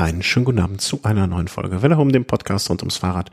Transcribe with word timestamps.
Einen 0.00 0.22
schönen 0.22 0.46
guten 0.46 0.60
Abend 0.60 0.80
zu 0.80 1.00
einer 1.02 1.26
neuen 1.26 1.46
Folge 1.46 1.82
Welle 1.82 1.98
um 1.98 2.10
dem 2.10 2.24
Podcast 2.24 2.70
rund 2.70 2.80
ums 2.80 2.96
Fahrrad. 2.96 3.30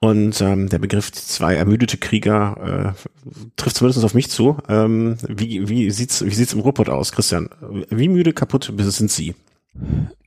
Und 0.00 0.40
ähm, 0.40 0.70
der 0.70 0.78
Begriff 0.78 1.12
zwei 1.12 1.56
ermüdete 1.56 1.98
Krieger 1.98 2.94
äh, 2.96 3.28
trifft 3.56 3.76
zumindest 3.76 4.02
auf 4.02 4.14
mich 4.14 4.30
zu. 4.30 4.56
Ähm, 4.66 5.18
wie, 5.28 5.68
wie 5.68 5.90
sieht's 5.90 6.24
wie 6.24 6.32
sieht's 6.32 6.54
im 6.54 6.60
Ruhrpott 6.60 6.88
aus, 6.88 7.12
Christian? 7.12 7.50
Wie 7.90 8.08
müde 8.08 8.32
kaputt 8.32 8.72
sind 8.78 9.10
Sie? 9.10 9.34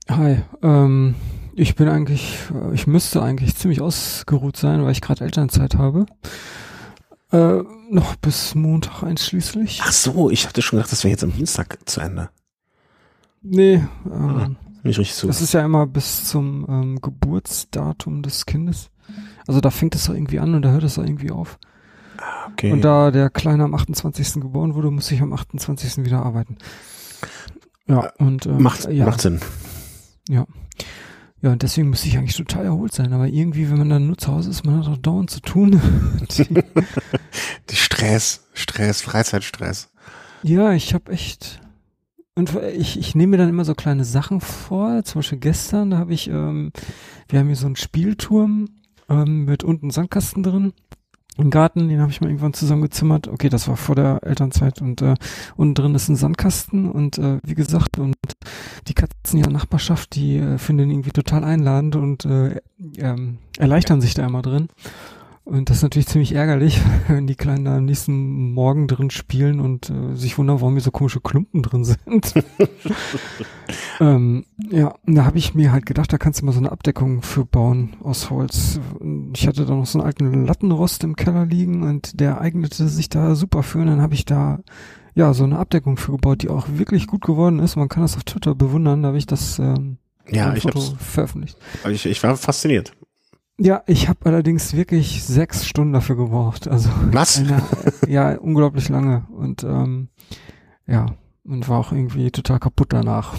Hi, 0.08 0.44
ähm, 0.62 1.16
ich 1.56 1.74
bin 1.74 1.90
eigentlich, 1.90 2.38
ich 2.74 2.86
müsste 2.86 3.24
eigentlich 3.24 3.56
ziemlich 3.56 3.82
ausgeruht 3.82 4.58
sein, 4.58 4.84
weil 4.84 4.92
ich 4.92 5.02
gerade 5.02 5.26
Elternzeit 5.26 5.74
habe. 5.74 6.06
Äh, 7.32 7.64
noch 7.90 8.16
bis 8.18 8.54
Montag 8.54 9.02
einschließlich. 9.02 9.82
Ach 9.84 9.92
so, 9.92 10.30
ich 10.30 10.48
hatte 10.48 10.62
schon 10.62 10.78
gedacht, 10.78 10.92
das 10.92 11.04
wäre 11.04 11.14
jetzt 11.14 11.24
am 11.24 11.34
Dienstag 11.34 11.80
zu 11.90 12.00
Ende. 12.00 12.30
Nee, 13.42 13.84
ähm, 14.06 14.12
Ah, 14.12 14.67
nicht 14.84 15.00
richtig 15.00 15.16
zu. 15.16 15.28
das 15.28 15.42
ist 15.42 15.54
ja 15.54 15.64
immer 15.66 15.86
bis 15.88 16.26
zum 16.26 16.66
ähm, 16.70 17.02
Geburtsdatum 17.02 18.22
des 18.24 18.46
Kindes. 18.46 18.90
Also 19.48 19.62
da 19.62 19.70
fängt 19.70 19.96
es 19.96 20.06
doch 20.06 20.14
irgendwie 20.14 20.40
an 20.40 20.54
und 20.56 20.62
da 20.64 20.70
hört 20.72 20.84
es 20.84 20.96
doch 20.96 21.04
irgendwie 21.04 21.32
auf. 21.32 21.58
okay. 22.52 22.72
Und 22.72 22.82
da 22.82 23.12
der 23.12 23.30
Kleine 23.30 23.64
am 23.64 23.74
28. 23.74 24.34
geboren 24.42 24.76
wurde, 24.76 24.92
muss 24.92 25.10
ich 25.12 25.22
am 25.22 25.34
28. 25.34 26.04
wieder 26.06 26.24
arbeiten. 26.26 26.58
Ja, 27.88 28.12
und 28.18 28.46
ähm, 28.46 28.62
macht, 28.62 28.90
ja, 28.92 29.06
macht 29.06 29.22
Sinn. 29.22 29.40
Ja. 30.28 30.46
Ja, 31.42 31.52
und 31.52 31.62
deswegen 31.62 31.90
müsste 31.92 32.08
ich 32.08 32.18
eigentlich 32.18 32.36
total 32.36 32.66
erholt 32.66 32.94
sein. 32.94 33.14
Aber 33.14 33.28
irgendwie, 33.28 33.70
wenn 33.70 33.78
man 33.78 33.90
dann 33.90 34.08
nur 34.08 34.18
zu 34.18 34.32
Hause 34.34 34.50
ist, 34.50 34.66
man 34.66 34.80
hat 34.80 34.92
auch 34.92 34.98
dauernd 34.98 35.30
zu 35.30 35.40
tun. 35.40 35.80
Die- 36.38 36.48
Die 37.70 37.76
Stress, 37.76 38.48
Stress, 38.54 39.02
Freizeitstress. 39.02 39.90
ja, 40.44 40.72
ich 40.74 40.94
habe 40.94 41.12
echt. 41.12 41.62
Und 42.38 42.54
ich, 42.78 43.00
ich 43.00 43.16
nehme 43.16 43.32
mir 43.32 43.38
dann 43.38 43.50
immer 43.50 43.66
so 43.66 43.74
kleine 43.74 44.06
Sachen 44.06 44.42
vor. 44.42 45.04
Zum 45.04 45.20
Beispiel 45.20 45.40
gestern, 45.40 45.90
da 45.90 45.98
habe 45.98 46.14
ich, 46.14 46.28
ähm, 46.28 46.72
wir 47.30 47.40
haben 47.40 47.48
hier 47.48 47.56
so 47.56 47.66
einen 47.66 47.76
Spielturm 47.76 48.70
ähm, 49.10 49.46
mit 49.46 49.64
unten 49.64 49.90
Sandkasten 49.90 50.44
drin. 50.44 50.74
Im 51.40 51.50
Garten, 51.50 51.90
den 51.90 52.00
habe 52.00 52.12
ich 52.12 52.22
mal 52.22 52.28
irgendwann 52.28 52.54
zusammengezimmert. 52.54 53.28
Okay, 53.28 53.50
das 53.50 53.68
war 53.68 53.76
vor 53.76 53.96
der 53.96 54.20
Elternzeit 54.22 54.84
und 54.84 55.02
äh, 55.02 55.16
unten 55.56 55.74
drin 55.74 55.96
ist 55.96 56.10
ein 56.10 56.16
Sandkasten 56.16 56.92
und 56.92 57.18
äh, 57.18 57.40
wie 57.44 57.56
gesagt, 57.56 57.98
und 57.98 58.16
die 58.88 58.94
Katzen 58.94 59.38
in 59.38 59.44
der 59.44 59.54
Nachbarschaft, 59.54 60.14
die 60.14 60.38
äh, 60.38 60.60
finden 60.60 60.84
ihn 60.84 60.92
irgendwie 60.92 61.12
total 61.12 61.44
einladend 61.44 61.96
und 61.96 62.26
äh, 62.26 62.62
ähm, 62.98 63.40
erleichtern 63.58 64.00
sich 64.00 64.14
da 64.14 64.28
immer 64.28 64.44
drin. 64.44 64.68
Und 65.48 65.70
das 65.70 65.78
ist 65.78 65.84
natürlich 65.84 66.08
ziemlich 66.08 66.36
ärgerlich, 66.36 66.82
wenn 67.08 67.26
die 67.26 67.36
Kleinen 67.36 67.64
da 67.64 67.78
am 67.78 67.86
nächsten 67.86 68.52
Morgen 68.52 68.90
drin 68.90 69.10
spielen 69.10 69.62
und 69.62 69.90
äh, 69.90 70.14
sich 70.14 70.38
wundern, 70.38 70.60
warum 70.60 70.74
hier 70.74 70.82
so 70.82 70.92
komische 70.92 71.22
Klumpen 71.22 71.64
drin 71.64 71.86
sind. 71.86 72.34
ähm, 74.02 74.44
ja, 74.70 74.94
da 75.06 75.24
habe 75.24 75.38
ich 75.38 75.56
mir 75.56 75.72
halt 75.72 75.86
gedacht, 75.86 76.12
da 76.12 76.18
kannst 76.18 76.42
du 76.42 76.46
mal 76.46 76.52
so 76.52 76.60
eine 76.60 76.74
Abdeckung 76.74 77.22
für 77.22 77.46
bauen 77.46 77.96
aus 78.04 78.30
Holz. 78.30 78.82
Ich 79.34 79.48
hatte 79.48 79.66
da 79.66 79.74
noch 79.74 79.86
so 79.86 80.00
einen 80.00 80.06
alten 80.06 80.46
Lattenrost 80.46 81.06
im 81.06 81.16
Keller 81.16 81.46
liegen 81.46 81.84
und 81.84 82.20
der 82.20 82.42
eignete 82.42 82.90
sich 82.90 83.08
da 83.08 83.34
super 83.36 83.64
für. 83.64 83.80
Und 83.80 83.88
dann 83.88 84.02
habe 84.02 84.16
ich 84.16 84.26
da 84.26 84.60
ja 85.16 85.34
so 85.34 85.46
eine 85.46 85.60
Abdeckung 85.60 85.96
für 85.96 86.12
gebaut, 86.12 86.42
die 86.42 86.50
auch 86.50 86.68
wirklich 86.74 87.08
gut 87.08 87.22
geworden 87.22 87.60
ist. 87.60 87.78
Man 87.78 87.88
kann 87.88 88.04
das 88.04 88.18
auf 88.18 88.26
Twitter 88.26 88.54
bewundern, 88.54 89.02
da 89.02 89.08
habe 89.08 89.18
ich 89.18 89.28
das 89.28 89.60
ähm, 89.60 89.98
Ja, 90.30 90.54
ich, 90.54 90.64
Foto 90.64 90.82
veröffentlicht. 91.00 91.58
ich, 91.90 92.06
ich 92.06 92.22
war 92.22 92.36
fasziniert. 92.36 92.92
Ja, 93.60 93.82
ich 93.88 94.08
habe 94.08 94.20
allerdings 94.26 94.74
wirklich 94.76 95.24
sechs 95.24 95.66
Stunden 95.66 95.94
dafür 95.94 96.16
gebraucht. 96.16 96.68
Also 96.68 96.90
Was? 97.12 97.38
eine, 97.40 97.62
ja, 98.08 98.36
unglaublich 98.38 98.88
lange. 98.90 99.26
Und 99.32 99.64
ähm, 99.64 100.10
ja, 100.86 101.08
und 101.44 101.68
war 101.68 101.80
auch 101.80 101.92
irgendwie 101.92 102.30
total 102.32 102.60
kaputt 102.60 102.94
danach. 102.94 103.34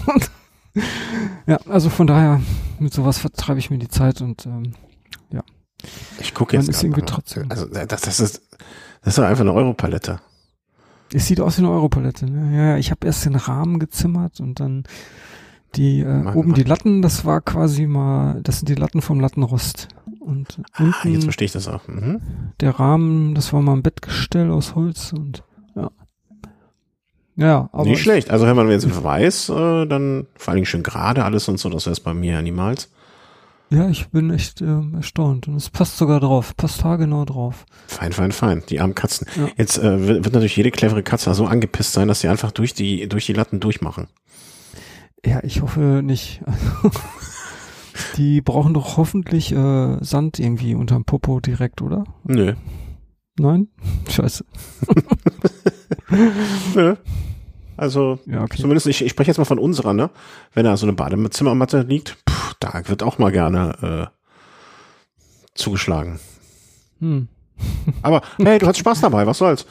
ja, 1.47 1.57
also 1.67 1.89
von 1.89 2.05
daher, 2.07 2.41
mit 2.79 2.93
sowas 2.93 3.17
vertreibe 3.19 3.59
ich 3.59 3.69
mir 3.69 3.77
die 3.79 3.87
Zeit 3.87 4.21
und 4.21 4.45
ähm, 4.45 4.73
Ich 6.19 6.33
gucke 6.33 6.57
jetzt. 6.57 6.67
ist 6.67 6.83
irgendwie 6.83 7.03
trotzdem- 7.03 7.49
Also 7.49 7.65
das, 7.65 8.01
das 8.01 8.19
ist 8.19 8.41
das 9.01 9.13
ist 9.13 9.17
doch 9.17 9.23
einfach 9.23 9.41
eine 9.41 9.53
Europalette. 9.53 10.19
es 11.13 11.25
sieht 11.27 11.39
aus 11.39 11.57
wie 11.57 11.61
eine 11.61 11.71
Europalette. 11.71 12.25
Ne? 12.29 12.57
Ja, 12.57 12.63
ja, 12.71 12.77
ich 12.77 12.91
habe 12.91 13.07
erst 13.07 13.23
den 13.23 13.35
Rahmen 13.35 13.79
gezimmert 13.79 14.41
und 14.41 14.59
dann 14.59 14.83
die 15.75 16.01
äh, 16.01 16.05
Mann, 16.05 16.35
oben 16.35 16.49
Mann. 16.49 16.55
die 16.55 16.63
Latten, 16.63 17.01
das 17.01 17.25
war 17.25 17.41
quasi 17.41 17.85
mal, 17.87 18.41
das 18.43 18.59
sind 18.59 18.69
die 18.69 18.75
Latten 18.75 19.01
vom 19.01 19.19
Lattenrost. 19.19 19.87
Und 20.19 20.59
Ah, 20.73 20.83
jetzt 20.85 21.05
unten 21.05 21.21
verstehe 21.23 21.45
ich 21.45 21.51
das 21.51 21.67
auch. 21.67 21.87
Mhm. 21.87 22.19
der 22.59 22.71
Rahmen, 22.79 23.35
das 23.35 23.53
war 23.53 23.61
mal 23.61 23.73
ein 23.73 23.83
Bettgestell 23.83 24.51
aus 24.51 24.75
Holz 24.75 25.13
und 25.13 25.43
ja. 25.75 25.89
Ja, 27.35 27.69
aber 27.71 27.85
Nicht 27.85 28.01
schlecht. 28.01 28.29
Also 28.31 28.45
wenn 28.45 28.55
man 28.55 28.69
jetzt 28.69 29.03
weiß, 29.03 29.49
äh, 29.49 29.85
dann 29.85 30.27
vor 30.35 30.51
allen 30.51 30.57
Dingen 30.57 30.65
schön 30.65 30.83
gerade 30.83 31.23
alles 31.23 31.47
und 31.47 31.57
so, 31.59 31.69
das 31.69 31.85
wäre 31.85 31.93
es 31.93 31.99
bei 31.99 32.13
mir 32.13 32.33
ja 32.33 32.41
niemals. 32.41 32.89
Ja, 33.71 33.87
ich 33.87 34.09
bin 34.09 34.31
echt 34.31 34.61
ähm, 34.61 34.95
erstaunt. 34.95 35.47
Und 35.47 35.55
es 35.55 35.69
passt 35.69 35.97
sogar 35.97 36.19
drauf. 36.19 36.57
Passt 36.57 36.83
haargenau 36.83 37.23
drauf. 37.25 37.65
Fein, 37.85 38.11
fein, 38.13 38.31
fein. 38.31 38.63
Die 38.67 38.79
armen 38.79 38.95
Katzen. 38.95 39.27
Ja. 39.37 39.47
Jetzt 39.57 39.77
äh, 39.77 40.07
wird, 40.07 40.25
wird 40.25 40.33
natürlich 40.33 40.57
jede 40.57 40.71
clevere 40.71 41.03
Katze 41.03 41.31
so 41.35 41.45
angepisst 41.45 41.93
sein, 41.93 42.07
dass 42.07 42.21
sie 42.21 42.29
einfach 42.29 42.51
durch 42.51 42.73
die 42.73 43.07
durch 43.07 43.27
die 43.27 43.33
Latten 43.33 43.59
durchmachen. 43.59 44.07
Ja, 45.25 45.43
ich 45.43 45.61
hoffe 45.61 46.01
nicht. 46.03 46.41
Die 48.17 48.41
brauchen 48.41 48.73
doch 48.73 48.97
hoffentlich 48.97 49.51
äh, 49.51 49.97
Sand 50.03 50.39
irgendwie 50.39 50.75
unterm 50.75 51.03
Popo 51.05 51.39
direkt, 51.39 51.81
oder? 51.81 52.05
Nö. 52.23 52.53
Nein? 53.37 53.67
Scheiße. 54.09 54.45
Nö. 56.75 56.95
Also 57.77 58.19
Ja, 58.25 58.43
okay. 58.43 58.57
zumindest 58.61 58.87
ich, 58.87 59.01
ich 59.03 59.11
spreche 59.11 59.29
jetzt 59.31 59.37
mal 59.37 59.45
von 59.45 59.59
unserer, 59.59 59.93
ne? 59.93 60.09
Wenn 60.53 60.65
da 60.65 60.75
so 60.77 60.85
eine 60.85 60.93
Badezimmermatte 60.93 61.81
liegt, 61.81 62.17
pff, 62.29 62.55
da 62.59 62.81
wird 62.87 63.03
auch 63.03 63.17
mal 63.19 63.31
gerne 63.31 64.09
äh, 64.11 65.55
zugeschlagen. 65.55 66.19
Hm. 66.99 67.27
Aber 68.01 68.21
hey, 68.37 68.59
du 68.59 68.67
hast 68.67 68.77
Spaß 68.77 69.01
dabei, 69.01 69.25
was 69.27 69.37
soll's? 69.37 69.65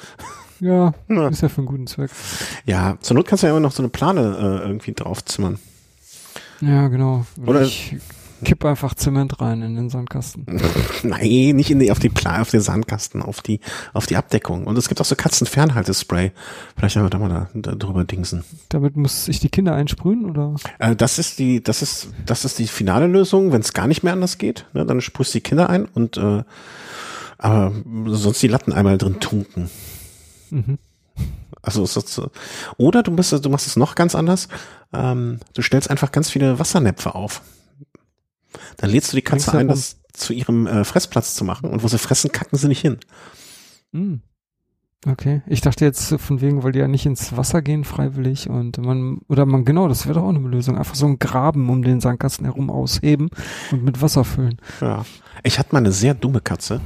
Ja, 0.60 0.92
Ja. 1.08 1.28
ist 1.28 1.42
ja 1.42 1.48
für 1.48 1.58
einen 1.58 1.66
guten 1.66 1.86
Zweck. 1.86 2.10
Ja, 2.66 2.96
zur 3.00 3.16
Not 3.16 3.26
kannst 3.26 3.42
du 3.42 3.46
ja 3.46 3.52
immer 3.52 3.60
noch 3.60 3.72
so 3.72 3.82
eine 3.82 3.88
Plane 3.90 4.60
äh, 4.62 4.66
irgendwie 4.68 4.92
draufzimmern. 4.92 5.58
Ja, 6.60 6.88
genau. 6.88 7.24
Oder- 7.46 7.62
ich 7.62 7.96
kipp 8.44 8.64
einfach 8.64 8.94
Zement 8.94 9.40
rein 9.40 9.62
in 9.62 9.74
den 9.74 9.90
Sandkasten. 9.90 10.44
Nein, 11.02 11.56
nicht 11.56 11.70
in 11.72 11.80
die, 11.80 11.90
auf 11.90 11.98
die 11.98 12.08
Pla 12.08 12.40
auf 12.40 12.50
den 12.50 12.60
Sandkasten, 12.60 13.20
auf 13.20 13.40
die, 13.42 13.58
auf 13.94 14.06
die 14.06 14.16
Abdeckung. 14.16 14.64
Und 14.68 14.78
es 14.78 14.86
gibt 14.88 15.00
auch 15.00 15.04
so 15.04 15.16
Katzenfernhaltespray. 15.16 16.30
Vielleicht 16.76 16.94
können 16.94 17.06
wir 17.06 17.10
da 17.10 17.18
mal 17.18 17.28
da, 17.28 17.48
da 17.54 17.74
drüber 17.74 18.04
dingsen. 18.04 18.44
Damit 18.68 18.96
muss 18.96 19.26
ich 19.26 19.40
die 19.40 19.48
Kinder 19.48 19.74
einsprühen, 19.74 20.24
oder? 20.30 20.54
Äh, 20.78 20.94
das 20.94 21.18
ist 21.18 21.40
die, 21.40 21.62
das 21.64 21.82
ist, 21.82 22.10
das 22.26 22.44
ist 22.44 22.58
die 22.60 22.68
finale 22.68 23.08
Lösung, 23.08 23.50
wenn 23.52 23.60
es 23.60 23.72
gar 23.72 23.88
nicht 23.88 24.04
mehr 24.04 24.12
anders 24.12 24.38
geht. 24.38 24.66
Ne, 24.72 24.86
dann 24.86 25.00
sprühst 25.00 25.34
du 25.34 25.38
die 25.38 25.42
Kinder 25.42 25.68
ein 25.68 25.86
und 25.86 26.16
äh, 26.16 26.44
aber 27.38 27.72
sonst 28.06 28.40
die 28.42 28.48
Latten 28.48 28.72
einmal 28.72 28.98
drin 28.98 29.18
tunken. 29.20 29.68
Mhm. 30.50 30.78
Also 31.62 31.82
ist 31.82 32.20
oder 32.76 33.02
du 33.02 33.10
bist, 33.14 33.32
du 33.32 33.50
machst 33.50 33.66
es 33.66 33.76
noch 33.76 33.94
ganz 33.94 34.14
anders. 34.14 34.48
Ähm, 34.92 35.40
du 35.54 35.62
stellst 35.62 35.90
einfach 35.90 36.12
ganz 36.12 36.30
viele 36.30 36.58
Wassernäpfe 36.58 37.14
auf. 37.14 37.42
Dann 38.76 38.90
lädst 38.90 39.12
du 39.12 39.16
die 39.16 39.22
Katze 39.22 39.52
ein, 39.58 39.68
das 39.68 39.96
zu 40.12 40.32
ihrem 40.32 40.66
äh, 40.66 40.84
Fressplatz 40.84 41.34
zu 41.34 41.44
machen. 41.44 41.70
Und 41.70 41.82
wo 41.82 41.88
sie 41.88 41.98
fressen, 41.98 42.32
kacken 42.32 42.58
sie 42.58 42.68
nicht 42.68 42.80
hin. 42.80 42.98
Hm. 43.92 44.22
Okay. 45.06 45.42
Ich 45.46 45.60
dachte 45.60 45.84
jetzt 45.84 46.14
von 46.20 46.40
wegen, 46.40 46.64
weil 46.64 46.72
die 46.72 46.80
ja 46.80 46.88
nicht 46.88 47.06
ins 47.06 47.36
Wasser 47.36 47.62
gehen 47.62 47.84
freiwillig 47.84 48.50
und 48.50 48.78
man, 48.78 49.20
oder 49.28 49.46
man, 49.46 49.64
genau, 49.64 49.86
das 49.86 50.06
wäre 50.06 50.18
doch 50.18 50.24
auch 50.24 50.30
eine 50.30 50.40
Lösung. 50.40 50.76
Einfach 50.76 50.96
so 50.96 51.06
einen 51.06 51.20
Graben 51.20 51.70
um 51.70 51.82
den 51.82 52.00
Sandkasten 52.00 52.44
herum 52.44 52.68
ausheben 52.68 53.30
und 53.70 53.84
mit 53.84 54.02
Wasser 54.02 54.24
füllen. 54.24 54.58
Ja. 54.80 55.04
Ich 55.44 55.60
hatte 55.60 55.72
mal 55.72 55.78
eine 55.78 55.92
sehr 55.92 56.14
dumme 56.14 56.40
Katze, 56.40 56.80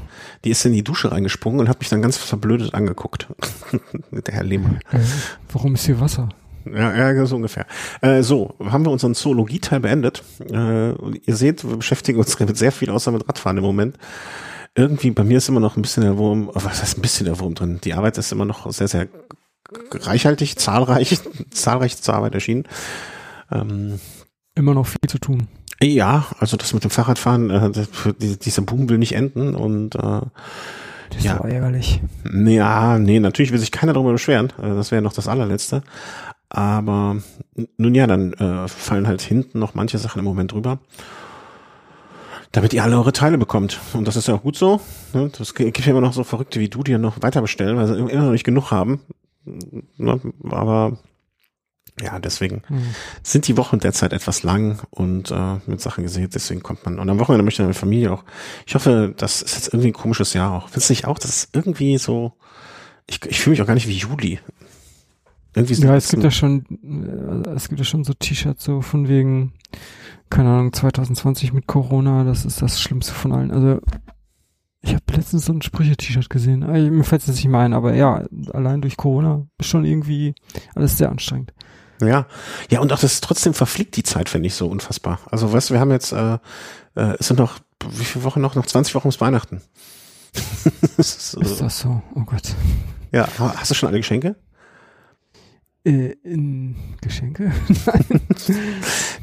die 0.44 0.50
ist 0.50 0.64
in 0.66 0.74
die 0.74 0.84
Dusche 0.84 1.10
reingesprungen 1.10 1.60
und 1.60 1.68
hat 1.70 1.80
mich 1.80 1.88
dann 1.88 2.02
ganz 2.02 2.18
verblödet 2.18 2.74
angeguckt. 2.74 3.28
Der 4.10 4.34
Herr 4.34 4.44
Lehmann. 4.44 4.80
Äh, 4.90 4.98
warum 5.50 5.74
ist 5.74 5.86
hier 5.86 5.98
Wasser? 5.98 6.28
Ja, 6.64 7.12
ja, 7.12 7.26
so 7.26 7.36
ungefähr. 7.36 7.66
Äh, 8.02 8.22
so, 8.22 8.54
haben 8.60 8.84
wir 8.84 8.90
unseren 8.90 9.14
Zoologie-Teil 9.14 9.80
beendet. 9.80 10.22
Äh, 10.50 10.92
ihr 10.92 11.36
seht, 11.36 11.68
wir 11.68 11.76
beschäftigen 11.76 12.18
uns 12.18 12.38
mit 12.38 12.56
sehr 12.56 12.72
viel 12.72 12.90
außer 12.90 13.10
mit 13.10 13.26
Radfahren 13.28 13.56
im 13.56 13.64
Moment. 13.64 13.96
Irgendwie, 14.74 15.10
bei 15.10 15.24
mir 15.24 15.38
ist 15.38 15.48
immer 15.48 15.60
noch 15.60 15.76
ein 15.76 15.82
bisschen 15.82 16.02
der 16.02 16.16
Wurm, 16.16 16.48
oh, 16.48 16.52
was 16.54 16.80
heißt 16.82 16.98
ein 16.98 17.02
bisschen 17.02 17.26
der 17.26 17.38
Wurm 17.40 17.54
drin? 17.54 17.80
Die 17.84 17.92
Arbeit 17.94 18.16
ist 18.18 18.32
immer 18.32 18.46
noch 18.46 18.70
sehr, 18.72 18.88
sehr 18.88 19.08
reichhaltig, 19.92 20.56
zahlreich, 20.58 21.18
zahlreich 21.50 22.00
zur 22.00 22.14
Arbeit 22.14 22.34
erschienen. 22.34 22.64
Ähm, 23.50 24.00
Immer 24.54 24.74
noch 24.74 24.86
viel 24.86 25.08
zu 25.08 25.18
tun. 25.18 25.48
ja, 25.82 26.26
also 26.38 26.56
das 26.56 26.72
mit 26.74 26.84
dem 26.84 26.90
Fahrradfahren, 26.90 27.50
äh, 27.50 27.70
dieser 28.18 28.62
Boom 28.62 28.88
will 28.88 28.98
nicht 28.98 29.12
enden 29.14 29.54
und 29.54 29.94
äh, 29.94 29.98
Das 29.98 31.18
ist 31.18 31.24
Ja. 31.24 31.36
doch 31.36 31.44
ärgerlich. 31.46 32.00
Ja, 32.32 32.98
nee, 32.98 33.20
natürlich 33.20 33.52
will 33.52 33.58
sich 33.58 33.72
keiner 33.72 33.92
darüber 33.92 34.12
beschweren. 34.12 34.52
Äh, 34.62 34.74
Das 34.74 34.90
wäre 34.90 35.02
noch 35.02 35.12
das 35.12 35.28
allerletzte. 35.28 35.82
Aber 36.48 37.16
nun 37.78 37.94
ja, 37.94 38.06
dann 38.06 38.34
äh, 38.34 38.68
fallen 38.68 39.06
halt 39.06 39.22
hinten 39.22 39.58
noch 39.58 39.74
manche 39.74 39.96
Sachen 39.98 40.18
im 40.18 40.24
Moment 40.26 40.52
drüber. 40.52 40.80
Damit 42.52 42.72
ihr 42.74 42.82
alle 42.84 42.96
eure 42.96 43.12
Teile 43.12 43.38
bekommt. 43.38 43.80
Und 43.94 44.06
das 44.06 44.16
ist 44.16 44.28
ja 44.28 44.34
auch 44.34 44.42
gut 44.42 44.56
so. 44.56 44.80
Ne? 45.14 45.30
Das 45.36 45.54
gibt 45.54 45.78
ja 45.78 45.90
immer 45.90 46.00
noch 46.00 46.12
so 46.12 46.22
Verrückte 46.22 46.60
wie 46.60 46.68
du, 46.68 46.82
die 46.82 46.92
ja 46.92 46.98
noch 46.98 47.22
weiter 47.22 47.40
bestellen, 47.40 47.76
weil 47.76 47.86
sie 47.86 47.98
immer 47.98 48.24
noch 48.24 48.32
nicht 48.32 48.44
genug 48.44 48.70
haben. 48.70 49.00
Ne? 49.96 50.20
Aber 50.50 50.98
Ja, 52.00 52.18
deswegen 52.18 52.62
hm. 52.66 52.82
sind 53.22 53.46
die 53.48 53.56
Wochen 53.56 53.78
derzeit 53.78 54.12
etwas 54.12 54.42
lang 54.42 54.80
und 54.90 55.30
äh, 55.30 55.58
mit 55.66 55.80
Sachen 55.80 56.04
gesehen, 56.04 56.30
deswegen 56.32 56.62
kommt 56.62 56.84
man. 56.84 56.98
Und 56.98 57.08
am 57.10 57.18
Wochenende 57.18 57.44
möchte 57.44 57.62
meine 57.62 57.74
Familie 57.74 58.12
auch. 58.12 58.24
Ich 58.66 58.74
hoffe, 58.74 59.14
das 59.16 59.42
ist 59.42 59.54
jetzt 59.54 59.68
irgendwie 59.68 59.88
ein 59.88 59.94
komisches 59.94 60.32
Jahr 60.32 60.52
auch. 60.52 60.68
Findest 60.68 60.88
du 60.88 60.92
nicht 60.92 61.06
auch, 61.06 61.18
das 61.18 61.30
ist 61.30 61.54
irgendwie 61.54 61.98
so. 61.98 62.32
Ich, 63.06 63.24
ich 63.26 63.40
fühle 63.40 63.52
mich 63.52 63.62
auch 63.62 63.66
gar 63.66 63.74
nicht 63.74 63.88
wie 63.88 63.96
Juli. 63.96 64.40
Irgendwie 65.54 65.74
ja, 65.74 65.94
es 65.94 66.08
gibt 66.08 66.24
ja 66.24 66.30
schon, 66.30 66.64
äh, 67.46 67.50
es 67.50 67.68
gibt 67.68 67.78
ja 67.78 67.84
schon 67.84 68.04
so 68.04 68.14
T-Shirts 68.14 68.64
so 68.64 68.80
von 68.80 69.06
wegen, 69.08 69.52
keine 70.32 70.48
Ahnung, 70.48 70.72
2020 70.72 71.52
mit 71.52 71.66
Corona, 71.66 72.24
das 72.24 72.46
ist 72.46 72.62
das 72.62 72.80
Schlimmste 72.80 73.12
von 73.12 73.32
allen. 73.32 73.50
Also 73.50 73.80
ich 74.80 74.94
habe 74.94 75.04
letztens 75.14 75.44
so 75.44 75.52
ein 75.52 75.60
Sprüche-T-Shirt 75.60 76.30
gesehen. 76.30 76.62
Ah, 76.62 76.72
mir 76.72 77.04
fällt 77.04 77.22
es 77.22 77.28
nicht 77.28 77.44
mehr 77.44 77.60
ein, 77.60 77.74
aber 77.74 77.94
ja, 77.94 78.24
allein 78.52 78.80
durch 78.80 78.96
Corona 78.96 79.46
ist 79.58 79.68
schon 79.68 79.84
irgendwie 79.84 80.34
alles 80.74 80.96
sehr 80.96 81.10
anstrengend. 81.10 81.52
Ja, 82.00 82.26
ja, 82.70 82.80
und 82.80 82.90
auch 82.94 82.98
das 82.98 83.20
trotzdem 83.20 83.52
verfliegt 83.52 83.94
die 83.96 84.02
Zeit, 84.04 84.30
finde 84.30 84.46
ich 84.46 84.54
so 84.54 84.68
unfassbar. 84.68 85.20
Also, 85.30 85.52
weißt 85.52 85.68
du, 85.68 85.74
wir 85.74 85.80
haben 85.80 85.90
jetzt, 85.90 86.12
äh, 86.12 86.38
äh, 86.96 87.14
es 87.20 87.28
sind 87.28 87.38
noch, 87.38 87.58
wie 87.90 88.04
viele 88.04 88.24
Wochen 88.24 88.40
noch? 88.40 88.54
Noch 88.54 88.66
20 88.66 88.94
Wochen 88.94 89.08
bis 89.08 89.20
Weihnachten. 89.20 89.60
ist, 90.96 91.34
ist 91.34 91.60
das 91.60 91.78
so? 91.78 92.02
Oh 92.14 92.22
Gott. 92.22 92.54
Ja, 93.12 93.28
hast 93.38 93.70
du 93.70 93.74
schon 93.74 93.90
alle 93.90 93.98
Geschenke? 93.98 94.34
Äh, 95.84 96.14
in 96.22 96.76
Geschenke? 97.00 97.50
Nein. 97.86 98.20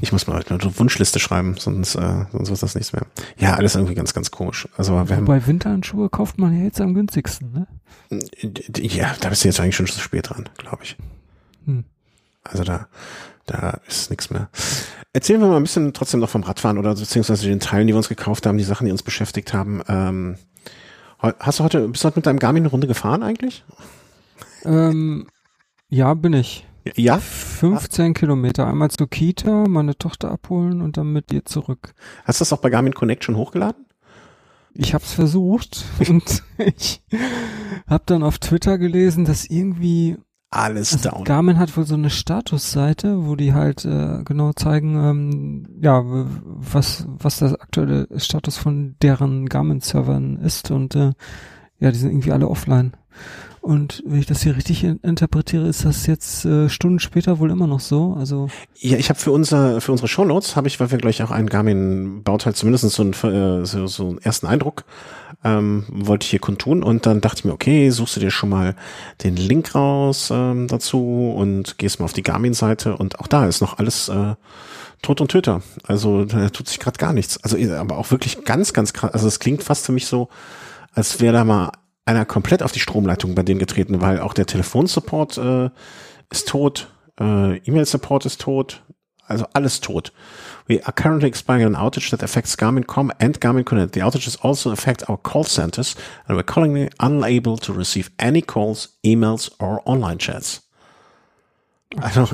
Ich 0.02 0.12
muss 0.12 0.28
mal 0.28 0.44
eine 0.48 0.80
Wunschliste 0.80 1.20
schreiben, 1.20 1.56
sonst, 1.58 1.96
äh, 1.96 2.26
sonst 2.32 2.50
wird 2.50 2.62
das 2.62 2.76
nichts 2.76 2.92
mehr. 2.92 3.04
Ja, 3.38 3.54
alles 3.54 3.76
irgendwie 3.76 3.96
ganz, 3.96 4.14
ganz 4.14 4.30
komisch. 4.30 4.68
Also 4.76 4.94
wir 4.94 5.16
haben, 5.16 5.26
Bei 5.26 5.46
Winterhandschuhe 5.48 6.10
kauft 6.10 6.38
man 6.38 6.58
ja 6.58 6.66
jetzt 6.66 6.82
am 6.82 6.94
günstigsten, 6.94 7.54
ne? 7.54 7.68
Ja, 8.78 9.16
da 9.22 9.30
bist 9.30 9.44
du 9.44 9.48
jetzt 9.48 9.60
eigentlich 9.60 9.78
schon 9.78 9.88
zu 9.88 10.00
spät 10.02 10.30
dran, 10.30 10.50
glaube 10.58 10.84
ich. 10.84 10.98
Hm. 11.66 11.86
Also 12.44 12.66
da, 12.66 12.88
da 13.46 13.80
ist 13.88 14.10
nichts 14.10 14.30
mehr. 14.30 14.50
Erzählen 15.14 15.40
wir 15.40 15.48
mal 15.48 15.58
ein 15.58 15.64
bisschen 15.64 15.94
trotzdem 15.94 16.20
noch 16.20 16.30
vom 16.30 16.44
Radfahren 16.44 16.78
oder 16.78 16.94
beziehungsweise 16.94 17.48
den 17.48 17.62
Teilen, 17.62 17.88
die 17.88 17.94
wir 17.94 17.98
uns 17.98 18.10
gekauft 18.10 18.46
haben, 18.46 18.58
die 18.58 18.64
Sachen, 18.66 18.86
die 18.86 18.92
uns 18.92 19.04
beschäftigt 19.04 19.54
haben. 19.54 19.82
Ähm, 19.88 20.36
hast 21.22 21.60
du 21.60 21.64
heute, 21.64 21.88
bist 21.88 22.04
du 22.04 22.08
heute 22.08 22.20
mit 22.20 22.26
deinem 22.26 22.40
Garmin 22.40 22.64
eine 22.64 22.70
Runde 22.70 22.88
gefahren 22.88 23.24
eigentlich? 23.24 23.64
Ähm, 24.66 25.28
ja, 25.90 26.14
bin 26.14 26.34
ich. 26.34 26.68
Ja? 26.96 27.20
15 27.20 28.14
Kilometer. 28.14 28.68
Einmal 28.68 28.92
zur 28.92 29.10
Kita, 29.10 29.66
meine 29.68 29.98
Tochter 29.98 30.32
abholen 30.32 30.82
und 30.82 30.98
dann 30.98 31.12
mit 31.12 31.32
ihr 31.34 31.46
zurück. 31.46 31.94
Hast 32.24 32.40
du 32.40 32.44
das 32.44 32.54
auch 32.54 32.60
bei 32.60 32.70
Garmin 32.70 32.94
Connect 32.94 33.24
schon 33.24 33.36
hochgeladen? 33.36 33.86
Ich 34.74 34.94
habe 34.94 35.04
es 35.04 35.14
versucht 35.14 35.84
und 36.10 36.44
ich 36.58 37.02
habe 37.88 38.04
dann 38.06 38.24
auf 38.24 38.38
Twitter 38.40 38.78
gelesen, 38.78 39.26
dass 39.26 39.46
irgendwie 39.46 40.18
alles 40.52 40.94
also 40.94 41.10
down. 41.10 41.24
Garmin 41.26 41.60
hat 41.60 41.76
wohl 41.78 41.86
so 41.86 41.96
eine 41.96 42.10
Statusseite, 42.10 43.28
wo 43.28 43.36
die 43.36 43.54
halt 43.54 43.86
äh, 43.86 44.24
genau 44.24 44.54
zeigen, 44.54 44.96
ähm, 44.96 45.68
ja, 45.82 46.02
was 46.04 47.06
was 47.08 47.40
der 47.40 47.52
aktuelle 47.62 48.08
Status 48.18 48.58
von 48.58 48.96
deren 49.02 49.48
Garmin-Servern 49.48 50.38
ist 50.38 50.72
und 50.72 50.96
äh, 50.96 51.14
ja, 51.80 51.92
die 51.92 51.98
sind 51.98 52.12
irgendwie 52.12 52.32
alle 52.32 52.48
offline. 52.48 52.94
Und 53.62 54.04
wenn 54.06 54.20
ich 54.20 54.26
das 54.26 54.42
hier 54.42 54.56
richtig 54.56 54.84
interpretiere, 54.84 55.68
ist 55.68 55.86
das 55.86 56.08
jetzt 56.08 56.46
äh, 56.46 56.70
Stunden 56.70 57.00
später 57.00 57.40
wohl 57.40 57.52
immer 57.52 57.68
noch 57.68 57.80
so. 57.80 58.16
Also 58.18 58.50
ja, 58.76 58.98
ich 58.98 59.10
habe 59.10 59.20
für 59.20 59.32
unser 59.32 59.82
für 59.82 59.92
unsere 59.92 60.08
Shownotes 60.08 60.56
habe 60.56 60.68
ich, 60.68 60.80
weil 60.80 60.92
wir 60.92 60.98
gleich 60.98 61.22
auch 61.24 61.32
einen 61.32 61.50
Garmin 61.50 62.24
Bauteil 62.24 62.56
zumindest 62.56 62.90
so 62.90 63.02
einen 63.02 63.14
äh, 63.14 63.66
so, 63.66 63.88
so 63.88 64.08
einen 64.08 64.18
ersten 64.20 64.48
Eindruck 64.48 64.86
ähm, 65.44 65.86
wollte 65.90 66.26
ich 66.26 66.32
hier 66.32 66.40
kundtun 66.40 66.84
und 66.84 67.06
dann 67.06 67.22
dachte 67.22 67.40
ich 67.40 67.46
mir, 67.46 67.54
okay, 67.54 67.90
suchst 67.90 68.16
du 68.16 68.20
dir 68.20 68.32
schon 68.32 68.50
mal 68.50 68.76
den 69.24 69.36
Link 69.36 69.74
raus 69.76 70.30
ähm, 70.32 70.68
dazu 70.68 71.34
und 71.36 71.78
gehst 71.78 72.00
mal 72.00 72.06
auf 72.06 72.14
die 72.14 72.24
Garmin-Seite 72.24 72.98
und 72.98 73.20
auch 73.20 73.28
da 73.28 73.46
ist 73.46 73.62
noch 73.62 73.78
alles 73.78 74.10
äh, 74.10 74.36
Tod 75.02 75.22
und 75.22 75.32
Töter. 75.32 75.62
Also 75.84 76.26
da 76.26 76.50
tut 76.50 76.68
sich 76.68 76.80
gerade 76.80 76.98
gar 76.98 77.14
nichts. 77.14 77.42
Also 77.44 77.58
aber 77.74 77.98
auch 77.98 78.12
wirklich 78.12 78.44
ganz, 78.44 78.74
ganz 78.74 78.92
krass. 78.94 79.14
Also 79.14 79.28
es 79.28 79.40
klingt 79.40 79.64
fast 79.64 79.86
für 79.86 79.94
mich 79.94 80.08
so, 80.08 80.28
als 80.94 81.22
wäre 81.22 81.34
da 81.34 81.46
mal 81.46 81.72
einer 82.10 82.26
komplett 82.26 82.64
auf 82.64 82.72
die 82.72 82.80
Stromleitung 82.80 83.36
bei 83.36 83.44
denen 83.44 83.60
getreten, 83.60 84.02
weil 84.02 84.20
auch 84.20 84.34
der 84.34 84.48
Telefonsupport 84.48 85.38
äh, 85.38 85.70
ist 86.32 86.48
tot, 86.48 86.90
äh, 87.20 87.58
E-Mail-Support 87.58 88.26
ist 88.26 88.42
tot, 88.42 88.82
also 89.28 89.46
alles 89.54 89.80
tot. 89.80 90.12
We 90.68 90.84
are 90.84 90.92
currently 90.92 91.28
experiencing 91.28 91.76
an 91.76 91.82
outage 91.82 92.10
that 92.10 92.24
affects 92.24 92.58
Garmin.com 92.58 93.12
and 93.20 93.40
Garmin 93.40 93.64
Connect. 93.64 93.94
The 93.94 94.02
outages 94.02 94.44
also 94.44 94.72
affect 94.72 95.08
our 95.08 95.18
call 95.18 95.44
centers 95.44 95.96
and 96.28 96.36
we're 96.36 96.44
currently 96.44 96.90
unable 97.00 97.58
to 97.58 97.74
receive 97.74 98.10
any 98.18 98.42
calls, 98.42 98.98
emails 99.06 99.52
or 99.60 99.82
online 99.86 100.18
chats. 100.18 100.62
Also, 102.02 102.28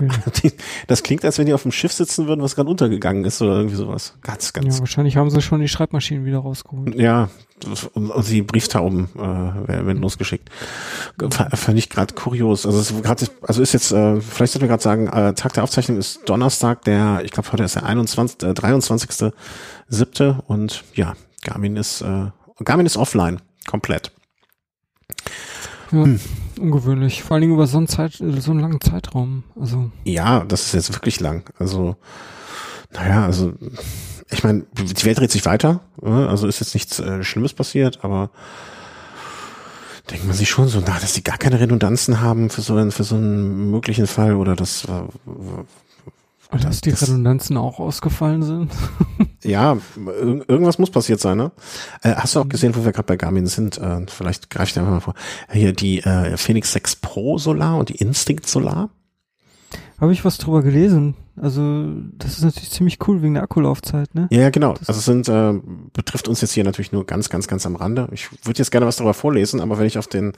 das 0.88 1.04
klingt, 1.04 1.24
als 1.24 1.38
wenn 1.38 1.46
die 1.46 1.54
auf 1.54 1.63
dem 1.63 1.72
Schiff 1.72 1.94
sitzen 1.94 2.28
würden, 2.28 2.42
was 2.42 2.56
gerade 2.56 2.69
untergegangen 2.69 3.24
ist 3.24 3.42
oder 3.42 3.56
irgendwie 3.56 3.78
sowas. 3.78 4.13
Ganz, 4.22 4.52
ganz. 4.52 4.75
Ja, 4.75 4.80
wahrscheinlich 4.80 5.16
haben 5.16 5.30
sie 5.30 5.42
schon 5.42 5.62
die 5.62 5.69
Schreibmaschinen 5.69 6.25
wieder 6.25 6.40
rausgeholt. 6.40 6.94
Ja, 6.96 7.30
und, 7.94 8.12
und 8.12 8.30
die 8.30 8.42
Brieftauben 8.42 9.07
äh, 9.16 9.19
werden 9.19 10.02
losgeschickt. 10.02 10.50
Fand 11.54 11.80
ich 11.80 11.90
gerade 11.90 12.13
kurios. 12.13 12.66
Also 12.66 12.80
es 12.80 13.02
grad, 13.02 13.31
also 13.44 13.62
ist 13.62 13.72
jetzt, 13.72 13.94
äh, 13.94 14.19
vielleicht 14.19 14.54
sollten 14.54 14.63
wir 14.63 14.68
gerade 14.68 14.84
sagen, 14.84 15.07
äh, 15.07 15.34
Tag 15.34 15.54
der 15.54 15.63
Aufzeichnung 15.63 15.98
ist 15.98 16.28
Donnerstag, 16.28 16.84
der, 16.84 17.22
ich 17.24 17.31
glaube 17.31 17.50
heute 17.54 17.63
ist 17.63 17.75
der 17.75 17.86
21, 17.86 18.44
äh, 18.44 18.54
23. 18.54 19.31
siebte 19.88 20.44
und 20.48 20.84
ja, 20.96 21.16
Garmin 21.44 21.78
ist, 21.78 22.02
äh, 22.02 22.25
Garmin 22.63 22.86
ist 22.86 22.98
offline, 22.98 23.40
komplett. 23.66 24.12
Ja, 25.92 26.04
hm. 26.04 26.19
Ungewöhnlich. 26.60 27.24
Vor 27.24 27.36
allen 27.36 27.42
Dingen 27.42 27.54
über 27.54 27.68
so 27.68 27.78
einen, 27.78 27.88
Zeit, 27.88 28.13
so 28.13 28.52
einen 28.52 28.60
langen 28.60 28.81
Zeitraum. 28.81 29.44
Also. 29.60 29.92
Ja, 30.04 30.44
das 30.44 30.63
ist 30.63 30.74
jetzt 30.74 30.94
wirklich 30.94 31.19
lang. 31.19 31.44
Also, 31.60 31.96
naja, 32.94 33.25
also, 33.25 33.54
ich 34.30 34.44
meine, 34.44 34.66
die 34.74 35.06
Welt 35.06 35.19
dreht 35.19 35.31
sich 35.31 35.46
weiter. 35.46 35.81
Ne? 36.02 36.28
Also 36.28 36.48
ist 36.48 36.60
jetzt 36.60 36.74
nichts 36.74 37.00
äh, 37.00 37.24
Schlimmes 37.24 37.54
passiert, 37.54 38.00
aber 38.04 38.30
denkt 40.10 40.25
man 40.25 40.36
sich 40.36 40.50
schon 40.50 40.68
so, 40.68 40.81
na, 40.86 41.00
dass 41.00 41.13
die 41.13 41.24
gar 41.24 41.38
keine 41.38 41.60
Redundanzen 41.60 42.22
haben 42.22 42.50
für 42.50 42.62
so 42.62 42.75
einen, 42.75 42.92
für 42.92 43.04
so 43.04 43.16
einen 43.16 43.72
möglichen 43.72 44.07
Fall 44.07 44.36
oder 44.36 44.56
das, 44.56 44.88
oder 46.51 46.63
dass 46.63 46.81
die 46.81 46.92
Redundanzen 46.92 47.57
auch 47.57 47.80
ausgefallen 47.80 48.44
sind. 48.44 48.71
ja, 49.44 49.74
ir 49.74 50.50
irgendwas 50.50 50.80
muss 50.80 50.92
passiert 50.92 51.19
sein, 51.19 51.38
ne? 51.38 51.51
Äh, 52.01 52.15
hast 52.15 52.36
du 52.36 52.42
auch 52.42 52.50
gesehen, 52.50 52.75
wo 52.75 52.86
wir 52.86 52.92
gerade 52.92 53.07
bei 53.07 53.18
Garmin 53.18 53.47
sind? 53.47 53.77
Äh, 53.77 54.06
vielleicht 54.07 54.50
greife 54.50 54.68
ich 54.68 54.74
dir 54.74 54.81
einfach 54.81 54.94
mal 54.94 55.00
vor. 55.00 55.15
Hier 55.51 55.74
die 55.74 56.01
äh, 56.01 56.38
Phoenix 56.38 56.74
6 56.74 56.97
Pro 56.97 57.38
Solar 57.38 57.77
und 57.77 57.89
die 57.89 57.95
Instinct 57.95 58.47
Solar. 58.47 58.89
Habe 60.00 60.12
ich 60.12 60.25
was 60.25 60.38
drüber 60.38 60.62
gelesen. 60.62 61.15
Also 61.42 61.86
das 62.18 62.38
ist 62.38 62.44
natürlich 62.44 62.71
ziemlich 62.71 62.97
cool 63.07 63.21
wegen 63.21 63.33
der 63.33 63.44
Akkulaufzeit, 63.44 64.13
ne? 64.13 64.27
Ja, 64.30 64.50
genau. 64.50 64.74
Das 64.74 64.89
also 64.89 65.00
es 65.00 65.06
sind 65.06 65.27
äh, 65.30 65.59
betrifft 65.94 66.28
uns 66.28 66.42
jetzt 66.42 66.54
hier 66.54 66.64
natürlich 66.64 66.92
nur 66.92 67.06
ganz, 67.06 67.30
ganz, 67.30 67.47
ganz 67.47 67.66
am 67.66 67.75
Rande. 67.75 68.07
Ich 68.11 68.30
würde 68.45 68.59
jetzt 68.59 68.71
gerne 68.71 68.85
was 68.85 68.97
darüber 68.97 69.14
vorlesen, 69.14 69.59
aber 69.59 69.78
wenn 69.78 69.85
ich 69.85 69.97
auf 69.97 70.07
den 70.07 70.33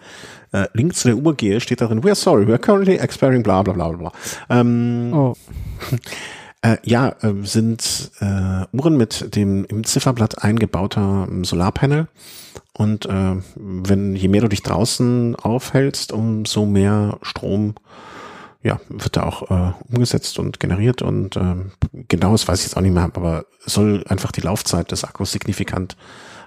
äh, 0.53 0.67
Link 0.73 0.95
zu 0.95 1.07
der 1.07 1.17
Uhr 1.17 1.35
gehe, 1.35 1.59
steht 1.59 1.81
darin, 1.81 2.03
we 2.03 2.07
are 2.07 2.15
sorry, 2.15 2.47
we 2.47 2.51
are 2.51 2.59
currently 2.59 2.95
expiring 2.95 3.43
bla 3.43 3.61
bla 3.61 3.73
bla 3.73 3.89
bla. 3.89 4.11
Ähm, 4.49 5.11
oh. 5.13 5.35
Äh, 6.63 6.77
ja, 6.83 7.09
äh, 7.21 7.33
sind 7.43 8.11
äh, 8.19 8.65
Uhren 8.75 8.97
mit 8.97 9.35
dem 9.35 9.63
im 9.65 9.83
Zifferblatt 9.83 10.43
eingebauter 10.43 11.27
ähm, 11.29 11.45
Solarpanel. 11.45 12.07
Und 12.73 13.05
äh, 13.05 13.35
wenn 13.55 14.15
je 14.15 14.27
mehr 14.27 14.41
du 14.41 14.47
dich 14.47 14.63
draußen 14.63 15.35
aufhältst, 15.35 16.11
umso 16.11 16.65
mehr 16.65 17.19
Strom 17.21 17.75
ja, 18.63 18.79
wird 18.89 19.15
da 19.15 19.23
auch 19.23 19.51
äh, 19.51 19.73
umgesetzt 19.89 20.39
und 20.39 20.59
generiert 20.59 21.01
und 21.01 21.37
ähm, 21.37 21.71
genaues 22.07 22.47
weiß 22.47 22.59
ich 22.59 22.65
jetzt 22.65 22.77
auch 22.77 22.81
nicht 22.81 22.93
mehr, 22.93 23.03
aber 23.03 23.45
soll 23.65 24.03
einfach 24.09 24.31
die 24.31 24.41
Laufzeit 24.41 24.91
des 24.91 25.03
Akkus 25.03 25.31
signifikant 25.31 25.95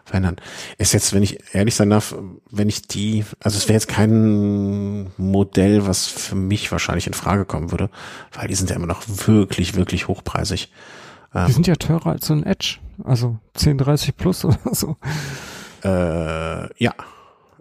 verändern. 0.05 0.37
Ist 0.79 0.93
jetzt, 0.93 1.13
wenn 1.13 1.23
ich 1.23 1.55
ehrlich 1.55 1.75
sein 1.75 1.91
darf, 1.91 2.15
wenn 2.51 2.69
ich 2.69 2.83
die, 2.83 3.25
also 3.41 3.57
es 3.57 3.69
wäre 3.69 3.75
jetzt 3.75 3.89
kein 3.89 5.11
Modell, 5.17 5.87
was 5.87 6.07
für 6.07 6.35
mich 6.35 6.71
wahrscheinlich 6.73 7.07
in 7.07 7.15
Frage 7.15 7.45
kommen 7.45 7.71
würde, 7.71 7.91
weil 8.33 8.49
die 8.49 8.55
sind 8.55 8.71
ja 8.71 8.77
immer 8.77 8.87
noch 8.87 9.03
wirklich, 9.07 9.77
wirklich 9.77 10.09
hochpreisig. 10.09 10.73
Ähm, 11.35 11.47
die 11.47 11.53
sind 11.53 11.67
ja 11.67 11.77
teurer 11.77 12.11
als 12.11 12.27
so 12.27 12.35
ein 12.35 12.45
Edge, 12.45 12.79
also 13.05 13.39
1030 13.55 14.17
plus 14.17 14.45
oder 14.45 14.59
so. 14.73 14.97
Äh, 15.85 16.83
ja. 16.83 16.95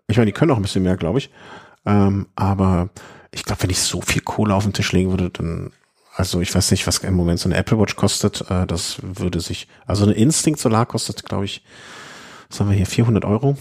Ich 0.08 0.18
meine, 0.18 0.26
die 0.26 0.32
können 0.32 0.52
auch 0.52 0.56
ein 0.56 0.64
bisschen 0.64 0.84
mehr, 0.84 0.98
glaube 0.98 1.20
ich. 1.20 1.30
Ähm, 1.86 2.28
aber 2.36 2.90
ich 3.32 3.44
glaube, 3.44 3.64
wenn 3.64 3.70
ich 3.70 3.80
so 3.80 4.02
viel 4.02 4.22
Kohle 4.22 4.56
auf 4.56 4.64
den 4.64 4.74
Tisch 4.74 4.92
legen 4.92 5.12
würde, 5.12 5.30
dann, 5.30 5.72
also 6.16 6.42
ich 6.42 6.54
weiß 6.54 6.72
nicht, 6.72 6.88
was 6.88 6.98
im 7.00 7.14
Moment 7.14 7.40
so 7.40 7.48
eine 7.48 7.58
Apple 7.58 7.80
Watch 7.80 7.96
kostet, 7.96 8.50
äh, 8.50 8.66
das 8.66 8.98
würde 9.02 9.40
sich, 9.40 9.68
also 9.86 10.04
eine 10.04 10.14
Instinct 10.14 10.60
Solar 10.60 10.86
kostet, 10.86 11.26
glaube 11.26 11.46
ich, 11.46 11.64
was 12.50 12.60
haben 12.60 12.70
wir 12.70 12.76
hier, 12.76 12.86
400 12.86 13.26
Euro. 13.26 13.58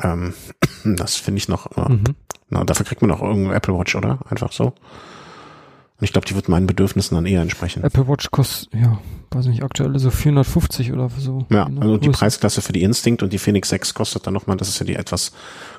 Ähm, 0.00 0.34
das 0.84 1.16
finde 1.16 1.38
ich 1.38 1.48
noch, 1.48 1.76
äh, 1.76 1.92
mhm. 1.92 2.04
na, 2.48 2.64
dafür 2.64 2.86
kriegt 2.86 3.02
man 3.02 3.10
auch 3.10 3.22
irgendeine 3.22 3.54
Apple 3.54 3.78
Watch, 3.78 3.94
oder? 3.94 4.18
Einfach 4.28 4.52
so. 4.52 4.66
Und 4.66 6.04
ich 6.06 6.12
glaube, 6.12 6.26
die 6.26 6.34
wird 6.34 6.48
meinen 6.48 6.66
Bedürfnissen 6.66 7.14
dann 7.14 7.26
eher 7.26 7.42
entsprechen. 7.42 7.84
Apple 7.84 8.08
Watch 8.08 8.30
kostet, 8.30 8.74
ja, 8.74 8.98
weiß 9.30 9.46
nicht, 9.46 9.62
aktuell 9.62 9.96
so 9.98 10.10
450 10.10 10.92
oder 10.92 11.08
so. 11.16 11.46
Ja, 11.48 11.70
also 11.78 11.96
die 11.96 12.08
Preisklasse 12.08 12.60
für 12.60 12.72
die 12.72 12.82
Instinct 12.82 13.22
und 13.22 13.32
die 13.32 13.38
Phoenix 13.38 13.68
6 13.68 13.94
kostet 13.94 14.26
dann 14.26 14.34
nochmal, 14.34 14.56
das 14.56 14.68
ist 14.68 14.80
ja 14.80 14.86
die 14.86 14.96
etwas 14.96 15.32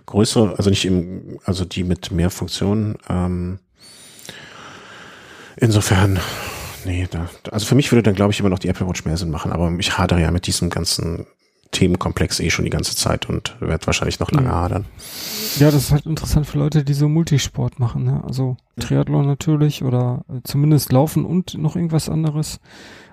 größere, 0.06 0.58
also 0.58 0.70
nicht 0.70 0.86
im, 0.86 1.40
also 1.44 1.66
die 1.66 1.84
mit 1.84 2.12
mehr 2.12 2.30
Funktionen. 2.30 2.98
Ähm, 3.10 3.60
Insofern, 5.56 6.20
nee, 6.86 7.08
da, 7.10 7.30
also 7.52 7.66
für 7.66 7.76
mich 7.76 7.92
würde 7.92 8.04
dann, 8.04 8.16
glaube 8.16 8.32
ich, 8.32 8.40
immer 8.40 8.50
noch 8.50 8.60
die 8.60 8.70
Apple 8.70 8.88
Watch 8.88 9.06
mehr 9.06 9.18
Sinn 9.18 9.30
machen, 9.30 9.52
aber 9.52 9.72
ich 9.78 9.98
hadere 9.98 10.22
ja 10.22 10.32
mit 10.32 10.48
diesem 10.48 10.70
ganzen 10.70 11.28
Themenkomplex 11.74 12.40
eh 12.40 12.50
schon 12.50 12.64
die 12.64 12.72
ganze 12.72 12.96
Zeit 12.96 13.28
und 13.28 13.58
werde 13.60 13.86
wahrscheinlich 13.86 14.20
noch 14.22 14.32
lange 14.32 14.48
Mhm. 14.48 14.54
hadern. 14.54 14.86
Ja, 15.60 15.70
das 15.72 15.84
ist 15.84 15.92
halt 15.92 16.06
interessant 16.06 16.48
für 16.48 16.58
Leute, 16.58 16.84
die 16.86 16.94
so 16.94 17.10
Multisport 17.10 17.80
machen. 17.80 18.06
Ne? 18.06 18.24
Also 18.26 18.56
Triathlon 18.80 19.28
natürlich 19.28 19.84
oder 19.84 20.24
äh, 20.30 20.40
zumindest 20.46 20.92
Laufen 20.94 21.26
und 21.26 21.56
noch 21.58 21.76
irgendwas 21.76 22.08
anderes. 22.08 22.60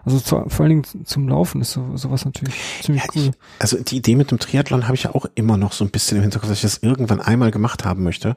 Also 0.05 0.19
zu, 0.21 0.45
vor 0.49 0.61
allen 0.65 0.83
Dingen 0.83 1.05
zum 1.05 1.29
Laufen 1.29 1.61
ist 1.61 1.73
so, 1.73 1.97
sowas 1.97 2.25
natürlich 2.25 2.55
ziemlich 2.83 3.03
Ja, 3.05 3.11
cool. 3.15 3.23
ich, 3.31 3.31
also 3.59 3.83
die 3.83 3.97
Idee 3.97 4.15
mit 4.17 4.31
dem 4.31 4.39
Triathlon 4.39 4.85
habe 4.85 4.95
ich 4.95 5.03
ja 5.03 5.15
auch 5.15 5.27
immer 5.35 5.57
noch 5.57 5.73
so 5.73 5.85
ein 5.85 5.91
bisschen 5.91 6.17
im 6.17 6.23
Hinterkopf, 6.23 6.49
dass 6.49 6.59
ich 6.59 6.63
das 6.63 6.79
irgendwann 6.79 7.21
einmal 7.21 7.51
gemacht 7.51 7.85
haben 7.85 8.03
möchte. 8.05 8.37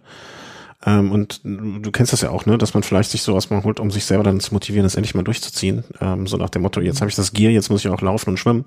Ähm, 0.85 1.13
und 1.13 1.39
du 1.45 1.89
kennst 1.91 2.11
das 2.11 2.19
ja 2.19 2.29
auch, 2.31 2.45
ne, 2.45 2.57
dass 2.57 2.73
man 2.73 2.83
vielleicht 2.83 3.11
sich 3.11 3.21
sowas 3.21 3.49
mal 3.49 3.63
holt, 3.63 3.79
um 3.79 3.89
sich 3.89 4.03
selber 4.03 4.25
dann 4.25 4.41
zu 4.41 4.53
motivieren, 4.53 4.83
das 4.83 4.95
endlich 4.95 5.15
mal 5.15 5.23
durchzuziehen. 5.23 5.85
Ähm, 6.01 6.27
so 6.27 6.35
nach 6.35 6.49
dem 6.49 6.61
Motto, 6.63 6.81
jetzt 6.81 6.99
habe 6.99 7.07
ich 7.09 7.15
das 7.15 7.31
Gear, 7.31 7.51
jetzt 7.53 7.69
muss 7.69 7.85
ich 7.85 7.89
auch 7.89 8.01
laufen 8.01 8.31
und 8.31 8.37
schwimmen. 8.37 8.65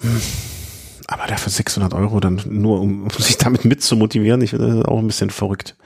Hm. 0.00 0.20
Aber 1.08 1.26
dafür 1.28 1.50
600 1.52 1.94
Euro 1.94 2.18
dann 2.20 2.40
nur, 2.48 2.80
um, 2.80 3.04
um 3.04 3.10
sich 3.10 3.38
damit 3.38 3.64
mitzumotivieren, 3.64 4.40
ich 4.42 4.50
finde 4.50 4.76
das 4.76 4.84
auch 4.86 4.98
ein 4.98 5.06
bisschen 5.06 5.30
verrückt, 5.30 5.76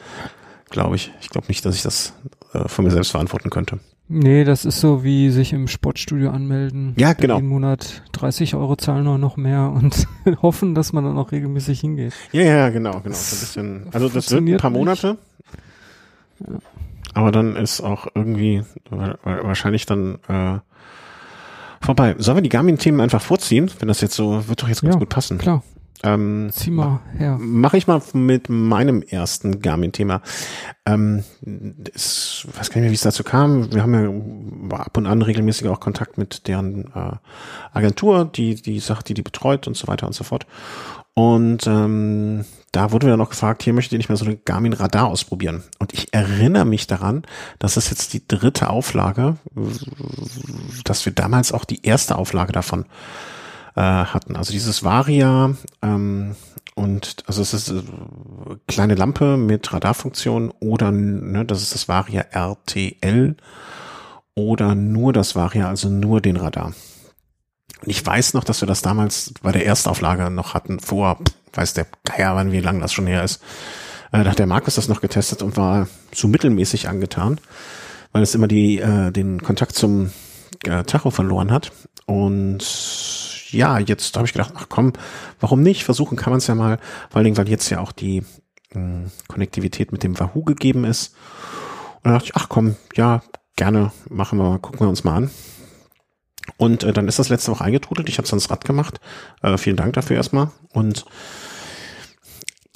glaube 0.70 0.96
ich. 0.96 1.12
Ich 1.20 1.28
glaube 1.28 1.48
nicht, 1.48 1.64
dass 1.66 1.74
ich 1.76 1.82
das 1.82 2.14
äh, 2.54 2.66
von 2.68 2.84
mir 2.86 2.90
selbst 2.90 3.10
verantworten 3.10 3.50
könnte. 3.50 3.78
Nee, 4.12 4.42
das 4.42 4.64
ist 4.64 4.80
so 4.80 5.04
wie 5.04 5.30
sich 5.30 5.52
im 5.52 5.68
Sportstudio 5.68 6.30
anmelden. 6.30 6.94
Ja, 6.96 7.12
genau. 7.12 7.36
Jeden 7.36 7.48
Monat 7.48 8.02
30 8.12 8.56
Euro 8.56 8.74
zahlen 8.76 9.06
oder 9.06 9.18
noch 9.18 9.36
mehr 9.36 9.70
und 9.70 10.08
hoffen, 10.42 10.74
dass 10.74 10.92
man 10.92 11.04
dann 11.04 11.16
auch 11.16 11.30
regelmäßig 11.30 11.78
hingeht. 11.80 12.12
Ja, 12.32 12.42
ja, 12.42 12.68
genau, 12.70 13.00
genau. 13.00 13.14
So 13.14 13.36
ein 13.36 13.40
bisschen, 13.40 13.86
also 13.92 14.08
das 14.08 14.30
wird 14.32 14.42
ein 14.48 14.56
paar. 14.56 14.70
Monate. 14.70 15.16
Ja. 16.40 16.58
Aber 17.14 17.30
dann 17.30 17.54
ist 17.56 17.80
auch 17.82 18.08
irgendwie 18.14 18.62
wa- 18.88 19.16
wa- 19.22 19.44
wahrscheinlich 19.44 19.86
dann 19.86 20.18
äh, 20.28 20.58
vorbei. 21.80 22.14
Sollen 22.18 22.38
wir 22.38 22.42
die 22.42 22.48
Garmin-Themen 22.48 23.00
einfach 23.00 23.22
vorziehen? 23.22 23.70
Wenn 23.78 23.88
das 23.88 24.00
jetzt 24.00 24.14
so, 24.14 24.48
wird 24.48 24.62
doch 24.62 24.68
jetzt 24.68 24.82
ganz 24.82 24.94
Ja, 24.94 24.98
gut 24.98 25.08
passen. 25.08 25.38
Klar, 25.38 25.62
Ähm, 26.02 26.48
zieh 26.52 26.70
mal 26.70 27.00
her. 27.18 27.36
Mache 27.38 27.76
ich 27.76 27.86
mal 27.86 28.00
mit 28.14 28.48
meinem 28.48 29.02
ersten 29.02 29.60
Garmin-Thema. 29.60 30.22
Ähm, 30.86 31.24
ich 31.94 32.46
weiß 32.56 32.70
gar 32.70 32.76
nicht 32.76 32.84
mehr, 32.84 32.90
wie 32.90 32.94
es 32.94 33.02
dazu 33.02 33.22
kam. 33.22 33.70
Wir 33.72 33.82
haben 33.82 33.94
ja 34.72 34.78
ab 34.78 34.96
und 34.96 35.06
an 35.06 35.20
regelmäßig 35.22 35.68
auch 35.68 35.78
Kontakt 35.80 36.16
mit 36.16 36.48
deren 36.48 36.86
äh, 36.94 37.16
Agentur, 37.72 38.24
die 38.24 38.54
die 38.54 38.80
Sache, 38.80 39.04
die 39.04 39.14
die 39.14 39.22
betreut 39.22 39.66
und 39.66 39.76
so 39.76 39.88
weiter 39.88 40.06
und 40.06 40.14
so 40.14 40.24
fort. 40.24 40.46
Und 41.14 41.66
ähm, 41.66 42.44
da 42.72 42.92
wurde 42.92 43.06
mir 43.06 43.12
dann 43.12 43.18
noch 43.18 43.30
gefragt, 43.30 43.62
hier 43.62 43.72
möchtet 43.72 43.92
ihr 43.92 43.98
nicht 43.98 44.08
mehr 44.08 44.16
so 44.16 44.24
eine 44.24 44.36
Garmin 44.36 44.72
Radar 44.72 45.08
ausprobieren. 45.08 45.64
Und 45.78 45.92
ich 45.92 46.14
erinnere 46.14 46.64
mich 46.64 46.86
daran, 46.86 47.22
dass 47.58 47.76
es 47.76 47.90
jetzt 47.90 48.12
die 48.12 48.26
dritte 48.26 48.70
Auflage, 48.70 49.36
dass 50.84 51.04
wir 51.04 51.12
damals 51.12 51.52
auch 51.52 51.64
die 51.64 51.84
erste 51.84 52.16
Auflage 52.16 52.52
davon 52.52 52.86
äh, 53.74 53.80
hatten. 53.80 54.36
Also 54.36 54.52
dieses 54.52 54.84
Varia 54.84 55.54
ähm, 55.82 56.36
und 56.74 57.24
also 57.26 57.42
es 57.42 57.52
ist 57.52 57.70
äh, 57.70 57.82
kleine 58.68 58.94
Lampe 58.94 59.36
mit 59.36 59.72
Radarfunktion 59.72 60.52
oder 60.60 60.92
ne, 60.92 61.44
das 61.44 61.62
ist 61.62 61.74
das 61.74 61.88
Varia 61.88 62.22
RTL 62.30 63.36
oder 64.34 64.74
nur 64.74 65.12
das 65.12 65.34
Varia, 65.34 65.68
also 65.68 65.88
nur 65.88 66.20
den 66.20 66.36
Radar. 66.36 66.72
Und 67.82 67.88
ich 67.88 68.04
weiß 68.04 68.34
noch, 68.34 68.44
dass 68.44 68.60
wir 68.60 68.68
das 68.68 68.82
damals 68.82 69.32
bei 69.42 69.52
der 69.52 69.66
Erstauflage 69.66 70.30
noch 70.30 70.54
hatten, 70.54 70.80
vor, 70.80 71.18
weiß 71.52 71.74
der 71.74 71.86
Geier, 72.04 72.34
wann, 72.34 72.52
wie 72.52 72.60
lange 72.60 72.80
das 72.80 72.92
schon 72.92 73.06
her 73.06 73.24
ist. 73.24 73.42
Äh, 74.12 74.24
da 74.24 74.30
hat 74.30 74.38
der 74.38 74.46
Markus 74.46 74.74
das 74.74 74.88
noch 74.88 75.00
getestet 75.00 75.42
und 75.42 75.56
war 75.56 75.88
so 76.12 76.28
mittelmäßig 76.28 76.88
angetan, 76.88 77.40
weil 78.12 78.22
es 78.22 78.34
immer 78.34 78.48
die, 78.48 78.78
äh, 78.78 79.10
den 79.10 79.42
Kontakt 79.42 79.74
zum 79.74 80.10
äh, 80.66 80.84
Tacho 80.84 81.10
verloren 81.10 81.50
hat. 81.50 81.72
Und 82.06 82.64
ja, 83.52 83.78
jetzt 83.78 84.16
habe 84.16 84.26
ich 84.26 84.32
gedacht, 84.32 84.52
ach 84.56 84.66
komm, 84.68 84.92
warum 85.40 85.62
nicht? 85.62 85.84
Versuchen 85.84 86.16
kann 86.16 86.30
man 86.30 86.38
es 86.38 86.46
ja 86.46 86.54
mal, 86.54 86.78
vor 87.08 87.16
allen 87.16 87.24
Dingen, 87.24 87.36
weil 87.36 87.48
jetzt 87.48 87.70
ja 87.70 87.80
auch 87.80 87.92
die 87.92 88.22
mh, 88.74 89.10
Konnektivität 89.28 89.92
mit 89.92 90.02
dem 90.02 90.18
Wahoo 90.18 90.42
gegeben 90.44 90.84
ist. 90.84 91.14
Und 91.96 92.06
dann 92.06 92.12
dachte 92.14 92.26
ich, 92.26 92.36
ach 92.36 92.48
komm, 92.48 92.76
ja, 92.94 93.22
gerne, 93.56 93.92
machen 94.08 94.38
wir, 94.38 94.58
gucken 94.58 94.80
wir 94.80 94.88
uns 94.88 95.04
mal 95.04 95.16
an. 95.16 95.30
Und 96.56 96.84
äh, 96.84 96.92
dann 96.92 97.08
ist 97.08 97.18
das 97.18 97.28
letzte 97.28 97.52
Woche 97.52 97.64
eingetrudelt. 97.64 98.08
Ich 98.08 98.18
habe 98.18 98.26
es 98.26 98.32
ans 98.32 98.50
Rad 98.50 98.64
gemacht. 98.64 99.00
Äh, 99.42 99.56
vielen 99.58 99.76
Dank 99.76 99.94
dafür 99.94 100.16
erstmal. 100.16 100.50
Und 100.72 101.04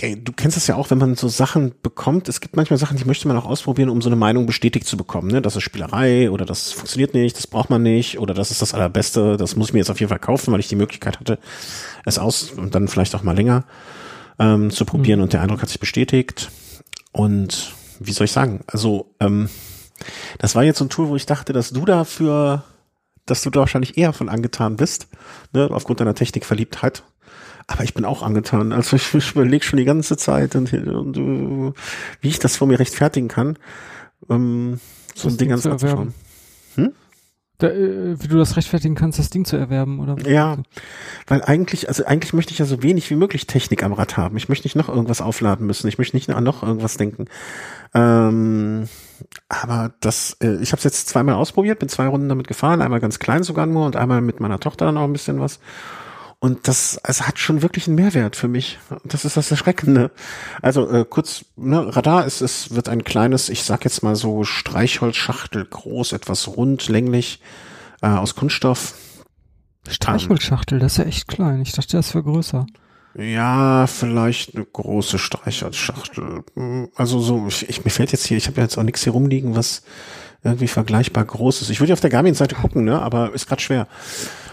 ey, 0.01 0.23
du 0.23 0.33
kennst 0.33 0.57
es 0.57 0.67
ja 0.67 0.77
auch, 0.77 0.91
wenn 0.91 0.99
man 0.99 1.15
so 1.15 1.29
Sachen 1.29 1.73
bekommt. 1.83 2.29
Es 2.29 2.41
gibt 2.41 2.57
manchmal 2.57 2.79
Sachen, 2.79 2.97
die 2.97 3.05
möchte 3.05 3.29
man 3.29 3.37
auch 3.37 3.47
ausprobieren, 3.47 3.89
um 3.89 4.03
so 4.03 4.09
eine 4.09 4.17
Meinung 4.17 4.47
bestätigt 4.47 4.87
zu 4.87 4.97
bekommen. 4.97 5.31
Ne? 5.31 5.41
Das 5.41 5.57
ist 5.57 5.63
Spielerei 5.63 6.31
oder 6.31 6.45
das 6.45 6.73
funktioniert 6.73 7.15
nicht, 7.15 7.37
das 7.37 7.47
braucht 7.47 7.71
man 7.71 7.83
nicht 7.83 8.19
oder 8.19 8.35
das 8.35 8.51
ist 8.51 8.61
das 8.61 8.75
Allerbeste. 8.75 9.37
Das 9.37 9.57
muss 9.57 9.69
ich 9.69 9.73
mir 9.73 9.81
jetzt 9.81 9.91
auf 9.91 10.01
jeden 10.01 10.11
Fall 10.11 10.19
kaufen, 10.19 10.53
weil 10.53 10.61
ich 10.61 10.69
die 10.69 10.77
Möglichkeit 10.77 11.21
hatte, 11.21 11.39
es 12.05 12.19
aus 12.19 12.51
und 12.51 12.75
dann 12.75 12.89
vielleicht 12.89 13.15
auch 13.15 13.23
mal 13.23 13.37
länger 13.37 13.65
ähm, 14.39 14.71
zu 14.71 14.85
probieren. 14.85 15.21
Und 15.21 15.33
der 15.33 15.41
Eindruck 15.41 15.63
hat 15.63 15.69
sich 15.69 15.81
bestätigt. 15.81 16.51
Und 17.13 17.73
wie 18.01 18.13
soll 18.13 18.27
ich 18.27 18.33
sagen? 18.33 18.61
Also 18.67 19.15
ähm, 19.21 19.49
das 20.39 20.55
war 20.55 20.65
jetzt 20.65 20.79
so 20.79 20.85
ein 20.85 20.91
Tool, 20.91 21.09
wo 21.09 21.17
ich 21.17 21.27
dachte, 21.27 21.53
dass 21.53 21.71
du 21.71 21.85
dafür 21.85 22.65
dass 23.27 23.43
du 23.43 23.51
da 23.51 23.61
wahrscheinlich 23.61 23.97
eher 23.97 24.13
von 24.13 24.29
angetan 24.29 24.77
bist, 24.77 25.09
ne, 25.53 25.69
aufgrund 25.71 26.01
deiner 26.01 26.15
Technikverliebtheit. 26.15 27.03
Aber 27.67 27.83
ich 27.83 27.95
bin 27.95 28.05
auch 28.05 28.23
angetan. 28.23 28.73
Also 28.73 28.97
ich, 28.97 29.15
ich 29.15 29.33
überlege 29.33 29.65
schon 29.65 29.79
die 29.79 29.85
ganze 29.85 30.17
Zeit 30.17 30.55
und, 30.55 30.73
und 30.73 31.75
wie 32.21 32.29
ich 32.29 32.39
das 32.39 32.57
vor 32.57 32.69
mir 32.69 32.79
rechtfertigen 32.79 33.29
kann, 33.29 33.59
ähm, 34.29 34.81
so 35.15 35.29
ein 35.29 35.31
Das 35.31 35.37
Ding 35.37 35.37
Ding 35.39 35.49
ganz 35.49 35.63
zu 35.63 35.71
anzuschauen. 35.71 36.15
Da, 37.59 37.69
äh, 37.69 38.21
wie 38.21 38.27
du 38.27 38.37
das 38.37 38.57
rechtfertigen 38.57 38.97
kannst, 38.97 39.21
das 39.21 39.31
Ding 39.31 39.45
zu 39.45 39.57
erwerben, 39.57 40.01
oder? 40.01 40.17
Ja, 40.29 40.59
weil 41.29 41.43
eigentlich, 41.43 41.87
also 41.89 42.05
eigentlich 42.05 42.33
möchte 42.33 42.53
ich 42.53 42.59
ja 42.59 42.65
so 42.65 42.83
wenig 42.83 43.09
wie 43.11 43.15
möglich 43.15 43.47
Technik 43.47 43.85
am 43.85 43.93
Rad 43.93 44.17
haben. 44.17 44.37
Ich 44.37 44.49
möchte 44.49 44.67
nicht 44.67 44.75
noch 44.75 44.89
irgendwas 44.89 45.21
aufladen 45.21 45.67
müssen. 45.67 45.87
Ich 45.87 45.97
möchte 45.97 46.17
nicht 46.17 46.31
an 46.31 46.43
noch 46.43 46.65
irgendwas 46.65 46.97
denken. 46.97 47.27
Ähm, 47.95 48.89
aber 49.49 49.95
das, 50.01 50.37
äh, 50.43 50.57
ich 50.57 50.73
habe 50.73 50.79
es 50.79 50.85
jetzt 50.85 51.09
zweimal 51.09 51.37
ausprobiert, 51.37 51.79
bin 51.79 51.89
zwei 51.89 52.07
Runden 52.07 52.29
damit 52.29 52.49
gefahren, 52.49 52.83
einmal 52.83 53.01
ganz 53.01 53.19
klein 53.19 53.43
sogar 53.43 53.67
nur 53.67 53.87
und 53.87 53.97
einmal 53.97 54.21
mit 54.21 54.41
meiner 54.41 54.59
Tochter 54.59 54.87
dann 54.87 54.99
auch 54.99 55.05
ein 55.05 55.13
bisschen 55.13 55.41
was. 55.41 55.61
Und 56.41 56.69
das, 56.69 57.01
es 57.05 57.27
hat 57.27 57.39
schon 57.39 57.63
wirklich 57.63 57.87
einen 57.87 57.97
Mehrwert 57.97 58.37
für 58.37 58.49
mich. 58.49 58.79
Das 59.05 59.25
ist 59.25 59.37
das 59.37 59.51
Erschreckende. 59.51 60.11
Also 60.61 60.91
äh, 60.91 61.07
kurz, 61.09 61.47
ne, 61.57 61.97
Radar 61.97 62.27
ist, 62.27 62.43
es 62.43 62.75
wird 62.75 62.91
ein 62.91 63.03
kleines, 63.03 63.49
ich 63.49 63.63
sag 63.63 63.85
jetzt 63.85 64.03
mal 64.03 64.15
so 64.15 64.45
Streichholzschachtel 64.45 65.65
groß, 65.65 66.13
etwas 66.13 66.49
rund, 66.49 66.89
länglich, 66.89 67.41
äh, 68.03 68.09
aus 68.09 68.35
Kunststoff. 68.35 68.95
Streichholzschachtel, 69.89 70.79
das 70.79 70.93
ist 70.93 70.99
ja 70.99 71.05
echt 71.05 71.29
klein. 71.29 71.63
Ich 71.63 71.73
dachte, 71.73 71.97
das 71.97 72.15
wäre 72.15 72.25
größer. 72.25 72.67
Ja, 73.17 73.87
vielleicht 73.87 74.55
eine 74.57 74.65
große 74.65 75.19
Streichholzschachtel. 75.19 76.43
Hm, 76.55 76.89
Also 76.97 77.21
so, 77.21 77.47
ich, 77.47 77.69
ich, 77.69 77.85
mir 77.85 77.91
fällt 77.91 78.13
jetzt 78.13 78.27
hier, 78.27 78.37
ich 78.37 78.47
habe 78.47 78.57
ja 78.59 78.65
jetzt 78.65 78.77
auch 78.77 78.83
nichts 78.83 79.05
hier 79.05 79.13
rumliegen, 79.13 79.55
was 79.57 79.83
irgendwie 80.43 80.69
vergleichbar 80.69 81.25
groß 81.25 81.63
ist. 81.63 81.71
Ich 81.71 81.81
würde 81.81 81.91
ja 81.91 81.95
auf 81.95 82.01
der 82.01 82.11
Garmin-Seite 82.11 82.55
gucken, 82.55 82.85
ne, 82.85 83.01
aber 83.01 83.33
ist 83.33 83.47
gerade 83.49 83.63
schwer. 83.63 83.87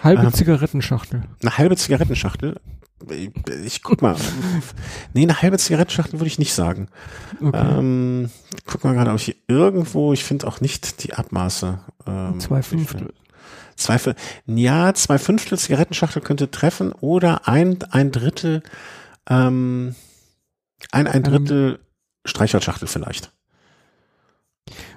Halbe 0.04 0.24
Ähm. 0.24 0.34
Zigarettenschachtel. 0.34 1.24
Eine 1.42 1.58
halbe 1.58 1.76
Zigarettenschachtel. 1.76 2.60
Ich, 3.10 3.32
ich 3.66 3.82
guck 3.84 4.02
mal. 4.04 4.16
nee, 5.14 5.24
eine 5.24 5.42
halbe 5.42 5.58
Zigarettenschachtel 5.58 6.20
würde 6.20 6.28
ich 6.28 6.38
nicht 6.40 6.54
sagen. 6.54 6.88
Okay. 7.42 7.78
Ähm, 7.80 8.30
guck 8.68 8.84
mal 8.84 8.94
gerade, 8.94 9.10
ob 9.10 9.18
ich 9.18 9.24
hier 9.26 9.36
irgendwo, 9.48 10.14
ich 10.14 10.24
finde 10.24 10.48
auch 10.48 10.62
nicht 10.62 11.04
die 11.04 11.14
Abmaße. 11.16 11.80
Ähm, 12.08 12.40
Zwei 12.40 12.62
Fünftel. 12.62 13.12
Zwei, 13.76 14.00
ja, 14.46 14.94
zwei 14.94 15.18
Fünftel 15.18 15.58
Zigarettenschachtel 15.58 16.22
könnte 16.22 16.52
treffen 16.52 16.92
oder 16.94 17.48
ein, 17.48 17.80
ein 17.92 18.12
Drittel, 18.12 18.64
ähm, 19.30 19.96
ein, 20.92 21.08
ein 21.08 21.18
Ähm. 21.18 21.24
Drittel 21.24 21.80
Streichholzschachtel 22.26 22.88
vielleicht. 22.88 23.32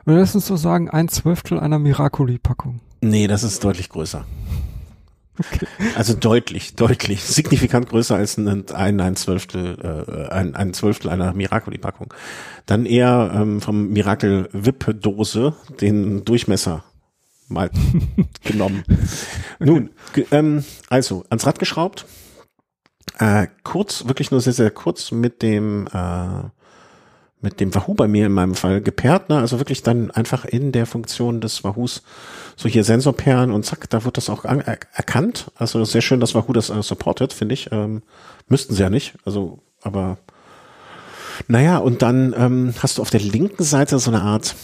Oder 0.07 0.17
lass 0.19 0.35
uns 0.35 0.47
so 0.47 0.57
sagen, 0.57 0.91
ein 0.91 1.09
Zwölftel 1.09 1.59
einer 1.59 1.79
Miracoli-Packung. 1.79 2.81
Nee, 3.01 3.27
das 3.27 3.43
ist 3.43 3.65
deutlich 3.65 3.89
größer. 3.89 4.25
Also 5.97 6.15
deutlich, 6.15 6.77
deutlich, 6.77 7.25
signifikant 7.25 7.89
größer 7.89 8.15
als 8.15 8.37
ein, 8.37 8.71
ein, 8.71 9.01
ein 9.01 9.17
Zwölftel, 9.17 9.79
äh, 9.83 10.33
ein, 10.33 10.55
ein 10.55 10.75
Zwölftel 10.75 11.11
einer 11.11 11.33
Miracoli-Packung. 11.33 12.15
Dann 12.67 12.87
eher 12.87 13.33
ähm, 13.35 13.61
vom 13.61 13.89
Miracle 13.89 14.49
Wip-Dose 14.53 15.55
den 15.81 16.25
Durchmesser 16.25 16.85
mal 17.49 17.71
genommen. 18.45 18.85
Nun, 19.59 19.91
ähm, 20.31 20.65
also 20.89 21.25
ans 21.29 21.47
Rad 21.47 21.59
geschraubt, 21.59 22.07
äh, 23.19 23.47
kurz, 23.63 24.07
wirklich 24.07 24.31
nur 24.31 24.41
sehr, 24.41 24.53
sehr 24.53 24.71
kurz 24.71 25.13
mit 25.13 25.43
dem 25.43 25.87
äh, 25.93 26.49
mit 27.45 27.61
dem 27.61 27.75
Wahoo 27.75 27.93
bei 27.93 28.09
mir 28.09 28.27
in 28.27 28.33
meinem 28.33 28.55
Fall 28.55 28.81
gepaart, 28.81 29.29
ne? 29.29 29.39
also 29.39 29.61
wirklich 29.61 29.83
dann 29.83 30.11
einfach 30.11 30.47
in 30.47 30.73
der 30.73 30.87
Funktion 30.87 31.43
des 31.43 31.63
Wahoos 31.63 32.03
so 32.57 32.71
hier 32.71 32.85
Sensorperlen 32.85 33.53
und 33.53 33.67
zack, 33.67 33.89
da 33.91 34.05
wird 34.05 34.17
das 34.17 34.31
auch 34.31 34.47
an, 34.47 34.61
er, 34.61 34.79
erkannt. 34.95 35.53
Also 35.57 35.85
sehr 35.85 36.01
schön, 36.01 36.21
dass 36.21 36.35
Wahoo 36.35 36.55
das 36.55 36.71
äh, 36.71 36.83
supportet, 36.83 37.35
finde 37.35 37.53
ich. 37.53 37.71
Ähm, 37.71 38.03
müssten 38.49 38.75
sie 38.75 38.83
ja 38.83 38.89
nicht, 38.89 39.15
also 39.27 39.61
aber 39.83 40.17
naja, 41.47 41.79
und 41.79 42.03
dann 42.03 42.35
ähm, 42.37 42.75
hast 42.79 42.99
du 42.99 43.03
auf 43.03 43.11
der 43.11 43.21
linken 43.21 43.63
Seite 43.63 43.99
so 43.99 44.11
eine 44.11 44.23
Art 44.23 44.57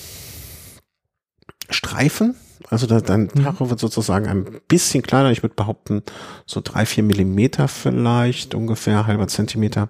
Streifen. 1.68 2.34
Also 2.68 2.86
da, 2.86 3.00
dein 3.00 3.22
Mhm. 3.22 3.44
Tacho 3.44 3.70
wird 3.70 3.80
sozusagen 3.80 4.26
ein 4.26 4.60
bisschen 4.68 5.02
kleiner. 5.02 5.30
Ich 5.30 5.42
würde 5.42 5.54
behaupten, 5.54 6.02
so 6.46 6.60
drei, 6.62 6.86
vier 6.86 7.02
Millimeter 7.02 7.68
vielleicht, 7.68 8.54
ungefähr 8.54 9.06
halber 9.06 9.28
Zentimeter. 9.28 9.88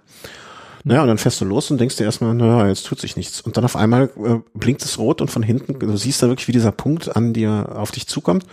Naja, 0.82 1.02
und 1.02 1.08
dann 1.08 1.18
fährst 1.18 1.40
du 1.40 1.44
los 1.44 1.70
und 1.70 1.78
denkst 1.78 1.96
dir 1.96 2.04
erstmal, 2.04 2.34
naja, 2.34 2.68
jetzt 2.68 2.86
tut 2.86 3.00
sich 3.00 3.16
nichts. 3.16 3.40
Und 3.42 3.56
dann 3.56 3.64
auf 3.64 3.76
einmal 3.76 4.10
äh, 4.16 4.38
blinkt 4.58 4.82
es 4.82 4.98
rot 4.98 5.20
und 5.20 5.30
von 5.30 5.42
hinten, 5.42 5.78
du 5.78 5.96
siehst 5.96 6.22
da 6.22 6.28
wirklich, 6.28 6.48
wie 6.48 6.52
dieser 6.52 6.72
Punkt 6.72 7.14
an 7.14 7.32
dir, 7.34 7.72
auf 7.74 7.90
dich 7.90 8.06
zukommt. 8.06 8.46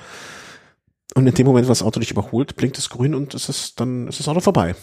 Und 1.16 1.26
in 1.26 1.34
dem 1.34 1.46
Moment, 1.46 1.68
wo 1.68 1.70
das 1.72 1.82
Auto 1.84 2.00
dich 2.02 2.12
überholt, 2.12 2.58
blinkt 2.58 2.78
es 2.78 2.90
grün 2.90 3.16
und 3.16 3.34
es 3.34 3.48
ist 3.48 3.80
dann 3.80 4.08
ist 4.08 4.20
das 4.20 4.28
Auto 4.28 4.42
vorbei. 4.42 4.76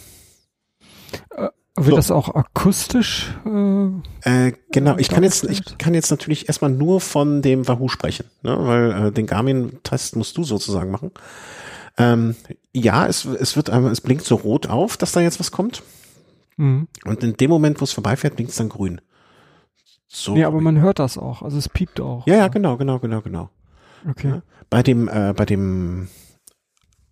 Wird 1.77 1.91
So. 1.91 1.97
das 1.97 2.11
auch 2.13 2.35
akustisch? 2.35 3.35
Äh, 3.45 4.49
Äh, 4.49 4.53
genau, 4.71 4.97
ich 4.97 5.09
kann 5.09 5.25
jetzt, 5.25 5.45
ich 5.45 5.77
kann 5.77 5.93
jetzt 5.93 6.11
natürlich 6.11 6.49
erstmal 6.49 6.71
nur 6.71 7.01
von 7.01 7.43
dem 7.43 7.67
Wahoo 7.67 7.89
sprechen, 7.89 8.27
ne? 8.43 8.57
weil 8.61 9.07
äh, 9.09 9.13
den 9.13 9.27
Garmin-Test 9.27 10.15
musst 10.17 10.37
du 10.37 10.45
sozusagen 10.45 10.91
machen. 10.93 11.11
Ähm, 11.99 12.37
ja, 12.73 13.07
es, 13.07 13.25
es 13.25 13.57
wird 13.57 13.71
einmal, 13.71 13.91
es 13.93 14.01
blinkt 14.01 14.25
so 14.25 14.37
rot 14.37 14.69
auf, 14.69 14.97
dass 14.97 15.13
da 15.13 15.21
jetzt 15.21 15.41
was 15.41 15.51
kommt. 15.51 15.83
mhm. 16.57 16.87
Und 17.05 17.23
in 17.25 17.37
dem 17.37 17.51
Moment, 17.51 17.81
wo 17.81 17.85
es 17.85 17.93
vorbeifährt, 17.93 18.37
blinkt 18.37 18.53
es 18.53 18.59
dann 18.59 18.69
grün. 18.69 19.01
So. 20.07 20.35
Nee, 20.35 20.45
aber 20.45 20.61
man 20.61 20.81
hört 20.81 21.01
das 21.01 21.19
auch. 21.19 21.43
Also 21.43 21.59
es 21.59 21.69
piept 21.69 22.01
auch. 22.01 22.25
ja, 22.27 22.37
ja, 22.37 22.49
genau, 22.49 22.77
genau, 22.77 23.01
genau, 23.01 23.21
genau. 23.21 23.51
Okay. 24.09 24.29
Ja. 24.29 24.43
Bei 24.71 24.83
dem, 24.85 25.09
äh, 25.09 25.33
bei 25.37 25.45
dem 25.45 26.09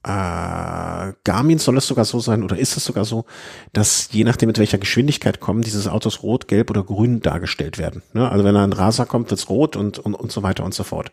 äh, 0.05 1.13
Garmin 1.25 1.59
soll 1.59 1.77
es 1.77 1.87
sogar 1.87 2.05
so 2.05 2.19
sein 2.19 2.43
oder 2.43 2.59
ist 2.59 2.77
es 2.77 2.85
sogar 2.85 3.05
so, 3.05 3.25
dass 3.73 4.09
je 4.11 4.25
nachdem 4.25 4.49
mit 4.49 4.59
welcher 4.59 4.79
Geschwindigkeit 4.79 5.41
kommen, 5.41 5.63
diese 5.63 5.93
Autos 5.93 6.23
rot, 6.23 6.49
gelb 6.49 6.71
oder 6.71 6.83
grün 6.83 7.21
dargestellt 7.21 7.79
werden. 7.79 8.03
Ne? 8.13 8.29
Also 8.31 8.45
wenn 8.45 8.55
da 8.55 8.65
ein 8.65 8.73
Raser 8.73 9.07
kommt, 9.07 9.31
wird's 9.31 9.49
rot 9.49 9.77
und, 9.77 9.99
und, 9.99 10.15
und 10.15 10.33
so 10.33 10.43
weiter 10.43 10.65
und 10.65 10.75
so 10.75 10.83
fort. 10.83 11.13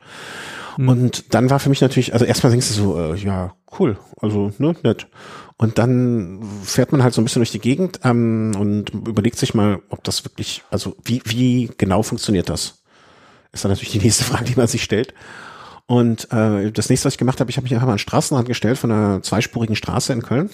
Hm. 0.76 0.88
Und 0.88 1.34
dann 1.34 1.50
war 1.50 1.60
für 1.60 1.70
mich 1.70 1.82
natürlich, 1.82 2.14
also 2.14 2.26
erstmal 2.26 2.52
denkst 2.52 2.68
du 2.70 2.74
so, 2.74 3.00
äh, 3.00 3.16
ja, 3.16 3.54
cool, 3.80 3.98
also 4.22 4.52
ne, 4.58 4.76
nett. 4.82 5.08
Und 5.58 5.78
dann 5.78 6.42
fährt 6.64 6.92
man 6.92 7.04
halt 7.04 7.14
so 7.14 7.22
ein 7.22 7.26
bisschen 7.26 7.42
durch 7.42 7.52
die 7.52 7.60
Gegend 7.60 8.00
ähm, 8.04 8.54
und 8.58 8.92
überlegt 8.92 9.38
sich 9.38 9.54
mal, 9.54 9.82
ob 9.90 10.04
das 10.04 10.24
wirklich, 10.24 10.64
also 10.72 10.96
wie, 11.04 11.22
wie 11.26 11.70
genau 11.78 12.02
funktioniert 12.02 12.50
das? 12.50 12.82
Ist 13.52 13.66
dann 13.66 13.72
natürlich 13.72 13.92
die 13.92 14.00
nächste 14.00 14.24
Frage, 14.24 14.46
die 14.46 14.56
man 14.56 14.68
sich 14.68 14.84
stellt. 14.84 15.14
Und 15.90 16.32
äh, 16.32 16.72
das 16.72 16.90
nächste, 16.90 17.08
was 17.08 17.16
ich 17.16 17.18
gemacht 17.18 17.40
habe, 17.40 17.50
ich 17.50 17.58
habe 17.58 17.64
mich 17.64 17.74
einfach 17.74 17.88
mal 17.88 17.94
an 17.94 17.98
den 17.98 18.04
Straßenrand 18.04 18.48
gestellt 18.48 18.78
von 18.78 18.92
einer 18.92 19.24
zweispurigen 19.24 19.76
Straße 19.76 20.14
in 20.14 20.22
Köln 20.22 20.52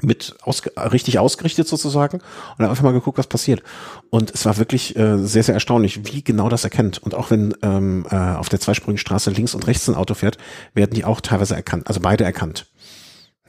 mit 0.00 0.34
ausge 0.40 0.72
richtig 0.76 1.18
ausgerichtet 1.18 1.68
sozusagen 1.68 2.20
und 2.20 2.58
habe 2.58 2.70
einfach 2.70 2.84
mal 2.84 2.94
geguckt, 2.94 3.18
was 3.18 3.26
passiert. 3.26 3.62
Und 4.08 4.30
es 4.30 4.46
war 4.46 4.56
wirklich 4.56 4.96
äh, 4.96 5.18
sehr, 5.18 5.42
sehr 5.42 5.52
erstaunlich, 5.52 6.10
wie 6.10 6.24
genau 6.24 6.48
das 6.48 6.64
erkennt. 6.64 7.02
Und 7.02 7.14
auch 7.14 7.30
wenn 7.30 7.54
ähm, 7.60 8.06
äh, 8.10 8.16
auf 8.16 8.48
der 8.48 8.60
zweispurigen 8.60 8.96
Straße 8.96 9.30
links 9.30 9.54
und 9.54 9.66
rechts 9.66 9.90
ein 9.90 9.94
Auto 9.94 10.14
fährt, 10.14 10.38
werden 10.72 10.94
die 10.94 11.04
auch 11.04 11.20
teilweise 11.20 11.54
erkannt, 11.54 11.86
also 11.88 12.00
beide 12.00 12.24
erkannt. 12.24 12.64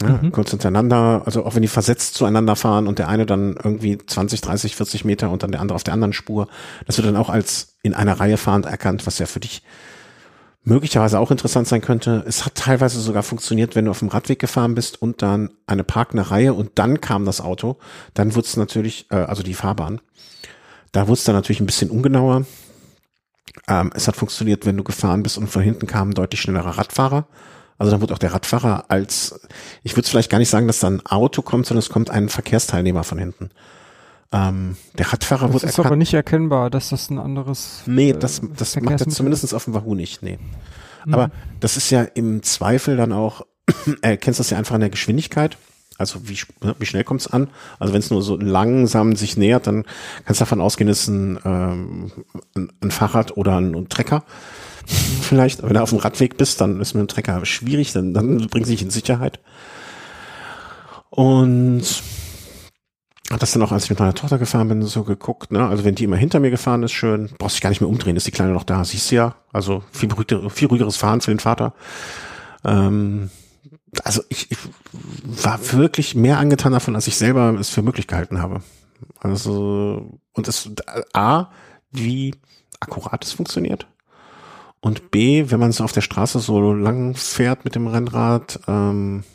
Ja, 0.01 0.19
Mhm. 0.21 0.33
Kurz 0.33 0.49
hintereinander, 0.49 1.21
also 1.25 1.45
auch 1.45 1.55
wenn 1.55 1.61
die 1.61 1.69
versetzt 1.69 2.15
zueinander 2.15 2.57
fahren 2.57 2.87
und 2.87 2.99
der 2.99 3.07
eine 3.07 3.25
dann 3.25 3.55
irgendwie 3.63 3.97
20, 3.97 4.41
30, 4.41 4.75
40 4.75 5.05
Meter 5.05 5.29
und 5.29 5.41
dann 5.41 5.53
der 5.53 5.61
andere 5.61 5.77
auf 5.77 5.85
der 5.85 5.93
anderen 5.93 6.11
Spur, 6.11 6.49
das 6.85 6.97
wird 6.97 7.07
dann 7.07 7.15
auch 7.15 7.29
als 7.29 7.77
in 7.81 7.93
einer 7.93 8.19
Reihe 8.19 8.35
fahrend 8.35 8.65
erkannt, 8.65 9.07
was 9.07 9.19
ja 9.19 9.25
für 9.25 9.39
dich 9.39 9.63
möglicherweise 10.65 11.19
auch 11.19 11.31
interessant 11.31 11.67
sein 11.67 11.81
könnte. 11.81 12.23
Es 12.27 12.43
hat 12.45 12.55
teilweise 12.55 12.99
sogar 12.99 13.23
funktioniert, 13.23 13.75
wenn 13.75 13.85
du 13.85 13.91
auf 13.91 13.99
dem 13.99 14.09
Radweg 14.09 14.39
gefahren 14.39 14.75
bist 14.75 15.01
und 15.01 15.21
dann 15.21 15.51
eine 15.67 15.83
parkende 15.83 16.29
Reihe 16.31 16.53
und 16.53 16.71
dann 16.75 16.99
kam 16.99 17.23
das 17.25 17.39
Auto, 17.39 17.77
dann 18.15 18.35
wurde 18.35 18.47
es 18.47 18.57
natürlich, 18.57 19.05
äh, 19.11 19.15
also 19.15 19.43
die 19.43 19.53
Fahrbahn, 19.53 20.01
da 20.91 21.03
wurde 21.07 21.19
es 21.19 21.23
dann 21.23 21.35
natürlich 21.35 21.61
ein 21.61 21.67
bisschen 21.67 21.91
ungenauer. 21.91 22.45
Ähm, 23.67 23.91
es 23.93 24.07
hat 24.07 24.15
funktioniert, 24.15 24.65
wenn 24.65 24.75
du 24.75 24.83
gefahren 24.83 25.23
bist 25.23 25.37
und 25.37 25.47
von 25.47 25.61
hinten 25.61 25.87
kam 25.87 26.09
ein 26.09 26.13
deutlich 26.15 26.41
schnellerer 26.41 26.77
Radfahrer. 26.77 27.27
Also 27.77 27.91
dann 27.91 28.01
wurde 28.01 28.13
auch 28.13 28.19
der 28.19 28.33
Radfahrer 28.33 28.85
als, 28.87 29.39
ich 29.83 29.93
würde 29.93 30.05
es 30.05 30.09
vielleicht 30.09 30.31
gar 30.31 30.39
nicht 30.39 30.49
sagen, 30.49 30.67
dass 30.67 30.79
da 30.79 30.87
ein 30.87 31.05
Auto 31.05 31.41
kommt, 31.41 31.67
sondern 31.67 31.79
es 31.79 31.89
kommt 31.89 32.09
ein 32.09 32.29
Verkehrsteilnehmer 32.29 33.03
von 33.03 33.19
hinten. 33.19 33.51
Ähm, 34.35 34.75
der 34.97 35.13
Radfahrer 35.13 35.45
Das 35.45 35.53
wurde 35.53 35.65
ist 35.67 35.79
aber 35.79 35.95
nicht 35.95 36.13
erkennbar, 36.13 36.69
dass 36.69 36.89
das 36.89 37.09
ein 37.09 37.19
anderes. 37.19 37.83
Nee, 37.85 38.09
äh, 38.09 38.17
das, 38.17 38.41
das 38.57 38.75
macht 38.81 38.99
er 38.99 39.07
zumindest 39.07 39.53
auf 39.53 39.63
dem 39.63 39.73
Wahoo 39.73 39.95
nicht, 39.95 40.23
nee. 40.23 40.37
Mhm. 41.05 41.13
Aber 41.13 41.31
das 41.61 41.77
ist 41.77 41.89
ja 41.89 42.01
im 42.01 42.43
Zweifel 42.43 42.97
dann 42.97 43.13
auch, 43.13 43.45
erkennst 44.01 44.41
das 44.41 44.49
ja 44.49 44.57
einfach 44.57 44.75
an 44.75 44.81
der 44.81 44.89
Geschwindigkeit. 44.89 45.57
Also 45.97 46.27
wie, 46.27 46.37
ne, 46.61 46.75
wie 46.79 46.85
schnell 46.85 47.05
kommt's 47.05 47.27
an? 47.27 47.47
Also 47.79 47.93
wenn 47.93 48.01
es 48.01 48.11
nur 48.11 48.21
so 48.21 48.35
langsam 48.35 49.15
sich 49.15 49.37
nähert, 49.37 49.67
dann 49.67 49.85
kannst 50.25 50.41
du 50.41 50.43
davon 50.43 50.59
ausgehen, 50.59 50.89
es 50.89 51.03
ist 51.03 51.07
ein, 51.07 51.39
ähm, 51.45 52.11
ein, 52.55 52.73
ein 52.81 52.91
Fahrrad 52.91 53.37
oder 53.37 53.55
ein, 53.55 53.73
ein 53.73 53.87
Trecker. 53.87 54.25
Vielleicht, 54.85 55.63
wenn 55.63 55.75
du 55.75 55.81
auf 55.81 55.91
dem 55.91 55.99
Radweg 55.99 56.35
bist, 56.35 56.59
dann 56.59 56.81
ist 56.81 56.93
mit 56.93 57.01
dem 57.01 57.07
Trecker 57.07 57.45
schwierig, 57.45 57.93
dann, 57.93 58.13
dann 58.13 58.47
bringt 58.47 58.67
sich 58.67 58.81
in 58.81 58.89
Sicherheit. 58.89 59.39
Und 61.09 62.03
hat 63.35 63.41
das 63.41 63.51
dann 63.51 63.61
auch, 63.61 63.73
als 63.73 63.83
ich 63.83 63.89
mit 63.89 63.99
meiner 63.99 64.13
Tochter 64.13 64.37
gefahren 64.37 64.69
bin, 64.69 64.81
so 64.83 65.03
geguckt, 65.03 65.51
ne? 65.51 65.67
Also 65.67 65.83
wenn 65.83 65.95
die 65.95 66.05
immer 66.05 66.15
hinter 66.15 66.39
mir 66.39 66.51
gefahren 66.51 66.83
ist, 66.83 66.93
schön, 66.93 67.29
brauchst 67.37 67.55
dich 67.55 67.61
gar 67.61 67.69
nicht 67.69 67.81
mehr 67.81 67.89
umdrehen, 67.89 68.15
ist 68.15 68.25
die 68.25 68.31
Kleine 68.31 68.53
noch 68.53 68.63
da, 68.63 68.85
siehst 68.85 69.11
du 69.11 69.15
ja. 69.15 69.35
Also 69.51 69.83
viel, 69.91 70.07
beruhigter, 70.07 70.49
viel 70.49 70.69
ruhigeres 70.69 70.95
Fahren 70.95 71.19
für 71.19 71.31
den 71.31 71.39
Vater. 71.39 71.73
Ähm, 72.63 73.29
also 74.03 74.21
ich, 74.29 74.49
ich 74.51 74.57
war 75.43 75.59
wirklich 75.73 76.15
mehr 76.15 76.39
angetan 76.39 76.71
davon, 76.71 76.95
als 76.95 77.07
ich 77.07 77.17
selber 77.17 77.53
es 77.59 77.69
für 77.69 77.81
möglich 77.81 78.07
gehalten 78.07 78.41
habe. 78.41 78.61
Also, 79.19 80.17
und 80.31 80.47
es, 80.47 80.69
A, 81.11 81.47
wie 81.91 82.35
akkurat 82.79 83.21
es 83.25 83.33
funktioniert. 83.33 83.85
Und 84.79 85.11
B, 85.11 85.51
wenn 85.51 85.59
man 85.59 85.73
so 85.73 85.83
auf 85.83 85.91
der 85.91 86.01
Straße 86.01 86.39
so 86.39 86.71
lang 86.71 87.15
fährt 87.15 87.65
mit 87.65 87.75
dem 87.75 87.87
Rennrad, 87.87 88.61
ähm, 88.67 89.25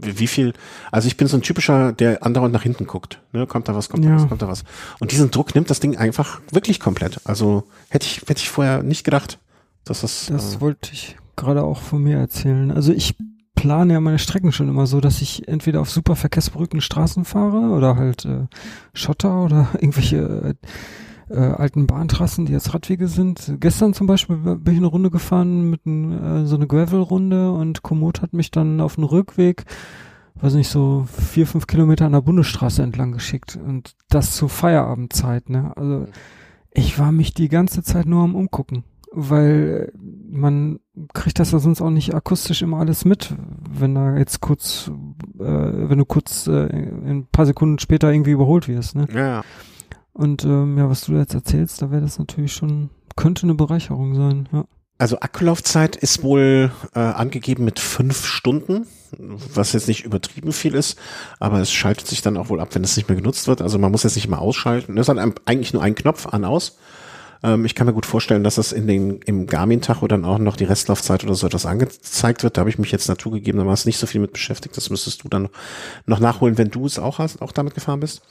wie 0.00 0.26
viel, 0.26 0.52
also 0.90 1.06
ich 1.06 1.16
bin 1.16 1.28
so 1.28 1.36
ein 1.36 1.42
typischer, 1.42 1.92
der 1.92 2.22
andauernd 2.24 2.52
nach 2.52 2.62
hinten 2.62 2.86
guckt. 2.86 3.20
Ne? 3.32 3.46
Kommt 3.46 3.68
da 3.68 3.74
was, 3.74 3.88
kommt 3.88 4.04
da 4.04 4.10
Ja. 4.10 4.16
was, 4.16 4.28
kommt 4.28 4.42
da 4.42 4.48
was. 4.48 4.64
Und 5.00 5.12
diesen 5.12 5.30
Druck 5.30 5.54
nimmt 5.54 5.70
das 5.70 5.80
Ding 5.80 5.96
einfach 5.96 6.40
wirklich 6.50 6.80
komplett. 6.80 7.20
Also 7.24 7.64
hätte 7.90 8.06
ich, 8.06 8.22
hätte 8.22 8.40
ich 8.40 8.50
vorher 8.50 8.82
nicht 8.82 9.04
gedacht, 9.04 9.38
dass 9.84 10.00
das. 10.00 10.26
Das 10.26 10.56
äh, 10.56 10.60
wollte 10.60 10.90
ich 10.92 11.16
gerade 11.36 11.62
auch 11.62 11.80
von 11.80 12.02
mir 12.02 12.18
erzählen. 12.18 12.70
Also 12.70 12.92
ich 12.92 13.16
plane 13.54 13.92
ja 13.94 14.00
meine 14.00 14.18
Strecken 14.18 14.52
schon 14.52 14.68
immer 14.68 14.86
so, 14.86 15.00
dass 15.00 15.22
ich 15.22 15.48
entweder 15.48 15.80
auf 15.80 15.90
super 15.90 16.16
verkehrsberuhigten 16.16 16.80
Straßen 16.80 17.24
fahre 17.24 17.70
oder 17.70 17.96
halt 17.96 18.24
äh, 18.24 18.46
Schotter 18.92 19.44
oder 19.44 19.68
irgendwelche 19.74 20.16
äh, 20.16 20.54
äh, 21.34 21.54
alten 21.56 21.86
Bahntrassen, 21.86 22.46
die 22.46 22.52
jetzt 22.52 22.72
Radwege 22.74 23.08
sind. 23.08 23.56
Gestern 23.60 23.94
zum 23.94 24.06
Beispiel 24.06 24.36
bin 24.36 24.74
ich 24.74 24.78
eine 24.78 24.86
Runde 24.86 25.10
gefahren 25.10 25.70
mit 25.70 25.86
äh, 25.86 26.46
so 26.46 26.56
eine 26.56 26.66
Gravel-Runde 26.66 27.52
und 27.52 27.82
Komoot 27.82 28.22
hat 28.22 28.32
mich 28.32 28.50
dann 28.50 28.80
auf 28.80 28.94
dem 28.94 29.04
Rückweg, 29.04 29.64
weiß 30.36 30.54
nicht, 30.54 30.68
so 30.68 31.06
vier, 31.10 31.46
fünf 31.46 31.66
Kilometer 31.66 32.06
an 32.06 32.12
der 32.12 32.20
Bundesstraße 32.20 32.82
entlang 32.82 33.12
geschickt 33.12 33.58
und 33.62 33.94
das 34.08 34.36
zur 34.36 34.48
Feierabendzeit, 34.48 35.50
ne? 35.50 35.72
Also 35.76 36.06
ich 36.72 36.98
war 36.98 37.12
mich 37.12 37.34
die 37.34 37.48
ganze 37.48 37.82
Zeit 37.82 38.06
nur 38.06 38.22
am 38.22 38.34
Umgucken, 38.34 38.84
weil 39.12 39.92
äh, 39.92 39.98
man 40.30 40.80
kriegt 41.12 41.38
das 41.38 41.52
ja 41.52 41.58
sonst 41.58 41.80
auch 41.80 41.90
nicht 41.90 42.14
akustisch 42.14 42.62
immer 42.62 42.78
alles 42.78 43.04
mit, 43.04 43.34
wenn 43.70 43.94
da 43.94 44.16
jetzt 44.16 44.40
kurz, 44.40 44.90
äh, 45.38 45.42
wenn 45.42 45.98
du 45.98 46.04
kurz 46.04 46.46
äh, 46.46 46.66
ein 46.66 47.26
paar 47.30 47.46
Sekunden 47.46 47.78
später 47.78 48.12
irgendwie 48.12 48.32
überholt 48.32 48.68
wirst, 48.68 48.96
ne? 48.96 49.06
ja. 49.14 49.42
Und 50.14 50.44
ähm, 50.44 50.78
ja, 50.78 50.88
was 50.88 51.02
du 51.02 51.12
jetzt 51.12 51.34
erzählst, 51.34 51.82
da 51.82 51.90
wäre 51.90 52.00
das 52.00 52.18
natürlich 52.18 52.52
schon, 52.54 52.90
könnte 53.16 53.42
eine 53.42 53.54
Bereicherung 53.54 54.14
sein, 54.14 54.48
ja. 54.52 54.64
Also 54.96 55.18
Akkulaufzeit 55.18 55.96
ist 55.96 56.22
wohl 56.22 56.70
äh, 56.94 57.00
angegeben 57.00 57.64
mit 57.64 57.80
fünf 57.80 58.24
Stunden, 58.24 58.86
was 59.52 59.72
jetzt 59.72 59.88
nicht 59.88 60.04
übertrieben 60.04 60.52
viel 60.52 60.74
ist, 60.74 60.96
aber 61.40 61.58
es 61.58 61.72
schaltet 61.72 62.06
sich 62.06 62.22
dann 62.22 62.36
auch 62.36 62.48
wohl 62.48 62.60
ab, 62.60 62.68
wenn 62.76 62.84
es 62.84 62.96
nicht 62.96 63.08
mehr 63.08 63.16
genutzt 63.16 63.48
wird. 63.48 63.60
Also 63.60 63.76
man 63.80 63.90
muss 63.90 64.04
jetzt 64.04 64.14
nicht 64.14 64.26
immer 64.26 64.38
ausschalten. 64.38 64.94
Das 64.94 65.08
hat 65.08 65.18
eigentlich 65.18 65.72
nur 65.72 65.82
einen 65.82 65.96
Knopf 65.96 66.28
an 66.28 66.44
aus. 66.44 66.78
Ähm, 67.42 67.64
ich 67.64 67.74
kann 67.74 67.88
mir 67.88 67.92
gut 67.92 68.06
vorstellen, 68.06 68.44
dass 68.44 68.54
das 68.54 68.70
in 68.70 68.86
den 68.86 69.18
im 69.22 69.48
Garmin-Tacho 69.48 70.06
dann 70.06 70.24
auch 70.24 70.38
noch 70.38 70.56
die 70.56 70.64
Restlaufzeit 70.64 71.24
oder 71.24 71.34
so 71.34 71.48
etwas 71.48 71.66
angezeigt 71.66 72.44
wird. 72.44 72.56
Da 72.56 72.60
habe 72.60 72.70
ich 72.70 72.78
mich 72.78 72.92
jetzt 72.92 73.08
naturgegebenermaßen 73.08 73.88
nicht 73.88 73.98
so 73.98 74.06
viel 74.06 74.20
mit 74.20 74.32
beschäftigt. 74.32 74.76
Das 74.76 74.90
müsstest 74.90 75.24
du 75.24 75.28
dann 75.28 75.48
noch 76.06 76.20
nachholen, 76.20 76.56
wenn 76.56 76.70
du 76.70 76.86
es 76.86 77.00
auch 77.00 77.18
hast, 77.18 77.42
auch 77.42 77.52
damit 77.52 77.74
gefahren 77.74 77.98
bist. 77.98 78.22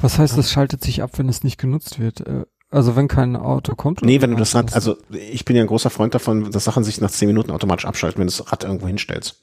Was 0.00 0.18
heißt, 0.18 0.36
das 0.38 0.50
schaltet 0.50 0.82
sich 0.82 1.02
ab, 1.02 1.12
wenn 1.16 1.28
es 1.28 1.42
nicht 1.44 1.58
genutzt 1.58 1.98
wird? 1.98 2.20
Äh, 2.26 2.44
also 2.70 2.96
wenn 2.96 3.08
kein 3.08 3.34
Auto 3.36 3.74
kommt? 3.74 4.02
Nee, 4.02 4.20
wenn 4.20 4.30
du 4.30 4.36
das 4.36 4.54
Rad, 4.54 4.74
also 4.74 4.96
ich 5.10 5.44
bin 5.44 5.56
ja 5.56 5.62
ein 5.62 5.68
großer 5.68 5.90
Freund 5.90 6.14
davon, 6.14 6.50
dass 6.50 6.64
Sachen 6.64 6.84
sich 6.84 7.00
nach 7.00 7.10
zehn 7.10 7.28
Minuten 7.28 7.50
automatisch 7.50 7.86
abschalten, 7.86 8.20
wenn 8.20 8.26
du 8.28 8.32
das 8.36 8.52
Rad 8.52 8.64
irgendwo 8.64 8.86
hinstellst. 8.86 9.40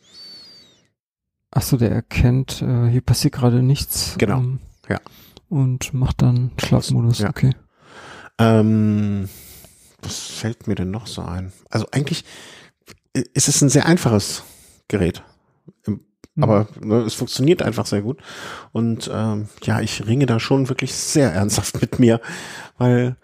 Ach 1.52 1.62
so, 1.62 1.78
der 1.78 1.92
erkennt, 1.92 2.62
äh, 2.62 2.88
hier 2.90 3.02
passiert 3.02 3.34
gerade 3.34 3.64
nichts. 3.64 4.16
Genau, 4.18 4.38
ähm, 4.40 4.60
ja. 4.90 5.00
Und 5.50 5.94
macht 5.94 6.22
dann 6.22 6.52
Schlafmodus, 6.58 7.20
Ja. 7.20 7.30
okay. 7.30 7.52
Ähm, 8.38 9.30
was 10.02 10.18
fällt 10.18 10.68
mir 10.68 10.76
denn 10.76 10.92
noch 10.92 11.08
so 11.08 11.22
ein? 11.22 11.54
Also 11.70 11.88
eigentlich 11.92 12.26
äh, 13.14 13.24
ist 13.34 13.48
es 13.48 13.62
ein 13.62 13.70
sehr 13.70 13.86
einfaches 13.86 14.44
Gerät. 14.88 15.24
Mhm. 16.36 16.44
Aber 16.44 16.68
ne, 16.82 17.02
es 17.02 17.14
funktioniert 17.14 17.62
einfach 17.62 17.86
sehr 17.86 18.02
gut. 18.02 18.20
Und 18.72 19.10
ähm, 19.14 19.48
ja, 19.64 19.82
ich 19.82 20.06
ringe 20.06 20.26
da 20.26 20.40
schon 20.40 20.70
wirklich 20.70 20.94
sehr 20.94 21.32
ernsthaft 21.34 21.80
mit 21.82 22.00
mir, 22.00 22.22
weil 22.78 23.16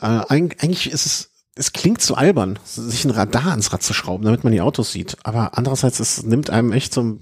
äh, 0.00 0.06
eig- 0.06 0.62
eigentlich 0.62 0.90
ist 0.90 1.06
es 1.06 1.28
es 1.54 1.74
klingt 1.74 2.00
so 2.00 2.14
albern, 2.14 2.58
sich 2.64 3.04
ein 3.04 3.10
Radar 3.10 3.48
ans 3.48 3.74
Rad 3.74 3.82
zu 3.82 3.92
schrauben, 3.92 4.24
damit 4.24 4.42
man 4.42 4.54
die 4.54 4.62
Autos 4.62 4.90
sieht. 4.90 5.18
Aber 5.22 5.58
andererseits, 5.58 6.00
es 6.00 6.22
nimmt 6.22 6.48
einem 6.48 6.72
echt 6.72 6.94
so 6.94 7.18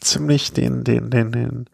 ziemlich 0.00 0.54
den, 0.54 0.84
den, 0.84 1.10
den, 1.10 1.32
den, 1.32 1.68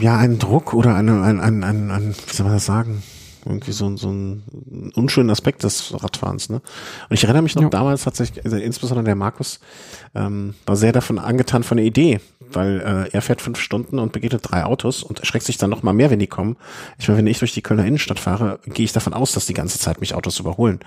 ja, 0.00 0.16
einen 0.16 0.38
Druck 0.38 0.74
oder 0.74 0.94
einen, 0.94 1.22
einen, 1.22 1.40
einen, 1.40 1.64
einen, 1.64 1.90
einen 1.90 2.14
wie 2.14 2.32
soll 2.34 2.44
man 2.46 2.54
das 2.54 2.64
sagen? 2.66 3.02
Irgendwie 3.44 3.72
so, 3.72 3.96
so 3.96 4.10
ein 4.10 4.92
unschönen 4.94 5.30
Aspekt 5.30 5.62
des 5.64 5.94
Radfahrens. 6.02 6.48
Ne? 6.48 6.56
Und 6.56 7.14
ich 7.14 7.24
erinnere 7.24 7.42
mich 7.42 7.54
noch 7.54 7.62
ja. 7.62 7.68
damals 7.68 8.04
tatsächlich, 8.04 8.44
also 8.44 8.56
insbesondere 8.56 9.04
der 9.04 9.14
Markus 9.14 9.60
ähm, 10.14 10.54
war 10.66 10.76
sehr 10.76 10.92
davon 10.92 11.18
angetan 11.18 11.62
von 11.62 11.76
der 11.76 11.86
Idee, 11.86 12.20
weil 12.50 12.80
äh, 12.80 13.10
er 13.12 13.22
fährt 13.22 13.42
fünf 13.42 13.58
Stunden 13.58 13.98
und 13.98 14.12
begegnet 14.12 14.50
drei 14.50 14.64
Autos 14.64 15.02
und 15.02 15.20
erschreckt 15.20 15.44
sich 15.44 15.58
dann 15.58 15.70
noch 15.70 15.82
mal 15.82 15.92
mehr, 15.92 16.10
wenn 16.10 16.18
die 16.18 16.26
kommen. 16.26 16.56
Ich 16.98 17.08
meine, 17.08 17.18
wenn 17.18 17.26
ich 17.26 17.38
durch 17.38 17.52
die 17.52 17.62
Kölner 17.62 17.84
Innenstadt 17.84 18.18
fahre, 18.18 18.60
gehe 18.66 18.84
ich 18.84 18.92
davon 18.92 19.14
aus, 19.14 19.32
dass 19.32 19.46
die 19.46 19.54
ganze 19.54 19.78
Zeit 19.78 20.00
mich 20.00 20.14
Autos 20.14 20.40
überholen. 20.40 20.80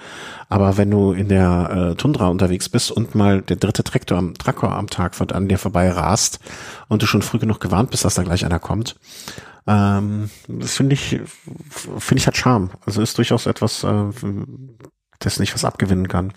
Aber 0.50 0.78
wenn 0.78 0.89
du 0.89 1.12
in 1.12 1.28
der 1.28 1.91
äh, 1.91 1.96
Tundra 1.96 2.28
unterwegs 2.28 2.70
bist 2.70 2.91
und 2.91 3.15
mal 3.15 3.41
der 3.41 3.58
dritte 3.58 3.84
Traktor 3.84 4.17
am 4.17 4.34
Traktor 4.36 4.72
am 4.72 4.89
Tag 4.89 5.13
an 5.32 5.48
dir 5.48 5.58
vorbei 5.58 5.89
rast 5.89 6.39
und 6.88 7.02
du 7.02 7.06
schon 7.06 7.22
früh 7.22 7.39
genug 7.39 7.60
gewarnt 7.60 7.91
bist, 7.91 8.06
dass 8.06 8.15
da 8.15 8.24
gleich 8.24 8.46
einer 8.46 8.60
kommt, 8.60 8.96
ähm, 9.67 10.30
das 10.47 10.75
finde 10.75 10.93
ich, 10.93 11.19
finde 11.69 12.19
ich 12.19 12.27
hat 12.27 12.38
Charme. 12.38 12.71
Also 12.86 13.01
ist 13.01 13.17
durchaus 13.17 13.45
etwas, 13.45 13.84
äh, 13.84 14.06
das 15.19 15.39
nicht 15.39 15.53
was 15.53 15.65
abgewinnen 15.65 16.08
kann. 16.08 16.32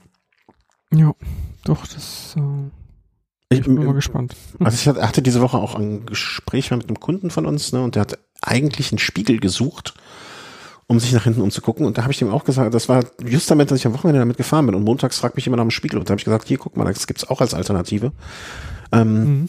Ja, 0.93 1.13
doch, 1.65 1.87
das 1.87 2.35
äh, 2.37 3.55
ich 3.55 3.63
bin 3.63 3.75
mal 3.85 3.95
gespannt. 3.95 4.35
Also 4.59 4.93
ich 4.93 5.03
hatte 5.03 5.23
diese 5.23 5.41
Woche 5.41 5.59
auch 5.59 5.77
ein 5.77 6.07
Gespräch 6.07 6.71
mit 6.73 6.89
einem 6.89 6.99
Kunden 6.99 7.31
von 7.31 7.47
uns, 7.47 7.73
ne, 7.73 7.83
und 7.83 7.95
der 7.95 8.03
hat 8.03 8.19
eigentlich 8.43 8.91
einen 8.91 8.99
Spiegel 8.99 9.39
gesucht, 9.39 9.95
um 10.89 10.99
sich 10.99 11.13
nach 11.13 11.25
hinten 11.25 11.43
umzugucken. 11.43 11.87
Und 11.87 11.99
da 11.99 12.03
habe 12.03 12.13
ich 12.13 12.21
ihm 12.21 12.31
auch 12.31 12.45
gesagt, 12.45 12.75
das 12.75 12.89
war 12.89 13.05
just 13.25 13.49
damit, 13.51 13.71
dass 13.71 13.79
ich 13.79 13.87
am 13.87 13.95
Wochenende 13.95 14.19
damit 14.19 14.39
gefahren 14.39 14.67
bin. 14.67 14.75
Und 14.75 14.83
montags 14.83 15.19
fragt 15.19 15.37
mich 15.37 15.47
immer 15.47 15.57
nach 15.57 15.65
dem 15.65 15.71
Spiegel. 15.71 16.01
Und 16.01 16.09
da 16.09 16.13
habe 16.13 16.21
ich 16.21 16.25
gesagt, 16.25 16.49
hier, 16.49 16.59
guck 16.59 16.77
mal, 16.77 16.93
das 16.93 17.07
gibt's 17.07 17.29
auch 17.29 17.41
als 17.41 17.55
Alternative. 17.55 18.13
Ähm, 18.93 19.15
mhm 19.15 19.49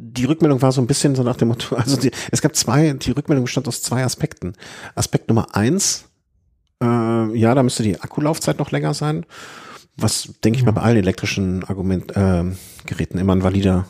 die 0.00 0.24
Rückmeldung 0.24 0.62
war 0.62 0.70
so 0.70 0.80
ein 0.80 0.86
bisschen 0.86 1.14
so 1.14 1.22
nach 1.22 1.36
dem 1.36 1.48
Motto, 1.48 1.76
also 1.76 1.96
die, 1.96 2.10
es 2.30 2.40
gab 2.40 2.54
zwei, 2.54 2.92
die 2.92 3.10
Rückmeldung 3.10 3.44
bestand 3.44 3.68
aus 3.68 3.82
zwei 3.82 4.04
Aspekten. 4.04 4.54
Aspekt 4.94 5.28
Nummer 5.28 5.54
eins, 5.54 6.04
äh, 6.82 7.36
ja, 7.36 7.54
da 7.54 7.62
müsste 7.62 7.82
die 7.82 8.00
Akkulaufzeit 8.00 8.58
noch 8.58 8.70
länger 8.70 8.94
sein, 8.94 9.26
was, 9.96 10.30
denke 10.44 10.58
ich 10.58 10.64
mal, 10.64 10.72
bei 10.72 10.82
allen 10.82 10.96
elektrischen 10.96 11.64
Argument, 11.64 12.16
äh, 12.16 12.44
Geräten 12.86 13.18
immer 13.18 13.34
ein 13.34 13.42
valider 13.42 13.86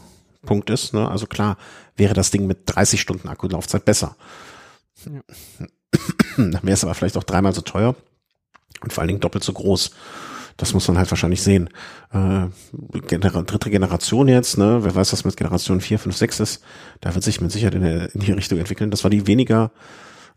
Punkt 0.47 0.71
ist. 0.71 0.95
Ne? 0.95 1.09
Also 1.09 1.27
klar, 1.27 1.59
wäre 1.97 2.15
das 2.15 2.31
Ding 2.31 2.47
mit 2.47 2.61
30 2.67 3.01
Stunden 3.01 3.29
Akkulaufzeit 3.29 3.85
besser. 3.85 4.17
Ja. 5.05 5.21
Dann 6.37 6.61
wäre 6.63 6.73
es 6.73 6.85
aber 6.85 6.95
vielleicht 6.95 7.17
auch 7.17 7.25
dreimal 7.25 7.53
so 7.53 7.61
teuer 7.61 7.95
und 8.81 8.93
vor 8.93 9.03
allen 9.03 9.09
Dingen 9.09 9.21
doppelt 9.21 9.45
so 9.45 9.53
groß. 9.53 9.91
Das 10.59 10.75
muss 10.75 10.89
man 10.89 10.99
halt 10.99 11.11
wahrscheinlich 11.11 11.41
sehen. 11.41 11.71
Äh, 12.13 12.49
Genera 13.07 13.43
dritte 13.43 13.71
Generation 13.71 14.27
jetzt, 14.27 14.59
ne? 14.59 14.81
Wer 14.83 14.93
weiß, 14.93 15.13
was 15.13 15.25
mit 15.25 15.37
Generation 15.37 15.81
4, 15.81 16.01
5, 16.01 16.17
6 16.17 16.41
ist. 16.41 16.65
Da 17.01 17.15
wird 17.15 17.25
sich 17.25 17.41
mit 17.41 17.53
Sicherheit 17.53 17.77
in, 17.77 17.83
der, 17.83 18.13
in 18.13 18.21
die 18.21 18.33
Richtung 18.33 18.59
entwickeln. 18.59 18.91
Das 18.91 19.05
war 19.05 19.11
die 19.11 19.29
weniger, 19.29 19.71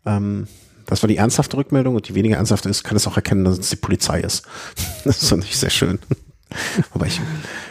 ähm, 0.06 0.46
das 0.86 1.02
war 1.02 1.08
die 1.08 1.16
ernsthafte 1.16 1.56
Rückmeldung 1.56 1.96
und 1.96 2.08
die 2.08 2.14
weniger 2.14 2.36
ernsthafte 2.36 2.68
ist, 2.68 2.84
kann 2.84 2.96
es 2.96 3.08
auch 3.08 3.16
erkennen, 3.16 3.44
dass 3.44 3.58
es 3.58 3.70
die 3.70 3.76
Polizei 3.76 4.20
ist. 4.20 4.46
das 5.04 5.28
fand 5.28 5.44
ich 5.44 5.56
sehr 5.58 5.70
schön. 5.70 5.98
Wobei 6.92 7.08
ich, 7.08 7.20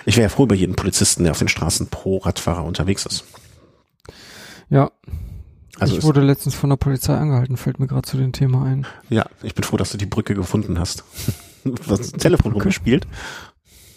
ich 0.06 0.18
wäre 0.18 0.24
ja 0.24 0.30
froh 0.30 0.44
über 0.44 0.56
jeden 0.56 0.76
Polizisten, 0.76 1.24
der 1.24 1.32
auf 1.32 1.40
den 1.40 1.48
Straßen 1.48 1.88
pro 1.88 2.18
Radfahrer 2.18 2.66
unterwegs 2.66 3.06
ist. 3.06 3.24
Ja. 4.70 4.92
Also 5.80 5.98
ich 5.98 6.04
wurde 6.04 6.22
letztens 6.22 6.54
von 6.54 6.70
der 6.70 6.78
Polizei 6.78 7.16
angehalten, 7.16 7.56
fällt 7.56 7.80
mir 7.80 7.88
gerade 7.88 8.08
zu 8.08 8.18
dem 8.18 8.34
Thema 8.34 8.66
ein. 8.66 8.86
Ja, 9.10 9.26
ich 9.42 9.56
bin 9.56 9.64
froh, 9.64 9.78
dass 9.78 9.92
du 9.92 9.98
die 9.98 10.06
Brücke 10.06 10.36
gefunden 10.36 10.78
hast 10.78 11.06
was 11.88 12.12
Telefon 12.12 12.54
rumgespielt. 12.54 13.08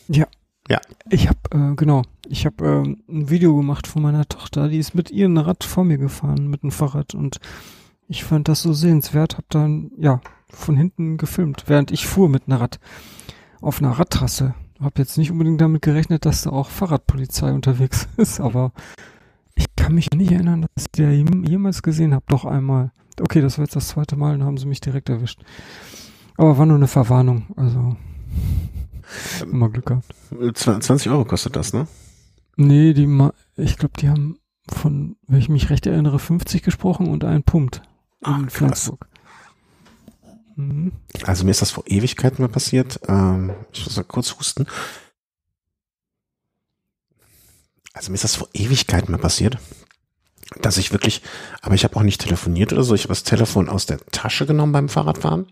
Ja. 0.09 0.27
Ja. 0.69 0.81
Ich 1.11 1.29
habe 1.29 1.39
äh, 1.51 1.75
genau, 1.75 2.03
ich 2.27 2.47
habe 2.47 2.65
äh, 2.65 3.13
ein 3.13 3.29
Video 3.29 3.55
gemacht 3.55 3.87
von 3.87 4.03
meiner 4.03 4.27
Tochter, 4.27 4.69
die 4.69 4.79
ist 4.79 4.95
mit 4.95 5.11
ihrem 5.11 5.37
Rad 5.37 5.63
vor 5.63 5.85
mir 5.85 5.99
gefahren 5.99 6.49
mit 6.49 6.63
dem 6.63 6.71
Fahrrad 6.71 7.15
und 7.15 7.39
ich 8.09 8.25
fand 8.25 8.49
das 8.49 8.63
so 8.63 8.73
sehenswert, 8.73 9.35
habe 9.35 9.47
dann 9.51 9.91
ja 9.99 10.21
von 10.49 10.77
hinten 10.77 11.19
gefilmt, 11.19 11.65
während 11.67 11.91
ich 11.91 12.07
fuhr 12.07 12.29
mit 12.29 12.45
einem 12.47 12.61
Rad 12.61 12.81
auf 13.61 13.81
einer 13.81 13.93
Radtrasse. 13.93 14.55
Hab 14.81 14.99
jetzt 14.99 15.19
nicht 15.19 15.31
unbedingt 15.31 15.61
damit 15.61 15.83
gerechnet, 15.83 16.25
dass 16.25 16.43
da 16.43 16.51
auch 16.51 16.69
Fahrradpolizei 16.69 17.53
unterwegs 17.53 18.09
ist, 18.17 18.41
aber 18.41 18.73
ich 19.55 19.67
kann 19.77 19.95
mich 19.95 20.11
nicht 20.11 20.33
erinnern, 20.33 20.63
dass 20.63 20.87
ich 20.87 20.93
der 20.93 21.15
jemals 21.15 21.83
gesehen 21.83 22.15
habe. 22.15 22.25
Doch 22.29 22.45
einmal. 22.45 22.91
Okay, 23.21 23.41
das 23.41 23.59
war 23.59 23.65
jetzt 23.65 23.77
das 23.77 23.89
zweite 23.89 24.17
Mal 24.17 24.35
und 24.35 24.45
haben 24.45 24.57
sie 24.57 24.67
mich 24.67 24.81
direkt 24.81 25.09
erwischt. 25.09 25.41
Aber 26.37 26.59
war 26.59 26.67
nur 26.67 26.77
eine 26.77 26.89
Verwarnung, 26.89 27.47
also 27.57 27.97
immer 29.43 29.69
Glück 29.69 29.87
gehabt. 29.87 30.15
20 30.55 31.11
Euro 31.11 31.25
kostet 31.25 31.57
das, 31.57 31.73
ne? 31.73 31.87
Nee, 32.57 32.93
die, 32.93 33.09
ich 33.57 33.77
glaube, 33.77 33.95
die 33.99 34.09
haben 34.09 34.39
von, 34.69 35.17
wenn 35.27 35.39
ich 35.39 35.49
mich 35.49 35.71
recht 35.71 35.87
erinnere, 35.87 36.19
50 36.19 36.63
gesprochen 36.63 37.09
und 37.09 37.25
ein 37.25 37.43
Punkt. 37.43 37.83
Ach, 38.23 38.47
krass. 38.47 38.93
Mhm. 40.57 40.93
Also 41.25 41.45
mir 41.45 41.51
ist 41.51 41.63
das 41.63 41.71
vor 41.71 41.85
Ewigkeiten 41.87 42.43
mal 42.43 42.49
passiert. 42.49 43.01
Ähm, 43.09 43.53
ich 43.73 43.85
muss 43.85 43.97
mal 43.97 44.05
kurz 44.05 44.37
husten. 44.39 44.67
Also 47.93 48.11
mir 48.11 48.17
ist 48.17 48.25
das 48.25 48.37
vor 48.37 48.49
Ewigkeiten 48.55 49.13
mal 49.13 49.19
passiert, 49.19 49.59
dass 50.61 50.79
ich 50.79 50.91
wirklich, 50.93 51.23
aber 51.63 51.75
ich 51.75 51.85
habe 51.85 51.95
auch 51.97 52.03
nicht 52.03 52.21
telefoniert 52.21 52.73
oder 52.73 52.83
so. 52.83 52.95
Ich 52.95 53.03
habe 53.03 53.11
das 53.11 53.23
Telefon 53.23 53.69
aus 53.69 53.87
der 53.87 53.99
Tasche 54.07 54.47
genommen 54.47 54.73
beim 54.73 54.89
Fahrradfahren 54.89 55.47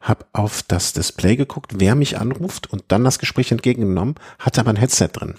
habe 0.00 0.24
auf 0.32 0.62
das 0.62 0.92
Display 0.92 1.36
geguckt, 1.36 1.72
wer 1.76 1.94
mich 1.94 2.18
anruft 2.18 2.72
und 2.72 2.84
dann 2.88 3.04
das 3.04 3.18
Gespräch 3.18 3.52
entgegengenommen, 3.52 4.14
hatte 4.38 4.60
aber 4.60 4.70
ein 4.70 4.76
Headset 4.76 5.08
drin. 5.12 5.34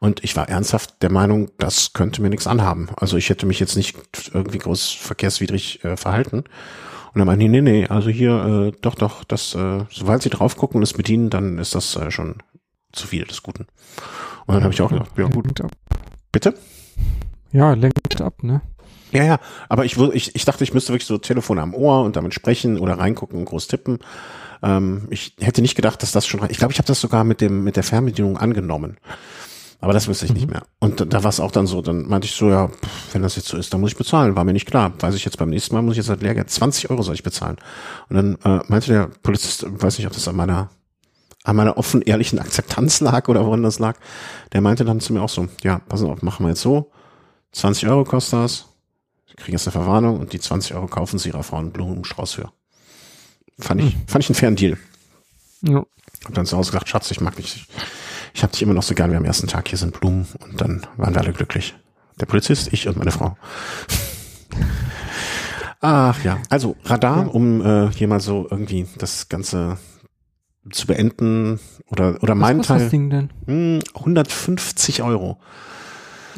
Und 0.00 0.24
ich 0.24 0.34
war 0.34 0.48
ernsthaft 0.48 1.02
der 1.02 1.10
Meinung, 1.12 1.50
das 1.58 1.92
könnte 1.92 2.22
mir 2.22 2.30
nichts 2.30 2.46
anhaben. 2.46 2.88
Also 2.96 3.18
ich 3.18 3.28
hätte 3.28 3.46
mich 3.46 3.60
jetzt 3.60 3.76
nicht 3.76 3.96
irgendwie 4.32 4.58
groß 4.58 4.90
verkehrswidrig 4.92 5.84
äh, 5.84 5.96
verhalten. 5.96 6.44
Und 7.12 7.18
dann 7.18 7.26
meinte 7.26 7.44
ich, 7.44 7.50
nee, 7.50 7.60
nee, 7.60 7.86
also 7.86 8.08
hier, 8.08 8.72
äh, 8.72 8.78
doch, 8.80 8.94
doch, 8.94 9.24
das, 9.24 9.54
äh, 9.54 9.84
sobald 9.90 10.22
sie 10.22 10.30
drauf 10.30 10.56
gucken 10.56 10.78
und 10.78 10.84
es 10.84 10.94
bedienen, 10.94 11.28
dann 11.28 11.58
ist 11.58 11.74
das 11.74 11.96
äh, 11.96 12.10
schon 12.10 12.36
zu 12.92 13.06
viel 13.06 13.24
des 13.24 13.42
Guten. 13.42 13.66
Und 14.46 14.54
dann 14.54 14.62
habe 14.62 14.72
ich 14.72 14.80
auch 14.80 14.90
gedacht, 14.90 15.10
ja 15.16 15.28
gut. 15.28 15.60
Bitte? 16.32 16.54
Ja, 17.52 17.74
lenkt 17.74 18.20
ab, 18.20 18.42
ne? 18.42 18.62
Ja, 19.12 19.24
ja, 19.24 19.38
aber 19.68 19.84
ich, 19.84 19.96
ich, 19.96 20.34
ich 20.34 20.44
dachte, 20.44 20.64
ich 20.64 20.72
müsste 20.72 20.92
wirklich 20.92 21.06
so 21.06 21.18
Telefon 21.18 21.58
am 21.58 21.74
Ohr 21.74 22.02
und 22.02 22.16
damit 22.16 22.34
sprechen 22.34 22.78
oder 22.78 22.98
reingucken 22.98 23.38
und 23.38 23.44
groß 23.44 23.66
tippen. 23.66 23.98
Ähm, 24.62 25.08
ich 25.10 25.34
hätte 25.40 25.62
nicht 25.62 25.74
gedacht, 25.74 26.02
dass 26.02 26.12
das 26.12 26.26
schon, 26.26 26.40
ich 26.48 26.58
glaube, 26.58 26.72
ich 26.72 26.78
habe 26.78 26.86
das 26.86 27.00
sogar 27.00 27.24
mit 27.24 27.40
dem 27.40 27.64
mit 27.64 27.76
der 27.76 27.82
Fernbedienung 27.82 28.36
angenommen. 28.36 28.98
Aber 29.82 29.94
das 29.94 30.08
wüsste 30.08 30.26
ich 30.26 30.32
mhm. 30.32 30.36
nicht 30.36 30.50
mehr. 30.50 30.62
Und 30.78 31.12
da 31.12 31.22
war 31.24 31.30
es 31.30 31.40
auch 31.40 31.52
dann 31.52 31.66
so, 31.66 31.80
dann 31.80 32.06
meinte 32.06 32.26
ich 32.26 32.34
so, 32.34 32.50
ja, 32.50 32.70
wenn 33.12 33.22
das 33.22 33.36
jetzt 33.36 33.48
so 33.48 33.56
ist, 33.56 33.72
dann 33.72 33.80
muss 33.80 33.92
ich 33.92 33.96
bezahlen. 33.96 34.36
War 34.36 34.44
mir 34.44 34.52
nicht 34.52 34.66
klar. 34.66 34.92
Weiß 34.98 35.14
ich 35.14 35.24
jetzt 35.24 35.38
beim 35.38 35.48
nächsten 35.48 35.74
Mal, 35.74 35.82
muss 35.82 35.92
ich 35.92 35.98
jetzt 35.98 36.10
halt 36.10 36.22
Lehrgeld, 36.22 36.50
20 36.50 36.90
Euro 36.90 37.02
soll 37.02 37.14
ich 37.14 37.22
bezahlen. 37.22 37.56
Und 38.10 38.16
dann 38.16 38.34
äh, 38.44 38.62
meinte 38.68 38.92
der 38.92 39.10
Polizist, 39.22 39.64
weiß 39.66 39.96
nicht, 39.98 40.06
ob 40.06 40.12
das 40.12 40.28
an 40.28 40.36
meiner 40.36 40.70
an 41.42 41.56
meiner 41.56 41.78
offen 41.78 42.02
ehrlichen 42.02 42.38
Akzeptanz 42.38 43.00
lag 43.00 43.26
oder 43.28 43.46
woran 43.46 43.62
das 43.62 43.78
lag. 43.78 43.96
Der 44.52 44.60
meinte 44.60 44.84
dann 44.84 45.00
zu 45.00 45.14
mir 45.14 45.22
auch 45.22 45.30
so, 45.30 45.48
ja, 45.62 45.78
pass 45.78 46.02
auf, 46.02 46.20
machen 46.20 46.44
wir 46.44 46.50
jetzt 46.50 46.60
so. 46.60 46.90
20 47.52 47.88
Euro 47.88 48.04
kostet 48.04 48.40
das 48.40 48.69
kriegen 49.40 49.52
jetzt 49.52 49.66
eine 49.66 49.72
Verwarnung 49.72 50.20
und 50.20 50.32
die 50.32 50.40
20 50.40 50.74
Euro 50.74 50.86
kaufen 50.86 51.18
sie 51.18 51.30
ihrer 51.30 51.42
Frau 51.42 51.58
einen 51.58 51.72
Blumenstrauß 51.72 52.34
für. 52.34 52.52
Fand 53.58 53.82
ich, 53.82 53.96
mhm. 53.96 54.02
fand 54.06 54.24
ich 54.24 54.30
einen 54.30 54.36
fairen 54.36 54.56
Deal. 54.56 54.78
Ja. 55.62 55.84
Hab 56.24 56.34
dann 56.34 56.46
zu 56.46 56.56
Hause 56.56 56.70
gesagt, 56.72 56.88
Schatz, 56.88 57.10
ich 57.10 57.20
mag 57.20 57.36
dich. 57.36 57.66
Ich, 58.34 58.42
hab 58.42 58.52
dich 58.52 58.62
immer 58.62 58.74
noch 58.74 58.82
so 58.82 58.94
gern 58.94 59.10
wie 59.10 59.16
am 59.16 59.24
ersten 59.24 59.48
Tag. 59.48 59.68
Hier 59.68 59.78
sind 59.78 59.98
Blumen. 59.98 60.26
Und 60.40 60.60
dann 60.60 60.86
waren 60.96 61.14
wir 61.14 61.20
alle 61.20 61.32
glücklich. 61.32 61.74
Der 62.20 62.26
Polizist, 62.26 62.72
ich 62.72 62.86
und 62.88 62.96
meine 62.96 63.10
Frau. 63.10 63.36
Ach 65.80 66.22
ja, 66.22 66.38
also 66.50 66.76
Radar, 66.84 67.22
ja. 67.22 67.26
um 67.28 67.64
äh, 67.64 67.90
hier 67.92 68.06
mal 68.06 68.20
so 68.20 68.46
irgendwie 68.50 68.86
das 68.98 69.30
Ganze 69.30 69.78
zu 70.70 70.86
beenden 70.86 71.58
oder 71.86 72.22
oder 72.22 72.34
mein 72.34 72.60
Teil. 72.60 72.80
Das 72.80 72.90
Ding 72.90 73.08
denn? 73.08 73.30
Mh, 73.46 73.84
150 73.94 75.02
Euro. 75.02 75.40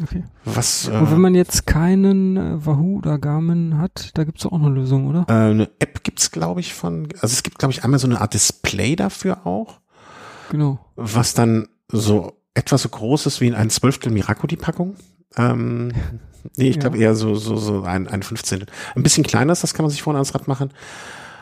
Okay. 0.01 0.23
Was, 0.45 0.87
äh, 0.87 0.91
Und 0.91 1.11
wenn 1.11 1.21
man 1.21 1.35
jetzt 1.35 1.65
keinen 1.65 2.37
äh, 2.37 2.65
Wahoo 2.65 2.97
oder 2.97 3.19
Garmin 3.19 3.77
hat, 3.77 4.11
da 4.15 4.23
gibt's 4.23 4.45
auch 4.45 4.53
eine 4.53 4.69
Lösung, 4.69 5.07
oder? 5.07 5.25
Äh, 5.27 5.51
eine 5.51 5.69
App 5.79 6.03
gibt's, 6.03 6.31
glaube 6.31 6.61
ich, 6.61 6.73
von, 6.73 7.07
also 7.21 7.33
es 7.33 7.43
gibt, 7.43 7.59
glaube 7.59 7.73
ich, 7.73 7.83
einmal 7.83 7.99
so 7.99 8.07
eine 8.07 8.21
Art 8.21 8.33
Display 8.33 8.95
dafür 8.95 9.45
auch. 9.45 9.79
Genau. 10.49 10.79
Was 10.95 11.33
dann 11.33 11.67
so 11.89 12.33
etwas 12.53 12.83
so 12.83 12.89
groß 12.89 13.25
ist 13.25 13.41
wie 13.41 13.47
in 13.47 13.55
ein 13.55 13.69
Zwölftel 13.69 14.11
Miracoli-Packung. 14.11 14.95
Ähm, 15.37 15.91
nee, 16.57 16.69
ich 16.69 16.79
glaube 16.79 16.97
ja. 16.97 17.03
eher 17.03 17.15
so, 17.15 17.35
so, 17.35 17.57
so 17.57 17.83
ein, 17.83 18.07
ein 18.07 18.23
Fünfzehntel. 18.23 18.67
Ein 18.95 19.03
bisschen 19.03 19.23
kleiner 19.23 19.53
ist 19.53 19.63
das, 19.63 19.73
kann 19.73 19.83
man 19.83 19.91
sich 19.91 20.01
vorne 20.01 20.17
ans 20.19 20.33
Rad 20.33 20.47
machen. 20.47 20.71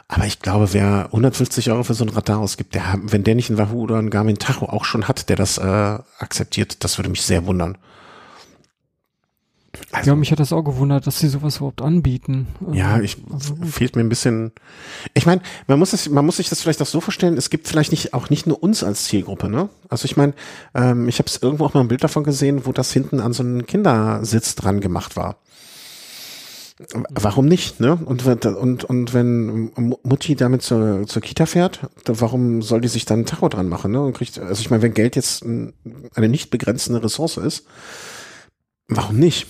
Aber 0.07 0.25
ich 0.25 0.39
glaube, 0.39 0.73
wer 0.73 1.05
150 1.05 1.71
Euro 1.71 1.83
für 1.83 1.93
so 1.93 2.03
ein 2.03 2.09
Radar 2.09 2.39
ausgibt, 2.39 2.75
der, 2.75 2.99
wenn 3.01 3.23
der 3.23 3.33
nicht 3.33 3.49
ein 3.49 3.57
Wahoo 3.57 3.83
oder 3.83 3.97
ein 3.97 4.09
Garmin 4.09 4.37
Tacho 4.37 4.65
auch 4.65 4.83
schon 4.83 5.07
hat, 5.07 5.29
der 5.29 5.37
das 5.37 5.57
äh, 5.57 5.63
akzeptiert, 6.19 6.83
das 6.83 6.97
würde 6.97 7.09
mich 7.09 7.21
sehr 7.21 7.45
wundern. 7.45 7.77
Also, 9.91 10.11
ja, 10.11 10.15
mich 10.15 10.31
hat 10.31 10.39
das 10.39 10.53
auch 10.53 10.63
gewundert, 10.63 11.05
dass 11.05 11.19
sie 11.19 11.27
sowas 11.27 11.57
überhaupt 11.57 11.81
anbieten. 11.81 12.47
Ja, 12.71 12.99
ich 13.01 13.17
also, 13.31 13.55
fehlt 13.55 13.95
mir 13.95 14.03
ein 14.03 14.09
bisschen. 14.09 14.51
Ich 15.13 15.25
meine, 15.25 15.41
man 15.67 15.79
muss 15.79 15.91
es, 15.91 16.09
man 16.09 16.25
muss 16.25 16.37
sich 16.37 16.49
das 16.49 16.61
vielleicht 16.61 16.81
auch 16.81 16.87
so 16.87 17.01
vorstellen. 17.01 17.37
Es 17.37 17.49
gibt 17.49 17.67
vielleicht 17.67 17.91
nicht 17.91 18.13
auch 18.13 18.29
nicht 18.29 18.47
nur 18.47 18.63
uns 18.63 18.83
als 18.83 19.05
Zielgruppe, 19.05 19.49
ne? 19.49 19.69
Also 19.89 20.05
ich 20.05 20.15
meine, 20.15 20.33
ähm, 20.73 21.09
ich 21.09 21.19
habe 21.19 21.27
es 21.27 21.41
irgendwo 21.41 21.65
auch 21.65 21.73
mal 21.73 21.81
ein 21.81 21.89
Bild 21.89 22.03
davon 22.03 22.23
gesehen, 22.23 22.65
wo 22.65 22.71
das 22.71 22.93
hinten 22.93 23.19
an 23.19 23.33
so 23.33 23.43
einen 23.43 23.65
Kindersitz 23.65 24.55
dran 24.55 24.79
gemacht 24.79 25.17
war. 25.17 25.37
Warum 27.09 27.45
nicht, 27.45 27.79
ne? 27.79 27.99
Und, 28.05 28.25
und, 28.25 28.83
und 28.85 29.13
wenn 29.13 29.71
Mutti 30.03 30.35
damit 30.35 30.61
zur, 30.61 31.05
zur 31.05 31.21
Kita 31.21 31.45
fährt, 31.45 31.81
warum 32.05 32.61
soll 32.61 32.81
die 32.81 32.87
sich 32.87 33.05
dann 33.05 33.19
ein 33.19 33.25
Tacho 33.25 33.49
dran 33.49 33.67
machen, 33.67 33.91
ne? 33.91 34.01
Und 34.01 34.13
kriegt, 34.13 34.39
also 34.39 34.61
ich 34.61 34.69
meine, 34.69 34.81
wenn 34.81 34.93
Geld 34.93 35.15
jetzt 35.15 35.43
eine 35.43 36.29
nicht 36.29 36.49
begrenzende 36.49 37.03
Ressource 37.03 37.37
ist, 37.37 37.65
warum 38.87 39.17
nicht? 39.17 39.47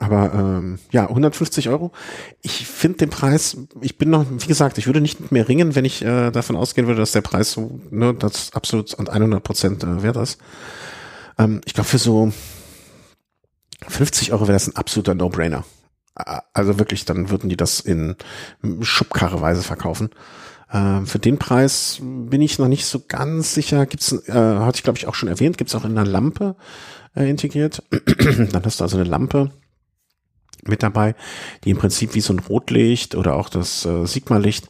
Aber 0.00 0.32
ähm, 0.32 0.78
ja, 0.90 1.08
150 1.08 1.68
Euro. 1.68 1.92
Ich 2.40 2.66
finde 2.66 2.98
den 2.98 3.10
Preis, 3.10 3.58
ich 3.82 3.98
bin 3.98 4.08
noch, 4.08 4.24
wie 4.30 4.46
gesagt, 4.46 4.78
ich 4.78 4.86
würde 4.86 5.02
nicht 5.02 5.30
mir 5.30 5.46
ringen, 5.46 5.74
wenn 5.74 5.84
ich 5.84 6.02
äh, 6.02 6.30
davon 6.30 6.56
ausgehen 6.56 6.86
würde, 6.86 7.00
dass 7.00 7.12
der 7.12 7.20
Preis 7.20 7.52
so, 7.52 7.80
ne, 7.90 8.14
das 8.14 8.54
absolut 8.54 8.94
und 8.94 9.10
100 9.10 9.44
Prozent 9.44 9.84
äh, 9.84 10.02
wert 10.02 10.16
ist. 10.16 10.40
Ähm, 11.38 11.60
ich 11.66 11.74
glaube, 11.74 11.88
für 11.88 11.98
so 11.98 12.32
50 13.88 14.32
Euro 14.32 14.44
wäre 14.44 14.54
das 14.54 14.68
ein 14.68 14.76
absoluter 14.76 15.14
No-Brainer. 15.14 15.64
Also 16.14 16.78
wirklich, 16.78 17.04
dann 17.04 17.28
würden 17.28 17.50
die 17.50 17.56
das 17.56 17.80
in 17.80 18.16
Schubkarreweise 18.80 19.62
verkaufen. 19.62 20.10
Äh, 20.70 21.04
für 21.04 21.18
den 21.18 21.38
Preis 21.38 21.98
bin 22.00 22.40
ich 22.40 22.58
noch 22.58 22.68
nicht 22.68 22.86
so 22.86 23.02
ganz 23.06 23.52
sicher. 23.52 23.84
Gibt's, 23.84 24.12
äh, 24.12 24.32
hatte 24.32 24.76
ich 24.76 24.82
glaube 24.82 24.98
ich 24.98 25.06
auch 25.06 25.14
schon 25.14 25.28
erwähnt, 25.28 25.58
gibt's 25.58 25.74
auch 25.74 25.84
in 25.84 25.98
einer 25.98 26.10
Lampe 26.10 26.56
äh, 27.14 27.28
integriert. 27.28 27.82
dann 28.52 28.64
hast 28.64 28.80
du 28.80 28.84
also 28.84 28.96
eine 28.96 29.08
Lampe 29.08 29.50
mit 30.66 30.82
dabei, 30.82 31.14
die 31.64 31.70
im 31.70 31.78
Prinzip 31.78 32.14
wie 32.14 32.20
so 32.20 32.32
ein 32.32 32.38
Rotlicht 32.38 33.14
oder 33.14 33.34
auch 33.34 33.48
das 33.48 33.84
äh, 33.84 34.06
Sigma-Licht 34.06 34.68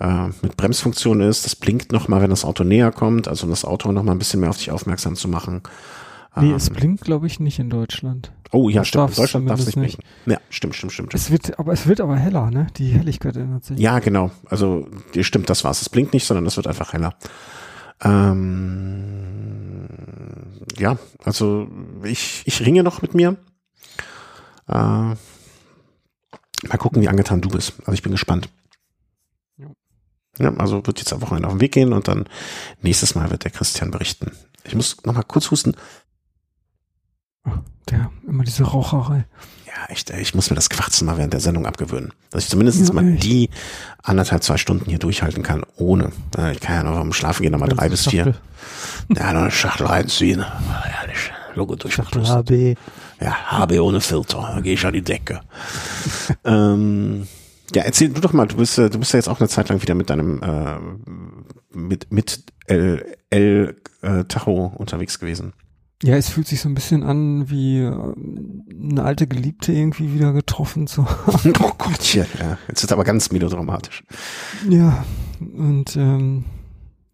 äh, 0.00 0.28
mit 0.42 0.56
Bremsfunktion 0.56 1.20
ist. 1.20 1.44
Das 1.44 1.56
blinkt 1.56 1.92
nochmal, 1.92 2.22
wenn 2.22 2.30
das 2.30 2.44
Auto 2.44 2.64
näher 2.64 2.92
kommt, 2.92 3.28
also 3.28 3.44
um 3.44 3.50
das 3.50 3.64
Auto 3.64 3.92
nochmal 3.92 4.14
ein 4.14 4.18
bisschen 4.18 4.40
mehr 4.40 4.50
auf 4.50 4.58
dich 4.58 4.70
aufmerksam 4.70 5.16
zu 5.16 5.28
machen. 5.28 5.62
Nee, 6.38 6.52
es 6.52 6.68
ähm, 6.68 6.74
blinkt, 6.74 7.04
glaube 7.04 7.26
ich, 7.26 7.40
nicht 7.40 7.58
in 7.58 7.70
Deutschland. 7.70 8.30
Oh 8.52 8.68
ja, 8.68 8.82
das 8.82 8.88
stimmt. 8.88 9.08
In 9.10 9.16
Deutschland 9.16 9.48
darf 9.48 9.60
es 9.60 9.66
nicht 9.66 9.78
blinken. 9.78 10.04
Ja, 10.26 10.38
stimmt, 10.50 10.74
stimmt, 10.74 10.92
stimmt. 10.92 11.14
Es 11.14 11.30
wird, 11.30 11.58
aber 11.58 11.72
es 11.72 11.86
wird 11.86 12.00
aber 12.00 12.16
heller, 12.16 12.50
ne? 12.50 12.66
Die 12.76 12.88
Helligkeit 12.88 13.36
ändert 13.36 13.64
sich. 13.64 13.78
Ja, 13.78 13.98
genau. 14.00 14.30
Also, 14.46 14.86
stimmt, 15.20 15.48
das 15.48 15.64
war's. 15.64 15.80
Es 15.80 15.88
blinkt 15.88 16.12
nicht, 16.12 16.26
sondern 16.26 16.44
es 16.46 16.56
wird 16.56 16.66
einfach 16.66 16.92
heller. 16.92 17.14
Ähm, 18.02 19.86
ja, 20.78 20.98
also 21.24 21.68
ich, 22.04 22.42
ich 22.44 22.60
ringe 22.64 22.82
noch 22.82 23.00
mit 23.02 23.14
mir. 23.14 23.36
Äh, 24.68 24.72
mal 24.72 25.18
gucken, 26.78 27.02
wie 27.02 27.08
angetan 27.08 27.40
du 27.40 27.48
bist. 27.48 27.74
Also 27.80 27.92
ich 27.92 28.02
bin 28.02 28.12
gespannt. 28.12 28.48
Ja, 30.38 30.54
also 30.56 30.86
wird 30.86 30.98
jetzt 30.98 31.12
am 31.12 31.22
Wochenende 31.22 31.48
auf 31.48 31.54
den 31.54 31.60
Weg 31.60 31.72
gehen 31.72 31.92
und 31.92 32.08
dann 32.08 32.28
nächstes 32.82 33.14
Mal 33.14 33.30
wird 33.30 33.44
der 33.44 33.50
Christian 33.50 33.90
berichten. 33.90 34.32
Ich 34.64 34.74
muss 34.74 34.96
noch 35.04 35.14
mal 35.14 35.22
kurz 35.22 35.50
husten. 35.50 35.74
Der, 37.88 38.10
immer 38.26 38.44
diese 38.44 38.64
Raucherei. 38.64 39.24
Ja, 39.66 39.86
echt, 39.88 40.10
ich 40.10 40.34
muss 40.34 40.50
mir 40.50 40.56
das 40.56 40.68
Quatschen 40.68 41.06
mal 41.06 41.16
während 41.16 41.32
der 41.32 41.40
Sendung 41.40 41.66
abgewöhnen. 41.66 42.12
Dass 42.30 42.44
ich 42.44 42.50
zumindest 42.50 42.86
ja, 42.86 42.92
mal 42.92 43.14
die 43.14 43.50
anderthalb, 44.02 44.42
zwei 44.42 44.56
Stunden 44.56 44.90
hier 44.90 44.98
durchhalten 44.98 45.42
kann, 45.42 45.64
ohne. 45.76 46.12
Ich 46.52 46.60
kann 46.60 46.76
ja 46.76 46.82
noch 46.82 46.96
am 46.96 47.12
Schlafen 47.12 47.42
gehen, 47.42 47.52
nochmal 47.52 47.68
drei 47.68 47.88
bis 47.88 48.08
vier. 48.08 48.34
Ja, 49.08 49.32
noch 49.32 49.42
eine 49.42 49.50
Schachtel 49.50 49.86
reinziehen. 49.86 50.44
Herrlich. 50.44 51.30
Logo 51.54 51.76
durch. 51.76 51.94
Schachtel 51.94 52.26
HB. 52.26 52.76
Ja, 53.20 53.58
HB 53.58 53.80
ohne 53.80 54.00
Filter. 54.00 54.52
Da 54.54 54.60
gehe 54.60 54.74
ich 54.74 54.86
an 54.86 54.92
die 54.92 55.02
Decke. 55.02 55.40
ähm, 56.44 57.26
ja, 57.74 57.82
erzähl 57.82 58.10
du 58.10 58.20
doch 58.20 58.32
mal, 58.32 58.46
du 58.46 58.56
bist, 58.56 58.78
du 58.78 58.88
bist 58.90 59.12
ja 59.12 59.18
jetzt 59.18 59.28
auch 59.28 59.40
eine 59.40 59.48
Zeit 59.48 59.68
lang 59.68 59.82
wieder 59.82 59.94
mit 59.94 60.10
deinem 60.10 60.42
äh, 60.42 60.78
mit, 61.76 62.12
mit 62.12 62.44
L, 62.66 63.16
L 63.30 63.76
äh, 64.02 64.24
Tacho 64.24 64.72
unterwegs 64.76 65.18
gewesen. 65.18 65.52
Ja, 66.02 66.14
es 66.16 66.28
fühlt 66.28 66.46
sich 66.46 66.60
so 66.60 66.68
ein 66.68 66.74
bisschen 66.74 67.02
an, 67.02 67.48
wie 67.48 67.78
äh, 67.78 67.90
eine 67.90 69.02
alte 69.02 69.26
Geliebte 69.26 69.72
irgendwie 69.72 70.12
wieder 70.12 70.32
getroffen 70.32 70.86
zu 70.86 71.06
haben. 71.06 71.52
oh 71.62 71.72
Gottchen, 71.78 72.26
ja. 72.38 72.58
Jetzt 72.68 72.84
ist 72.84 72.92
aber 72.92 73.04
ganz 73.04 73.32
melodramatisch. 73.32 74.04
Ja, 74.68 75.04
und 75.40 75.96
ähm, 75.96 76.44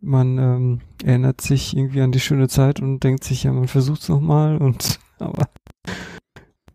man 0.01 0.39
ähm, 0.39 0.81
erinnert 1.05 1.41
sich 1.41 1.77
irgendwie 1.77 2.01
an 2.01 2.11
die 2.11 2.21
schöne 2.21 2.49
Zeit 2.49 2.81
und 2.81 3.05
denkt 3.05 3.23
sich, 3.23 3.45
ja, 3.45 3.53
man 3.53 3.69
versucht 3.69 4.03
es 4.03 4.09
nochmal 4.09 4.57
und 4.57 4.99
aber 5.21 5.49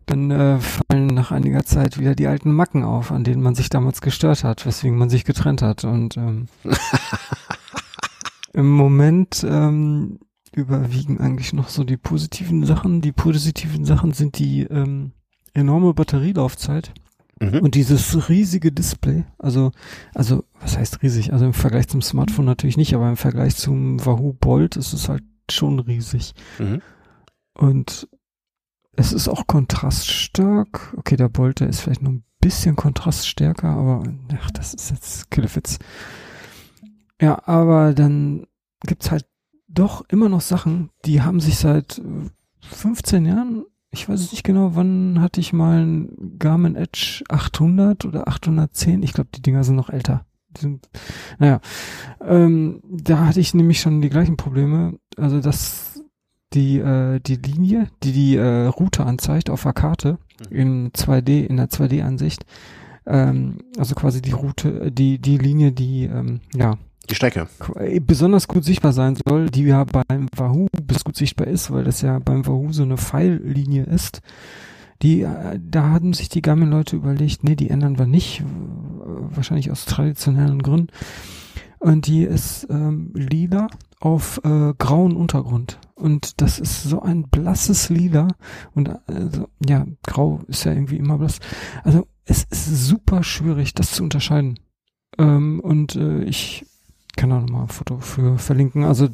dann 0.08 0.30
äh, 0.30 0.58
fallen 0.58 1.06
nach 1.08 1.30
einiger 1.30 1.64
Zeit 1.64 1.98
wieder 1.98 2.14
die 2.14 2.26
alten 2.26 2.52
Macken 2.52 2.82
auf, 2.82 3.12
an 3.12 3.24
denen 3.24 3.42
man 3.42 3.54
sich 3.54 3.68
damals 3.68 4.00
gestört 4.00 4.44
hat, 4.44 4.66
weswegen 4.66 4.96
man 4.96 5.10
sich 5.10 5.24
getrennt 5.24 5.62
hat. 5.62 5.84
Und 5.84 6.16
ähm, 6.16 6.46
im 8.54 8.70
Moment 8.70 9.44
ähm, 9.48 10.18
überwiegen 10.54 11.20
eigentlich 11.20 11.52
noch 11.52 11.68
so 11.68 11.84
die 11.84 11.96
positiven 11.96 12.64
Sachen. 12.64 13.00
Die 13.00 13.12
positiven 13.12 13.84
Sachen 13.84 14.12
sind 14.12 14.38
die 14.38 14.62
ähm, 14.62 15.12
enorme 15.52 15.92
Batterielaufzeit 15.94 16.92
mhm. 17.40 17.60
und 17.60 17.74
dieses 17.74 18.28
riesige 18.28 18.72
Display. 18.72 19.24
Also, 19.38 19.72
also 20.14 20.44
was 20.60 20.78
heißt 20.78 21.02
riesig? 21.02 21.32
Also 21.32 21.44
im 21.44 21.54
Vergleich 21.54 21.88
zum 21.88 22.02
Smartphone 22.02 22.46
natürlich 22.46 22.76
nicht, 22.76 22.94
aber 22.94 23.08
im 23.08 23.16
Vergleich 23.16 23.56
zum 23.56 24.04
Wahoo 24.04 24.32
Bolt 24.32 24.76
ist 24.76 24.92
es 24.92 25.08
halt 25.08 25.22
schon 25.50 25.78
riesig. 25.80 26.34
Mhm. 26.58 26.80
Und 27.54 28.08
es 28.98 29.12
ist 29.12 29.28
auch 29.28 29.46
kontraststark. 29.46 30.94
Okay, 30.96 31.16
der 31.16 31.28
Bolt, 31.28 31.60
der 31.60 31.68
ist 31.68 31.80
vielleicht 31.80 32.02
noch 32.02 32.10
ein 32.10 32.24
bisschen 32.40 32.74
kontraststärker, 32.74 33.68
aber 33.68 34.02
ach, 34.40 34.50
das 34.50 34.74
ist 34.74 34.90
jetzt 34.90 35.30
Killefits. 35.30 35.78
Ja, 37.20 37.40
aber 37.46 37.94
dann 37.94 38.46
gibt's 38.82 39.10
halt 39.10 39.24
doch 39.68 40.04
immer 40.08 40.28
noch 40.28 40.40
Sachen, 40.40 40.90
die 41.04 41.22
haben 41.22 41.38
sich 41.38 41.58
seit 41.58 42.02
15 42.60 43.24
Jahren, 43.24 43.64
ich 43.90 44.08
weiß 44.08 44.20
es 44.20 44.32
nicht 44.32 44.44
genau, 44.44 44.74
wann 44.74 45.20
hatte 45.20 45.40
ich 45.40 45.52
mal 45.52 45.84
ein 45.84 46.36
Garmin 46.38 46.74
Edge 46.74 47.22
800 47.28 48.04
oder 48.04 48.26
810, 48.26 49.02
ich 49.04 49.12
glaube, 49.12 49.30
die 49.32 49.42
Dinger 49.42 49.62
sind 49.62 49.76
noch 49.76 49.90
älter. 49.90 50.24
Die 50.56 50.62
sind, 50.62 50.88
naja, 51.38 51.60
ähm, 52.20 52.82
da 52.90 53.26
hatte 53.26 53.40
ich 53.40 53.54
nämlich 53.54 53.80
schon 53.80 54.00
die 54.00 54.08
gleichen 54.08 54.36
Probleme, 54.36 54.98
also 55.16 55.40
dass 55.40 55.97
die, 56.54 56.78
äh, 56.78 57.20
die 57.20 57.36
Linie, 57.36 57.88
die 58.02 58.12
die 58.12 58.36
äh, 58.36 58.66
Route 58.66 59.04
anzeigt 59.04 59.50
auf 59.50 59.62
der 59.62 59.72
Karte, 59.72 60.18
mhm. 60.50 60.56
in 60.56 60.92
2D, 60.92 61.44
in 61.46 61.56
der 61.56 61.68
2D-Ansicht, 61.68 62.44
ähm, 63.06 63.58
also 63.78 63.94
quasi 63.94 64.22
die 64.22 64.32
Route, 64.32 64.90
die, 64.90 65.18
die 65.18 65.38
Linie, 65.38 65.72
die, 65.72 66.04
ähm, 66.04 66.40
ja, 66.54 66.76
die 67.10 67.14
Strecke. 67.14 67.48
Besonders 68.02 68.48
gut 68.48 68.64
sichtbar 68.64 68.92
sein 68.92 69.16
soll, 69.26 69.48
die 69.48 69.62
ja 69.62 69.84
beim 69.84 70.28
Wahoo 70.36 70.66
bis 70.82 71.04
gut 71.04 71.16
sichtbar 71.16 71.46
ist, 71.46 71.70
weil 71.70 71.84
das 71.84 72.02
ja 72.02 72.18
beim 72.18 72.46
Wahoo 72.46 72.70
so 72.72 72.82
eine 72.82 72.98
Pfeillinie 72.98 73.84
ist. 73.84 74.20
Die, 75.00 75.22
äh, 75.22 75.58
da 75.58 75.84
haben 75.84 76.12
sich 76.12 76.28
die 76.28 76.42
Garmin-Leute 76.42 76.96
überlegt, 76.96 77.44
nee, 77.44 77.56
die 77.56 77.70
ändern 77.70 77.98
wir 77.98 78.06
nicht, 78.06 78.42
wahrscheinlich 79.00 79.70
aus 79.70 79.86
traditionellen 79.86 80.62
Gründen. 80.62 80.88
Und 81.78 82.06
die 82.08 82.24
ist 82.24 82.66
ähm, 82.68 83.12
lila 83.14 83.68
auf 84.00 84.40
äh, 84.44 84.74
grauen 84.78 85.16
Untergrund. 85.16 85.78
Und 85.94 86.40
das 86.40 86.58
ist 86.58 86.84
so 86.84 87.02
ein 87.02 87.28
blasses 87.28 87.88
Lila. 87.88 88.28
Und 88.74 88.90
also, 89.06 89.48
ja, 89.66 89.86
grau 90.06 90.40
ist 90.46 90.64
ja 90.64 90.72
irgendwie 90.72 90.96
immer 90.96 91.18
blass. 91.18 91.40
Also 91.82 92.06
es 92.24 92.44
ist 92.44 92.86
super 92.86 93.22
schwierig, 93.24 93.74
das 93.74 93.92
zu 93.92 94.02
unterscheiden. 94.02 94.58
Ähm, 95.18 95.60
und 95.60 95.96
äh, 95.96 96.22
ich 96.24 96.64
kann 97.16 97.32
auch 97.32 97.40
nochmal 97.40 97.62
ein 97.62 97.68
Foto 97.68 97.98
für 97.98 98.38
verlinken. 98.38 98.84
Also 98.84 99.08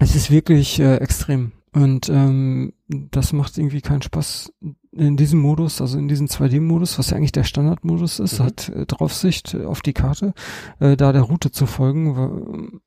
es 0.00 0.16
ist 0.16 0.30
wirklich 0.30 0.80
äh, 0.80 0.96
extrem. 0.96 1.52
Und 1.72 2.08
ähm, 2.08 2.72
das 2.88 3.32
macht 3.32 3.56
irgendwie 3.56 3.80
keinen 3.80 4.02
Spaß 4.02 4.52
in 4.90 5.16
diesem 5.16 5.38
Modus, 5.38 5.80
also 5.80 5.98
in 5.98 6.08
diesem 6.08 6.26
2D-Modus, 6.26 6.98
was 6.98 7.10
ja 7.10 7.16
eigentlich 7.16 7.30
der 7.30 7.44
Standardmodus 7.44 8.18
ist, 8.18 8.40
mhm. 8.40 8.44
hat 8.44 8.68
äh, 8.70 8.86
Draufsicht 8.86 9.54
auf 9.54 9.80
die 9.82 9.92
Karte, 9.92 10.34
äh, 10.80 10.96
da 10.96 11.12
der 11.12 11.22
Route 11.22 11.52
zu 11.52 11.66
folgen. 11.66 12.80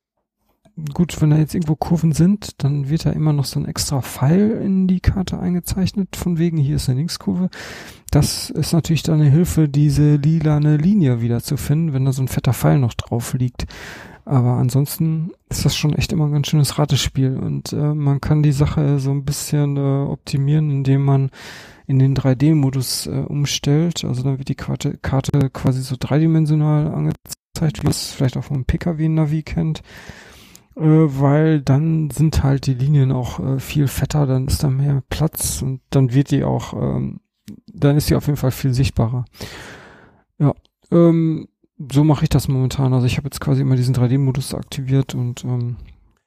Gut, 0.94 1.22
wenn 1.22 1.30
da 1.30 1.38
jetzt 1.38 1.54
irgendwo 1.54 1.76
Kurven 1.76 2.14
sind, 2.14 2.64
dann 2.64 2.90
wird 2.90 3.06
da 3.06 3.12
immer 3.12 3.32
noch 3.32 3.46
so 3.46 3.60
ein 3.60 3.68
extra 3.68 4.02
Pfeil 4.02 4.60
in 4.64 4.88
die 4.88 5.02
Karte 5.02 5.40
eingezeichnet, 5.40 6.16
von 6.16 6.40
wegen 6.40 6.58
hier 6.58 6.78
ist 6.78 6.90
eine 6.90 6.98
Linkskurve. 6.98 7.52
Das 8.10 8.50
ist 8.50 8.74
natürlich 8.74 9.04
dann 9.04 9.22
eine 9.22 9.30
Hilfe, 9.30 9.70
diese 9.70 10.16
lilane 10.16 10.78
Linie 10.78 11.22
wieder 11.22 11.44
zu 11.44 11.58
finden, 11.58 11.94
wenn 11.94 12.06
da 12.06 12.12
so 12.12 12.24
ein 12.24 12.28
fetter 12.28 12.54
Pfeil 12.54 12.80
noch 12.80 12.96
drauf 12.96 13.36
liegt. 13.36 13.68
Aber 14.26 14.54
ansonsten 14.54 15.32
ist 15.50 15.64
das 15.64 15.76
schon 15.76 15.94
echt 15.94 16.12
immer 16.12 16.26
ein 16.26 16.32
ganz 16.32 16.48
schönes 16.48 16.80
Ratespiel 16.80 17.38
und 17.38 17.74
äh, 17.74 17.94
man 17.94 18.20
kann 18.20 18.42
die 18.42 18.54
Sache 18.54 18.98
so 18.98 19.12
ein 19.12 19.26
bisschen 19.26 19.78
äh, 19.78 19.80
optimieren, 19.80 20.72
indem 20.72 21.04
man 21.04 21.30
in 21.86 22.00
den 22.00 22.16
3D-Modus 22.16 23.08
äh, 23.08 23.12
umstellt. 23.12 24.04
Also 24.06 24.24
dann 24.24 24.40
wird 24.40 24.50
die 24.50 24.56
Karte, 24.56 24.98
Karte 24.98 25.50
quasi 25.52 25.82
so 25.82 25.98
dreidimensional 26.00 26.88
angezeigt, 26.88 27.84
wie 27.84 27.90
es 27.90 28.12
vielleicht 28.12 28.38
auch 28.38 28.46
vom 28.46 28.66
Pkw-Navi 28.66 29.44
kennt. 29.44 29.84
Äh, 30.76 30.82
weil 30.82 31.62
dann 31.62 32.10
sind 32.10 32.44
halt 32.44 32.66
die 32.68 32.74
Linien 32.74 33.12
auch 33.12 33.40
äh, 33.40 33.60
viel 33.60 33.88
fetter, 33.88 34.26
dann 34.26 34.48
ist 34.48 34.64
da 34.64 34.70
mehr 34.70 35.02
Platz 35.10 35.62
und 35.62 35.82
dann 35.90 36.14
wird 36.14 36.32
die 36.32 36.44
auch, 36.44 36.74
ähm, 36.74 37.20
dann 37.68 37.98
ist 37.98 38.10
die 38.10 38.16
auf 38.16 38.26
jeden 38.28 38.38
Fall 38.38 38.52
viel 38.52 38.74
sichtbarer. 38.74 39.26
Ja, 40.40 40.54
ähm, 40.92 41.48
so 41.92 42.04
mache 42.04 42.24
ich 42.24 42.30
das 42.30 42.48
momentan. 42.48 42.94
Also 42.94 43.06
ich 43.06 43.18
habe 43.18 43.26
jetzt 43.28 43.42
quasi 43.42 43.62
immer 43.62 43.76
diesen 43.76 43.96
3D-Modus 43.96 44.54
aktiviert 44.54 45.16
und 45.16 45.44
ähm, 45.44 45.78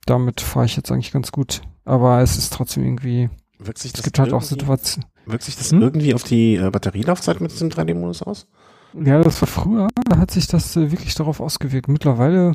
damit 0.07 0.41
fahre 0.41 0.67
ich 0.67 0.77
jetzt 0.77 0.91
eigentlich 0.93 1.13
ganz 1.13 1.33
gut. 1.33 1.63
Aber 1.85 2.21
es 2.21 2.37
ist 2.37 2.53
trotzdem 2.53 2.85
irgendwie, 2.85 3.31
Wirkt 3.59 3.79
sich 3.79 3.91
es 3.91 3.95
das, 3.95 4.05
gibt 4.05 4.19
halt 4.19 4.33
auch 4.33 4.43
irgendwie- 4.43 4.49
Situationen. 4.61 5.09
wirkt 5.25 5.45
sich 5.45 5.57
das 5.57 5.71
Hm? 5.73 5.83
irgendwie 5.83 6.15
auf 6.15 6.25
die 6.25 6.57
äh, 6.57 6.71
Batterielaufzeit 6.71 7.41
mit 7.41 7.53
diesem 7.53 7.69
3D-Modus 7.71 8.23
aus? 8.23 8.47
Ja, 8.95 9.21
das 9.23 9.41
war 9.43 9.49
früher, 9.49 9.89
da 10.09 10.19
hat 10.19 10.31
sich 10.31 10.47
das 10.47 10.77
äh, 10.77 10.91
wirklich 10.91 11.15
darauf 11.15 11.41
ausgewirkt. 11.41 11.89
Mittlerweile, 11.89 12.53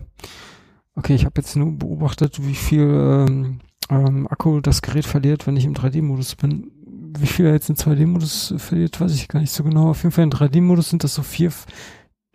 okay, 0.96 1.16
ich 1.16 1.26
habe 1.26 1.40
jetzt 1.42 1.56
nur 1.56 1.72
beobachtet, 1.72 2.46
wie 2.46 2.56
viel 2.56 2.82
ähm, 2.82 3.60
ähm, 3.90 4.28
Akku 4.28 4.62
das 4.62 4.82
Gerät 4.82 5.06
verliert, 5.06 5.48
wenn 5.48 5.58
ich 5.58 5.66
im 5.66 5.74
3D-Modus 5.74 6.36
bin. 6.36 6.72
Wie 7.18 7.28
viel 7.28 7.46
er 7.46 7.54
jetzt 7.54 7.70
im 7.70 7.76
2D-Modus 7.76 8.54
verliert, 8.58 9.00
weiß 9.00 9.14
ich 9.14 9.28
gar 9.28 9.40
nicht 9.40 9.52
so 9.52 9.64
genau. 9.64 9.90
Auf 9.90 10.04
jeden 10.04 10.14
Fall 10.14 10.24
im 10.24 10.30
3D-Modus 10.30 10.90
sind 10.90 11.04
das 11.04 11.14
so 11.14 11.24
vier, 11.24 11.52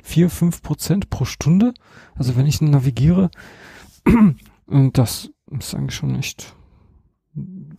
vier, 0.02 0.28
fünf 0.28 0.62
Prozent 0.62 1.08
pro 1.08 1.24
Stunde. 1.24 1.72
Also 2.14 2.36
wenn 2.36 2.46
ich 2.46 2.60
navigiere. 2.60 3.30
Und 4.66 4.98
das 4.98 5.30
ist 5.58 5.74
eigentlich 5.74 5.94
schon 5.94 6.16
echt, 6.16 6.54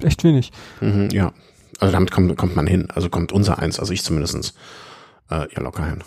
echt 0.01 0.23
wenig. 0.23 0.51
Mhm, 0.81 1.09
ja. 1.11 1.33
Also 1.79 1.91
damit 1.91 2.11
kommt, 2.11 2.35
kommt 2.37 2.55
man 2.55 2.65
hin. 2.65 2.89
Also 2.89 3.09
kommt 3.09 3.31
unser 3.31 3.59
eins, 3.59 3.79
also 3.79 3.93
ich 3.93 4.03
zumindestens 4.03 4.53
äh, 5.29 5.47
ja 5.53 5.61
locker 5.61 5.85
hin. 5.85 6.03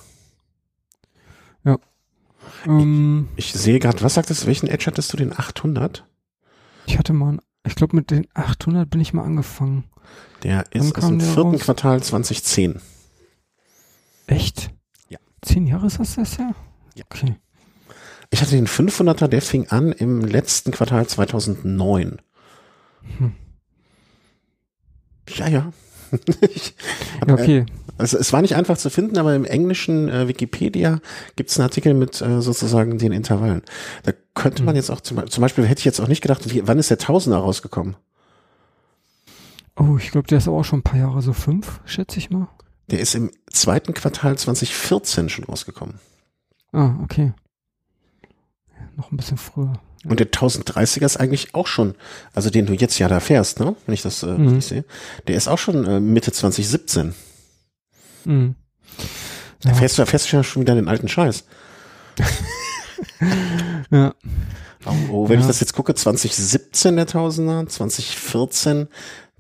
Ähm, 2.67 3.29
Ich 3.37 3.53
sehe 3.53 3.79
gerade, 3.79 4.03
was 4.03 4.15
sagtest 4.15 4.43
du, 4.43 4.47
welchen 4.47 4.69
Edge 4.69 4.87
hattest 4.87 5.13
du, 5.13 5.17
den 5.17 5.33
800? 5.39 6.07
ich 6.87 6.99
hatte 6.99 7.13
mal, 7.13 7.39
ich 7.65 7.75
glaube 7.77 7.95
mit 7.97 8.11
den 8.11 8.27
800 8.35 8.89
bin 8.91 9.01
ich 9.01 9.13
mal 9.13 9.23
angefangen. 9.25 9.85
Der 10.43 10.65
ist 10.73 10.97
aus 10.97 11.07
dem 11.07 11.21
vierten 11.21 11.53
raus? 11.53 11.61
Quartal 11.61 12.03
2010. 12.03 12.81
Echt? 14.27 14.71
Ja. 15.09 15.19
Zehn 15.43 15.67
Jahre 15.67 15.87
ist 15.87 15.99
das 16.01 16.17
das 16.17 16.37
ja? 16.37 16.53
Ja. 16.95 17.05
Okay. 17.05 17.37
Ich 18.31 18.41
hatte 18.41 18.53
den 18.57 18.67
500er, 18.67 19.29
der 19.29 19.43
fing 19.43 19.69
an 19.69 19.93
im 19.93 20.21
letzten 20.21 20.71
Quartal 20.73 21.07
2009. 21.07 22.21
Hm. 23.19 23.33
Ja, 25.37 25.49
ja. 25.49 25.73
ich, 26.55 26.75
Ja, 27.27 27.35
okay. 27.35 27.67
Also 28.01 28.19
es 28.19 28.33
war 28.33 28.43
nicht 28.43 28.57
einfach 28.57 28.77
zu 28.79 28.91
finden, 28.91 29.19
aber 29.19 29.35
im 29.35 29.45
englischen 29.45 30.09
äh, 30.09 30.27
Wikipedia 30.29 31.01
gibt 31.37 31.51
es 31.51 31.59
einen 31.59 31.65
Artikel 31.65 31.95
mit 31.95 32.21
äh, 32.21 32.41
sozusagen 32.43 32.99
den 32.99 33.13
Intervallen. 33.13 33.63
Da 34.03 34.13
könnte 34.35 34.63
man 34.63 34.75
Hm. 34.75 34.77
jetzt 34.77 34.91
auch 34.91 35.01
zum, 35.01 35.27
zum 35.31 35.43
Beispiel, 35.43 35.65
hätte 35.67 35.79
ich 35.81 35.85
jetzt 35.85 36.01
auch 36.01 36.09
nicht 36.09 36.23
gedacht, 36.23 36.53
wie, 36.53 36.67
wann 36.67 36.79
ist 36.79 36.91
der 36.91 36.99
Tausender 36.99 37.39
rausgekommen? 37.39 37.97
Oh, 39.77 39.97
ich 39.99 40.11
glaube, 40.11 40.27
der 40.29 40.39
ist 40.39 40.49
aber 40.49 40.59
auch 40.59 40.65
schon 40.65 40.81
ein 40.81 40.85
paar 40.85 40.99
Jahre, 40.99 41.23
so 41.23 41.33
fünf, 41.33 41.81
schätze 41.87 42.19
ich 42.19 42.31
mal. 42.31 42.49
Der 42.91 43.01
ist 43.01 43.15
im 43.15 43.31
zweiten 43.51 43.95
Quartal 43.95 44.37
2014 44.37 45.29
schon 45.29 45.45
rausgekommen. 45.45 46.01
Ah, 46.73 46.95
okay. 47.03 47.33
Ja, 48.75 48.81
noch 48.97 49.11
ein 49.13 49.17
bisschen 49.17 49.39
früher. 49.39 49.75
Und 50.05 50.19
der 50.19 50.31
1030er 50.31 51.05
ist 51.05 51.19
eigentlich 51.19 51.55
auch 51.55 51.67
schon, 51.67 51.95
also 52.33 52.49
den 52.51 52.67
du 52.67 52.73
jetzt 52.73 52.99
ja 52.99 53.07
da 53.09 53.21
fährst, 53.21 53.61
ne? 53.61 53.77
Wenn 53.87 53.93
ich 53.95 54.03
das 54.03 54.23
äh, 54.23 54.27
Mhm. 54.27 54.45
richtig 54.47 54.65
sehe. 54.67 54.85
Der 55.29 55.37
ist 55.37 55.47
auch 55.49 55.59
schon 55.59 55.85
äh, 55.87 56.01
Mitte 56.01 56.33
2017. 56.33 57.15
Mhm. 58.25 58.55
Da 59.63 59.75
fährst 59.75 59.99
du, 59.99 60.03
da 60.03 60.07
fährst 60.07 60.33
du 60.33 60.37
ja 60.37 60.43
schon 60.43 60.63
wieder 60.63 60.75
den 60.75 60.89
alten 60.89 61.09
Scheiß. 61.09 61.45
Ja. 63.91 64.15
Oh, 64.87 64.93
oh, 65.11 65.29
wenn 65.29 65.37
Ja. 65.37 65.41
ich 65.43 65.47
das 65.47 65.61
jetzt 65.61 65.75
gucke, 65.75 65.95
2017 65.95 66.97
der 66.97 67.07
Tausender, 67.07 67.67
2014 67.67 68.89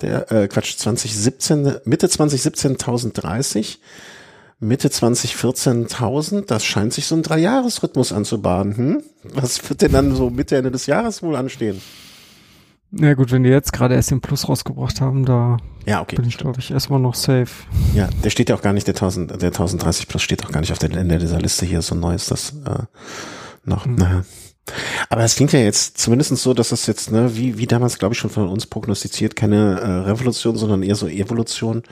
der, 0.01 0.31
äh, 0.33 0.49
Quatsch, 0.49 0.77
2017, 0.77 1.77
Mitte 1.85 2.09
2017 2.09 2.73
1030, 2.73 3.81
Mitte 4.59 4.90
2014 4.90 5.85
1000, 5.85 6.51
das 6.51 6.64
scheint 6.64 6.93
sich 6.93 7.07
so 7.07 7.14
ein 7.14 7.23
Dreijahresrhythmus 7.23 8.12
anzubahnen, 8.12 8.77
hm? 8.77 9.03
Was 9.25 9.69
wird 9.69 9.83
denn 9.83 9.93
dann 9.93 10.14
so 10.14 10.31
Mitte, 10.31 10.57
Ende 10.57 10.71
des 10.71 10.87
Jahres 10.87 11.23
wohl 11.23 11.37
anstehen? 11.37 11.81
Na 12.92 13.14
gut, 13.14 13.31
wenn 13.31 13.44
die 13.44 13.50
jetzt 13.50 13.72
gerade 13.72 13.94
erst 13.94 14.11
den 14.11 14.20
Plus 14.20 14.48
rausgebracht 14.48 15.00
haben, 15.00 15.24
da 15.24 15.59
Ja, 15.87 16.00
okay. 16.00 16.16
bin 16.16 16.26
ich, 16.26 16.38
glaube 16.38 16.59
ich, 16.59 16.70
erstmal 16.72 16.98
noch 16.98 17.14
safe. 17.14 17.48
Ja, 17.94 18.09
der 18.24 18.31
steht 18.31 18.48
ja 18.48 18.57
auch 18.57 18.62
gar 18.62 18.72
nicht, 18.72 18.87
der 18.87 18.94
1000, 18.94 19.40
der 19.40 19.48
1030 19.48 20.09
Plus 20.09 20.22
steht 20.22 20.44
auch 20.44 20.50
gar 20.50 20.61
nicht 20.61 20.72
auf 20.72 20.79
der 20.79 20.90
Ende 20.90 21.18
dieser 21.18 21.38
Liste 21.40 21.66
hier, 21.66 21.83
so 21.83 21.94
neu 21.94 22.14
ist 22.14 22.31
das 22.31 22.55
äh, 22.66 22.83
noch. 23.64 23.85
Hm. 23.85 23.94
Naja. 23.94 24.24
Aber 25.09 25.22
es 25.22 25.37
klingt 25.37 25.53
ja 25.53 25.61
jetzt 25.61 25.98
zumindest 25.98 26.37
so, 26.37 26.55
dass 26.55 26.68
das 26.70 26.87
jetzt, 26.87 27.11
ne, 27.11 27.37
wie, 27.37 27.59
wie 27.59 27.66
damals, 27.66 27.98
glaube 27.98 28.14
ich, 28.14 28.18
schon 28.18 28.31
von 28.31 28.48
uns 28.48 28.66
prognostiziert, 28.66 29.37
keine 29.37 29.81
äh, 29.81 29.90
Revolution, 30.09 30.57
sondern 30.57 30.83
eher 30.83 30.94
so 30.94 31.07
Evolution. 31.09 31.83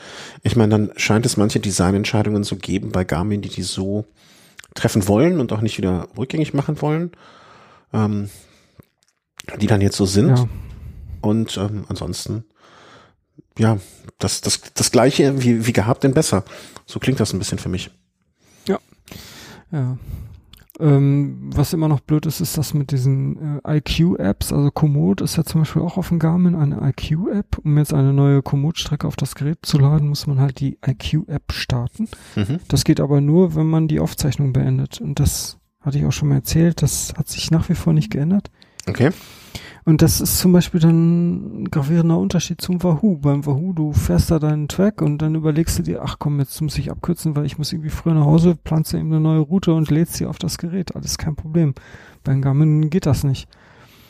Ich 0.43 0.57
meine, 0.57 0.71
dann 0.71 0.91
scheint 0.97 1.27
es 1.27 1.37
manche 1.37 1.61
Designentscheidungen 1.61 2.45
zu 2.45 2.57
geben 2.57 2.91
bei 2.93 3.05
Garmin, 3.05 3.41
die 3.41 3.49
die 3.49 3.63
so 3.63 4.05
treffen 4.75 5.09
wollen 5.09 5.41
und 5.41 5.53
auch 5.53 5.61
nicht 5.61 5.79
wieder 5.79 6.09
rückgängig 6.17 6.55
machen 6.55 6.81
wollen, 6.83 7.13
ähm, 7.93 8.31
die 9.61 9.67
dann 9.67 9.81
jetzt 9.81 9.97
so 9.97 10.05
sind. 10.05 10.39
Ja. 10.39 10.49
Und 11.21 11.57
ähm, 11.57 11.85
ansonsten, 11.89 12.45
ja, 13.59 13.79
das, 14.19 14.41
das, 14.41 14.61
das 14.75 14.91
gleiche 14.91 15.43
wie, 15.43 15.67
wie 15.67 15.73
gehabt, 15.73 16.05
denn 16.05 16.15
besser. 16.15 16.45
So 16.87 16.99
klingt 16.99 17.21
das 17.21 17.33
ein 17.33 17.39
bisschen 17.39 17.59
für 17.59 17.69
mich. 17.69 17.91
Ja. 19.71 19.99
Ähm, 20.81 21.51
was 21.53 21.73
immer 21.73 21.89
noch 21.89 22.01
blöd 22.01 22.25
ist, 22.27 22.41
ist 22.41 22.57
das 22.57 22.73
mit 22.73 22.93
diesen 22.93 23.61
äh, 23.65 23.79
IQ-Apps. 23.79 24.53
Also 24.53 24.71
Komoot 24.71 25.21
ist 25.21 25.37
ja 25.37 25.45
zum 25.45 25.63
Beispiel 25.63 25.83
auch 25.83 25.97
auf 25.97 26.09
dem 26.09 26.21
Garmin 26.21 26.55
eine 26.55 26.81
IQ-App. 26.89 27.59
Um 27.65 27.77
jetzt 27.79 27.93
eine 27.93 28.13
neue 28.13 28.43
Komoot-Strecke 28.43 29.07
auf 29.07 29.17
das 29.17 29.35
Gerät 29.35 29.59
zu 29.63 29.79
laden, 29.79 30.09
muss 30.09 30.27
man 30.27 30.41
halt 30.41 30.61
die 30.61 30.79
IQ-App 30.87 31.53
starten. 31.53 32.09
Mhm. 32.37 32.61
Das 32.69 32.85
geht 32.85 33.01
aber 33.01 33.21
nur, 33.21 33.57
wenn 33.57 33.67
man 33.67 33.89
die 33.89 33.99
Aufzeichnung 33.99 34.53
beendet. 34.53 35.01
Und 35.01 35.19
das 35.19 35.59
hatte 35.81 35.99
ich 35.99 36.05
auch 36.05 36.13
schon 36.13 36.29
mal 36.29 36.37
erzählt. 36.37 36.81
Das 36.83 37.13
hat 37.17 37.29
sich 37.29 37.51
nach 37.51 37.69
wie 37.69 37.75
vor 37.75 37.93
nicht 37.93 38.11
geändert. 38.11 38.51
Okay. 38.89 39.11
Und 39.85 40.03
das 40.03 40.21
ist 40.21 40.39
zum 40.39 40.53
Beispiel 40.53 40.81
dann 40.81 41.63
ein 41.63 41.71
gravierender 41.71 42.19
Unterschied 42.19 42.61
zum 42.61 42.83
Wahoo. 42.83 43.17
Beim 43.17 43.47
Wahoo, 43.47 43.73
du 43.73 43.93
fährst 43.95 44.31
da 44.31 44.39
deinen 44.39 44.69
Track 44.69 45.01
und 45.01 45.23
dann 45.23 45.35
überlegst 45.35 45.79
du 45.79 45.83
dir, 45.83 46.03
ach 46.03 46.17
komm, 46.19 46.39
jetzt 46.41 46.61
muss 46.61 46.77
ich 46.77 46.91
abkürzen, 46.91 47.35
weil 47.37 47.47
ich 47.47 47.57
muss 47.57 47.73
irgendwie 47.73 47.89
früher 47.89 48.13
nach 48.13 48.27
Hause, 48.27 48.55
planst 48.63 48.93
dir 48.93 48.99
eben 48.99 49.11
eine 49.11 49.21
neue 49.21 49.41
Route 49.41 49.73
und 49.73 49.91
lädst 49.91 50.15
sie 50.15 50.27
auf 50.27 50.39
das 50.39 50.59
Gerät. 50.59 50.95
Alles 50.95 51.17
kein 51.17 51.37
Problem. 51.37 51.73
Beim 52.23 52.43
Garmin 52.43 52.91
geht 52.91 53.07
das 53.07 53.25
nicht. 53.25 53.49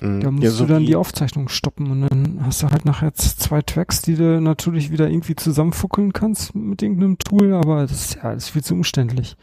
Mhm. 0.01 0.21
Da 0.21 0.31
musst 0.33 0.43
ja, 0.45 0.51
so 0.51 0.67
du 0.67 0.73
dann 0.73 0.87
die 0.87 0.97
Aufzeichnung 0.97 1.49
stoppen 1.49 1.91
und 1.93 2.01
dann 2.03 2.41
hast 2.45 2.62
du 2.64 2.71
halt 2.71 2.85
nachher 2.85 3.14
zwei 3.14 3.62
Tracks, 3.62 4.03
die 4.03 4.17
du 4.17 4.41
natürlich 4.41 4.91
wieder 4.91 5.09
irgendwie 5.09 5.37
zusammenfuckeln 5.37 6.12
kannst 6.12 6.57
mit 6.57 6.83
irgendeinem 6.83 7.19
Tool, 7.19 7.53
aber 7.55 7.83
das 7.83 7.93
ist 7.93 8.14
ja 8.17 8.23
alles 8.23 8.49
viel 8.49 8.64
zu 8.64 8.75
umständlich. 8.75 9.37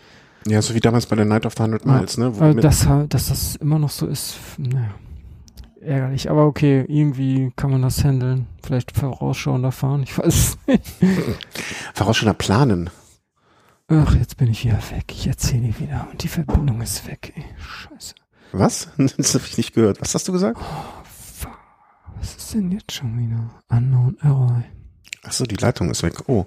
ja, 0.48 0.62
so 0.62 0.74
wie 0.76 0.80
damals 0.82 1.06
bei 1.06 1.16
der 1.16 1.26
Night 1.26 1.46
of 1.46 1.54
the 1.56 1.64
100 1.64 1.86
Ja. 1.86 1.92
Miles, 1.94 2.18
ne? 2.18 2.36
Wo 2.36 2.42
halt- 2.42 2.62
dass 2.64 2.88
das 3.28 3.56
immer 3.56 3.80
noch 3.80 3.90
so 3.90 4.06
ist, 4.06 4.38
naja, 4.58 4.90
ärgerlich. 5.86 6.30
Aber 6.30 6.46
okay, 6.46 6.86
irgendwie 6.88 7.52
kann 7.56 7.72
man 7.72 7.82
das 7.82 8.04
handeln. 8.04 8.48
Vielleicht 8.64 8.92
vorausschauender 8.92 9.72
fahren, 9.72 10.04
ich 10.04 10.18
weiß 10.18 10.26
es 10.34 10.58
nicht. 10.68 10.86
vorausschauender 11.94 12.34
planen. 12.34 12.90
Ach, 13.88 14.16
jetzt 14.16 14.38
bin 14.38 14.50
ich 14.50 14.66
wieder 14.66 14.80
weg. 14.92 15.06
Ich 15.12 15.28
erzähle 15.28 15.78
wieder 15.80 16.08
und 16.12 16.24
die 16.24 16.28
Verbindung 16.28 16.82
ist 16.82 17.08
weg. 17.08 17.34
Ey. 17.36 17.46
Scheiße. 17.58 18.16
Was? 18.52 18.90
Das 18.98 19.34
habe 19.36 19.46
ich 19.46 19.58
nicht 19.58 19.74
gehört. 19.74 20.02
Was 20.02 20.16
hast 20.16 20.28
du 20.28 20.32
gesagt? 20.32 20.60
Oh. 20.60 21.06
Was 22.20 22.36
ist 22.38 22.54
denn 22.56 22.72
jetzt 22.72 22.92
schon 22.92 23.18
wieder? 23.20 23.52
Unknown 23.70 24.18
Error. 24.22 24.64
Ach 25.24 25.32
so, 25.32 25.44
die 25.44 25.56
Leitung 25.56 25.92
ist 25.92 26.02
weg. 26.02 26.28
Oh, 26.28 26.46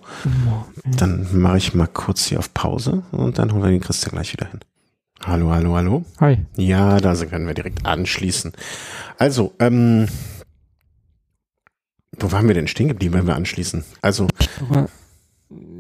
ey. 0.85 0.96
dann 0.96 1.40
mache 1.40 1.59
ich 1.59 1.74
mal 1.74 1.87
kurz 1.87 2.27
hier 2.27 2.38
auf 2.38 2.53
Pause 2.55 3.03
und 3.12 3.38
dann 3.38 3.53
holen 3.53 3.62
wir 3.62 3.70
den 3.70 3.81
Christian 3.81 4.12
gleich 4.12 4.33
wieder 4.33 4.48
hin. 4.48 4.61
Hallo, 5.24 5.50
hallo, 5.50 5.74
hallo. 5.74 6.04
Hi. 6.20 6.38
Ja, 6.57 6.98
da 6.98 7.14
können 7.14 7.46
wir 7.46 7.54
direkt 7.54 7.85
anschließen. 7.85 8.52
Also, 9.18 9.52
ähm, 9.59 10.07
wo 12.18 12.33
waren 12.33 12.46
wir 12.46 12.54
denn 12.54 12.68
stehen 12.68 12.88
geblieben, 12.88 13.14
wenn 13.14 13.26
wir 13.26 13.35
anschließen? 13.37 13.85
Also, 14.00 14.28
Aber 14.68 14.88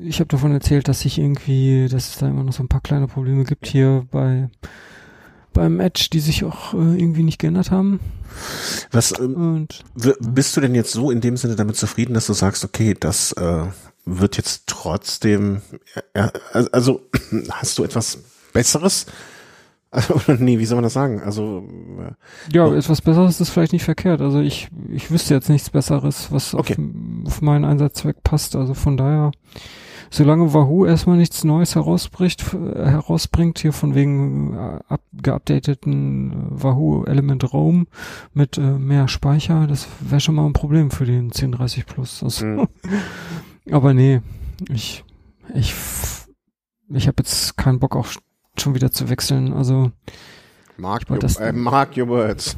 ich 0.00 0.20
habe 0.20 0.28
davon 0.28 0.52
erzählt, 0.52 0.88
dass 0.88 1.04
ich 1.04 1.18
irgendwie, 1.18 1.88
dass 1.88 2.10
es 2.10 2.18
da 2.18 2.28
immer 2.28 2.42
noch 2.42 2.52
so 2.52 2.62
ein 2.62 2.68
paar 2.68 2.80
kleine 2.80 3.06
Probleme 3.06 3.44
gibt 3.44 3.66
hier 3.66 4.06
bei 4.10 4.48
beim 5.54 5.80
Edge, 5.80 6.08
die 6.12 6.20
sich 6.20 6.44
auch 6.44 6.74
äh, 6.74 6.76
irgendwie 6.76 7.24
nicht 7.24 7.38
geändert 7.38 7.72
haben. 7.72 7.98
was 8.92 9.18
ähm, 9.18 9.34
Und 9.34 9.84
bist 10.20 10.56
du 10.56 10.60
denn 10.60 10.74
jetzt 10.74 10.92
so 10.92 11.10
in 11.10 11.20
dem 11.20 11.36
Sinne 11.36 11.56
damit 11.56 11.76
zufrieden, 11.76 12.14
dass 12.14 12.26
du 12.26 12.32
sagst, 12.32 12.64
okay, 12.64 12.94
das 12.98 13.32
äh, 13.32 13.64
wird 14.04 14.36
jetzt 14.36 14.64
trotzdem, 14.66 15.62
äh, 16.14 16.28
also 16.72 17.08
hast 17.50 17.78
du 17.78 17.84
etwas 17.84 18.18
Besseres? 18.52 19.06
Also, 19.90 20.14
oder 20.28 20.36
nee, 20.36 20.58
wie 20.58 20.66
soll 20.66 20.76
man 20.76 20.84
das 20.84 20.92
sagen? 20.92 21.20
Also, 21.20 21.66
äh, 22.00 22.54
ja, 22.54 22.66
Oh. 22.66 22.74
etwas 22.74 23.00
Besseres 23.00 23.40
ist 23.40 23.50
vielleicht 23.50 23.72
nicht 23.72 23.84
verkehrt. 23.84 24.20
Also 24.20 24.40
ich, 24.40 24.68
ich 24.90 25.10
wüsste 25.10 25.34
jetzt 25.34 25.48
nichts 25.48 25.70
Besseres, 25.70 26.30
was 26.30 26.54
Okay. 26.54 26.76
auf, 27.24 27.26
auf 27.32 27.42
meinen 27.42 27.64
Einsatzzweck 27.64 28.22
passt. 28.22 28.54
Also 28.56 28.74
von 28.74 28.96
daher 28.96 29.30
solange 30.10 30.54
Wahoo 30.54 30.86
erstmal 30.86 31.18
nichts 31.18 31.44
Neues 31.44 31.74
herausbricht, 31.74 32.52
herausbringt, 32.52 33.58
hier 33.58 33.72
von 33.74 33.94
wegen 33.94 34.54
äh, 34.56 34.78
up, 34.88 35.02
geupdateten 35.12 36.32
äh, 36.32 36.62
Wahoo 36.62 37.04
Element 37.04 37.52
Roam 37.52 37.86
mit 38.32 38.56
äh, 38.56 38.62
mehr 38.62 39.08
Speicher, 39.08 39.66
das 39.66 39.86
wäre 40.00 40.20
schon 40.20 40.34
mal 40.36 40.46
ein 40.46 40.54
Problem 40.54 40.90
für 40.90 41.04
den 41.04 41.24
1030 41.26 41.84
Plus. 41.86 42.22
Also, 42.22 42.46
mhm. 42.46 42.68
Aber 43.70 43.92
nee, 43.92 44.22
ich, 44.70 45.04
ich, 45.54 45.74
ich 46.90 47.06
habe 47.06 47.16
jetzt 47.18 47.56
keinen 47.58 47.78
Bock 47.78 47.94
auch 47.94 48.06
schon 48.60 48.74
wieder 48.74 48.90
zu 48.90 49.08
wechseln. 49.08 49.52
Also 49.52 49.92
Mark, 50.76 51.10
your, 51.10 51.18
das, 51.18 51.36
äh, 51.36 51.52
mark 51.52 51.96
your 51.96 52.08
words. 52.08 52.56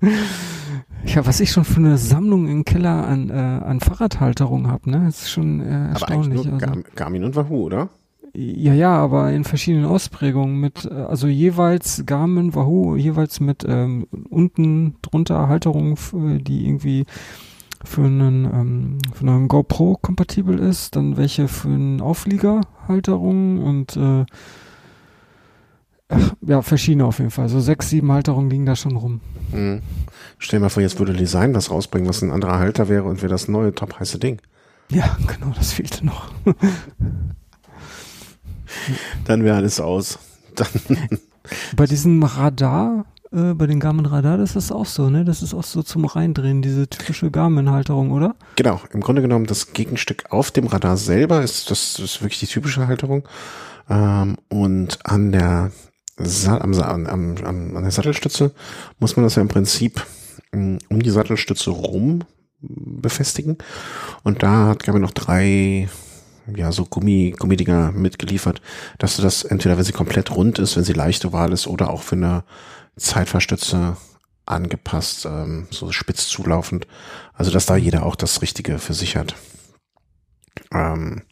ja, 1.04 1.26
was 1.26 1.40
ich 1.40 1.50
schon 1.52 1.64
für 1.64 1.80
eine 1.80 1.98
Sammlung 1.98 2.48
im 2.48 2.64
Keller 2.64 3.06
an, 3.06 3.28
äh, 3.28 3.32
an 3.34 3.80
Fahrradhalterungen 3.80 4.70
habe, 4.70 4.90
ne? 4.90 5.02
Das 5.04 5.22
ist 5.22 5.30
schon 5.30 5.60
äh, 5.60 5.90
erstaunlich. 5.90 6.40
Aber 6.40 6.50
nur 6.50 6.62
also. 6.62 6.82
Garmin 6.94 7.24
und 7.24 7.36
Wahoo, 7.36 7.64
oder? 7.64 7.90
Ja, 8.34 8.72
ja, 8.72 8.96
aber 8.96 9.32
in 9.32 9.44
verschiedenen 9.44 9.86
Ausprägungen 9.86 10.60
mit, 10.60 10.84
äh, 10.84 10.94
also 10.94 11.26
jeweils 11.26 12.04
Garmin, 12.06 12.54
Wahoo, 12.54 12.96
jeweils 12.96 13.40
mit 13.40 13.64
ähm, 13.68 14.06
unten 14.30 14.96
drunter 15.02 15.48
Halterungen, 15.48 15.96
die 16.42 16.66
irgendwie 16.66 17.04
für 17.84 18.04
einen, 18.04 18.44
ähm, 18.44 18.98
für 19.14 19.26
einen 19.26 19.48
GoPro 19.48 19.98
kompatibel 20.00 20.58
ist, 20.58 20.96
dann 20.96 21.16
welche 21.16 21.48
für 21.48 21.68
einen 21.68 22.00
Auflieger 22.00 22.62
Halterungen 22.86 23.58
und 23.58 23.96
äh, 23.96 24.26
ach, 26.08 26.34
ja, 26.40 26.62
verschiedene 26.62 27.04
auf 27.04 27.18
jeden 27.18 27.30
Fall. 27.30 27.48
So 27.48 27.60
sechs, 27.60 27.90
sieben 27.90 28.10
Halterungen 28.10 28.50
liegen 28.50 28.66
da 28.66 28.76
schon 28.76 28.96
rum. 28.96 29.20
Mhm. 29.52 29.82
Stell 30.38 30.58
dir 30.58 30.64
mal 30.64 30.70
vor, 30.70 30.82
jetzt 30.82 30.98
würde 30.98 31.12
Design 31.12 31.54
was 31.54 31.70
rausbringen, 31.70 32.08
was 32.08 32.22
ein 32.22 32.30
anderer 32.30 32.58
Halter 32.58 32.88
wäre 32.88 33.04
und 33.04 33.22
wäre 33.22 33.30
das 33.30 33.48
neue 33.48 33.74
top 33.74 33.98
heiße 33.98 34.18
Ding. 34.18 34.40
Ja, 34.90 35.16
genau, 35.26 35.52
das 35.56 35.72
fehlte 35.72 36.04
noch. 36.04 36.30
Dann 39.24 39.44
wäre 39.44 39.56
alles 39.56 39.80
aus. 39.80 40.18
Dann 40.54 40.68
Bei 41.76 41.86
diesem 41.86 42.22
Radar 42.22 43.06
äh, 43.32 43.54
bei 43.54 43.66
den 43.66 43.80
Garmin 43.80 44.06
Radar, 44.06 44.38
das 44.38 44.56
ist 44.56 44.72
auch 44.72 44.86
so, 44.86 45.10
ne? 45.10 45.24
Das 45.24 45.42
ist 45.42 45.54
auch 45.54 45.64
so 45.64 45.82
zum 45.82 46.04
Reindrehen, 46.04 46.62
diese 46.62 46.88
typische 46.88 47.30
Garmin-Halterung, 47.30 48.10
oder? 48.10 48.36
Genau, 48.56 48.80
im 48.92 49.00
Grunde 49.00 49.22
genommen 49.22 49.46
das 49.46 49.72
Gegenstück 49.72 50.24
auf 50.30 50.50
dem 50.50 50.66
Radar 50.66 50.96
selber 50.96 51.42
ist 51.42 51.70
das, 51.70 51.98
ist 51.98 52.22
wirklich 52.22 52.40
die 52.40 52.46
typische 52.46 52.86
Halterung. 52.86 53.28
Ähm, 53.88 54.36
und 54.48 54.98
an 55.04 55.32
der 55.32 55.70
am, 56.46 56.74
am, 56.74 57.06
am, 57.06 57.76
an 57.76 57.82
der 57.82 57.92
Sattelstütze 57.92 58.52
muss 58.98 59.16
man 59.16 59.24
das 59.24 59.36
ja 59.36 59.42
im 59.42 59.48
Prinzip 59.48 60.04
um 60.52 61.02
die 61.02 61.10
Sattelstütze 61.10 61.70
rum 61.70 62.24
befestigen. 62.60 63.58
Und 64.24 64.42
da 64.42 64.66
hat 64.66 64.82
Garmin 64.82 65.02
noch 65.02 65.12
drei 65.12 65.88
ja, 66.56 66.72
so 66.72 66.86
Gummi, 66.86 67.34
Gummidinger 67.38 67.92
mitgeliefert, 67.92 68.60
dass 68.98 69.16
du 69.16 69.22
das 69.22 69.44
entweder, 69.44 69.76
wenn 69.76 69.84
sie 69.84 69.92
komplett 69.92 70.34
rund 70.34 70.58
ist, 70.58 70.76
wenn 70.76 70.84
sie 70.84 70.92
leichte 70.92 71.32
Wahl 71.32 71.52
ist 71.52 71.66
oder 71.66 71.90
auch 71.90 72.02
für 72.02 72.16
eine 72.16 72.44
Zeitverstütze 72.98 73.96
angepasst, 74.46 75.26
ähm, 75.26 75.66
so 75.70 75.92
spitz 75.92 76.28
zulaufend. 76.28 76.86
Also, 77.34 77.50
dass 77.50 77.66
da 77.66 77.76
jeder 77.76 78.04
auch 78.04 78.16
das 78.16 78.42
Richtige 78.42 78.78
für 78.78 78.94
sich 78.94 79.16
hat. 79.16 79.34
Ähm, 80.72 81.22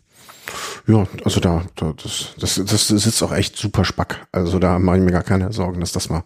ja, 0.87 1.07
also 1.25 1.41
da, 1.41 1.65
da 1.75 1.93
das, 2.01 2.35
das, 2.39 2.63
das 2.65 2.89
sitzt 2.89 3.23
auch 3.23 3.33
echt 3.33 3.57
super 3.57 3.85
spack. 3.85 4.27
Also 4.31 4.59
da 4.59 4.79
mache 4.79 4.99
ich 4.99 5.03
mir 5.03 5.11
gar 5.11 5.25
keine 5.25 5.53
Sorgen, 5.53 5.81
dass 5.81 5.93
das 5.93 6.09
mal 6.09 6.23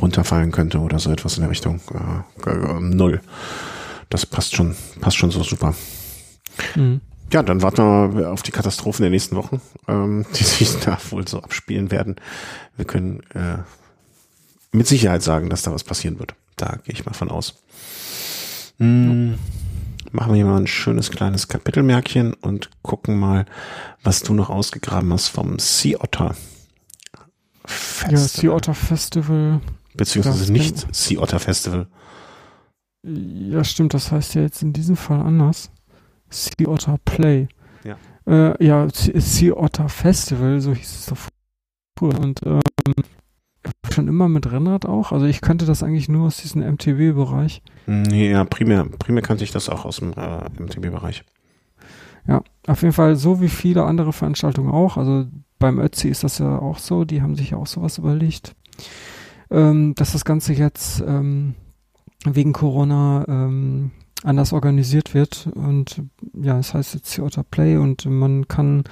runterfallen 0.00 0.50
könnte 0.50 0.80
oder 0.80 0.98
so 0.98 1.10
etwas 1.10 1.36
in 1.36 1.42
der 1.42 1.50
Richtung. 1.50 1.80
Äh, 2.44 2.50
äh, 2.50 2.80
null. 2.80 3.20
Das 4.10 4.26
passt 4.26 4.56
schon, 4.56 4.74
passt 5.00 5.16
schon 5.16 5.30
so 5.30 5.42
super. 5.42 5.74
Mhm. 6.74 7.00
Ja, 7.32 7.42
dann 7.42 7.62
warten 7.62 8.16
wir 8.16 8.30
auf 8.32 8.42
die 8.42 8.50
Katastrophen 8.50 9.04
der 9.04 9.10
nächsten 9.10 9.36
Wochen, 9.36 9.62
ähm, 9.88 10.26
die 10.36 10.44
sich 10.44 10.78
da 10.84 10.98
wohl 11.10 11.26
so 11.26 11.40
abspielen 11.40 11.90
werden. 11.90 12.16
Wir 12.76 12.84
können 12.84 13.20
äh, 13.34 13.58
mit 14.72 14.86
Sicherheit 14.86 15.22
sagen, 15.22 15.50
dass 15.50 15.62
da 15.62 15.72
was 15.72 15.84
passieren 15.84 16.18
wird. 16.18 16.34
Da 16.56 16.78
gehe 16.84 16.94
ich 16.94 17.04
mal 17.04 17.12
von 17.12 17.30
aus. 17.30 17.62
Hm, 18.78 19.38
machen 20.10 20.32
wir 20.32 20.36
hier 20.36 20.46
mal 20.46 20.60
ein 20.60 20.66
schönes 20.66 21.10
kleines 21.10 21.48
Kapitelmärkchen 21.48 22.34
und 22.34 22.70
gucken 22.82 23.18
mal, 23.18 23.46
was 24.02 24.22
du 24.22 24.34
noch 24.34 24.50
ausgegraben 24.50 25.12
hast 25.12 25.28
vom 25.28 25.58
Sea 25.58 25.98
Otter 26.00 26.34
Festival. 27.64 28.12
Ja, 28.12 28.18
Sea 28.18 28.50
Otter 28.50 28.74
Festival. 28.74 29.60
Beziehungsweise 29.94 30.52
nicht 30.52 30.94
Sea 30.94 31.20
Otter 31.20 31.38
Festival. 31.38 31.86
Ja, 33.04 33.64
stimmt, 33.64 33.94
das 33.94 34.10
heißt 34.10 34.34
ja 34.34 34.42
jetzt 34.42 34.62
in 34.62 34.72
diesem 34.72 34.96
Fall 34.96 35.20
anders. 35.20 35.70
Sea 36.30 36.68
Otter 36.68 36.98
Play. 37.04 37.48
Ja. 37.84 37.96
Äh, 38.26 38.64
ja, 38.64 38.88
Sea 38.92 39.54
Otter 39.54 39.88
Festival, 39.88 40.60
so 40.60 40.72
hieß 40.74 40.94
es 40.94 41.06
davor. 41.06 42.20
Und 42.20 42.40
ähm, 42.44 42.62
schon 43.92 44.08
immer 44.08 44.28
mit 44.28 44.50
Rennrad 44.50 44.86
auch? 44.86 45.12
Also 45.12 45.26
ich 45.26 45.40
kannte 45.40 45.66
das 45.66 45.82
eigentlich 45.82 46.08
nur 46.08 46.26
aus 46.26 46.38
diesem 46.38 46.62
MTB-Bereich. 46.62 47.62
Nee, 47.86 48.30
ja, 48.30 48.44
primär, 48.44 48.84
primär 48.84 49.22
kannte 49.22 49.44
ich 49.44 49.52
das 49.52 49.68
auch 49.68 49.84
aus 49.84 49.98
dem 49.98 50.12
äh, 50.12 50.48
MTB-Bereich. 50.58 51.24
Ja, 52.26 52.42
auf 52.66 52.82
jeden 52.82 52.94
Fall 52.94 53.16
so 53.16 53.40
wie 53.40 53.48
viele 53.48 53.84
andere 53.84 54.12
Veranstaltungen 54.12 54.70
auch. 54.70 54.96
Also 54.96 55.26
beim 55.58 55.78
Ötzi 55.78 56.08
ist 56.08 56.24
das 56.24 56.38
ja 56.38 56.58
auch 56.58 56.78
so, 56.78 57.04
die 57.04 57.22
haben 57.22 57.36
sich 57.36 57.50
ja 57.50 57.58
auch 57.58 57.66
sowas 57.66 57.98
überlegt. 57.98 58.54
Ähm, 59.50 59.94
dass 59.96 60.12
das 60.12 60.24
Ganze 60.24 60.54
jetzt 60.54 61.02
ähm, 61.06 61.54
wegen 62.24 62.52
Corona 62.52 63.24
ähm, 63.28 63.90
anders 64.24 64.52
organisiert 64.52 65.14
wird 65.14 65.48
und 65.54 66.02
ja, 66.32 66.58
es 66.58 66.68
das 66.68 66.74
heißt 66.74 66.94
jetzt 66.94 67.14
Theater 67.14 67.42
Play 67.42 67.76
und 67.76 68.06
man 68.06 68.46
kann 68.46 68.84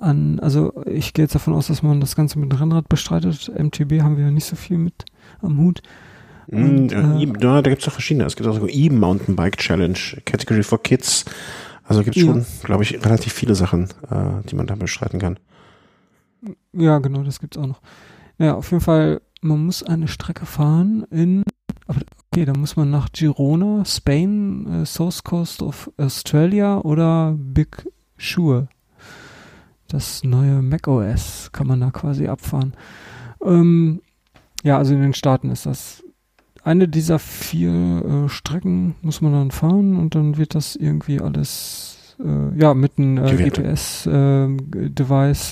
an, 0.00 0.40
also 0.40 0.72
ich 0.86 1.12
gehe 1.12 1.24
jetzt 1.24 1.34
davon 1.34 1.54
aus, 1.54 1.68
dass 1.68 1.82
man 1.82 2.00
das 2.00 2.16
Ganze 2.16 2.38
mit 2.38 2.50
dem 2.50 2.58
Rennrad 2.58 2.88
bestreitet. 2.88 3.52
MTB 3.56 4.02
haben 4.02 4.16
wir 4.16 4.24
ja 4.24 4.30
nicht 4.30 4.46
so 4.46 4.56
viel 4.56 4.78
mit 4.78 5.04
am 5.40 5.58
Hut. 5.58 5.82
Mm, 6.48 6.64
Und, 6.64 6.92
ja, 6.92 7.58
äh, 7.58 7.62
da 7.62 7.70
gibt 7.70 7.82
es 7.82 7.84
doch 7.84 7.92
verschiedene. 7.92 8.24
Es 8.24 8.36
gibt 8.36 8.48
auch 8.48 8.58
so 8.58 8.66
E-Mountainbike 8.66 9.58
Challenge, 9.58 9.98
Category 10.24 10.62
for 10.62 10.82
Kids. 10.82 11.24
Also 11.84 12.02
gibt 12.02 12.16
es 12.16 12.22
schon, 12.22 12.38
ja. 12.38 12.44
glaube 12.62 12.82
ich, 12.82 13.04
relativ 13.04 13.32
viele 13.32 13.54
Sachen, 13.54 13.84
äh, 14.10 14.48
die 14.48 14.54
man 14.54 14.66
da 14.66 14.74
bestreiten 14.74 15.18
kann. 15.18 15.38
Ja, 16.72 16.98
genau, 16.98 17.22
das 17.22 17.40
gibt's 17.40 17.58
auch 17.58 17.66
noch. 17.66 17.80
Naja, 18.38 18.54
auf 18.54 18.70
jeden 18.70 18.82
Fall, 18.82 19.20
man 19.42 19.66
muss 19.66 19.82
eine 19.82 20.08
Strecke 20.08 20.46
fahren 20.46 21.04
in, 21.10 21.42
okay, 21.86 22.44
da 22.44 22.54
muss 22.54 22.76
man 22.76 22.90
nach 22.90 23.10
Girona, 23.12 23.84
Spain, 23.84 24.82
äh, 24.82 24.86
South 24.86 25.24
Coast 25.24 25.62
of 25.62 25.90
Australia 25.98 26.78
oder 26.78 27.34
Big 27.36 27.86
Sur 28.16 28.68
das 29.92 30.24
neue 30.24 30.62
macOS 30.62 31.50
kann 31.52 31.66
man 31.66 31.80
da 31.80 31.90
quasi 31.90 32.28
abfahren. 32.28 32.74
Ähm, 33.44 34.00
ja, 34.62 34.78
also 34.78 34.94
in 34.94 35.02
den 35.02 35.14
Staaten 35.14 35.50
ist 35.50 35.66
das 35.66 36.02
eine 36.62 36.88
dieser 36.88 37.18
vier 37.18 37.70
äh, 37.70 38.28
Strecken 38.28 38.94
muss 39.02 39.20
man 39.20 39.32
dann 39.32 39.50
fahren 39.50 39.96
und 39.96 40.14
dann 40.14 40.36
wird 40.36 40.54
das 40.54 40.76
irgendwie 40.76 41.20
alles 41.20 42.16
äh, 42.22 42.58
ja 42.58 42.74
mit 42.74 42.98
einem 42.98 43.16
äh, 43.18 43.34
GPS-Device, 43.34 44.04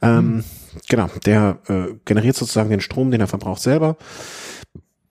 Ähm, 0.00 0.18
hm. 0.18 0.44
Genau, 0.88 1.10
der 1.26 1.58
äh, 1.68 1.94
generiert 2.06 2.36
sozusagen 2.36 2.70
den 2.70 2.80
Strom, 2.80 3.10
den 3.10 3.20
er 3.20 3.26
verbraucht 3.26 3.60
selber. 3.60 3.96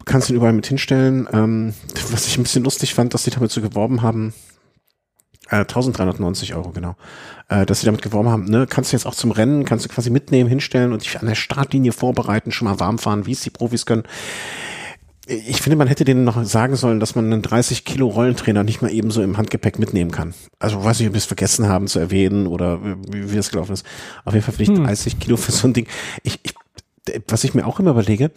Kannst 0.06 0.30
ihn 0.30 0.36
überall 0.36 0.54
mit 0.54 0.66
hinstellen. 0.66 1.28
Ähm, 1.32 1.74
was 2.12 2.28
ich 2.28 2.38
ein 2.38 2.44
bisschen 2.44 2.64
lustig 2.64 2.96
fand, 2.96 3.14
dass 3.14 3.24
die 3.24 3.30
damit 3.30 3.52
so 3.52 3.62
geworben 3.62 4.02
haben, 4.02 4.34
äh, 5.54 5.60
1390 5.60 6.56
Euro, 6.56 6.72
genau. 6.72 6.96
Äh, 7.48 7.66
dass 7.66 7.82
sie 7.82 7.86
damit 7.86 8.02
geworben 8.02 8.30
haben, 8.30 8.46
ne, 8.46 8.66
kannst 8.68 8.92
du 8.92 8.98
jetzt 8.98 9.06
auch 9.06 9.16
zum 9.16 9.32
Rennen, 9.32 9.66
kannst 9.66 9.86
du 9.86 9.90
quasi 9.90 10.10
mitnehmen, 10.10 10.50
hinstellen 10.50 10.92
und 10.92 11.04
dich 11.04 11.20
an 11.20 11.28
der 11.28 11.36
Startlinie 11.36 11.92
vorbereiten, 11.92 12.52
schon 12.52 12.68
mal 12.68 12.80
warm 12.80 12.98
fahren, 12.98 13.26
wie 13.26 13.34
es 13.34 13.42
die 13.42 13.52
Profis 13.52 13.86
können. 13.86 14.04
Ich 15.28 15.62
finde, 15.62 15.78
man 15.78 15.88
hätte 15.88 16.04
denen 16.04 16.26
noch 16.26 16.44
sagen 16.44 16.76
sollen, 16.76 17.00
dass 17.00 17.16
man 17.16 17.32
einen 17.32 17.42
30 17.42 17.86
Kilo 17.86 18.08
Rollentrainer 18.08 18.64
nicht 18.64 18.82
mal 18.82 18.92
eben 18.92 19.10
so 19.10 19.22
im 19.22 19.38
Handgepäck 19.38 19.80
mitnehmen 19.80 20.12
kann. 20.12 20.34
Also 20.60 20.84
weiß 20.84 21.00
ich, 21.00 21.08
ob 21.08 21.14
wir 21.14 21.18
es 21.18 21.26
vergessen 21.26 21.68
haben 21.70 21.88
zu 21.88 22.00
erwähnen 22.00 22.46
oder 22.48 22.84
wie, 22.84 23.32
wie 23.32 23.38
es 23.38 23.50
gelaufen 23.50 23.72
ist. 23.72 23.86
Auf 24.26 24.34
jeden 24.34 24.44
Fall 24.44 24.56
finde 24.56 24.74
ich 24.74 24.78
hm. 24.80 24.86
30 24.86 25.20
Kilo 25.20 25.38
für 25.38 25.54
so 25.54 25.68
ein 25.68 25.74
Ding. 25.74 25.88
Ich, 26.24 26.40
ich, 26.44 26.56
was 27.28 27.46
ich 27.46 27.54
mir 27.54 27.66
auch 27.66 27.80
immer 27.80 27.92
überlege, 27.92 28.32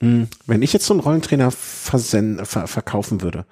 hm, 0.00 0.28
wenn 0.46 0.62
ich 0.62 0.72
jetzt 0.72 0.86
so 0.86 0.94
einen 0.94 1.00
Rollentrainer 1.00 1.50
versend, 1.50 2.46
ver, 2.46 2.68
verkaufen 2.68 3.20
würde, 3.20 3.44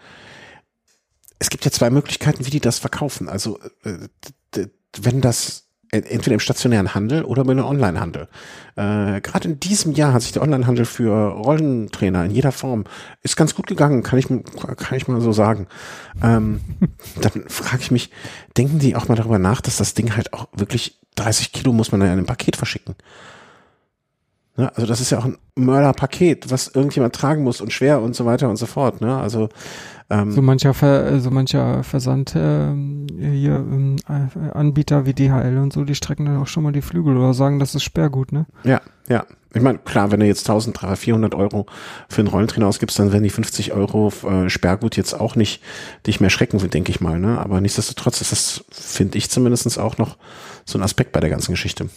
es 1.47 1.51
gibt 1.51 1.65
ja 1.65 1.71
zwei 1.71 1.91
Möglichkeiten, 1.91 2.45
wie 2.45 2.51
die 2.51 2.59
das 2.59 2.81
verkaufen. 2.81 3.29
Also 3.29 3.61
äh, 3.85 4.09
wenn 5.01 5.21
das 5.21 5.69
entweder 5.93 6.35
im 6.35 6.41
stationären 6.41 6.93
Handel 6.93 7.23
oder 7.23 7.43
im 7.43 7.65
Onlinehandel. 7.65 8.27
Äh, 8.75 9.21
Gerade 9.21 9.49
in 9.49 9.61
diesem 9.61 9.93
Jahr 9.93 10.13
hat 10.13 10.23
sich 10.23 10.33
der 10.33 10.43
Onlinehandel 10.43 10.85
für 10.85 11.29
Rollentrainer 11.29 12.25
in 12.25 12.33
jeder 12.33 12.51
Form 12.51 12.83
ist 13.23 13.37
ganz 13.37 13.55
gut 13.55 13.69
gegangen, 13.69 14.03
kann 14.03 14.19
ich 14.19 14.27
kann 14.27 14.99
ich 14.99 15.07
mal 15.07 15.21
so 15.21 15.31
sagen. 15.31 15.69
Ähm, 16.21 16.61
dann 17.21 17.45
frage 17.47 17.81
ich 17.81 17.93
mich, 17.93 18.11
denken 18.57 18.81
die 18.81 18.97
auch 18.97 19.07
mal 19.07 19.15
darüber 19.15 19.39
nach, 19.39 19.61
dass 19.61 19.77
das 19.77 19.95
Ding 19.95 20.17
halt 20.17 20.33
auch 20.33 20.49
wirklich 20.53 20.99
30 21.15 21.53
Kilo 21.53 21.73
muss 21.73 21.93
man 21.93 22.01
in 22.01 22.09
einem 22.09 22.27
Paket 22.27 22.57
verschicken? 22.57 22.97
Ne? 24.57 24.71
Also 24.75 24.87
das 24.87 25.01
ist 25.01 25.11
ja 25.11 25.19
auch 25.19 25.25
ein 25.25 25.37
Mörderpaket, 25.55 26.51
was 26.51 26.69
irgendjemand 26.69 27.15
tragen 27.15 27.43
muss 27.45 27.61
und 27.61 27.73
schwer 27.73 28.01
und 28.01 28.15
so 28.15 28.25
weiter 28.25 28.49
und 28.49 28.57
so 28.57 28.67
fort. 28.67 29.01
Ne? 29.01 29.17
Also 29.17 29.49
ähm, 30.09 30.31
so 30.31 30.41
mancher 30.41 30.73
Ver, 30.73 31.19
so 31.21 31.31
mancher 31.31 31.83
Versand 31.83 32.37
äh, 32.37 32.69
hier 33.19 33.57
ähm, 33.57 33.97
Anbieter 34.53 35.05
wie 35.05 35.15
DHL 35.15 35.59
und 35.59 35.73
so, 35.73 35.85
die 35.85 35.97
strecken 35.97 36.27
dann 36.27 36.37
auch 36.37 36.47
schon 36.47 36.63
mal 36.63 36.73
die 36.73 36.83
Flügel 36.83 37.17
oder 37.17 37.35
sagen, 37.35 37.59
das 37.59 37.75
ist 37.75 37.83
Sperrgut, 37.83 38.33
ne? 38.33 38.47
Ja, 38.63 38.81
ja. 39.09 39.27
Ich 39.53 39.63
meine, 39.63 39.79
klar, 39.79 40.13
wenn 40.13 40.21
du 40.21 40.27
jetzt 40.27 40.49
1300, 40.49 40.99
400 40.99 41.35
Euro 41.35 41.67
für 42.09 42.21
einen 42.21 42.29
Rollentrainer 42.29 42.67
ausgibst, 42.67 42.99
dann 42.99 43.11
werden 43.11 43.23
die 43.23 43.31
50 43.31 43.73
Euro 43.73 44.13
äh, 44.29 44.51
Sperrgut 44.51 44.97
jetzt 44.97 45.19
auch 45.19 45.35
nicht 45.35 45.63
dich 46.07 46.21
mehr 46.21 46.29
schrecken, 46.29 46.59
denke 46.69 46.91
ich 46.91 47.01
mal. 47.01 47.19
Ne? 47.19 47.39
Aber 47.39 47.63
nichtsdestotrotz 47.63 48.21
ist 48.21 48.33
das, 48.33 48.65
finde 48.71 49.17
ich 49.17 49.31
zumindestens 49.31 49.79
auch 49.79 49.97
noch 49.97 50.19
so 50.67 50.79
ein 50.79 50.83
Aspekt 50.83 51.13
bei 51.13 51.21
der 51.21 51.31
ganzen 51.31 51.53
Geschichte. 51.53 51.89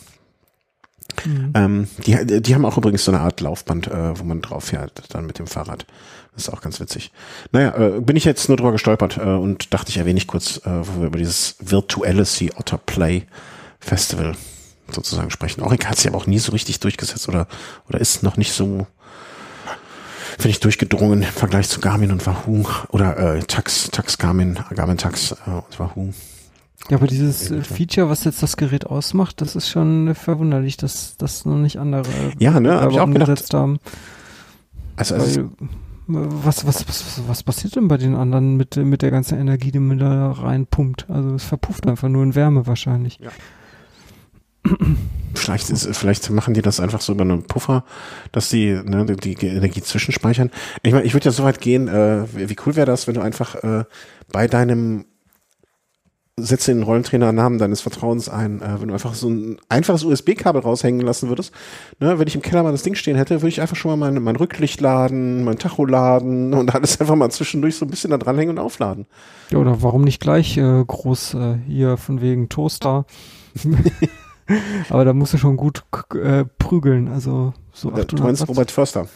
Mhm. 1.26 1.51
Ähm, 1.53 1.88
die, 2.05 2.41
die 2.41 2.55
haben 2.55 2.65
auch 2.65 2.78
übrigens 2.78 3.05
so 3.05 3.11
eine 3.11 3.22
Art 3.22 3.41
Laufband, 3.41 3.88
äh, 3.88 4.20
wo 4.20 4.24
man 4.24 4.41
drauf 4.41 4.65
fährt, 4.65 5.03
dann 5.09 5.26
mit 5.26 5.39
dem 5.39 5.47
Fahrrad. 5.47 5.86
Das 6.34 6.47
ist 6.47 6.53
auch 6.53 6.61
ganz 6.61 6.80
witzig. 6.80 7.11
Naja, 7.51 7.76
äh, 7.76 7.99
bin 8.01 8.15
ich 8.15 8.26
jetzt 8.26 8.47
nur 8.47 8.57
drüber 8.57 8.72
gestolpert 8.72 9.17
äh, 9.17 9.22
und 9.22 9.74
dachte, 9.74 9.89
ich 9.89 9.97
erwähne 9.97 10.17
ich 10.17 10.28
kurz, 10.28 10.57
äh, 10.65 10.70
wo 10.70 11.01
wir 11.01 11.07
über 11.07 11.17
dieses 11.17 11.55
virtuelle 11.59 12.26
Sea 12.26 12.51
Otter 12.57 12.78
Play 12.78 13.24
Festival 13.80 14.36
sozusagen 14.93 15.32
sprechen. 15.32 15.61
Orica 15.61 15.89
hat 15.89 15.97
sich 15.97 16.07
aber 16.07 16.17
auch 16.17 16.28
nie 16.28 16.39
so 16.39 16.51
richtig 16.51 16.80
durchgesetzt 16.80 17.28
oder, 17.28 17.47
oder 17.88 17.99
ist 17.99 18.24
noch 18.24 18.38
nicht 18.38 18.53
so, 18.53 18.88
finde 20.32 20.49
ich, 20.49 20.59
durchgedrungen 20.59 21.24
im 21.24 21.30
Vergleich 21.30 21.70
zu 21.70 21.80
Garmin 21.80 22.11
und 22.11 22.26
Wahoo 22.26 22.65
oder 22.89 23.17
äh, 23.17 23.43
Tax, 23.43 23.89
Tax 23.91 24.17
Garmin, 24.17 24.59
Garmin 24.76 24.97
Tax 24.97 25.32
äh, 25.32 25.49
und 25.49 25.80
Wahoo. 25.80 26.13
Ja, 26.89 26.97
aber 26.97 27.07
dieses 27.07 27.51
äh, 27.51 27.61
Feature, 27.61 28.09
was 28.09 28.23
jetzt 28.23 28.41
das 28.41 28.57
Gerät 28.57 28.87
ausmacht, 28.87 29.41
das 29.41 29.55
ist 29.55 29.69
schon 29.69 30.15
verwunderlich, 30.15 30.77
dass 30.77 31.17
das 31.17 31.45
noch 31.45 31.57
nicht 31.57 31.77
andere 31.77 32.09
ja, 32.39 32.59
ne, 32.59 32.81
hab 32.81 32.91
ich 32.91 32.99
auch 32.99 33.09
gedacht, 33.09 33.53
haben. 33.53 33.79
Also, 34.95 35.15
also 35.15 35.49
was, 36.07 36.65
was, 36.65 36.87
was, 36.87 37.21
was 37.27 37.43
passiert 37.43 37.75
denn 37.75 37.87
bei 37.87 37.97
den 37.97 38.15
anderen 38.15 38.57
mit, 38.57 38.75
mit 38.77 39.03
der 39.03 39.11
ganzen 39.11 39.39
Energie, 39.39 39.71
die 39.71 39.79
man 39.79 39.99
da 39.99 40.31
reinpumpt? 40.31 41.09
Also 41.09 41.35
es 41.35 41.43
verpufft 41.43 41.87
einfach 41.87 42.09
nur 42.09 42.23
in 42.23 42.33
Wärme 42.33 42.65
wahrscheinlich. 42.65 43.19
Ja. 43.19 43.29
Vielleicht, 45.35 45.69
ist, 45.69 45.95
vielleicht 45.95 46.29
machen 46.31 46.55
die 46.55 46.61
das 46.61 46.79
einfach 46.79 47.01
so 47.01 47.13
über 47.13 47.21
einen 47.21 47.43
Puffer, 47.43 47.85
dass 48.31 48.49
die 48.49 48.73
ne, 48.73 49.05
die 49.05 49.33
Energie 49.45 49.81
zwischenspeichern. 49.81 50.49
Ich 50.81 50.91
meine, 50.91 51.05
ich 51.05 51.13
würde 51.13 51.25
ja 51.25 51.31
so 51.31 51.43
weit 51.43 51.61
gehen, 51.61 51.87
äh, 51.87 52.25
wie 52.33 52.55
cool 52.65 52.75
wäre 52.75 52.87
das, 52.87 53.07
wenn 53.07 53.13
du 53.13 53.21
einfach 53.21 53.55
äh, 53.55 53.85
bei 54.31 54.47
deinem 54.47 55.05
setze 56.43 56.73
den 56.73 56.83
Rollentrainer-Namen 56.83 57.57
deines 57.57 57.81
Vertrauens 57.81 58.29
ein. 58.29 58.61
Äh, 58.61 58.81
wenn 58.81 58.87
du 58.87 58.93
einfach 58.93 59.13
so 59.13 59.29
ein 59.29 59.57
einfaches 59.69 60.03
USB-Kabel 60.03 60.61
raushängen 60.61 61.01
lassen 61.01 61.29
würdest, 61.29 61.53
ne, 61.99 62.19
wenn 62.19 62.27
ich 62.27 62.35
im 62.35 62.41
Keller 62.41 62.63
mal 62.63 62.71
das 62.71 62.83
Ding 62.83 62.95
stehen 62.95 63.15
hätte, 63.15 63.41
würde 63.41 63.49
ich 63.49 63.61
einfach 63.61 63.75
schon 63.75 63.91
mal 63.91 64.11
mein, 64.11 64.21
mein 64.21 64.35
Rücklicht 64.35 64.81
laden, 64.81 65.43
mein 65.43 65.57
Tacho 65.57 65.85
laden 65.85 66.53
und 66.55 66.73
alles 66.73 66.99
einfach 66.99 67.15
mal 67.15 67.29
zwischendurch 67.29 67.75
so 67.75 67.85
ein 67.85 67.89
bisschen 67.89 68.11
da 68.11 68.17
dranhängen 68.17 68.57
und 68.57 68.63
aufladen. 68.63 69.05
Ja, 69.51 69.57
oder 69.59 69.81
warum 69.81 70.03
nicht 70.03 70.19
gleich 70.19 70.57
äh, 70.57 70.83
groß 70.85 71.33
äh, 71.35 71.57
hier 71.67 71.97
von 71.97 72.21
wegen 72.21 72.49
Toaster? 72.49 73.05
Aber 74.89 75.05
da 75.05 75.13
musst 75.13 75.33
du 75.33 75.37
schon 75.37 75.57
gut 75.57 75.83
äh, 76.15 76.43
prügeln, 76.57 77.07
also 77.07 77.53
so 77.71 77.89
800 77.89 78.11
Du 78.11 78.23
meinst 78.23 78.47
Robert 78.47 78.71
Förster? 78.71 79.07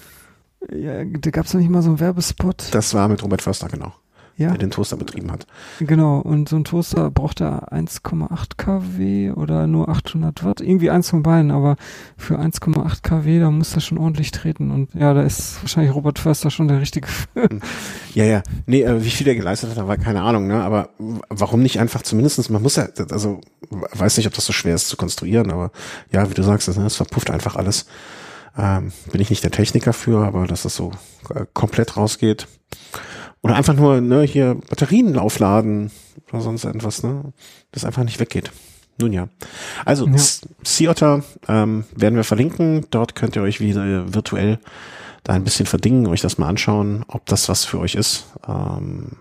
Ja, 0.71 1.03
da 1.03 1.32
gab 1.32 1.45
es 1.45 1.53
noch 1.53 1.59
nicht 1.59 1.71
mal 1.71 1.82
so 1.82 1.89
einen 1.89 1.99
Werbespot. 1.99 2.67
Das 2.71 2.93
war 2.93 3.07
mit 3.07 3.24
Robert 3.24 3.41
Förster, 3.41 3.67
genau 3.67 3.93
ja. 4.38 4.49
der 4.49 4.57
den 4.57 4.71
Toaster 4.71 4.97
betrieben 4.97 5.31
hat. 5.31 5.45
Genau, 5.79 6.19
und 6.19 6.49
so 6.49 6.55
ein 6.55 6.63
Toaster 6.63 7.11
braucht 7.11 7.41
er 7.41 7.71
1,8 7.71 8.57
kW 8.57 9.31
oder 9.31 9.67
nur 9.67 9.89
800 9.89 10.43
Watt, 10.43 10.61
irgendwie 10.61 10.89
eins 10.89 11.09
von 11.09 11.23
beiden, 11.23 11.51
aber 11.51 11.75
für 12.17 12.39
1,8 12.39 13.01
kW, 13.01 13.39
da 13.39 13.51
muss 13.51 13.75
er 13.75 13.81
schon 13.81 13.97
ordentlich 13.97 14.31
treten 14.31 14.71
und 14.71 14.93
ja, 14.93 15.13
da 15.13 15.21
ist 15.21 15.61
wahrscheinlich 15.61 15.93
Robert 15.93 16.19
Förster 16.19 16.49
schon 16.49 16.67
der 16.67 16.81
richtige. 16.81 17.07
Hm. 17.34 17.61
ja, 18.13 18.25
ja, 18.25 18.43
nee, 18.65 18.84
äh, 18.84 19.03
wie 19.03 19.09
viel 19.09 19.27
er 19.27 19.36
geleistet 19.36 19.75
hat, 19.75 19.88
war 19.88 19.97
keine 19.97 20.21
Ahnung, 20.21 20.47
ne, 20.47 20.63
aber 20.63 20.89
warum 21.29 21.61
nicht 21.61 21.79
einfach 21.79 22.01
zumindestens, 22.01 22.49
man 22.49 22.61
muss 22.61 22.75
ja, 22.75 22.88
also, 23.11 23.41
weiß 23.69 24.17
nicht, 24.17 24.27
ob 24.27 24.34
das 24.34 24.45
so 24.45 24.53
schwer 24.53 24.75
ist 24.75 24.89
zu 24.89 24.97
konstruieren, 24.97 25.51
aber 25.51 25.71
ja, 26.11 26.29
wie 26.29 26.34
du 26.34 26.43
sagst, 26.43 26.67
es, 26.67 26.77
ne, 26.77 26.86
es 26.86 26.95
verpufft 26.95 27.29
einfach 27.29 27.55
alles. 27.55 27.86
Ähm, 28.55 28.91
bin 29.11 29.19
ich 29.19 29.31
nicht 29.31 29.43
der 29.43 29.51
Techniker 29.51 29.93
für, 29.93 30.25
aber 30.25 30.45
dass 30.45 30.63
das 30.63 30.75
so 30.75 30.91
äh, 31.34 31.45
komplett 31.53 31.97
rausgeht. 31.97 32.47
Oder 33.44 33.56
einfach 33.56 33.76
nur, 33.76 34.02
ne, 34.02 34.24
hier 34.24 34.56
Batterien 34.70 35.20
aufladen 35.20 35.91
oder 36.32 36.41
sonst 36.41 36.64
irgendwas, 36.64 37.04
ne? 37.04 37.34
Das 37.72 37.86
einfach 37.86 38.04
nicht 38.04 38.20
weggeht. 38.20 38.52
Nun 39.00 39.12
ja. 39.12 39.28
Also, 39.86 40.08
ja. 40.08 40.18
Sea 40.64 40.89
Otter 40.89 41.24
ähm, 41.48 41.84
werden 41.96 42.16
wir 42.16 42.24
verlinken. 42.24 42.86
Dort 42.89 43.16
könnt 43.16 43.36
ihr 43.36 43.41
euch 43.41 43.60
wieder 43.60 44.14
virtuell 44.14 44.60
da 45.24 45.34
ein 45.34 45.44
bisschen 45.44 45.66
verdingen, 45.66 46.08
euch 46.08 46.22
das 46.22 46.38
mal 46.38 46.48
anschauen, 46.48 47.04
ob 47.08 47.26
das 47.26 47.50
was 47.50 47.66
für 47.66 47.80
euch 47.80 47.96
ist. 47.96 48.28
Ähm, 48.48 49.12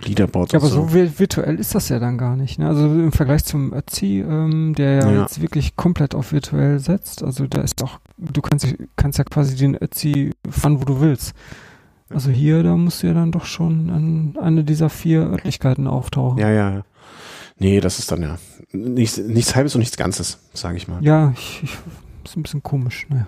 Leaderboard 0.00 0.52
ja, 0.52 0.58
aber 0.58 0.68
so. 0.68 0.88
so 0.88 0.92
virtuell 0.94 1.56
ist 1.56 1.74
das 1.74 1.90
ja 1.90 1.98
dann 1.98 2.16
gar 2.16 2.36
nicht. 2.36 2.58
Ne? 2.58 2.68
Also 2.68 2.86
im 2.86 3.12
Vergleich 3.12 3.44
zum 3.44 3.72
Ötzi, 3.74 4.24
ähm, 4.26 4.74
der 4.74 4.94
ja, 4.94 5.10
ja, 5.10 5.22
jetzt 5.22 5.42
wirklich 5.42 5.76
komplett 5.76 6.14
auf 6.14 6.32
virtuell 6.32 6.78
setzt. 6.78 7.22
Also 7.22 7.46
da 7.46 7.60
ist 7.60 7.82
auch, 7.82 8.00
du 8.16 8.40
kannst, 8.40 8.66
kannst 8.96 9.18
ja 9.18 9.24
quasi 9.24 9.56
den 9.56 9.76
Ötzi 9.76 10.32
fahren, 10.48 10.80
wo 10.80 10.84
du 10.84 11.00
willst. 11.00 11.34
Also 12.14 12.30
hier, 12.30 12.62
da 12.62 12.76
musst 12.76 13.02
du 13.02 13.08
ja 13.08 13.14
dann 13.14 13.32
doch 13.32 13.44
schon 13.44 13.90
an 13.90 14.38
eine 14.40 14.62
dieser 14.62 14.88
vier 14.88 15.22
Örtlichkeiten 15.22 15.86
auftauchen. 15.86 16.38
Ja, 16.38 16.50
ja. 16.50 16.82
Nee, 17.58 17.80
das 17.80 17.98
ist 17.98 18.10
dann 18.10 18.22
ja 18.22 18.38
nichts, 18.72 19.18
nichts 19.18 19.54
Halbes 19.54 19.74
und 19.74 19.80
nichts 19.80 19.96
Ganzes, 19.96 20.38
sage 20.52 20.76
ich 20.76 20.88
mal. 20.88 21.02
Ja, 21.02 21.32
ich, 21.36 21.62
ich, 21.64 21.76
ist 22.24 22.36
ein 22.36 22.42
bisschen 22.42 22.62
komisch, 22.62 23.06
naja. 23.08 23.26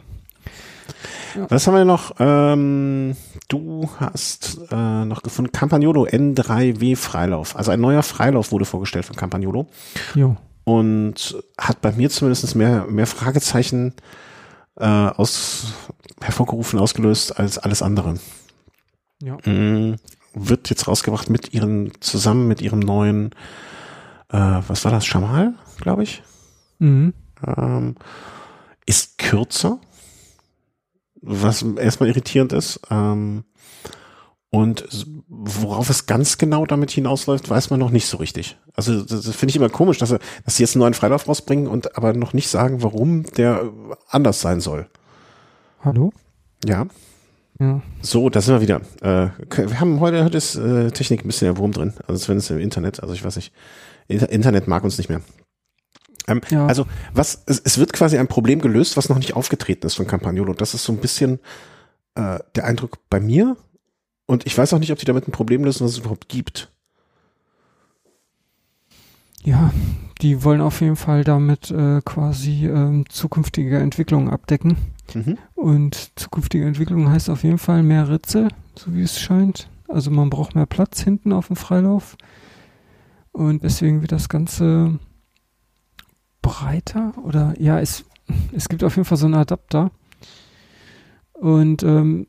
Ja. 1.34 1.46
Was 1.50 1.66
haben 1.66 1.74
wir 1.74 1.84
noch? 1.84 2.14
Ähm, 2.18 3.16
du 3.48 3.90
hast 3.98 4.58
äh, 4.70 5.04
noch 5.04 5.22
gefunden 5.22 5.52
Campagnolo 5.52 6.04
N3W 6.06 6.96
Freilauf. 6.96 7.56
Also 7.56 7.72
ein 7.72 7.80
neuer 7.80 8.02
Freilauf 8.02 8.52
wurde 8.52 8.64
vorgestellt 8.64 9.04
von 9.04 9.16
Campagnolo. 9.16 9.66
Jo. 10.14 10.36
Und 10.64 11.36
hat 11.58 11.80
bei 11.80 11.92
mir 11.92 12.08
zumindest 12.10 12.54
mehr, 12.54 12.86
mehr 12.88 13.06
Fragezeichen 13.06 13.94
äh, 14.76 14.84
aus, 14.84 15.74
hervorgerufen, 16.20 16.78
ausgelöst 16.78 17.38
als 17.38 17.58
alles 17.58 17.82
andere. 17.82 18.14
Ja. 19.22 19.36
Mm, 19.50 19.96
wird 20.34 20.70
jetzt 20.70 20.86
rausgebracht 20.88 21.30
mit 21.30 21.54
ihren, 21.54 21.92
zusammen 22.00 22.46
mit 22.48 22.60
ihrem 22.60 22.80
neuen, 22.80 23.32
äh, 24.28 24.60
was 24.66 24.84
war 24.84 24.92
das, 24.92 25.06
Schamal, 25.06 25.54
glaube 25.80 26.02
ich. 26.02 26.22
Mhm. 26.78 27.14
Ähm, 27.46 27.96
ist 28.84 29.18
kürzer, 29.18 29.80
was 31.22 31.62
erstmal 31.62 32.10
irritierend 32.10 32.52
ist. 32.52 32.80
Ähm, 32.90 33.44
und 34.50 34.86
worauf 35.28 35.90
es 35.90 36.06
ganz 36.06 36.38
genau 36.38 36.66
damit 36.66 36.90
hinausläuft, 36.90 37.50
weiß 37.50 37.70
man 37.70 37.80
noch 37.80 37.90
nicht 37.90 38.06
so 38.06 38.16
richtig. 38.16 38.56
Also 38.74 39.02
das, 39.02 39.26
finde 39.34 39.50
ich 39.50 39.56
immer 39.56 39.68
komisch, 39.68 39.98
dass, 39.98 40.12
er, 40.12 40.20
dass 40.44 40.56
sie 40.56 40.62
jetzt 40.62 40.76
einen 40.76 40.80
neuen 40.80 40.94
Freilauf 40.94 41.28
rausbringen 41.28 41.66
und 41.66 41.96
aber 41.96 42.12
noch 42.12 42.32
nicht 42.32 42.48
sagen, 42.48 42.82
warum 42.82 43.24
der 43.24 43.70
anders 44.08 44.40
sein 44.40 44.60
soll. 44.60 44.88
Hallo? 45.82 46.12
Ja, 46.64 46.86
Ja. 47.58 47.80
so, 48.02 48.28
da 48.28 48.40
sind 48.40 48.54
wir 48.54 48.60
wieder. 48.60 48.80
Äh, 49.00 49.30
wir 49.68 49.80
haben 49.80 50.00
heute, 50.00 50.24
heute 50.24 50.36
ist 50.36 50.56
äh, 50.56 50.90
Technik 50.90 51.24
ein 51.24 51.28
bisschen 51.28 51.46
der 51.46 51.56
Wurm 51.56 51.72
drin. 51.72 51.94
Also 52.06 52.24
zumindest 52.24 52.50
im 52.50 52.58
Internet. 52.58 53.02
Also 53.02 53.14
ich 53.14 53.24
weiß 53.24 53.36
nicht. 53.36 53.52
Inter 54.08 54.28
Internet 54.30 54.68
mag 54.68 54.84
uns 54.84 54.98
nicht 54.98 55.08
mehr. 55.08 55.22
Ähm, 56.28 56.40
Ja. 56.50 56.66
Also 56.66 56.86
was, 57.14 57.42
es, 57.46 57.60
es 57.60 57.78
wird 57.78 57.92
quasi 57.92 58.18
ein 58.18 58.28
Problem 58.28 58.60
gelöst, 58.60 58.96
was 58.96 59.08
noch 59.08 59.18
nicht 59.18 59.34
aufgetreten 59.34 59.86
ist 59.86 59.94
von 59.94 60.06
Campagnolo. 60.06 60.52
Das 60.52 60.74
ist 60.74 60.84
so 60.84 60.92
ein 60.92 60.98
bisschen 60.98 61.40
äh, 62.14 62.38
der 62.54 62.64
Eindruck 62.64 62.98
bei 63.08 63.20
mir. 63.20 63.56
Und 64.26 64.44
ich 64.44 64.56
weiß 64.56 64.74
auch 64.74 64.78
nicht, 64.78 64.92
ob 64.92 64.98
die 64.98 65.04
damit 65.04 65.28
ein 65.28 65.32
Problem 65.32 65.64
lösen, 65.64 65.84
was 65.84 65.92
es 65.92 65.98
überhaupt 65.98 66.28
gibt. 66.28 66.70
Ja, 69.44 69.72
die 70.20 70.42
wollen 70.42 70.60
auf 70.60 70.80
jeden 70.80 70.96
Fall 70.96 71.22
damit 71.22 71.70
äh, 71.70 72.00
quasi 72.04 72.66
ähm, 72.66 73.04
zukünftige 73.08 73.78
Entwicklungen 73.78 74.28
abdecken. 74.28 74.76
Mhm. 75.14 75.38
Und 75.54 76.12
zukünftige 76.16 76.64
Entwicklung 76.64 77.10
heißt 77.10 77.30
auf 77.30 77.42
jeden 77.42 77.58
Fall 77.58 77.82
mehr 77.82 78.08
Ritze, 78.08 78.48
so 78.74 78.94
wie 78.94 79.02
es 79.02 79.20
scheint. 79.20 79.68
Also 79.88 80.10
man 80.10 80.30
braucht 80.30 80.54
mehr 80.54 80.66
Platz 80.66 81.00
hinten 81.00 81.32
auf 81.32 81.48
dem 81.48 81.56
Freilauf. 81.56 82.16
Und 83.32 83.62
deswegen 83.62 84.00
wird 84.00 84.12
das 84.12 84.28
Ganze 84.28 84.98
breiter 86.42 87.12
oder 87.22 87.54
ja, 87.58 87.80
es, 87.80 88.04
es 88.52 88.68
gibt 88.68 88.82
auf 88.84 88.96
jeden 88.96 89.04
Fall 89.04 89.18
so 89.18 89.26
einen 89.26 89.34
Adapter. 89.34 89.90
Und 91.34 91.82
ähm, 91.82 92.26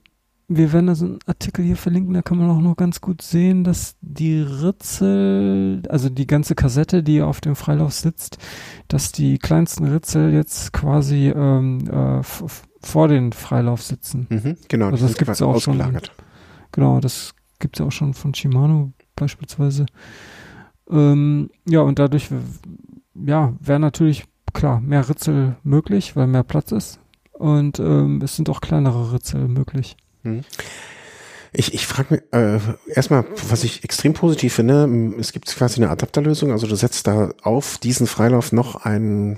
wir 0.49 0.71
werden 0.71 0.88
da 0.88 0.95
so 0.95 1.05
einen 1.05 1.19
Artikel 1.25 1.65
hier 1.65 1.75
verlinken, 1.75 2.13
da 2.13 2.21
kann 2.21 2.38
man 2.38 2.49
auch 2.49 2.61
noch 2.61 2.78
ganz 2.78 3.01
gut 3.01 3.21
sehen, 3.21 3.63
dass 3.63 3.97
die 4.01 4.39
Ritzel, 4.39 5.84
also 5.89 6.09
die 6.09 6.28
ganze 6.28 6.55
Kassette, 6.55 7.03
die 7.03 7.21
auf 7.21 7.41
dem 7.41 7.55
Freilauf 7.55 7.93
sitzt, 7.93 8.38
dass 8.88 9.11
die 9.11 9.39
kleinsten 9.39 9.86
Ritzel 9.86 10.34
jetzt 10.34 10.71
quasi 10.71 11.34
ähm, 11.36 11.89
äh, 11.89 12.23
vor 12.82 13.07
den 13.07 13.34
Freilauf 13.34 13.82
sitzen. 13.82 14.28
Mhm. 14.30 14.57
Genau, 14.67 14.88
Also 14.88 15.07
das 15.07 15.17
gibt's 15.17 15.39
quasi 15.39 15.43
auch 15.43 15.59
schon. 15.61 15.82
Genau, 16.71 16.99
das 16.99 17.34
gibt's 17.59 17.80
ja 17.80 17.86
auch 17.86 17.91
schon 17.91 18.13
von 18.13 18.34
Shimano 18.34 18.91
beispielsweise. 19.15 19.86
Ähm, 20.89 21.49
ja, 21.67 21.82
und 21.82 21.99
dadurch, 21.99 22.30
ja, 23.15 23.53
wäre 23.59 23.80
natürlich 23.80 24.25
klar 24.53 24.80
mehr 24.80 25.07
Ritzel 25.09 25.55
möglich, 25.63 26.15
weil 26.15 26.28
mehr 26.28 26.43
Platz 26.43 26.71
ist. 26.71 26.99
Und 27.34 27.80
ähm, 27.80 28.21
es 28.23 28.36
sind 28.36 28.49
auch 28.49 28.61
kleinere 28.61 29.13
Ritzel 29.13 29.47
möglich. 29.47 29.95
Ich, 31.53 31.73
ich 31.73 31.88
frage 31.88 32.15
mich, 32.15 32.23
äh, 32.32 32.59
erstmal, 32.88 33.25
was 33.49 33.63
ich 33.63 33.84
extrem 33.84 34.13
positiv 34.13 34.53
finde, 34.53 35.15
es 35.19 35.32
gibt 35.32 35.47
quasi 35.47 35.82
eine 35.82 35.89
Adapterlösung, 35.89 36.51
also 36.51 36.67
du 36.67 36.75
setzt 36.75 37.07
da 37.07 37.32
auf 37.41 37.78
diesen 37.78 38.05
Freilauf 38.07 38.51
noch 38.51 38.84
ein, 38.84 39.38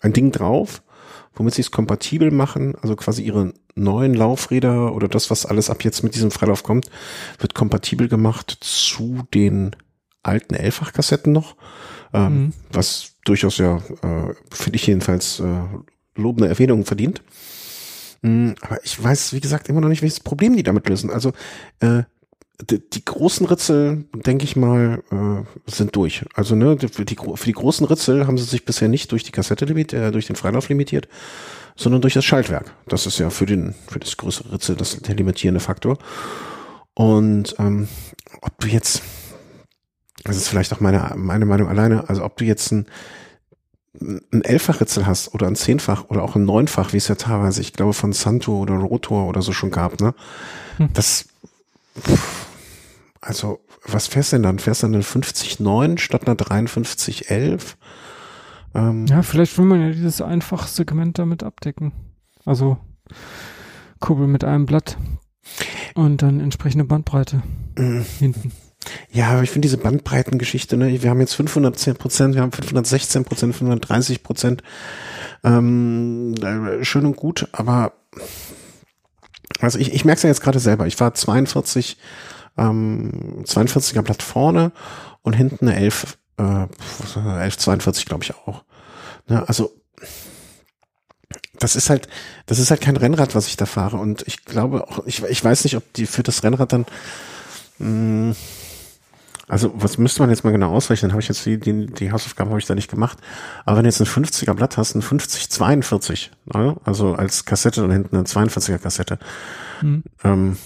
ein 0.00 0.12
Ding 0.12 0.32
drauf, 0.32 0.82
womit 1.40 1.54
sie 1.54 1.62
es 1.62 1.70
kompatibel 1.70 2.30
machen, 2.30 2.74
also 2.82 2.94
quasi 2.96 3.22
ihre 3.22 3.54
neuen 3.74 4.12
Laufräder 4.12 4.94
oder 4.94 5.08
das, 5.08 5.30
was 5.30 5.46
alles 5.46 5.70
ab 5.70 5.82
jetzt 5.84 6.02
mit 6.04 6.14
diesem 6.14 6.30
Freilauf 6.30 6.62
kommt, 6.62 6.90
wird 7.38 7.54
kompatibel 7.54 8.08
gemacht 8.08 8.58
zu 8.60 9.22
den 9.32 9.74
alten 10.22 10.52
Elffach-Kassetten 10.54 11.32
noch, 11.32 11.56
ähm, 12.12 12.34
Mhm. 12.44 12.52
was 12.70 13.14
durchaus 13.24 13.56
ja, 13.56 13.78
äh, 13.78 14.34
finde 14.52 14.76
ich 14.76 14.86
jedenfalls, 14.86 15.40
äh, 15.40 15.62
lobende 16.14 16.46
Erwähnung 16.48 16.84
verdient. 16.84 17.22
Mm, 18.20 18.50
Aber 18.60 18.84
ich 18.84 19.02
weiß, 19.02 19.32
wie 19.32 19.40
gesagt, 19.40 19.70
immer 19.70 19.80
noch 19.80 19.88
nicht, 19.88 20.02
welches 20.02 20.20
Problem 20.20 20.54
die 20.54 20.62
damit 20.62 20.86
lösen. 20.90 21.08
Also 21.10 21.32
äh, 21.80 22.02
die, 22.62 22.80
die 22.90 23.04
großen 23.04 23.46
Ritzel, 23.46 24.04
denke 24.14 24.44
ich 24.44 24.56
mal, 24.56 25.02
äh, 25.10 25.70
sind 25.70 25.96
durch. 25.96 26.24
Also 26.34 26.54
ne, 26.54 26.76
für, 26.78 27.04
die, 27.04 27.16
für 27.16 27.46
die 27.46 27.52
großen 27.52 27.86
Ritzel 27.86 28.26
haben 28.26 28.38
sie 28.38 28.44
sich 28.44 28.64
bisher 28.64 28.88
nicht 28.88 29.12
durch 29.12 29.24
die 29.24 29.32
Kassette 29.32 29.64
limitiert, 29.64 30.02
äh, 30.02 30.12
durch 30.12 30.26
den 30.26 30.36
Freilauf 30.36 30.68
limitiert, 30.68 31.08
sondern 31.76 32.00
durch 32.00 32.14
das 32.14 32.24
Schaltwerk. 32.24 32.72
Das 32.86 33.06
ist 33.06 33.18
ja 33.18 33.30
für 33.30 33.46
den 33.46 33.74
für 33.88 33.98
das 33.98 34.16
größere 34.16 34.52
Ritzel 34.52 34.76
das 34.76 34.98
der 34.98 35.14
limitierende 35.14 35.60
Faktor. 35.60 35.98
Und 36.94 37.54
ähm, 37.58 37.88
ob 38.42 38.58
du 38.58 38.68
jetzt, 38.68 39.02
das 40.24 40.36
ist 40.36 40.48
vielleicht 40.48 40.72
auch 40.72 40.80
meine 40.80 41.12
meine 41.16 41.46
Meinung 41.46 41.68
alleine, 41.68 42.08
also 42.08 42.24
ob 42.24 42.36
du 42.36 42.44
jetzt 42.44 42.72
ein 42.72 42.86
ein 44.00 44.44
Elffach-Ritzel 44.44 45.04
hast 45.04 45.34
oder 45.34 45.48
ein 45.48 45.56
Zehnfach 45.56 46.04
oder 46.08 46.22
auch 46.22 46.36
ein 46.36 46.44
Neunfach, 46.44 46.92
wie 46.92 46.96
es 46.96 47.08
ja 47.08 47.16
teilweise, 47.16 47.60
ich 47.60 47.72
glaube, 47.72 47.92
von 47.92 48.12
Santo 48.12 48.56
oder 48.56 48.74
Rotor 48.74 49.26
oder 49.26 49.42
so 49.42 49.52
schon 49.52 49.72
gab, 49.72 50.00
ne? 50.00 50.14
Hm. 50.76 50.90
Das, 50.94 51.26
pff, 51.98 52.49
also, 53.20 53.60
was 53.84 54.06
fährst 54.06 54.32
du 54.32 54.36
denn 54.36 54.44
dann? 54.44 54.58
Fährst 54.58 54.82
du 54.82 54.86
dann 54.86 54.94
eine 54.94 55.04
50,9 55.04 55.98
statt 55.98 56.26
einer 56.26 56.36
53,11? 56.36 57.76
Ähm, 58.74 59.06
Ja, 59.06 59.22
vielleicht 59.22 59.56
will 59.58 59.66
man 59.66 59.80
ja 59.80 59.90
dieses 59.90 60.22
Einfachsegment 60.22 61.18
damit 61.18 61.42
abdecken. 61.42 61.92
Also 62.44 62.78
Kurbel 64.00 64.26
mit 64.26 64.44
einem 64.44 64.66
Blatt 64.66 64.96
und 65.94 66.22
dann 66.22 66.40
entsprechende 66.40 66.84
Bandbreite 66.84 67.42
mm, 67.76 68.00
hinten. 68.18 68.52
Ja, 69.10 69.32
aber 69.32 69.42
ich 69.42 69.50
finde 69.50 69.66
diese 69.66 69.76
Bandbreitengeschichte, 69.76 70.78
ne, 70.78 71.02
wir 71.02 71.10
haben 71.10 71.20
jetzt 71.20 71.34
510 71.34 71.96
Prozent, 71.96 72.34
wir 72.34 72.42
haben 72.42 72.52
516 72.52 73.24
Prozent, 73.24 73.54
530 73.54 74.22
Prozent, 74.22 74.62
ähm, 75.44 76.34
äh, 76.42 76.82
schön 76.82 77.04
und 77.04 77.16
gut, 77.16 77.48
aber 77.52 77.92
also 79.60 79.78
ich, 79.78 79.92
ich 79.92 80.04
merke 80.04 80.16
es 80.16 80.22
ja 80.22 80.30
jetzt 80.30 80.40
gerade 80.40 80.58
selber. 80.58 80.86
Ich 80.86 80.98
war 81.00 81.12
42, 81.12 81.98
ähm, 82.56 83.44
42er 83.44 84.02
Blatt 84.02 84.22
vorne 84.22 84.72
und 85.22 85.34
hinten 85.34 85.68
eine 85.68 85.76
11, 85.76 86.18
äh, 86.38 86.42
1142 86.42 88.06
glaube 88.06 88.24
ich 88.24 88.34
auch. 88.34 88.64
Ne, 89.28 89.46
also 89.48 89.72
das 91.58 91.76
ist 91.76 91.90
halt, 91.90 92.08
das 92.46 92.58
ist 92.58 92.70
halt 92.70 92.80
kein 92.80 92.96
Rennrad, 92.96 93.34
was 93.34 93.46
ich 93.46 93.56
da 93.56 93.66
fahre 93.66 93.98
und 93.98 94.22
ich 94.26 94.44
glaube 94.44 94.88
auch, 94.88 95.06
ich, 95.06 95.22
ich 95.24 95.44
weiß 95.44 95.64
nicht, 95.64 95.76
ob 95.76 95.92
die 95.92 96.06
für 96.06 96.22
das 96.22 96.42
Rennrad 96.42 96.72
dann 96.72 96.86
mh, 97.78 98.34
also 99.50 99.72
was 99.74 99.98
müsste 99.98 100.22
man 100.22 100.30
jetzt 100.30 100.44
mal 100.44 100.52
genau 100.52 100.72
ausrechnen? 100.72 101.10
Habe 101.10 101.20
ich 101.20 101.28
jetzt 101.28 101.44
die, 101.44 101.58
die, 101.58 101.86
die 101.86 102.12
Hausaufgaben 102.12 102.50
habe 102.50 102.60
ich 102.60 102.66
da 102.66 102.76
nicht 102.76 102.88
gemacht. 102.88 103.18
Aber 103.64 103.76
wenn 103.78 103.82
du 103.82 103.88
jetzt 103.88 104.00
ein 104.00 104.06
50er 104.06 104.54
Blatt 104.54 104.76
hast, 104.76 104.94
ein 104.94 105.02
5042, 105.02 106.30
ne? 106.54 106.76
also 106.84 107.14
als 107.14 107.44
Kassette 107.46 107.82
und 107.82 107.90
hinten 107.90 108.14
eine 108.16 108.26
42er 108.26 108.78
Kassette, 108.78 109.18
Hm. 109.80 110.04
ähm, 110.22 110.56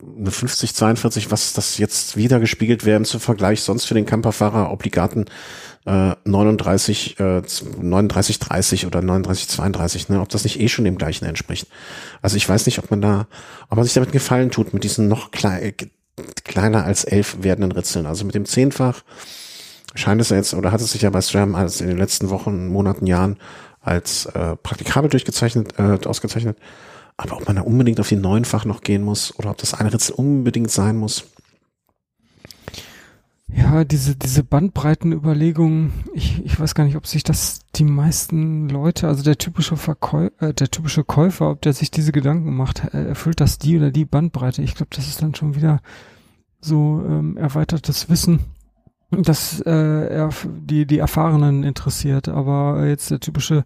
eine 0.00 0.30
5042, 0.30 1.30
was 1.30 1.52
das 1.52 1.78
jetzt 1.78 2.16
wieder 2.16 2.38
gespiegelt 2.38 2.84
werden 2.84 3.04
zum 3.04 3.20
Vergleich 3.20 3.62
sonst 3.62 3.84
für 3.84 3.94
den 3.94 4.06
Camperfahrer 4.06 4.70
obligaten 4.70 5.26
äh, 5.86 6.14
39, 6.24 7.18
äh, 7.18 7.42
39, 7.80 8.38
30 8.38 8.86
oder 8.86 9.02
39, 9.02 9.48
32, 9.48 10.08
ne, 10.08 10.20
ob 10.20 10.28
das 10.28 10.44
nicht 10.44 10.60
eh 10.60 10.68
schon 10.68 10.84
dem 10.84 10.98
gleichen 10.98 11.24
entspricht. 11.24 11.66
Also 12.22 12.36
ich 12.36 12.48
weiß 12.48 12.66
nicht, 12.66 12.78
ob 12.78 12.90
man 12.90 13.00
da, 13.00 13.26
ob 13.70 13.76
man 13.76 13.84
sich 13.84 13.94
damit 13.94 14.12
gefallen 14.12 14.50
tut 14.50 14.72
mit 14.72 14.84
diesen 14.84 15.08
noch 15.08 15.30
klei 15.30 15.74
kleiner 16.44 16.84
als 16.84 17.04
elf 17.04 17.38
werdenden 17.40 17.72
Ritzeln. 17.72 18.06
Also 18.06 18.24
mit 18.24 18.34
dem 18.34 18.44
Zehnfach 18.44 19.02
scheint 19.94 20.20
es 20.20 20.30
jetzt, 20.30 20.54
oder 20.54 20.72
hat 20.72 20.80
es 20.80 20.92
sich 20.92 21.02
ja 21.02 21.10
bei 21.10 21.20
SRAM 21.20 21.54
als 21.54 21.80
in 21.80 21.88
den 21.88 21.98
letzten 21.98 22.30
Wochen, 22.30 22.68
Monaten, 22.68 23.06
Jahren 23.06 23.36
als 23.80 24.26
äh, 24.26 24.56
praktikabel 24.56 25.10
durchgezeichnet, 25.10 25.74
äh, 25.78 25.98
ausgezeichnet. 26.06 26.58
Aber 27.18 27.36
ob 27.36 27.46
man 27.46 27.56
da 27.56 27.62
unbedingt 27.62 28.00
auf 28.00 28.08
die 28.08 28.16
Neunfach 28.16 28.64
noch 28.64 28.80
gehen 28.80 29.02
muss 29.02 29.36
oder 29.38 29.50
ob 29.50 29.58
das 29.58 29.74
eine 29.74 29.92
Ritzel 29.92 30.14
unbedingt 30.14 30.70
sein 30.70 30.96
muss. 30.96 31.24
Ja, 33.48 33.82
diese, 33.84 34.14
diese 34.14 34.44
Bandbreitenüberlegung, 34.44 35.92
ich, 36.14 36.44
ich 36.44 36.60
weiß 36.60 36.74
gar 36.74 36.84
nicht, 36.84 36.96
ob 36.96 37.06
sich 37.06 37.24
das 37.24 37.60
die 37.74 37.84
meisten 37.84 38.68
Leute, 38.68 39.08
also 39.08 39.22
der 39.22 39.38
typische 39.38 39.76
Verkäu 39.76 40.28
äh, 40.38 40.52
der 40.52 40.70
typische 40.70 41.02
Käufer, 41.02 41.50
ob 41.50 41.62
der 41.62 41.72
sich 41.72 41.90
diese 41.90 42.12
Gedanken 42.12 42.54
macht, 42.54 42.84
äh, 42.94 43.08
erfüllt 43.08 43.40
das 43.40 43.58
die 43.58 43.78
oder 43.78 43.90
die 43.90 44.04
Bandbreite. 44.04 44.62
Ich 44.62 44.74
glaube, 44.74 44.94
das 44.94 45.08
ist 45.08 45.22
dann 45.22 45.34
schon 45.34 45.56
wieder 45.56 45.80
so 46.60 47.02
ähm, 47.08 47.36
erweitertes 47.36 48.10
Wissen, 48.10 48.40
das 49.10 49.60
äh, 49.60 49.70
er, 49.70 50.30
die, 50.44 50.86
die 50.86 50.98
Erfahrenen 50.98 51.64
interessiert. 51.64 52.28
Aber 52.28 52.86
jetzt 52.86 53.10
der 53.10 53.20
typische 53.20 53.64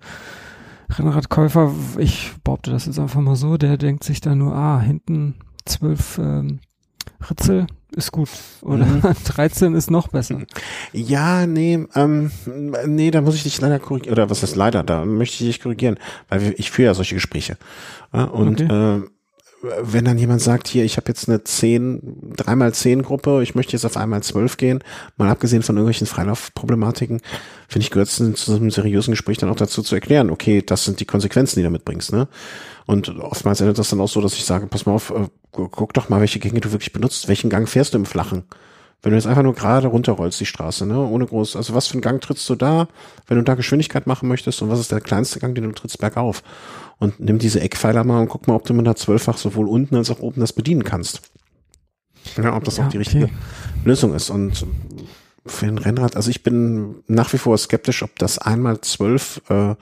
Rennradkäufer, 0.98 1.72
ich 1.98 2.32
behaupte 2.44 2.70
das 2.70 2.86
jetzt 2.86 2.98
einfach 2.98 3.20
mal 3.20 3.36
so, 3.36 3.56
der 3.56 3.76
denkt 3.76 4.04
sich 4.04 4.20
dann 4.20 4.38
nur, 4.38 4.54
ah, 4.54 4.80
hinten 4.80 5.34
zwölf 5.64 6.18
ähm, 6.18 6.60
Ritzel, 7.28 7.66
ist 7.94 8.12
gut. 8.12 8.28
Oder 8.62 8.86
mhm. 8.86 9.02
13 9.24 9.74
ist 9.74 9.90
noch 9.90 10.08
besser. 10.08 10.42
Ja, 10.92 11.46
nee, 11.46 11.86
ähm, 11.94 12.30
nee, 12.86 13.10
da 13.10 13.20
muss 13.20 13.34
ich 13.34 13.42
dich 13.42 13.60
leider 13.60 13.78
korrigieren. 13.78 14.12
Oder 14.12 14.30
was 14.30 14.42
ist 14.42 14.56
leider? 14.56 14.82
Da 14.82 15.04
möchte 15.04 15.44
ich 15.44 15.50
dich 15.50 15.62
korrigieren, 15.62 15.98
weil 16.28 16.54
ich 16.56 16.70
führe 16.70 16.86
ja 16.86 16.94
solche 16.94 17.14
Gespräche. 17.14 17.56
Und 18.12 18.60
okay. 18.60 18.98
äh, 18.98 19.02
wenn 19.62 20.04
dann 20.04 20.18
jemand 20.18 20.40
sagt, 20.40 20.66
hier, 20.66 20.84
ich 20.84 20.96
habe 20.96 21.08
jetzt 21.08 21.28
eine 21.28 21.44
10, 21.44 22.34
3x10 22.36 23.02
Gruppe, 23.02 23.42
ich 23.42 23.54
möchte 23.54 23.72
jetzt 23.72 23.84
auf 23.84 23.96
einmal 23.96 24.22
12 24.22 24.56
gehen, 24.56 24.84
mal 25.16 25.30
abgesehen 25.30 25.62
von 25.62 25.76
irgendwelchen 25.76 26.06
Freilaufproblematiken, 26.06 27.20
finde 27.68 27.84
ich, 27.84 27.90
gehört 27.90 28.08
es 28.08 28.16
zu 28.16 28.56
einem 28.56 28.70
seriösen 28.70 29.12
Gespräch 29.12 29.38
dann 29.38 29.50
auch 29.50 29.56
dazu 29.56 29.82
zu 29.82 29.94
erklären, 29.94 30.30
okay, 30.30 30.62
das 30.62 30.84
sind 30.84 30.98
die 31.00 31.04
Konsequenzen, 31.04 31.56
die 31.56 31.62
du 31.62 31.70
mitbringst, 31.70 32.12
ne? 32.12 32.28
Und 32.86 33.08
oftmals 33.20 33.60
endet 33.60 33.78
das 33.78 33.90
dann 33.90 34.00
auch 34.00 34.08
so, 34.08 34.20
dass 34.20 34.34
ich 34.34 34.44
sage, 34.44 34.66
pass 34.66 34.86
mal 34.86 34.92
auf, 34.92 35.10
äh, 35.10 35.28
guck 35.52 35.94
doch 35.94 36.08
mal, 36.08 36.20
welche 36.20 36.40
Gänge 36.40 36.60
du 36.60 36.72
wirklich 36.72 36.92
benutzt, 36.92 37.28
welchen 37.28 37.48
Gang 37.48 37.68
fährst 37.68 37.94
du 37.94 37.98
im 37.98 38.06
Flachen? 38.06 38.44
Wenn 39.02 39.10
du 39.10 39.16
jetzt 39.16 39.26
einfach 39.26 39.42
nur 39.42 39.54
gerade 39.54 39.88
runterrollst, 39.88 40.38
die 40.38 40.46
Straße, 40.46 40.86
ne, 40.86 40.96
ohne 40.96 41.26
groß, 41.26 41.56
also 41.56 41.74
was 41.74 41.88
für 41.88 41.94
einen 41.94 42.02
Gang 42.02 42.20
trittst 42.20 42.48
du 42.48 42.54
da, 42.54 42.86
wenn 43.26 43.36
du 43.36 43.42
da 43.42 43.56
Geschwindigkeit 43.56 44.06
machen 44.06 44.28
möchtest 44.28 44.62
und 44.62 44.70
was 44.70 44.78
ist 44.78 44.92
der 44.92 45.00
kleinste 45.00 45.40
Gang, 45.40 45.56
den 45.56 45.64
du 45.64 45.72
trittst 45.72 45.98
bergauf? 45.98 46.44
Und 47.00 47.18
nimm 47.18 47.40
diese 47.40 47.60
Eckpfeiler 47.60 48.04
mal 48.04 48.20
und 48.20 48.28
guck 48.28 48.46
mal, 48.46 48.54
ob 48.54 48.64
du 48.64 48.74
mit 48.74 48.86
einer 48.86 48.94
zwölffach 48.94 49.38
sowohl 49.38 49.68
unten 49.68 49.96
als 49.96 50.10
auch 50.10 50.20
oben 50.20 50.40
das 50.40 50.52
bedienen 50.52 50.84
kannst. 50.84 51.22
Ja, 52.36 52.54
ob 52.54 52.62
das 52.62 52.76
ja, 52.76 52.86
auch 52.86 52.90
die 52.90 52.98
richtige 52.98 53.24
okay. 53.24 53.34
Lösung 53.84 54.14
ist. 54.14 54.30
Und 54.30 54.64
für 55.44 55.66
ein 55.66 55.78
Rennrad, 55.78 56.14
also 56.14 56.30
ich 56.30 56.44
bin 56.44 57.02
nach 57.08 57.32
wie 57.32 57.38
vor 57.38 57.58
skeptisch, 57.58 58.04
ob 58.04 58.16
das 58.20 58.38
einmal 58.38 58.80
zwölf 58.82 59.42
äh, 59.48 59.74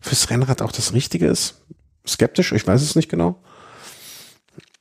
fürs 0.00 0.30
Rennrad 0.30 0.62
auch 0.62 0.70
das 0.70 0.92
Richtige 0.92 1.26
ist. 1.26 1.62
Skeptisch, 2.06 2.52
ich 2.52 2.64
weiß 2.64 2.80
es 2.80 2.94
nicht 2.94 3.08
genau. 3.08 3.40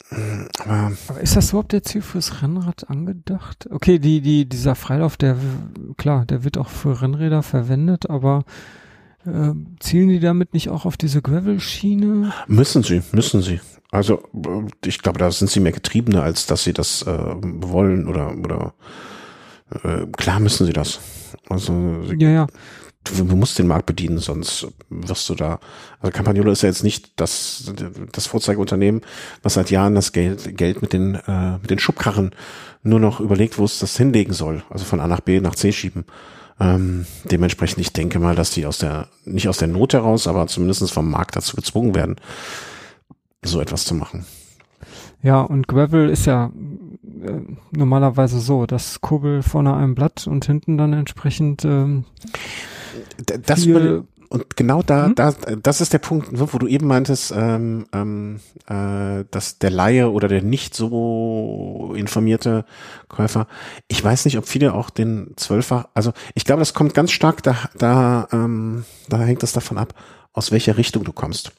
Aber, 0.10 0.92
Aber 1.08 1.22
ist 1.22 1.36
das 1.36 1.50
überhaupt 1.50 1.74
jetzt 1.74 1.92
hier 1.92 2.02
fürs 2.02 2.42
Rennrad 2.42 2.90
angedacht? 2.90 3.68
Okay, 3.70 4.00
die, 4.00 4.22
die, 4.22 4.48
dieser 4.48 4.76
Freilauf, 4.76 5.18
der, 5.18 5.38
klar, 5.98 6.26
der 6.26 6.44
wird 6.44 6.58
auch 6.58 6.70
für 6.70 7.02
Rennräder 7.02 7.44
verwendet, 7.44 8.10
aber 8.10 8.46
äh, 9.26 9.52
zielen 9.80 10.10
die 10.10 10.20
damit 10.20 10.54
nicht 10.54 10.70
auch 10.70 10.86
auf 10.86 10.96
diese 10.98 11.22
Gravel-Schiene? 11.22 12.32
Müssen 12.48 12.84
sie, 12.84 13.02
müssen 13.12 13.42
sie. 13.42 13.60
Also 13.92 14.24
ich 14.86 15.00
glaube, 15.00 15.20
da 15.20 15.32
sind 15.32 15.50
sie 15.50 15.60
mehr 15.60 15.72
Getriebene, 15.72 16.22
als 16.22 16.46
dass 16.46 16.64
sie 16.64 16.74
das 16.74 17.04
äh, 17.04 17.36
wollen 17.36 18.08
oder 18.08 18.36
oder 18.38 18.74
äh, 19.84 20.06
klar 20.08 20.40
müssen 20.40 20.66
sie 20.66 20.74
das. 20.74 21.00
Also 21.50 22.02
ja, 22.18 22.30
ja 22.30 22.48
du, 23.10 23.24
du 23.24 23.36
musst 23.36 23.60
den 23.60 23.68
Markt 23.68 23.86
bedienen, 23.86 24.20
sonst 24.20 24.68
wirst 24.90 25.28
du 25.30 25.36
da. 25.36 25.60
Also 26.00 26.12
Campagnolo 26.12 26.52
ist 26.52 26.62
ja 26.62 26.70
jetzt 26.70 26.84
nicht 26.84 27.12
das, 27.20 27.74
das 28.12 28.28
Vorzeigeunternehmen, 28.28 29.02
was 29.44 29.56
seit 29.56 29.72
Jahren 29.72 29.96
das 29.96 30.12
Geld, 30.12 30.58
Geld 30.58 30.82
mit 30.82 30.94
den, 30.94 31.16
äh, 31.16 31.58
mit 31.60 31.70
den 31.70 31.80
Schubkarren 31.80 32.32
nur 32.84 33.00
noch 33.00 33.20
überlegt, 33.20 33.58
wo 33.58 33.66
es 33.66 33.80
das 33.80 33.98
hinlegen 33.98 34.34
soll. 34.34 34.64
Also 34.70 34.86
von 34.86 35.00
A 35.00 35.08
nach 35.08 35.22
B 35.22 35.40
nach 35.40 35.56
C 35.56 35.72
schieben. 35.72 36.06
Ähm, 36.60 37.06
dementsprechend, 37.26 37.80
ich 37.80 37.94
denke 37.94 38.20
mal, 38.20 38.36
dass 38.36 38.52
die 38.52 38.66
aus 38.66 38.80
der, 38.80 39.08
nicht 39.26 39.48
aus 39.48 39.58
der 39.58 39.68
Not 39.68 39.94
heraus, 39.94 40.28
aber 40.28 40.48
zumindest 40.48 40.92
vom 40.92 41.10
Markt 41.10 41.36
dazu 41.36 41.56
gezwungen 41.56 41.94
werden, 41.94 42.16
so 43.44 43.62
etwas 43.62 43.86
zu 43.86 43.94
machen. 43.94 44.26
Ja, 45.22 45.42
und 45.42 45.68
Gravel 45.68 46.10
ist 46.10 46.26
ja 46.26 46.52
äh, 47.24 47.42
normalerweise 47.72 48.40
so, 48.40 48.66
dass 48.66 49.02
Kurbel 49.02 49.44
vorne 49.44 49.76
ein 49.76 49.96
Blatt 49.96 50.28
und 50.28 50.46
hinten 50.46 50.78
dann 50.78 50.94
entsprechend 50.94 51.66
ähm, 51.66 52.06
das 53.18 53.64
viel, 53.64 54.06
und 54.30 54.56
genau 54.58 54.84
da, 54.84 55.06
hm? 55.06 55.16
da, 55.16 55.34
das 55.62 55.82
ist 55.82 55.94
der 55.94 56.00
Punkt, 56.00 56.28
wo 56.32 56.58
du 56.58 56.68
eben 56.68 56.88
meintest, 56.88 57.34
ähm, 57.36 57.86
ähm, 57.94 58.40
äh, 58.68 59.24
dass 59.32 59.60
der 59.60 59.70
Laie 59.70 60.12
oder 60.12 60.28
der 60.28 60.42
nicht 60.42 60.76
so 60.76 61.94
informierte 61.96 62.66
Käufer, 63.08 63.48
ich 63.88 64.04
weiß 64.04 64.26
nicht, 64.26 64.38
ob 64.38 64.48
viele 64.48 64.74
auch 64.74 64.90
den 64.90 65.34
Zwölfer, 65.38 65.90
also 65.94 66.12
ich 66.36 66.46
glaube, 66.46 66.60
das 66.60 66.74
kommt 66.74 66.94
ganz 66.94 67.12
stark 67.12 67.44
da, 67.44 67.56
da, 67.78 68.28
ähm, 68.32 68.86
da 69.08 69.20
hängt 69.20 69.44
es 69.44 69.54
davon 69.54 69.78
ab, 69.78 69.94
aus 70.34 70.52
welcher 70.52 70.78
Richtung 70.78 71.04
du 71.04 71.14
kommst. 71.14 71.54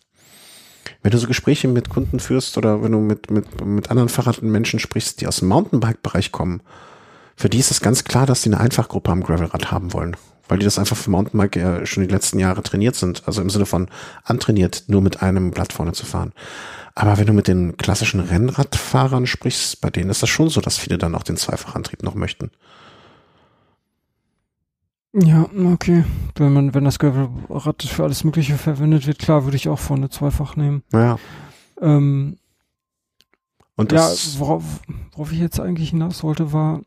Wenn 1.03 1.13
du 1.13 1.19
so 1.19 1.27
Gespräche 1.27 1.69
mit 1.69 1.89
Kunden 1.89 2.19
führst 2.19 2.59
oder 2.59 2.83
wenn 2.83 2.93
du 2.93 2.99
mit, 2.99 3.31
mit, 3.31 3.65
mit 3.65 3.91
anderen 3.91 4.09
Fahrradmenschen 4.09 4.51
Menschen 4.51 4.79
sprichst, 4.81 5.21
die 5.21 5.27
aus 5.27 5.39
dem 5.39 5.49
Mountainbike-Bereich 5.49 6.33
kommen, 6.33 6.63
für 7.37 7.49
die 7.49 7.59
ist 7.59 7.71
es 7.71 7.81
ganz 7.81 8.05
klar, 8.05 8.27
dass 8.27 8.43
die 8.43 8.49
eine 8.49 8.61
Einfachgruppe 8.61 9.13
am 9.13 9.23
Gravelrad 9.23 9.71
haben 9.71 9.93
wollen 9.93 10.17
weil 10.49 10.59
die 10.59 10.65
das 10.65 10.79
einfach 10.79 10.97
für 10.97 11.11
Mountainbike 11.11 11.57
ja 11.57 11.87
schon 11.87 12.03
die 12.03 12.13
letzten 12.13 12.39
Jahre 12.39 12.63
trainiert 12.63 12.97
sind. 12.97 13.23
Also 13.27 13.43
im 13.43 13.51
Sinne 13.51 13.67
von 13.67 13.89
antrainiert, 14.25 14.85
nur 14.89 15.01
mit 15.01 15.23
einem 15.23 15.51
Blatt 15.51 15.73
vorne 15.73 15.93
zu 15.93 16.07
fahren. 16.07 16.33
Aber 16.95 17.17
wenn 17.19 17.27
du 17.27 17.33
mit 17.33 17.47
den 17.47 17.77
klassischen 17.77 18.21
Rennradfahrern 18.21 19.27
sprichst, 19.27 19.81
bei 19.81 19.91
denen 19.91 20.11
ist 20.11 20.23
das 20.23 20.29
schon 20.31 20.49
so, 20.49 20.61
dass 20.61 20.79
viele 20.79 20.99
dann 20.99 21.15
auch 21.15 21.23
den 21.23 21.37
Zweifachantrieb 21.37 22.03
noch 22.03 22.15
möchten. 22.15 22.51
Ja, 25.15 25.49
okay. 25.73 26.05
Wenn 26.35 26.53
man, 26.53 26.75
wenn 26.75 26.85
das 26.85 26.99
Gravelrad 26.99 27.83
für 27.83 28.05
alles 28.05 28.25
Mögliche 28.25 28.59
verwendet 28.59 29.07
wird, 29.07 29.19
klar, 29.19 29.45
würde 29.45 29.57
ich 29.57 29.69
auch 29.69 29.79
vorne 29.79 30.11
zweifach 30.11 30.57
nehmen. 30.57 30.83
Ja. 30.93 31.19
Ähm, 31.81 32.37
und 33.77 33.93
ja, 33.93 34.11
worauf, 34.39 34.65
worauf 35.13 35.33
ich 35.33 35.39
jetzt 35.39 35.61
eigentlich 35.61 35.91
hinaus 35.91 36.25
wollte, 36.25 36.53
war, 36.53 36.83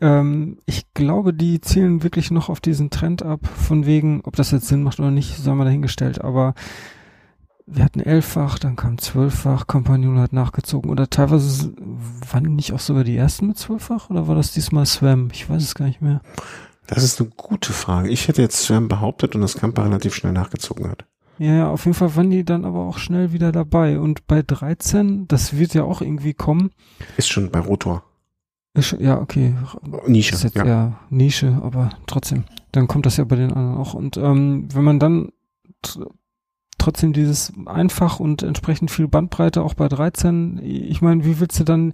ähm, 0.00 0.58
ich 0.66 0.92
glaube, 0.94 1.34
die 1.34 1.60
zielen 1.60 2.02
wirklich 2.02 2.30
noch 2.30 2.48
auf 2.48 2.60
diesen 2.60 2.90
Trend 2.90 3.22
ab, 3.22 3.40
von 3.46 3.86
wegen, 3.86 4.20
ob 4.24 4.36
das 4.36 4.50
jetzt 4.50 4.68
Sinn 4.68 4.82
macht 4.82 5.00
oder 5.00 5.10
nicht, 5.10 5.36
sei 5.36 5.54
mal 5.54 5.64
dahingestellt, 5.64 6.22
aber 6.22 6.54
wir 7.66 7.84
hatten 7.84 8.00
elffach, 8.00 8.58
dann 8.58 8.76
kam 8.76 8.98
zwölffach, 8.98 9.66
Compagnon 9.66 10.18
hat 10.18 10.32
nachgezogen 10.32 10.90
oder 10.90 11.10
teilweise 11.10 11.74
waren 12.30 12.54
nicht 12.56 12.72
auch 12.72 12.80
sogar 12.80 13.04
die 13.04 13.16
ersten 13.16 13.46
mit 13.46 13.58
zwölffach 13.58 14.08
oder 14.10 14.26
war 14.26 14.34
das 14.34 14.52
diesmal 14.52 14.86
Swam? 14.86 15.28
Ich 15.32 15.50
weiß 15.50 15.62
es 15.62 15.74
gar 15.74 15.84
nicht 15.84 16.00
mehr. 16.00 16.22
Das 16.86 17.02
ist 17.02 17.20
eine 17.20 17.30
gute 17.36 17.74
Frage. 17.74 18.08
Ich 18.08 18.28
hätte 18.28 18.40
jetzt 18.40 18.62
Swam 18.62 18.88
behauptet 18.88 19.34
und 19.34 19.42
das 19.42 19.56
Camper 19.56 19.84
relativ 19.84 20.14
schnell 20.14 20.32
nachgezogen 20.32 20.88
hat. 20.88 21.04
Ja, 21.38 21.54
ja, 21.54 21.70
auf 21.70 21.84
jeden 21.84 21.94
Fall 21.94 22.16
waren 22.16 22.30
die 22.30 22.44
dann 22.44 22.64
aber 22.64 22.80
auch 22.80 22.98
schnell 22.98 23.32
wieder 23.32 23.52
dabei. 23.52 24.00
Und 24.00 24.26
bei 24.26 24.42
13, 24.42 25.28
das 25.28 25.56
wird 25.56 25.74
ja 25.74 25.84
auch 25.84 26.00
irgendwie 26.00 26.34
kommen. 26.34 26.70
Ist 27.16 27.28
schon 27.28 27.50
bei 27.50 27.60
Rotor. 27.60 28.02
Ja, 28.98 29.20
okay. 29.20 29.54
Nische. 30.06 30.34
Ist 30.34 30.44
jetzt 30.44 30.56
ja. 30.56 30.66
ja 30.66 30.98
Nische, 31.10 31.60
aber 31.62 31.90
trotzdem. 32.06 32.44
Dann 32.72 32.86
kommt 32.86 33.06
das 33.06 33.16
ja 33.16 33.24
bei 33.24 33.36
den 33.36 33.52
anderen 33.52 33.76
auch. 33.76 33.94
Und 33.94 34.16
ähm, 34.16 34.68
wenn 34.72 34.84
man 34.84 34.98
dann 34.98 35.32
trotzdem 36.78 37.12
dieses 37.12 37.52
einfach 37.66 38.20
und 38.20 38.42
entsprechend 38.42 38.90
viel 38.90 39.08
Bandbreite 39.08 39.62
auch 39.62 39.74
bei 39.74 39.88
13, 39.88 40.60
ich 40.62 41.02
meine, 41.02 41.24
wie 41.24 41.40
willst 41.40 41.58
du 41.60 41.64
dann, 41.64 41.92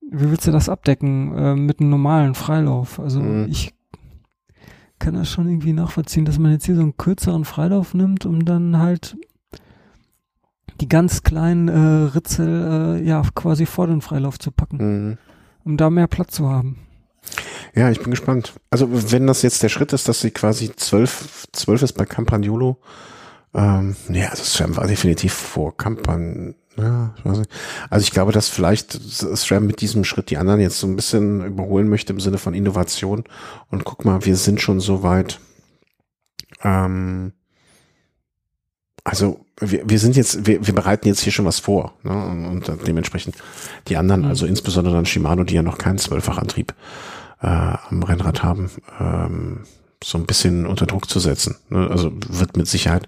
wie 0.00 0.30
willst 0.30 0.46
du 0.46 0.52
das 0.52 0.68
abdecken 0.68 1.36
äh, 1.36 1.54
mit 1.54 1.80
einem 1.80 1.90
normalen 1.90 2.34
Freilauf? 2.34 2.98
Also 2.98 3.20
mhm. 3.20 3.46
ich 3.48 3.72
kann 4.98 5.14
das 5.14 5.30
schon 5.30 5.48
irgendwie 5.48 5.72
nachvollziehen, 5.72 6.24
dass 6.24 6.38
man 6.38 6.52
jetzt 6.52 6.66
hier 6.66 6.76
so 6.76 6.82
einen 6.82 6.96
kürzeren 6.96 7.44
Freilauf 7.44 7.94
nimmt, 7.94 8.26
um 8.26 8.44
dann 8.44 8.78
halt 8.78 9.16
die 10.80 10.88
ganz 10.88 11.22
kleinen 11.22 11.68
äh, 11.68 12.08
Ritzel 12.14 12.98
äh, 12.98 13.06
ja 13.06 13.22
quasi 13.34 13.66
vor 13.66 13.86
den 13.86 14.00
Freilauf 14.00 14.38
zu 14.38 14.50
packen. 14.50 14.76
Mhm 14.78 15.18
um 15.64 15.76
da 15.76 15.90
mehr 15.90 16.06
Platz 16.06 16.34
zu 16.34 16.48
haben. 16.48 16.78
Ja, 17.74 17.90
ich 17.90 18.00
bin 18.00 18.10
gespannt. 18.10 18.52
Also 18.70 18.88
wenn 19.12 19.26
das 19.26 19.42
jetzt 19.42 19.62
der 19.62 19.68
Schritt 19.68 19.92
ist, 19.92 20.08
dass 20.08 20.20
sie 20.20 20.30
quasi 20.30 20.74
zwölf, 20.76 21.46
zwölf 21.52 21.82
ist 21.82 21.94
bei 21.94 22.04
Campagnolo, 22.04 22.78
ähm, 23.54 23.96
nee, 24.08 24.24
also 24.24 24.42
SRAM 24.42 24.76
war 24.76 24.86
definitiv 24.86 25.32
vor 25.32 25.76
Campan, 25.76 26.56
ja, 26.76 27.14
ich. 27.24 27.48
Also 27.88 28.02
ich 28.02 28.10
glaube, 28.10 28.32
dass 28.32 28.48
vielleicht 28.48 28.92
SRAM 28.92 29.66
mit 29.66 29.80
diesem 29.80 30.02
Schritt 30.02 30.30
die 30.30 30.38
anderen 30.38 30.60
jetzt 30.60 30.80
so 30.80 30.88
ein 30.88 30.96
bisschen 30.96 31.44
überholen 31.44 31.88
möchte 31.88 32.12
im 32.12 32.18
Sinne 32.20 32.38
von 32.38 32.52
Innovation 32.52 33.24
und 33.70 33.84
guck 33.84 34.04
mal, 34.04 34.24
wir 34.24 34.36
sind 34.36 34.60
schon 34.60 34.80
so 34.80 35.04
weit. 35.04 35.40
Ähm, 36.62 37.32
also 39.04 39.43
wir, 39.60 39.88
wir 39.88 39.98
sind 39.98 40.16
jetzt, 40.16 40.46
wir, 40.46 40.66
wir 40.66 40.74
bereiten 40.74 41.08
jetzt 41.08 41.20
hier 41.20 41.32
schon 41.32 41.44
was 41.44 41.60
vor. 41.60 41.94
Ne? 42.02 42.12
Und, 42.12 42.68
und 42.68 42.86
dementsprechend 42.86 43.36
die 43.88 43.96
anderen, 43.96 44.22
mhm. 44.22 44.28
also 44.28 44.46
insbesondere 44.46 44.94
dann 44.94 45.06
Shimano, 45.06 45.44
die 45.44 45.54
ja 45.54 45.62
noch 45.62 45.78
keinen 45.78 45.98
Zwölffachantrieb 45.98 46.74
äh, 47.42 47.46
am 47.46 48.02
Rennrad 48.02 48.42
haben, 48.42 48.70
ähm, 49.00 49.60
so 50.02 50.18
ein 50.18 50.26
bisschen 50.26 50.66
unter 50.66 50.86
Druck 50.86 51.08
zu 51.08 51.20
setzen. 51.20 51.56
Ne? 51.70 51.88
Also 51.90 52.12
wird 52.28 52.56
mit 52.56 52.68
Sicherheit 52.68 53.06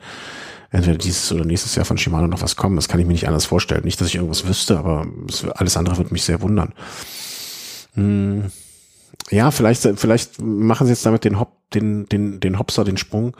entweder 0.70 0.98
dieses 0.98 1.30
oder 1.32 1.44
nächstes 1.44 1.74
Jahr 1.74 1.84
von 1.84 1.98
Shimano 1.98 2.26
noch 2.26 2.42
was 2.42 2.56
kommen. 2.56 2.76
Das 2.76 2.88
kann 2.88 3.00
ich 3.00 3.06
mir 3.06 3.12
nicht 3.12 3.28
anders 3.28 3.46
vorstellen. 3.46 3.84
Nicht, 3.84 4.00
dass 4.00 4.08
ich 4.08 4.16
irgendwas 4.16 4.46
wüsste, 4.46 4.78
aber 4.78 5.06
es, 5.28 5.44
alles 5.44 5.76
andere 5.76 5.96
wird 5.96 6.12
mich 6.12 6.24
sehr 6.24 6.42
wundern. 6.42 6.72
Hm. 7.94 8.44
Ja, 9.30 9.50
vielleicht, 9.50 9.82
vielleicht 9.96 10.40
machen 10.40 10.86
sie 10.86 10.92
jetzt 10.92 11.06
damit 11.06 11.24
den 11.24 11.40
Hop, 11.40 11.52
den, 11.74 12.06
den, 12.08 12.38
den 12.40 12.58
Hopser, 12.58 12.84
den 12.84 12.96
Sprung 12.96 13.36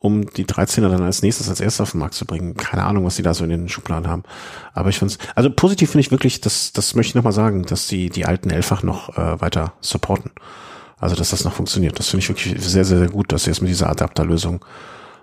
um 0.00 0.26
die 0.30 0.44
13er 0.44 0.88
dann 0.88 1.02
als 1.02 1.22
nächstes 1.22 1.48
als 1.48 1.60
erstes 1.60 1.80
auf 1.80 1.90
den 1.90 2.00
Markt 2.00 2.14
zu 2.14 2.24
bringen. 2.24 2.54
Keine 2.54 2.84
Ahnung, 2.84 3.04
was 3.04 3.16
die 3.16 3.22
da 3.22 3.34
so 3.34 3.44
in 3.44 3.50
den 3.50 3.68
Schubladen 3.68 4.08
haben. 4.08 4.22
Aber 4.72 4.90
ich 4.90 4.98
finde 4.98 5.14
es, 5.14 5.18
also 5.34 5.50
positiv 5.50 5.90
finde 5.90 6.02
ich 6.02 6.10
wirklich, 6.12 6.40
das, 6.40 6.72
das 6.72 6.94
möchte 6.94 7.10
ich 7.10 7.14
nochmal 7.16 7.32
sagen, 7.32 7.64
dass 7.64 7.88
die, 7.88 8.08
die 8.08 8.24
alten 8.24 8.50
Elfach 8.50 8.82
noch 8.82 9.16
äh, 9.18 9.40
weiter 9.40 9.72
supporten. 9.80 10.30
Also, 11.00 11.14
dass 11.14 11.30
das 11.30 11.44
noch 11.44 11.52
funktioniert. 11.52 11.98
Das 11.98 12.08
finde 12.08 12.22
ich 12.22 12.28
wirklich 12.28 12.60
sehr, 12.60 12.84
sehr, 12.84 12.98
sehr 12.98 13.08
gut, 13.08 13.32
dass 13.32 13.44
sie 13.44 13.50
es 13.50 13.60
mit 13.60 13.70
dieser 13.70 13.88
Adapterlösung 13.88 14.64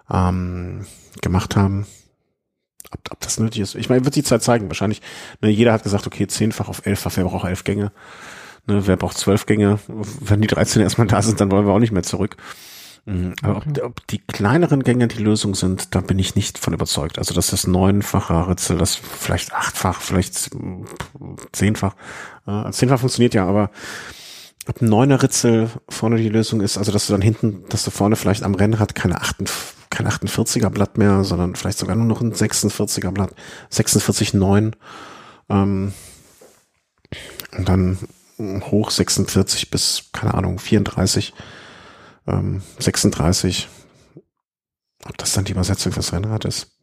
ähm, 0.09 0.85
gemacht 1.21 1.55
haben. 1.55 1.85
ob, 2.91 3.11
ob 3.11 3.19
das 3.19 3.39
nötig 3.39 3.61
ist. 3.61 3.75
Ich 3.75 3.89
meine, 3.89 4.05
wird 4.05 4.15
die 4.15 4.23
Zeit 4.23 4.43
zeigen. 4.43 4.69
Wahrscheinlich, 4.69 5.01
ne, 5.41 5.49
jeder 5.49 5.73
hat 5.73 5.83
gesagt, 5.83 6.07
okay, 6.07 6.27
zehnfach 6.27 6.69
auf 6.69 6.85
elffach, 6.85 7.11
wer 7.15 7.25
braucht 7.25 7.45
elf 7.45 7.63
Gänge? 7.65 7.91
Ne, 8.67 8.87
wer 8.87 8.95
braucht 8.95 9.17
zwölf 9.17 9.45
Gänge? 9.45 9.79
Wenn 9.87 10.41
die 10.41 10.47
13 10.47 10.81
erstmal 10.81 11.07
da 11.07 11.21
sind, 11.21 11.41
dann 11.41 11.51
wollen 11.51 11.65
wir 11.65 11.73
auch 11.73 11.79
nicht 11.79 11.91
mehr 11.91 12.03
zurück. 12.03 12.37
Mhm. 13.05 13.35
Aber 13.43 13.57
ob, 13.57 13.83
ob 13.83 14.07
die 14.07 14.19
kleineren 14.19 14.83
Gänge 14.83 15.07
die 15.07 15.21
Lösung 15.21 15.53
sind, 15.53 15.93
da 15.93 16.01
bin 16.01 16.17
ich 16.17 16.35
nicht 16.35 16.57
von 16.57 16.73
überzeugt. 16.73 17.19
Also 17.19 17.33
dass 17.33 17.47
das 17.47 17.67
neunfache 17.67 18.47
Ritzel, 18.47 18.77
das 18.77 18.95
vielleicht 18.95 19.53
achtfach, 19.53 20.01
vielleicht 20.01 20.49
zehnfach. 21.51 21.95
Äh, 22.47 22.71
zehnfach 22.71 22.99
funktioniert 22.99 23.35
ja, 23.35 23.45
aber 23.45 23.69
ob 24.67 24.81
ein 24.81 24.89
neuner 24.89 25.21
Ritzel 25.21 25.69
vorne 25.87 26.17
die 26.17 26.29
Lösung 26.29 26.61
ist, 26.61 26.77
also 26.77 26.91
dass 26.91 27.05
du 27.05 27.13
dann 27.13 27.21
hinten, 27.21 27.63
dass 27.69 27.83
du 27.83 27.91
vorne 27.91 28.15
vielleicht 28.15 28.41
am 28.41 28.55
Rennrad 28.55 28.95
keine, 28.95 29.21
8, 29.21 29.37
kein 29.91 30.07
48er 30.07 30.69
Blatt 30.69 30.97
mehr, 30.97 31.23
sondern 31.23 31.55
vielleicht 31.55 31.77
sogar 31.77 31.95
nur 31.95 32.07
noch 32.07 32.21
ein 32.21 32.33
46er 32.33 33.11
Blatt, 33.11 33.35
46,9 33.71 34.73
ähm, 35.49 35.93
und 37.55 37.69
dann 37.69 37.99
hoch 38.39 38.89
46 38.89 39.69
bis, 39.69 40.05
keine 40.11 40.33
Ahnung, 40.33 40.57
34 40.57 41.33
ähm, 42.27 42.61
36. 42.79 43.67
Ob 45.07 45.17
das 45.17 45.33
dann 45.33 45.45
die 45.45 45.51
Übersetzung 45.51 45.91
fürs 45.91 46.13
Rennrad 46.13 46.45
ist. 46.45 46.75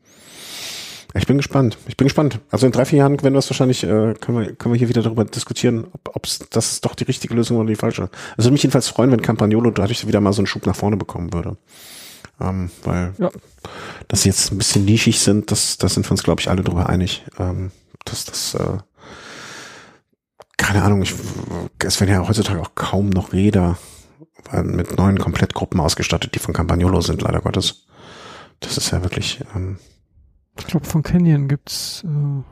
Ich 1.14 1.26
bin 1.26 1.36
gespannt. 1.36 1.76
Ich 1.86 1.96
bin 1.96 2.06
gespannt. 2.06 2.40
Also 2.50 2.66
in 2.66 2.72
drei, 2.72 2.86
vier 2.86 3.00
Jahren 3.00 3.22
werden 3.22 3.34
wir 3.34 3.38
es 3.38 3.50
wahrscheinlich, 3.50 3.84
äh, 3.84 4.14
können 4.14 4.38
wir, 4.38 4.54
können 4.54 4.72
wir 4.72 4.78
hier 4.78 4.88
wieder 4.88 5.02
darüber 5.02 5.24
diskutieren, 5.24 5.86
ob 6.04 6.26
das 6.50 6.80
doch 6.80 6.94
die 6.94 7.04
richtige 7.04 7.34
Lösung 7.34 7.58
oder 7.58 7.68
die 7.68 7.76
falsche. 7.76 8.08
Also 8.36 8.46
würde 8.46 8.52
mich 8.52 8.62
jedenfalls 8.62 8.88
freuen, 8.88 9.10
wenn 9.10 9.20
Campagnolo 9.20 9.70
dadurch 9.70 10.06
wieder 10.06 10.20
mal 10.20 10.32
so 10.32 10.40
einen 10.40 10.46
Schub 10.46 10.64
nach 10.64 10.76
vorne 10.76 10.96
bekommen 10.96 11.32
würde. 11.32 11.58
Ähm, 12.40 12.70
weil, 12.82 13.12
ja. 13.18 13.30
dass 14.08 14.22
sie 14.22 14.30
jetzt 14.30 14.52
ein 14.52 14.58
bisschen 14.58 14.86
nischig 14.86 15.20
sind, 15.20 15.50
das, 15.50 15.76
das 15.76 15.94
sind 15.94 16.06
wir 16.06 16.12
uns, 16.12 16.22
glaube 16.22 16.40
ich, 16.40 16.48
alle 16.48 16.62
darüber 16.62 16.88
einig. 16.88 17.24
Ähm, 17.38 17.72
dass 18.06 18.24
das, 18.24 18.54
äh, 18.54 18.78
keine 20.56 20.82
Ahnung, 20.82 21.02
ich, 21.02 21.14
es 21.84 22.00
werden 22.00 22.10
ja 22.10 22.26
heutzutage 22.26 22.60
auch 22.60 22.74
kaum 22.74 23.10
noch 23.10 23.34
Räder 23.34 23.76
mit 24.62 24.96
neuen 24.96 25.18
Komplettgruppen 25.18 25.80
ausgestattet, 25.80 26.34
die 26.34 26.38
von 26.38 26.54
Campagnolo 26.54 27.00
sind, 27.00 27.22
leider 27.22 27.40
Gottes. 27.40 27.86
Das 28.60 28.76
ist 28.76 28.90
ja 28.90 29.02
wirklich. 29.02 29.40
Ähm, 29.54 29.78
ich 30.58 30.66
glaube, 30.66 30.86
von 30.86 31.02
Canyon 31.02 31.48
gibt's 31.48 32.04
äh, 32.04 32.42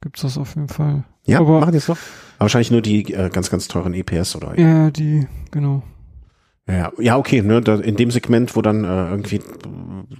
gibt's 0.00 0.22
das 0.22 0.38
auf 0.38 0.54
jeden 0.54 0.68
Fall. 0.68 1.04
Ja, 1.26 1.40
aber 1.40 1.60
machen 1.60 1.72
die 1.72 1.78
es 1.78 1.86
doch. 1.86 1.98
Aber 2.36 2.44
wahrscheinlich 2.44 2.70
nur 2.70 2.82
die 2.82 3.12
äh, 3.12 3.28
ganz, 3.30 3.50
ganz 3.50 3.68
teuren 3.68 3.94
EPS 3.94 4.36
oder. 4.36 4.58
Ja, 4.58 4.90
die, 4.90 5.26
genau. 5.50 5.82
Ja, 6.68 6.92
ja, 6.98 7.16
okay, 7.16 7.42
ne, 7.42 7.62
da, 7.62 7.76
in 7.76 7.96
dem 7.96 8.10
Segment, 8.10 8.54
wo 8.54 8.62
dann 8.62 8.84
äh, 8.84 9.10
irgendwie 9.10 9.40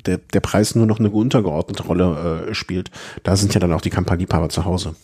der, 0.06 0.18
der 0.18 0.40
Preis 0.40 0.74
nur 0.74 0.86
noch 0.86 0.98
eine 0.98 1.10
untergeordnete 1.10 1.82
Rolle 1.82 2.46
äh, 2.48 2.54
spielt, 2.54 2.90
da 3.22 3.36
sind 3.36 3.52
ja 3.52 3.60
dann 3.60 3.72
auch 3.72 3.82
die 3.82 3.90
Kampagnliebhaber 3.90 4.48
zu 4.48 4.64
Hause. 4.64 4.96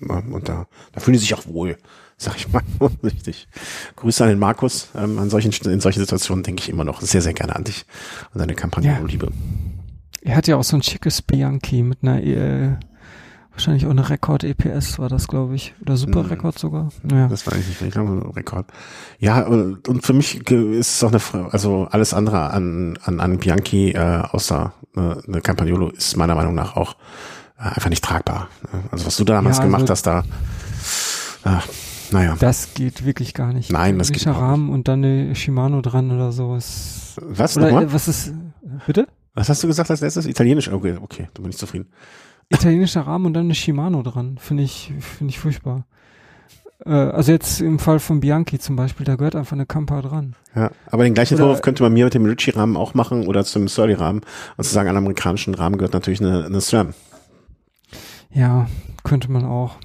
Und 0.00 0.48
da, 0.48 0.66
da 0.92 1.00
fühlen 1.00 1.12
die 1.12 1.18
sich 1.18 1.34
auch 1.34 1.46
wohl 1.46 1.76
sag 2.22 2.36
ich 2.36 2.52
mal 2.52 2.62
richtig. 3.02 3.48
Grüße 3.96 4.22
an 4.22 4.30
den 4.30 4.38
Markus. 4.38 4.88
Ähm, 4.94 5.18
an 5.18 5.30
solchen, 5.30 5.52
in 5.70 5.80
solchen 5.80 6.00
Situationen 6.00 6.42
denke 6.42 6.62
ich 6.62 6.68
immer 6.68 6.84
noch 6.84 7.00
sehr, 7.00 7.22
sehr 7.22 7.34
gerne 7.34 7.56
an 7.56 7.64
dich 7.64 7.84
und 8.32 8.40
deine 8.40 8.54
Kampagne 8.54 8.90
ja. 8.90 8.98
Liebe. 9.06 9.28
Er 10.22 10.36
hat 10.36 10.46
ja 10.46 10.56
auch 10.56 10.64
so 10.64 10.76
ein 10.76 10.82
schickes 10.82 11.20
Bianchi 11.20 11.82
mit 11.82 11.98
einer, 12.02 12.22
äh, 12.22 12.76
wahrscheinlich 13.50 13.86
auch 13.86 13.90
eine 13.90 14.08
Rekord-EPS 14.08 14.98
war 14.98 15.08
das, 15.08 15.26
glaube 15.26 15.56
ich. 15.56 15.74
Oder 15.82 15.96
Super-Rekord 15.96 16.54
hm. 16.54 16.60
sogar. 16.60 16.88
Ja. 17.10 17.28
Das 17.28 17.46
war 17.46 17.56
ich 17.56 17.66
nicht. 17.66 17.82
Ich 17.82 17.90
glaube, 17.90 18.34
Rekord. 18.36 18.66
Ja, 19.18 19.42
und 19.42 20.02
für 20.02 20.12
mich 20.12 20.48
ist 20.48 20.96
es 20.96 21.04
auch 21.04 21.12
eine, 21.12 21.52
also 21.52 21.88
alles 21.90 22.14
andere 22.14 22.50
an, 22.50 22.98
an, 23.02 23.20
an 23.20 23.38
Bianchi, 23.38 23.92
äh, 23.92 24.22
außer 24.30 24.72
äh, 24.96 25.00
eine 25.00 25.40
Campagnolo 25.40 25.90
ist 25.90 26.16
meiner 26.16 26.34
Meinung 26.34 26.54
nach 26.54 26.76
auch 26.76 26.96
äh, 27.58 27.62
einfach 27.62 27.90
nicht 27.90 28.04
tragbar. 28.04 28.48
Also 28.90 29.06
was 29.06 29.16
du 29.16 29.24
damals 29.24 29.58
ja, 29.58 29.64
also 29.64 29.72
gemacht 29.72 29.90
hast, 29.90 30.06
da, 30.06 30.24
äh, 31.44 31.58
naja. 32.12 32.36
Das 32.38 32.74
geht 32.74 33.04
wirklich 33.04 33.34
gar 33.34 33.52
nicht. 33.52 33.72
Nein, 33.72 33.98
das 33.98 34.12
geht 34.12 34.26
nicht. 34.26 34.36
Rahmen 34.36 34.70
und 34.70 34.88
dann 34.88 35.04
eine 35.04 35.34
Shimano 35.34 35.80
dran 35.80 36.10
oder 36.10 36.32
sowas. 36.32 37.16
Was? 37.20 37.56
Oder, 37.56 37.66
nochmal? 37.66 37.92
was 37.92 38.08
ist, 38.08 38.32
bitte? 38.86 39.08
Was 39.34 39.48
hast 39.48 39.62
du 39.62 39.66
gesagt 39.66 39.90
als 39.90 40.00
letztes? 40.00 40.26
Italienisch? 40.26 40.70
Okay, 40.70 40.98
okay, 41.00 41.28
da 41.34 41.42
bin 41.42 41.50
ich 41.50 41.56
zufrieden. 41.56 41.88
Italienischer 42.50 43.02
Rahmen 43.02 43.26
und 43.26 43.34
dann 43.34 43.44
eine 43.44 43.54
Shimano 43.54 44.02
dran. 44.02 44.36
Finde 44.38 44.62
ich, 44.62 44.92
finde 45.00 45.30
ich 45.30 45.38
furchtbar. 45.38 45.86
Äh, 46.84 46.90
also 46.90 47.32
jetzt 47.32 47.60
im 47.60 47.78
Fall 47.78 47.98
von 47.98 48.20
Bianchi 48.20 48.58
zum 48.58 48.76
Beispiel, 48.76 49.06
da 49.06 49.16
gehört 49.16 49.36
einfach 49.36 49.52
eine 49.52 49.66
Kampa 49.66 50.02
dran. 50.02 50.34
Ja, 50.54 50.70
aber 50.86 51.04
den 51.04 51.14
gleichen 51.14 51.38
Vorwurf 51.38 51.62
könnte 51.62 51.82
man 51.82 51.92
mir 51.92 52.04
mit 52.04 52.14
dem 52.14 52.24
Ritchie-Rahmen 52.24 52.76
auch 52.76 52.94
machen 52.94 53.26
oder 53.26 53.44
zum 53.44 53.68
Surly-Rahmen 53.68 54.20
und 54.56 54.64
zu 54.64 54.72
sagen, 54.72 54.88
an 54.88 54.96
amerikanischen 54.96 55.54
Rahmen 55.54 55.78
gehört 55.78 55.94
natürlich 55.94 56.20
eine, 56.20 56.44
eine 56.44 56.60
SRAM. 56.60 56.94
Ja, 58.30 58.66
könnte 59.04 59.30
man 59.30 59.44
auch. 59.44 59.76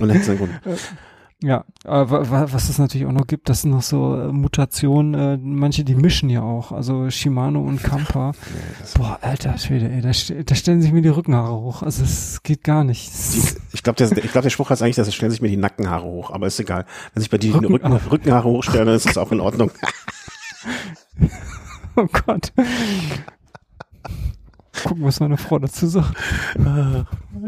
Und 0.00 0.10
einen 0.10 0.38
Grund. 0.38 0.50
Ja, 1.40 1.64
aber 1.84 2.52
was 2.52 2.68
es 2.68 2.78
natürlich 2.78 3.06
auch 3.06 3.12
noch 3.12 3.28
gibt, 3.28 3.48
das 3.48 3.62
sind 3.62 3.70
noch 3.70 3.82
so 3.82 4.16
äh, 4.16 4.32
Mutationen, 4.32 5.14
äh, 5.14 5.38
manche 5.40 5.84
die 5.84 5.94
mischen 5.94 6.30
ja 6.30 6.42
auch, 6.42 6.72
also 6.72 7.10
Shimano 7.10 7.60
und 7.60 7.80
Kampa. 7.80 8.32
Boah, 8.96 9.20
alter 9.22 9.56
Schwede, 9.56 9.88
ey, 9.88 10.00
da, 10.00 10.10
da 10.10 10.54
stellen 10.56 10.82
sich 10.82 10.90
mir 10.90 11.00
die 11.02 11.10
Rückenhaare 11.10 11.54
hoch, 11.54 11.84
also 11.84 12.02
es 12.02 12.42
geht 12.42 12.64
gar 12.64 12.82
nicht. 12.82 13.12
Die, 13.34 13.42
ich 13.72 13.84
glaube, 13.84 13.96
der, 13.96 14.10
ich 14.18 14.32
glaub, 14.32 14.42
der 14.42 14.50
Spruch 14.50 14.70
heißt 14.70 14.82
eigentlich, 14.82 14.96
dass 14.96 15.06
es 15.06 15.14
stellen 15.14 15.30
sich 15.30 15.40
mir 15.40 15.48
die 15.48 15.56
Nackenhaare 15.56 16.06
hoch, 16.06 16.32
aber 16.32 16.48
ist 16.48 16.58
egal. 16.58 16.86
Wenn 17.14 17.20
sich 17.20 17.30
bei 17.30 17.38
dir 17.38 17.54
Rücken, 17.54 17.66
die 17.68 17.72
Rücken, 17.72 17.92
Rückenhaare 17.92 18.48
hochstellen, 18.48 18.86
dann 18.86 18.96
ist 18.96 19.06
das 19.06 19.16
auch 19.16 19.30
in 19.30 19.38
Ordnung. 19.38 19.70
oh 21.94 22.06
Gott 22.26 22.52
gucken, 24.84 25.04
was 25.04 25.20
meine 25.20 25.36
Frau 25.36 25.58
dazu 25.58 25.86
sagt. 25.86 26.16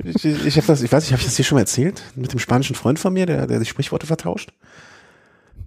Ich, 0.05 0.25
ich, 0.25 0.57
hab 0.57 0.67
das, 0.67 0.83
ich 0.83 0.93
weiß 0.93 1.05
nicht, 1.05 1.13
habe 1.13 1.21
ich 1.21 1.27
das 1.27 1.37
hier 1.37 1.45
schon 1.45 1.57
mal 1.57 1.63
erzählt? 1.63 2.03
Mit 2.15 2.33
dem 2.33 2.39
spanischen 2.39 2.77
Freund 2.77 2.99
von 2.99 3.13
mir, 3.13 3.27
der, 3.27 3.47
der 3.47 3.59
die 3.59 3.67
Sprichworte 3.67 4.07
vertauscht? 4.07 4.53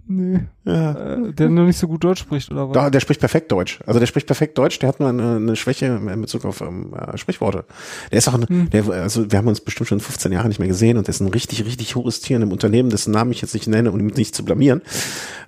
Nee. 0.06 0.40
Ja. 0.64 1.14
Äh, 1.14 1.32
der 1.32 1.48
noch 1.48 1.64
nicht 1.64 1.78
so 1.78 1.88
gut 1.88 2.04
Deutsch 2.04 2.20
spricht, 2.20 2.50
oder 2.50 2.68
was? 2.68 2.74
Doch, 2.74 2.90
der 2.90 3.00
spricht 3.00 3.20
perfekt 3.20 3.50
Deutsch. 3.50 3.80
Also 3.86 3.98
der 3.98 4.06
spricht 4.06 4.26
perfekt 4.26 4.58
Deutsch, 4.58 4.78
der 4.78 4.88
hat 4.88 5.00
nur 5.00 5.08
eine, 5.08 5.36
eine 5.36 5.56
Schwäche 5.56 5.86
in 5.86 6.20
Bezug 6.20 6.44
auf 6.44 6.60
ähm, 6.60 6.92
äh, 6.94 7.16
Sprichworte. 7.16 7.64
Der 8.12 8.18
ist 8.18 8.28
auch 8.28 8.34
ein, 8.34 8.46
hm. 8.46 8.70
der, 8.70 8.86
also 8.90 9.30
wir 9.30 9.38
haben 9.38 9.48
uns 9.48 9.62
bestimmt 9.62 9.88
schon 9.88 10.00
15 10.00 10.30
Jahre 10.32 10.48
nicht 10.48 10.58
mehr 10.58 10.68
gesehen 10.68 10.98
und 10.98 11.06
der 11.06 11.14
ist 11.14 11.20
ein 11.20 11.28
richtig, 11.28 11.64
richtig 11.64 11.96
hohes 11.96 12.20
Tier 12.20 12.36
in 12.36 12.42
einem 12.42 12.52
Unternehmen, 12.52 12.90
dessen 12.90 13.12
Namen 13.12 13.32
ich 13.32 13.40
jetzt 13.40 13.54
nicht 13.54 13.66
nenne, 13.66 13.90
um 13.92 14.00
ihn 14.00 14.06
nicht 14.08 14.34
zu 14.34 14.44
blamieren. 14.44 14.82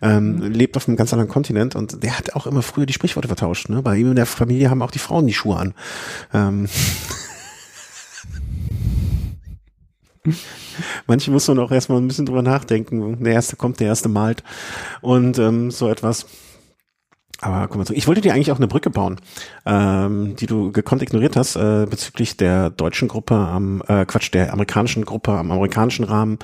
Ähm, 0.01 0.41
hm. 0.41 0.53
Lebt 0.53 0.77
auf 0.79 0.89
einem 0.89 0.97
ganz 0.97 1.13
anderen 1.13 1.31
Kontinent 1.31 1.77
und 1.77 2.03
der 2.03 2.17
hat 2.17 2.35
auch 2.35 2.47
immer 2.47 2.63
früher 2.63 2.87
die 2.87 2.95
Sprichworte 2.95 3.29
vertauscht. 3.29 3.69
Ne? 3.69 3.83
Bei 3.83 3.97
ihm 3.97 4.09
in 4.09 4.17
der 4.17 4.27
Familie 4.27 4.71
haben 4.71 4.81
auch 4.81 4.91
die 4.91 4.99
Frauen 4.99 5.27
die 5.27 5.35
Schuhe 5.35 5.57
an. 5.57 5.75
Ähm. 6.33 6.67
Manche 11.07 11.31
muss 11.31 11.49
man 11.49 11.59
auch 11.59 11.71
erstmal 11.71 11.99
ein 11.99 12.09
bisschen 12.09 12.27
drüber 12.27 12.43
nachdenken. 12.43 13.23
Der 13.23 13.33
erste 13.33 13.57
kommt, 13.57 13.81
der 13.81 13.89
erste 13.89 14.09
malt 14.09 14.43
und 15.01 15.39
ähm, 15.39 15.71
so 15.71 15.89
etwas. 15.89 16.27
Aber 17.41 17.69
komm 17.69 17.79
mal 17.79 17.85
zurück. 17.85 17.99
Ich 17.99 18.07
wollte 18.07 18.23
dir 18.23 18.33
eigentlich 18.33 18.51
auch 18.51 18.57
eine 18.57 18.67
Brücke 18.67 18.89
bauen, 18.89 19.21
ähm, 19.67 20.37
die 20.37 20.47
du 20.47 20.73
gekonnt 20.73 21.03
ignoriert 21.03 21.37
hast, 21.37 21.57
äh, 21.57 21.87
bezüglich 21.89 22.37
der 22.37 22.71
deutschen 22.71 23.09
Gruppe 23.09 23.35
am, 23.35 23.83
äh, 23.89 24.07
Quatsch, 24.07 24.33
der 24.33 24.53
amerikanischen 24.53 25.05
Gruppe 25.05 25.33
am 25.33 25.51
amerikanischen 25.51 26.05
Rahmen 26.05 26.39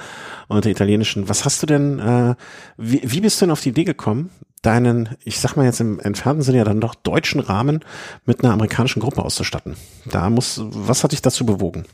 und 0.49 0.65
der 0.65 0.73
italienischen. 0.73 1.29
Was 1.29 1.45
hast 1.45 1.63
du 1.63 1.67
denn, 1.67 1.99
äh, 1.99 2.35
wie, 2.77 3.01
wie 3.05 3.21
bist 3.21 3.41
du 3.41 3.47
denn 3.47 3.53
auf 3.53 3.63
die 3.63 3.71
Idee 3.71 3.85
gekommen, 3.85 4.31
deinen, 4.61 5.09
ich 5.25 5.41
sag 5.41 5.57
mal 5.57 5.65
jetzt 5.65 5.81
im 5.81 5.99
entfernten 5.99 6.43
Sinne 6.43 6.59
ja 6.59 6.65
dann 6.65 6.81
doch 6.81 6.95
deutschen 6.95 7.41
Rahmen 7.41 7.81
mit 8.27 8.45
einer 8.45 8.53
amerikanischen 8.53 9.01
Gruppe 9.01 9.25
auszustatten? 9.25 9.77
Da 10.05 10.29
muss, 10.29 10.61
was 10.63 11.05
hat 11.05 11.13
dich 11.13 11.23
dazu 11.23 11.47
bewogen? 11.47 11.85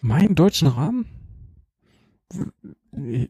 Meinen 0.00 0.34
deutschen 0.34 0.68
Rahmen? 0.68 1.06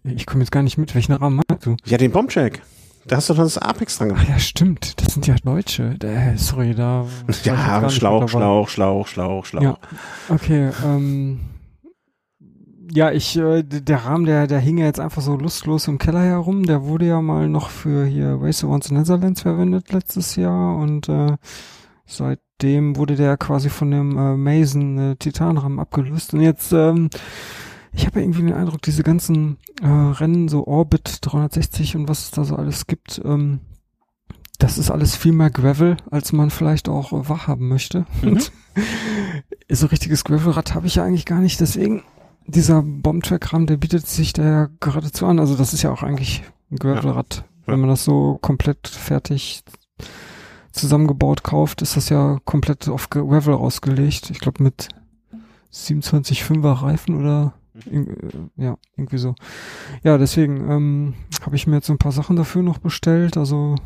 Ich 0.05 0.27
komme 0.27 0.43
jetzt 0.43 0.51
gar 0.51 0.63
nicht 0.63 0.79
mit. 0.79 0.95
Welchen 0.95 1.13
Rahmen 1.13 1.43
meinst 1.49 1.67
du? 1.67 1.77
Ja, 1.85 1.99
den 1.99 2.11
Bombcheck. 2.11 2.63
Da 3.07 3.17
hast 3.17 3.31
du 3.31 3.35
doch 3.35 3.45
das 3.45 3.59
Apex 3.59 3.97
dran 3.97 4.09
gemacht. 4.09 4.27
Ach 4.27 4.33
ja, 4.33 4.39
stimmt. 4.39 5.01
Das 5.01 5.15
sind 5.15 5.27
ja 5.27 5.35
Deutsche. 5.43 5.97
Äh, 6.03 6.37
sorry, 6.37 6.75
da. 6.75 7.07
Ja, 7.43 7.89
Schlauch, 7.89 8.29
Schlauch, 8.29 8.69
Schlauch, 8.69 9.07
Schlauch, 9.09 9.47
Schlauch. 9.47 9.63
Ja. 9.63 9.79
Okay, 10.29 10.71
ähm. 10.85 11.41
Ja, 12.91 13.13
ich, 13.13 13.37
äh, 13.37 13.63
der 13.63 14.05
Rahmen, 14.05 14.25
der, 14.25 14.47
der 14.47 14.61
hing 14.61 14.79
ja 14.79 14.87
jetzt 14.87 15.01
einfach 15.01 15.21
so 15.21 15.37
lustlos 15.37 15.89
im 15.89 15.99
Keller 15.99 16.23
herum. 16.23 16.65
Der 16.65 16.85
wurde 16.85 17.07
ja 17.07 17.21
mal 17.21 17.49
noch 17.49 17.69
für 17.69 18.07
hier 18.07 18.39
Race 18.41 18.65
Around 18.65 18.85
the 18.85 18.95
Netherlands 18.95 19.43
verwendet 19.43 19.93
letztes 19.93 20.37
Jahr 20.37 20.77
und 20.77 21.07
äh, 21.09 21.37
seitdem 22.07 22.97
wurde 22.97 23.17
der 23.17 23.37
quasi 23.37 23.69
von 23.69 23.91
dem 23.91 24.17
äh, 24.17 24.37
Mason 24.37 24.99
äh, 24.99 25.17
Titanrahmen 25.17 25.81
abgelöst. 25.81 26.33
Und 26.33 26.41
jetzt 26.41 26.73
ähm, 26.73 27.11
ich 27.93 28.07
habe 28.07 28.21
irgendwie 28.21 28.43
den 28.43 28.53
Eindruck, 28.53 28.83
diese 28.83 29.03
ganzen 29.03 29.59
äh, 29.83 29.87
Rennen, 29.87 30.49
so 30.49 30.67
Orbit 30.67 31.19
360 31.23 31.97
und 31.97 32.09
was 32.09 32.25
es 32.25 32.31
da 32.31 32.45
so 32.45 32.57
alles 32.57 32.87
gibt, 32.87 33.21
ähm, 33.25 33.61
das 34.59 34.77
ist 34.77 34.91
alles 34.91 35.15
viel 35.15 35.33
mehr 35.33 35.51
Gravel, 35.51 35.97
als 36.11 36.33
man 36.33 36.51
vielleicht 36.51 36.89
auch 36.89 37.13
äh, 37.13 37.29
wahrhaben 37.29 37.69
möchte. 37.69 38.07
Mhm. 38.23 38.41
so 39.71 39.87
richtiges 39.87 40.25
Gravelrad 40.25 40.75
habe 40.75 40.87
ich 40.87 40.97
ja 40.97 41.05
eigentlich 41.05 41.27
gar 41.27 41.41
nicht, 41.41 41.61
deswegen 41.61 42.03
dieser 42.47 42.83
Bombtrack-Rahmen, 42.83 43.67
der 43.67 43.77
bietet 43.77 44.07
sich 44.07 44.33
da 44.33 44.43
ja 44.43 44.69
geradezu 44.81 45.27
an. 45.27 45.39
Also 45.39 45.55
das 45.55 45.75
ist 45.75 45.83
ja 45.83 45.93
auch 45.93 46.03
eigentlich 46.03 46.43
ein 46.71 46.77
Gravelrad. 46.77 47.37
Ja. 47.37 47.73
Wenn 47.73 47.81
man 47.81 47.91
das 47.91 48.05
so 48.05 48.39
komplett 48.41 48.89
fertig 48.89 49.63
zusammengebaut 50.73 51.45
kauft, 51.45 51.83
ist 51.83 51.97
das 51.97 52.09
ja 52.09 52.39
komplett 52.45 52.89
auf 52.89 53.11
Gravel 53.11 53.55
ausgelegt. 53.55 54.31
Ich 54.31 54.41
glaube 54.41 54.63
mit 54.63 54.89
27,5er 55.73 56.83
Reifen 56.83 57.17
oder 57.17 57.53
äh, 57.91 58.05
ja, 58.57 58.77
irgendwie 58.97 59.19
so. 59.19 59.35
Ja, 60.03 60.19
deswegen 60.19 60.71
ähm, 60.71 61.15
habe 61.43 61.57
ich 61.57 61.67
mir 61.67 61.77
jetzt 61.77 61.91
ein 61.91 61.99
paar 61.99 62.13
Sachen 62.13 62.37
dafür 62.37 62.63
noch 62.63 62.79
bestellt. 62.79 63.37
Also 63.37 63.77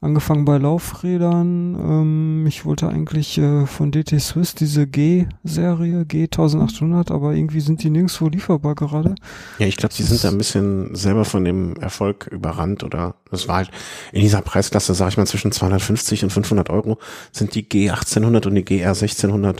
angefangen 0.00 0.44
bei 0.44 0.56
Laufrädern. 0.56 1.74
Ähm, 1.74 2.46
ich 2.46 2.64
wollte 2.64 2.88
eigentlich 2.88 3.36
äh, 3.38 3.66
von 3.66 3.92
DT 3.92 4.20
Swiss 4.20 4.54
diese 4.54 4.86
G-Serie, 4.86 6.02
G1800, 6.02 7.12
aber 7.12 7.34
irgendwie 7.34 7.60
sind 7.60 7.82
die 7.82 7.90
nirgendwo 7.90 8.28
lieferbar 8.28 8.74
gerade. 8.74 9.14
Ja, 9.58 9.66
ich 9.66 9.76
glaube, 9.76 9.94
die 9.94 10.02
sind 10.02 10.24
da 10.24 10.28
ein 10.28 10.38
bisschen 10.38 10.94
selber 10.94 11.24
von 11.24 11.44
dem 11.44 11.76
Erfolg 11.76 12.28
überrannt 12.28 12.82
oder 12.82 13.16
das 13.30 13.46
war 13.46 13.56
halt 13.56 13.70
in 14.12 14.22
dieser 14.22 14.40
Preisklasse, 14.40 14.94
sage 14.94 15.10
ich 15.10 15.16
mal, 15.18 15.26
zwischen 15.26 15.52
250 15.52 16.24
und 16.24 16.30
500 16.30 16.70
Euro 16.70 16.98
sind 17.30 17.54
die 17.54 17.64
G1800 17.64 18.46
und 18.46 18.54
die 18.54 18.64
GR1600 18.64 19.58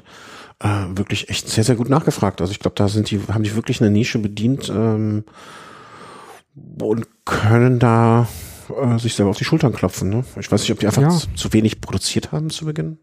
äh, 0.61 0.97
wirklich 0.97 1.29
echt 1.29 1.49
sehr, 1.49 1.65
sehr 1.65 1.77
gut 1.77 1.89
nachgefragt. 1.89 2.41
Also 2.41 2.53
ich 2.53 2.61
glaube, 2.61 2.77
da 2.77 2.89
sind 2.89 3.11
die, 3.11 3.21
haben 3.29 3.43
die 3.43 3.57
wirklich 3.57 3.81
eine 3.81 3.91
Nische 3.91 4.19
bedient 4.19 4.71
ähm, 4.75 5.25
und 6.81 7.07
können 7.25 7.79
da 7.79 8.29
äh, 8.81 8.99
sich 8.99 9.15
selber 9.15 9.31
auf 9.31 9.39
die 9.39 9.45
Schultern 9.45 9.73
klopfen. 9.73 10.11
Ne? 10.11 10.25
Ich 10.39 10.51
weiß 10.51 10.63
nicht, 10.63 10.73
ob 10.73 10.79
die 10.81 10.87
einfach 10.87 11.03
ja. 11.03 11.11
zu, 11.11 11.33
zu, 11.35 11.53
wenig 11.53 11.81
produziert 11.81 12.33
haben 12.33 12.51
zu 12.51 12.67
Beginn. 12.67 12.99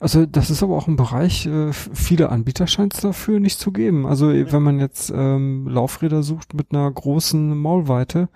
Also 0.00 0.24
das 0.24 0.48
ist 0.48 0.62
aber 0.62 0.76
auch 0.76 0.88
ein 0.88 0.96
Bereich, 0.96 1.46
äh, 1.46 1.72
viele 1.72 2.30
Anbieter 2.30 2.66
scheint 2.66 2.94
es 2.94 3.00
dafür 3.00 3.40
nicht 3.40 3.58
zu 3.58 3.72
geben. 3.72 4.06
Also 4.06 4.28
wenn 4.28 4.62
man 4.62 4.80
jetzt 4.80 5.12
ähm, 5.14 5.68
Laufräder 5.68 6.22
sucht 6.22 6.54
mit 6.54 6.72
einer 6.72 6.90
großen 6.90 7.56
Maulweite, 7.58 8.30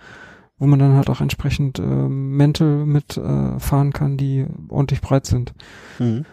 wo 0.58 0.66
man 0.66 0.78
dann 0.78 0.94
halt 0.94 1.08
auch 1.08 1.22
entsprechend 1.22 1.78
ähm, 1.78 2.36
Mäntel 2.36 2.84
mit 2.84 3.16
äh, 3.16 3.58
fahren 3.58 3.94
kann, 3.94 4.18
die 4.18 4.44
ordentlich 4.68 5.00
breit 5.00 5.24
sind. 5.24 5.54
Mhm. 5.98 6.26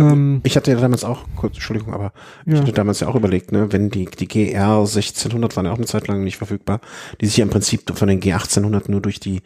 Ähm, 0.00 0.40
ich 0.44 0.56
hatte 0.56 0.70
ja 0.70 0.80
damals 0.80 1.04
auch, 1.04 1.24
kurz, 1.36 1.54
Entschuldigung, 1.54 1.92
aber 1.92 2.12
ja. 2.46 2.54
ich 2.54 2.60
hatte 2.60 2.72
damals 2.72 3.00
ja 3.00 3.08
auch 3.08 3.14
überlegt, 3.14 3.52
ne, 3.52 3.72
wenn 3.72 3.90
die, 3.90 4.06
die 4.06 4.28
GR 4.28 4.78
1600 4.78 5.56
waren 5.56 5.66
ja 5.66 5.72
auch 5.72 5.76
eine 5.76 5.86
Zeit 5.86 6.08
lang 6.08 6.24
nicht 6.24 6.38
verfügbar, 6.38 6.80
die 7.20 7.26
sich 7.26 7.36
ja 7.36 7.44
im 7.44 7.50
Prinzip 7.50 7.90
von 7.96 8.08
den 8.08 8.20
G 8.20 8.32
1800 8.32 8.88
nur 8.88 9.00
durch 9.00 9.20
die 9.20 9.42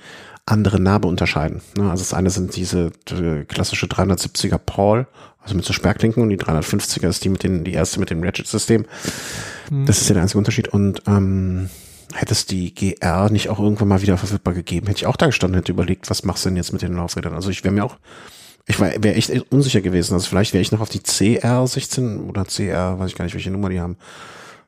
andere 0.47 0.81
Narbe 0.81 1.09
unterscheiden. 1.09 1.63
Ne? 1.77 1.91
Also 1.91 2.03
das 2.03 2.15
eine 2.15 2.31
sind 2.31 2.55
diese 2.57 2.93
die 3.09 3.45
klassische 3.47 3.87
370er 3.87 4.59
Paul, 4.59 5.07
also 5.41 5.55
mit 5.55 5.65
so 5.65 5.73
Sperrklinken 5.73 6.23
und 6.23 6.31
die 6.31 6.39
350er 6.39 7.09
ist 7.09 7.25
die 7.25 7.29
mit 7.29 7.43
den, 7.43 7.65
die 7.65 7.73
erste 7.73 8.01
mit 8.01 8.11
dem 8.11 8.23
Ratchet-System. 8.23 8.87
Mhm. 9.71 9.87
Das 9.87 10.01
ist 10.01 10.09
ja 10.09 10.15
der 10.15 10.23
einzige 10.23 10.39
Unterschied 10.39 10.69
und, 10.69 11.03
ähm, 11.07 11.71
hätte 12.13 12.33
es 12.33 12.47
die 12.47 12.75
GR 12.75 13.31
nicht 13.31 13.49
auch 13.49 13.59
irgendwann 13.59 13.89
mal 13.89 14.03
wieder 14.03 14.17
verfügbar 14.17 14.55
gegeben, 14.55 14.87
hätte 14.87 14.99
ich 14.99 15.07
auch 15.07 15.17
da 15.17 15.27
gestanden, 15.27 15.57
hätte 15.57 15.73
überlegt, 15.73 16.09
was 16.11 16.25
machst 16.25 16.45
du 16.45 16.49
denn 16.49 16.57
jetzt 16.57 16.73
mit 16.73 16.83
den 16.83 16.95
Laufrädern? 16.95 17.35
Also 17.35 17.51
ich 17.51 17.65
wäre 17.65 17.75
mir 17.75 17.85
auch 17.85 17.97
ich 18.67 18.81
wäre 18.81 19.15
echt 19.15 19.31
unsicher 19.53 19.81
gewesen. 19.81 20.15
Also 20.15 20.29
vielleicht 20.29 20.53
wäre 20.53 20.63
ich 20.63 20.73
noch 20.73 20.81
auf 20.81 20.89
die 20.89 21.01
CR16 21.01 22.27
oder 22.29 22.45
CR, 22.45 22.99
weiß 22.99 23.11
ich 23.11 23.17
gar 23.17 23.25
nicht, 23.25 23.35
welche 23.35 23.51
Nummer 23.51 23.69
die 23.69 23.81
haben. 23.81 23.97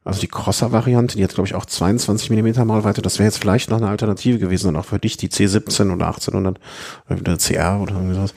Also 0.05 0.21
die 0.21 0.29
Crosser-Variante, 0.29 1.17
die 1.17 1.25
hat, 1.25 1.35
glaube 1.35 1.49
ich, 1.49 1.55
auch 1.55 1.67
22 1.67 2.31
Millimeter 2.31 2.65
Malweite. 2.65 3.03
Das 3.03 3.19
wäre 3.19 3.27
jetzt 3.27 3.39
vielleicht 3.39 3.71
noch 3.71 3.79
eine 3.79 3.89
Alternative 3.89 4.39
gewesen 4.39 4.69
und 4.69 4.77
auch 4.77 4.85
für 4.85 5.01
dich 5.01 5.17
die 5.17 5.29
C17 5.29 5.93
oder 5.93 6.07
1800 6.07 6.61
oder 7.09 7.19
wieder 7.19 7.37
CR 7.39 7.81
oder 7.81 7.95
irgendwie 7.95 8.15
sowas. 8.15 8.35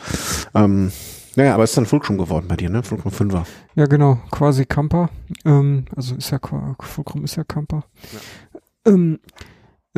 Ähm, 0.56 0.92
naja, 1.36 1.54
aber 1.54 1.66
ist 1.66 1.78
dann 1.78 1.86
Fulcrum 1.86 2.18
geworden 2.18 2.48
bei 2.48 2.56
dir, 2.56 2.72
ne? 2.72 2.82
Fulcrum 2.82 3.12
5er. 3.12 3.44
Ja, 3.76 3.86
genau, 3.86 4.20
quasi 4.32 4.66
Camper. 4.66 5.10
Ähm, 5.46 5.86
also 5.96 6.16
ist 6.16 6.32
ja 6.32 6.40
Fulcrum 6.80 7.24
ist 7.24 7.36
ja 7.36 7.44
Camper. 7.44 7.84
Ja. 8.14 8.92
Ähm, 8.92 9.20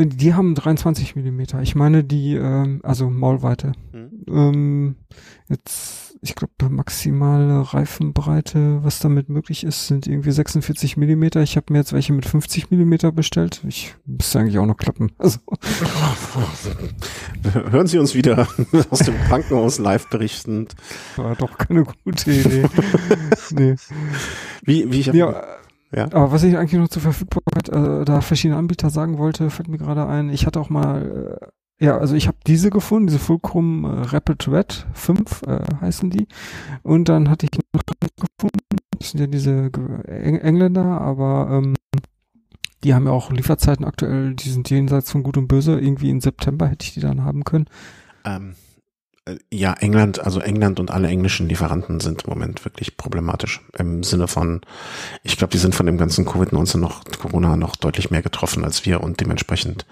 die 0.05 0.33
haben 0.33 0.55
23 0.55 1.15
Millimeter. 1.15 1.61
Ich 1.61 1.75
meine 1.75 2.03
die, 2.03 2.35
ähm, 2.35 2.79
also 2.83 3.09
Maulweite. 3.09 3.73
Mhm. 3.91 4.23
Ähm, 4.27 4.95
jetzt, 5.49 6.17
ich 6.21 6.35
glaube, 6.35 6.53
maximale 6.69 7.73
Reifenbreite, 7.73 8.83
was 8.83 8.99
damit 8.99 9.29
möglich 9.29 9.63
ist, 9.63 9.87
sind 9.87 10.07
irgendwie 10.07 10.31
46 10.31 10.97
Millimeter. 10.97 11.41
Ich 11.41 11.57
habe 11.57 11.73
mir 11.73 11.79
jetzt 11.79 11.93
welche 11.93 12.13
mit 12.13 12.25
50 12.25 12.69
Millimeter 12.71 13.11
bestellt. 13.11 13.61
Ich 13.67 13.95
müsste 14.05 14.39
eigentlich 14.39 14.57
auch 14.59 14.65
noch 14.65 14.77
klappen. 14.77 15.11
Also. 15.17 15.39
Hören 17.71 17.87
Sie 17.87 17.97
uns 17.97 18.13
wieder 18.13 18.47
aus 18.89 18.99
dem 18.99 19.15
Krankenhaus 19.27 19.79
live 19.79 20.09
berichtend. 20.09 20.75
War 21.15 21.35
doch 21.35 21.57
keine 21.57 21.83
gute 22.03 22.31
Idee. 22.31 22.65
nee. 23.51 23.75
Wie, 24.63 24.91
wie 24.91 24.99
ich 24.99 25.07
ja, 25.07 25.43
ja. 25.93 26.05
Aber 26.05 26.31
was 26.31 26.43
ich 26.43 26.57
eigentlich 26.57 26.79
noch 26.79 26.89
zur 26.89 27.01
Verfügbarkeit 27.01 27.69
äh, 27.69 28.05
da 28.05 28.21
verschiedene 28.21 28.57
Anbieter 28.57 28.89
sagen 28.89 29.17
wollte, 29.17 29.49
fällt 29.49 29.67
mir 29.67 29.77
gerade 29.77 30.07
ein. 30.07 30.29
Ich 30.29 30.45
hatte 30.45 30.59
auch 30.59 30.69
mal, 30.69 31.39
äh, 31.41 31.85
ja, 31.85 31.97
also 31.97 32.15
ich 32.15 32.27
habe 32.27 32.37
diese 32.47 32.69
gefunden, 32.69 33.07
diese 33.07 33.19
Fulcrum 33.19 33.83
äh, 33.83 34.03
Rapid 34.03 34.47
Red 34.47 34.87
5 34.93 35.41
äh, 35.43 35.59
heißen 35.81 36.09
die. 36.09 36.27
Und 36.83 37.09
dann 37.09 37.29
hatte 37.29 37.45
ich 37.45 37.59
noch 37.73 37.83
gefunden, 37.83 38.59
das 38.97 39.11
sind 39.11 39.19
ja 39.19 39.27
diese 39.27 39.71
Eng 40.07 40.37
Engländer, 40.37 41.01
aber 41.01 41.49
ähm, 41.51 41.75
die 42.83 42.93
haben 42.93 43.05
ja 43.05 43.11
auch 43.11 43.31
Lieferzeiten 43.31 43.85
aktuell, 43.85 44.33
die 44.33 44.49
sind 44.49 44.69
jenseits 44.69 45.11
von 45.11 45.23
Gut 45.23 45.37
und 45.37 45.47
Böse. 45.47 45.79
Irgendwie 45.79 46.09
im 46.09 46.21
September 46.21 46.67
hätte 46.67 46.85
ich 46.85 46.93
die 46.93 46.99
dann 46.99 47.23
haben 47.23 47.43
können. 47.43 47.65
Ähm, 48.25 48.51
äh, 48.51 48.70
ja, 49.51 49.74
England, 49.74 50.19
also 50.19 50.39
England 50.39 50.80
und 50.80 50.89
alle 50.91 51.07
englischen 51.07 51.47
Lieferanten 51.47 51.99
sind 51.99 52.24
im 52.24 52.30
Moment 52.30 52.65
wirklich 52.65 52.97
problematisch. 52.97 53.61
Im 53.78 54.03
Sinne 54.03 54.28
von, 54.28 54.61
ich 55.24 55.38
glaube, 55.38 55.51
die 55.51 55.59
sind 55.59 55.76
von 55.76 55.86
dem 55.86 55.97
ganzen 55.97 56.26
Covid-19 56.26 56.78
noch, 56.78 57.03
Corona 57.19 57.55
noch 57.55 57.76
deutlich 57.76 58.09
mehr 58.09 58.24
getroffen 58.24 58.63
als 58.63 58.86
wir 58.86 59.01
und 59.01 59.19
dementsprechend 59.19 59.86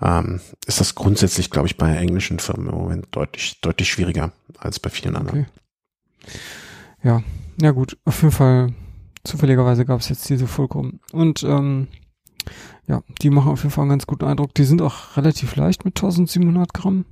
ähm, 0.00 0.40
ist 0.66 0.80
das 0.80 0.94
grundsätzlich, 0.94 1.50
glaube 1.50 1.66
ich, 1.66 1.76
bei 1.76 1.94
englischen 1.96 2.38
Firmen 2.38 2.68
im 2.68 2.74
Moment 2.74 3.08
deutlich, 3.10 3.60
deutlich 3.60 3.90
schwieriger 3.90 4.32
als 4.58 4.78
bei 4.78 4.90
vielen 4.90 5.16
anderen. 5.16 5.40
Okay. 5.40 6.32
Ja, 7.02 7.22
ja 7.60 7.70
gut, 7.72 7.98
auf 8.04 8.22
jeden 8.22 8.32
Fall, 8.32 8.72
zufälligerweise 9.24 9.84
gab 9.84 10.00
es 10.00 10.08
jetzt 10.08 10.28
diese 10.28 10.46
Fulcrum. 10.46 11.00
Und 11.12 11.42
ähm, 11.42 11.88
ja, 12.86 13.02
die 13.20 13.30
machen 13.30 13.50
auf 13.50 13.62
jeden 13.62 13.72
Fall 13.72 13.82
einen 13.82 13.90
ganz 13.90 14.06
guten 14.06 14.24
Eindruck. 14.24 14.54
Die 14.54 14.64
sind 14.64 14.80
auch 14.80 15.16
relativ 15.16 15.56
leicht 15.56 15.84
mit 15.84 15.96
1700 15.98 16.72
Gramm. 16.72 17.04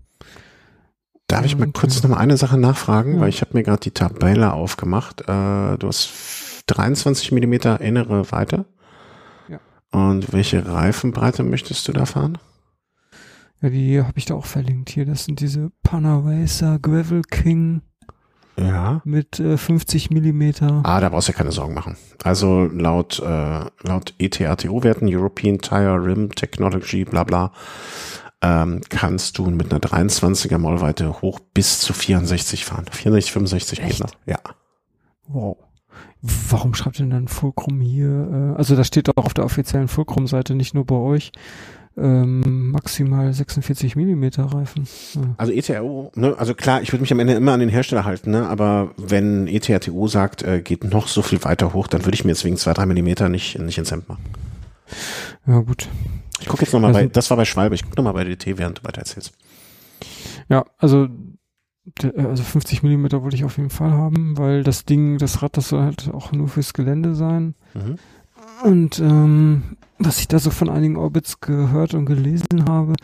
Darf 1.28 1.44
ich 1.44 1.58
mal 1.58 1.70
kurz 1.70 2.02
noch 2.02 2.10
mal 2.10 2.16
eine 2.16 2.38
Sache 2.38 2.56
nachfragen, 2.56 3.16
ja. 3.16 3.20
weil 3.20 3.28
ich 3.28 3.42
habe 3.42 3.50
mir 3.52 3.62
gerade 3.62 3.80
die 3.80 3.90
Tabelle 3.90 4.54
aufgemacht. 4.54 5.20
Äh, 5.22 5.76
du 5.76 5.86
hast 5.86 6.64
23 6.68 7.32
Millimeter 7.32 7.82
innere 7.82 8.32
Weite. 8.32 8.64
Ja. 9.46 9.60
Und 9.90 10.32
welche 10.32 10.66
Reifenbreite 10.66 11.42
möchtest 11.42 11.86
du 11.86 11.92
da 11.92 12.06
fahren? 12.06 12.38
Ja, 13.60 13.68
die 13.68 14.00
habe 14.00 14.16
ich 14.16 14.24
da 14.24 14.34
auch 14.34 14.46
verlinkt 14.46 14.88
hier. 14.88 15.04
Das 15.04 15.26
sind 15.26 15.40
diese 15.40 15.70
Panaracer 15.82 16.78
Gravel 16.78 17.22
King. 17.22 17.82
Ja. 18.58 19.02
Mit 19.04 19.38
äh, 19.38 19.56
50 19.58 20.10
Millimeter. 20.10 20.80
Ah, 20.84 21.00
da 21.00 21.10
brauchst 21.10 21.28
du 21.28 21.32
ja 21.32 21.38
keine 21.38 21.52
Sorgen 21.52 21.74
machen. 21.74 21.96
Also 22.24 22.64
laut, 22.64 23.20
äh, 23.20 23.60
laut 23.82 24.14
ETRTO-Werten, 24.18 25.14
European 25.14 25.58
Tire 25.58 26.02
Rim 26.02 26.34
Technology, 26.34 27.04
bla 27.04 27.22
bla, 27.22 27.52
ähm, 28.42 28.80
kannst 28.88 29.38
du 29.38 29.46
mit 29.50 29.72
einer 29.72 29.80
23er 29.80 30.58
Maulweite 30.58 31.20
hoch 31.22 31.40
bis 31.54 31.80
zu 31.80 31.92
64 31.92 32.64
fahren. 32.64 32.86
64, 32.90 33.32
65 33.32 33.80
Echt? 33.80 34.00
Meter. 34.00 34.12
Ja. 34.26 34.38
Wow. 35.26 35.56
Warum 36.20 36.74
schreibt 36.74 36.98
denn 36.98 37.10
dann 37.10 37.28
Fulcrum 37.28 37.80
hier? 37.80 38.52
Äh, 38.54 38.58
also 38.58 38.76
da 38.76 38.84
steht 38.84 39.08
doch 39.08 39.16
auf 39.16 39.34
der 39.34 39.44
offiziellen 39.44 39.88
Fulcrum-Seite, 39.88 40.54
nicht 40.54 40.74
nur 40.74 40.84
bei 40.84 40.96
euch, 40.96 41.32
ähm, 41.96 42.70
maximal 42.70 43.32
46 43.32 43.96
Millimeter 43.96 44.44
Reifen. 44.44 44.86
Ja. 45.14 45.34
Also 45.36 45.52
ETRO, 45.52 46.12
ne, 46.14 46.34
also 46.38 46.54
klar, 46.54 46.82
ich 46.82 46.92
würde 46.92 47.02
mich 47.02 47.12
am 47.12 47.18
Ende 47.18 47.34
immer 47.34 47.52
an 47.52 47.60
den 47.60 47.68
Hersteller 47.68 48.04
halten, 48.04 48.30
ne, 48.30 48.48
aber 48.48 48.92
wenn 48.96 49.46
ETRTO 49.46 50.06
sagt, 50.06 50.42
äh, 50.42 50.60
geht 50.60 50.84
noch 50.84 51.08
so 51.08 51.22
viel 51.22 51.42
weiter 51.44 51.72
hoch, 51.72 51.86
dann 51.88 52.04
würde 52.04 52.14
ich 52.14 52.24
mir 52.24 52.30
jetzt 52.30 52.44
wegen 52.44 52.56
zwei, 52.56 52.72
drei 52.72 52.86
Millimeter 52.86 53.28
nicht, 53.28 53.58
nicht 53.58 53.78
ins 53.78 53.90
Hemd 53.90 54.08
machen. 54.08 54.24
Ja, 55.46 55.60
gut. 55.60 55.88
Ich 56.40 56.46
gucke 56.46 56.62
jetzt 56.62 56.72
nochmal 56.72 56.94
also, 56.94 57.00
bei, 57.00 57.12
das 57.12 57.30
war 57.30 57.36
bei 57.36 57.44
Schwalbe, 57.44 57.74
ich 57.74 57.82
gucke 57.84 57.96
nochmal 57.96 58.14
bei 58.14 58.24
DT, 58.24 58.58
während 58.58 58.78
du 58.78 58.84
weiter 58.84 58.98
erzählst. 58.98 59.32
Ja, 60.48 60.64
also, 60.78 61.08
also 62.16 62.42
50 62.42 62.82
Millimeter 62.82 63.22
wollte 63.22 63.36
ich 63.36 63.44
auf 63.44 63.56
jeden 63.56 63.70
Fall 63.70 63.90
haben, 63.90 64.38
weil 64.38 64.62
das 64.62 64.84
Ding, 64.84 65.18
das 65.18 65.42
Rad, 65.42 65.56
das 65.56 65.68
soll 65.68 65.82
halt 65.82 66.10
auch 66.12 66.32
nur 66.32 66.48
fürs 66.48 66.72
Gelände 66.72 67.14
sein. 67.14 67.54
Mhm. 67.74 67.96
Und 68.64 68.98
ähm, 69.00 69.76
was 69.98 70.20
ich 70.20 70.28
da 70.28 70.38
so 70.38 70.50
von 70.50 70.68
einigen 70.68 70.96
Orbits 70.96 71.40
gehört 71.40 71.94
und 71.94 72.06
gelesen 72.06 72.66
habe, 72.68 72.94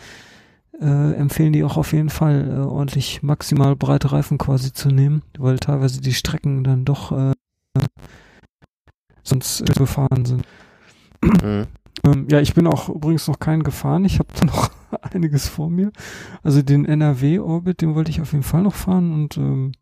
äh, 0.80 1.12
empfehlen 1.14 1.52
die 1.52 1.64
auch 1.64 1.76
auf 1.76 1.92
jeden 1.92 2.10
Fall 2.10 2.48
äh, 2.50 2.66
ordentlich 2.66 3.22
maximal 3.22 3.76
breite 3.76 4.12
Reifen 4.12 4.38
quasi 4.38 4.72
zu 4.72 4.88
nehmen, 4.88 5.22
weil 5.38 5.58
teilweise 5.58 6.00
die 6.00 6.14
Strecken 6.14 6.64
dann 6.64 6.84
doch 6.84 7.12
äh, 7.12 7.32
sonst 9.22 9.64
befahren 9.74 10.24
sind. 10.24 10.44
Mhm. 11.22 11.66
Ähm, 12.02 12.26
ja, 12.30 12.40
ich 12.40 12.54
bin 12.54 12.66
auch 12.66 12.88
übrigens 12.88 13.28
noch 13.28 13.38
keinen 13.38 13.62
gefahren. 13.62 14.04
Ich 14.04 14.18
habe 14.18 14.28
da 14.40 14.46
noch 14.46 14.70
einiges 15.12 15.48
vor 15.48 15.70
mir. 15.70 15.92
Also 16.42 16.62
den 16.62 16.84
NRW-Orbit, 16.84 17.80
den 17.80 17.94
wollte 17.94 18.10
ich 18.10 18.20
auf 18.20 18.32
jeden 18.32 18.44
Fall 18.44 18.62
noch 18.62 18.74
fahren 18.74 19.12
und 19.12 19.36
ähm, 19.36 19.72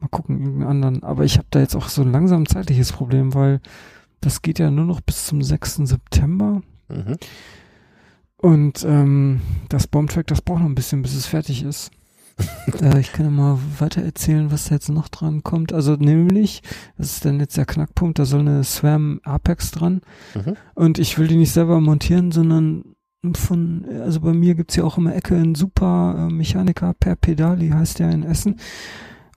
mal 0.00 0.08
gucken, 0.08 0.40
irgendeinen 0.40 0.70
anderen. 0.70 1.02
Aber 1.02 1.24
ich 1.24 1.38
habe 1.38 1.48
da 1.50 1.60
jetzt 1.60 1.76
auch 1.76 1.88
so 1.88 2.02
langsam 2.02 2.42
ein 2.42 2.46
zeitliches 2.46 2.92
Problem, 2.92 3.34
weil 3.34 3.60
das 4.20 4.42
geht 4.42 4.58
ja 4.58 4.70
nur 4.70 4.84
noch 4.84 5.00
bis 5.00 5.26
zum 5.26 5.42
6. 5.42 5.76
September. 5.84 6.62
Mhm. 6.88 7.16
Und 8.38 8.84
ähm, 8.84 9.40
das 9.68 9.86
Bombtrack, 9.86 10.26
das 10.26 10.42
braucht 10.42 10.60
noch 10.60 10.66
ein 10.66 10.74
bisschen, 10.74 11.02
bis 11.02 11.14
es 11.14 11.26
fertig 11.26 11.62
ist. 11.62 11.90
Äh, 12.82 13.00
ich 13.00 13.12
kann 13.12 13.26
ja 13.26 13.30
mal 13.30 13.58
weiter 13.78 14.02
erzählen, 14.02 14.50
was 14.50 14.68
da 14.68 14.74
jetzt 14.74 14.88
noch 14.88 15.08
dran 15.08 15.42
kommt. 15.42 15.72
Also 15.72 15.94
nämlich, 15.94 16.62
das 16.98 17.12
ist 17.12 17.24
dann 17.24 17.40
jetzt 17.40 17.56
der 17.56 17.66
Knackpunkt, 17.66 18.18
da 18.18 18.24
soll 18.24 18.40
eine 18.40 18.64
Swam 18.64 19.20
Apex 19.24 19.70
dran. 19.70 20.02
Mhm. 20.34 20.56
Und 20.74 20.98
ich 20.98 21.18
will 21.18 21.28
die 21.28 21.36
nicht 21.36 21.52
selber 21.52 21.80
montieren, 21.80 22.32
sondern 22.32 22.96
von, 23.34 23.84
also 24.02 24.20
bei 24.20 24.32
mir 24.32 24.54
gibt's 24.54 24.76
ja 24.76 24.84
auch 24.84 24.98
immer 24.98 25.14
Ecke 25.14 25.34
einen 25.34 25.54
super 25.54 26.14
äh, 26.18 26.32
Mechaniker 26.32 26.94
per 26.94 27.16
Pedali, 27.16 27.70
heißt 27.70 27.98
der 27.98 28.10
in 28.10 28.22
Essen. 28.22 28.56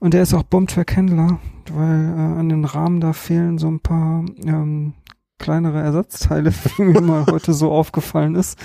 Und 0.00 0.14
der 0.14 0.22
ist 0.22 0.32
auch 0.32 0.44
Bombtrack-Händler, 0.44 1.40
weil 1.72 2.04
äh, 2.04 2.38
an 2.38 2.48
den 2.48 2.64
Rahmen 2.64 3.00
da 3.00 3.12
fehlen 3.12 3.58
so 3.58 3.68
ein 3.68 3.80
paar 3.80 4.24
ähm, 4.44 4.94
kleinere 5.38 5.80
Ersatzteile, 5.80 6.52
wie 6.76 6.82
mir 6.82 7.00
mal 7.00 7.26
heute 7.26 7.52
so 7.52 7.72
aufgefallen 7.72 8.36
ist. 8.36 8.58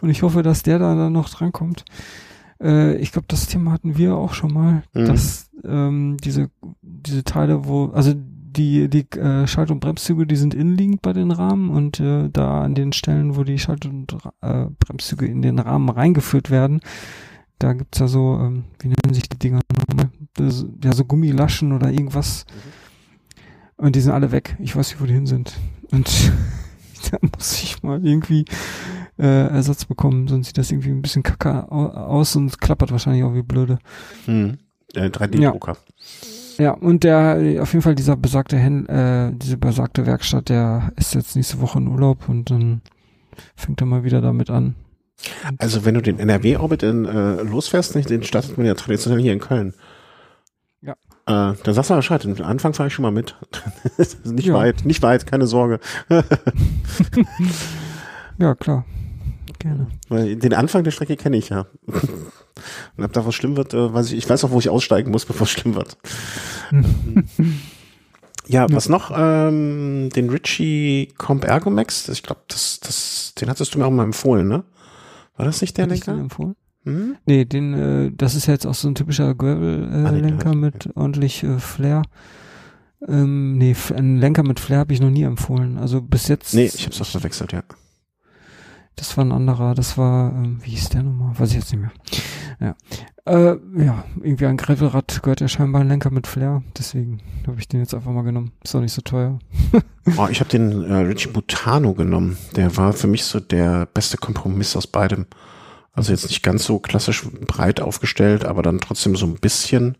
Und 0.00 0.10
ich 0.10 0.22
hoffe, 0.22 0.42
dass 0.42 0.62
der 0.62 0.78
da 0.78 0.94
dann 0.94 1.12
noch 1.12 1.28
drankommt. 1.28 1.84
Äh, 2.60 2.96
ich 2.96 3.12
glaube, 3.12 3.26
das 3.28 3.46
Thema 3.46 3.72
hatten 3.72 3.96
wir 3.96 4.14
auch 4.16 4.34
schon 4.34 4.52
mal, 4.52 4.82
Mhm. 4.94 5.04
dass 5.06 5.50
ähm, 5.64 6.16
diese, 6.22 6.50
diese 6.82 7.24
Teile, 7.24 7.66
wo, 7.66 7.86
also 7.86 8.14
die, 8.14 8.88
die 8.88 9.08
äh, 9.18 9.46
Schalt- 9.46 9.70
und 9.70 9.80
Bremszüge, 9.80 10.26
die 10.26 10.36
sind 10.36 10.54
innenliegend 10.54 11.02
bei 11.02 11.12
den 11.12 11.30
Rahmen 11.30 11.70
und 11.70 12.00
äh, 12.00 12.28
da 12.30 12.62
an 12.62 12.74
den 12.74 12.92
Stellen, 12.92 13.36
wo 13.36 13.44
die 13.44 13.58
Schalt- 13.58 13.86
und 13.86 14.16
äh, 14.40 14.66
Bremszüge 14.80 15.26
in 15.26 15.42
den 15.42 15.58
Rahmen 15.58 15.88
reingeführt 15.90 16.50
werden, 16.50 16.80
da 17.58 17.72
gibt's 17.74 17.98
ja 17.98 18.06
so, 18.08 18.38
ähm, 18.40 18.64
wie 18.80 18.88
nennen 18.88 19.14
sich 19.14 19.28
die 19.28 19.38
Dinger 19.38 19.60
nochmal? 19.88 20.10
Das- 20.34 20.64
Ja, 20.82 20.92
so 20.92 21.04
Gummilaschen 21.04 21.72
oder 21.72 21.90
irgendwas. 21.90 22.46
Und 23.76 23.94
die 23.94 24.00
sind 24.00 24.12
alle 24.12 24.32
weg. 24.32 24.56
Ich 24.60 24.74
weiß 24.74 24.90
nicht, 24.90 25.00
wo 25.00 25.06
die 25.06 25.14
hin 25.14 25.26
sind. 25.26 25.56
Und 25.92 26.08
da 27.10 27.18
muss 27.36 27.62
ich 27.62 27.82
mal 27.82 28.04
irgendwie 28.04 28.44
äh, 29.18 29.48
Ersatz 29.48 29.84
bekommen, 29.84 30.28
sonst 30.28 30.48
sieht 30.48 30.58
das 30.58 30.70
irgendwie 30.70 30.90
ein 30.90 31.02
bisschen 31.02 31.22
kacke 31.22 31.70
au- 31.70 31.88
aus 31.88 32.36
und 32.36 32.60
klappert 32.60 32.90
wahrscheinlich 32.92 33.24
auch 33.24 33.34
wie 33.34 33.42
blöde. 33.42 33.78
Mhm. 34.26 34.58
Äh, 34.94 35.06
3D-Drucker. 35.08 35.76
Ja, 36.58 36.72
und 36.72 37.04
der, 37.04 37.58
auf 37.62 37.72
jeden 37.72 37.82
Fall 37.82 37.94
dieser 37.94 38.16
besagte 38.16 38.56
Händler, 38.56 39.28
äh, 39.28 39.32
diese 39.34 39.56
besagte 39.58 40.06
Werkstatt, 40.06 40.48
der 40.48 40.92
ist 40.96 41.14
jetzt 41.14 41.36
nächste 41.36 41.60
Woche 41.60 41.78
in 41.78 41.86
Urlaub 41.88 42.28
und 42.28 42.50
dann 42.50 42.80
fängt 43.54 43.80
er 43.80 43.86
mal 43.86 44.02
wieder 44.04 44.20
damit 44.20 44.50
an. 44.50 44.74
Also 45.58 45.84
wenn 45.84 45.94
du 45.94 46.00
den 46.00 46.18
NRW-Orbit 46.18 46.82
in, 46.84 47.04
äh, 47.04 47.42
losfährst, 47.42 47.94
nicht, 47.96 48.08
den 48.10 48.22
startet 48.22 48.56
man 48.56 48.66
ja 48.66 48.74
traditionell 48.74 49.20
hier 49.20 49.32
in 49.32 49.40
Köln. 49.40 49.74
Ja. 50.80 50.92
Äh, 51.26 51.56
da 51.62 51.72
sagst 51.72 51.90
du 51.90 51.94
mal 51.94 51.98
Bescheid. 51.98 52.24
Am 52.24 52.44
Anfang 52.44 52.72
fahre 52.72 52.86
ich 52.86 52.94
schon 52.94 53.02
mal 53.02 53.10
mit. 53.10 53.36
Nicht 54.24 54.46
Ja. 54.46 54.54
weit, 54.54 54.84
nicht 54.84 55.02
weit, 55.02 55.26
keine 55.26 55.46
Sorge. 55.46 55.80
Ja, 58.38 58.54
klar. 58.54 58.84
Gerne. 59.58 59.88
Weil 60.08 60.36
den 60.36 60.54
Anfang 60.54 60.84
der 60.84 60.90
Strecke 60.92 61.16
kenne 61.16 61.36
ich 61.36 61.48
ja. 61.48 61.66
Und 62.96 63.04
ab 63.04 63.12
da 63.12 63.24
was 63.26 63.34
schlimm 63.34 63.56
wird, 63.56 63.74
äh, 63.74 63.92
weiß 63.92 64.12
ich, 64.12 64.18
ich 64.18 64.28
weiß 64.28 64.44
auch, 64.44 64.50
wo 64.50 64.58
ich 64.58 64.68
aussteigen 64.68 65.10
muss, 65.10 65.24
bevor 65.26 65.44
es 65.44 65.50
schlimm 65.50 65.74
wird. 65.74 65.96
Ja, 68.50 68.66
was 68.70 68.88
noch? 68.88 69.12
Ähm, 69.14 70.08
den 70.16 70.30
Ritchie 70.30 71.12
Comp 71.18 71.44
Ergomax, 71.44 72.08
ich 72.08 72.22
glaube, 72.22 72.40
das, 72.48 72.80
das, 72.80 73.34
den 73.38 73.50
hattest 73.50 73.74
du 73.74 73.78
mir 73.78 73.84
auch 73.84 73.90
mal 73.90 74.04
empfohlen, 74.04 74.48
ne? 74.48 74.64
War 75.36 75.44
das 75.44 75.60
nicht 75.60 75.76
der 75.76 75.84
Hätte 75.84 75.94
ich 75.94 76.00
den 76.00 76.14
Lenker? 76.14 76.22
empfohlen? 76.22 76.56
Hm? 76.84 77.16
Nee, 77.26 77.44
den, 77.44 77.74
äh, 77.74 78.10
das 78.16 78.34
ist 78.34 78.46
ja 78.46 78.54
jetzt 78.54 78.66
auch 78.66 78.74
so 78.74 78.88
ein 78.88 78.94
typischer 78.94 79.28
Ah, 79.28 79.32
Gravel-Lenker 79.34 80.14
äh, 80.16 80.20
Lenker 80.20 80.50
ich, 80.50 80.56
mit 80.56 80.96
ordentlich 80.96 81.42
äh, 81.44 81.58
Flair. 81.58 82.02
Ähm, 83.06 83.58
nee, 83.58 83.76
einen 83.94 84.16
Lenker 84.16 84.42
mit 84.42 84.60
Flair 84.60 84.78
habe 84.78 84.94
ich 84.94 85.00
noch 85.00 85.10
nie 85.10 85.24
empfohlen. 85.24 85.76
Also 85.76 86.00
bis 86.00 86.28
jetzt. 86.28 86.54
Nee, 86.54 86.70
ich 86.74 86.86
hab's 86.86 87.00
auch 87.02 87.06
verwechselt, 87.06 87.52
ja. 87.52 87.62
Das 88.98 89.16
war 89.16 89.24
ein 89.24 89.32
anderer, 89.32 89.74
das 89.74 89.96
war, 89.96 90.32
ähm, 90.32 90.58
wie 90.62 90.70
hieß 90.70 90.88
der 90.88 91.04
nochmal? 91.04 91.38
Weiß 91.38 91.50
ich 91.50 91.56
jetzt 91.56 91.72
nicht 91.72 91.80
mehr. 91.80 91.92
Ja. 92.60 92.74
Äh, 93.24 93.58
ja, 93.76 94.04
irgendwie 94.20 94.46
ein 94.46 94.56
Gravelrad 94.56 95.22
gehört 95.22 95.40
ja 95.40 95.46
scheinbar 95.46 95.82
ein 95.82 95.88
Lenker 95.88 96.10
mit 96.10 96.26
Flair, 96.26 96.62
deswegen 96.76 97.20
habe 97.46 97.60
ich 97.60 97.68
den 97.68 97.80
jetzt 97.80 97.94
einfach 97.94 98.10
mal 98.10 98.22
genommen. 98.22 98.50
Ist 98.64 98.74
auch 98.74 98.80
nicht 98.80 98.92
so 98.92 99.02
teuer. 99.02 99.38
Oh, 100.16 100.26
ich 100.30 100.40
habe 100.40 100.48
den 100.48 100.84
äh, 100.84 100.94
Richie 101.00 101.28
Butano 101.28 101.92
genommen. 101.92 102.38
Der 102.56 102.78
war 102.78 102.94
für 102.94 103.06
mich 103.06 103.24
so 103.24 103.40
der 103.40 103.84
beste 103.84 104.16
Kompromiss 104.16 104.74
aus 104.74 104.86
beidem. 104.86 105.26
Also 105.92 106.12
jetzt 106.12 106.26
nicht 106.28 106.42
ganz 106.42 106.64
so 106.64 106.78
klassisch 106.78 107.28
breit 107.46 107.82
aufgestellt, 107.82 108.46
aber 108.46 108.62
dann 108.62 108.80
trotzdem 108.80 109.16
so 109.16 109.26
ein 109.26 109.34
bisschen. 109.34 109.98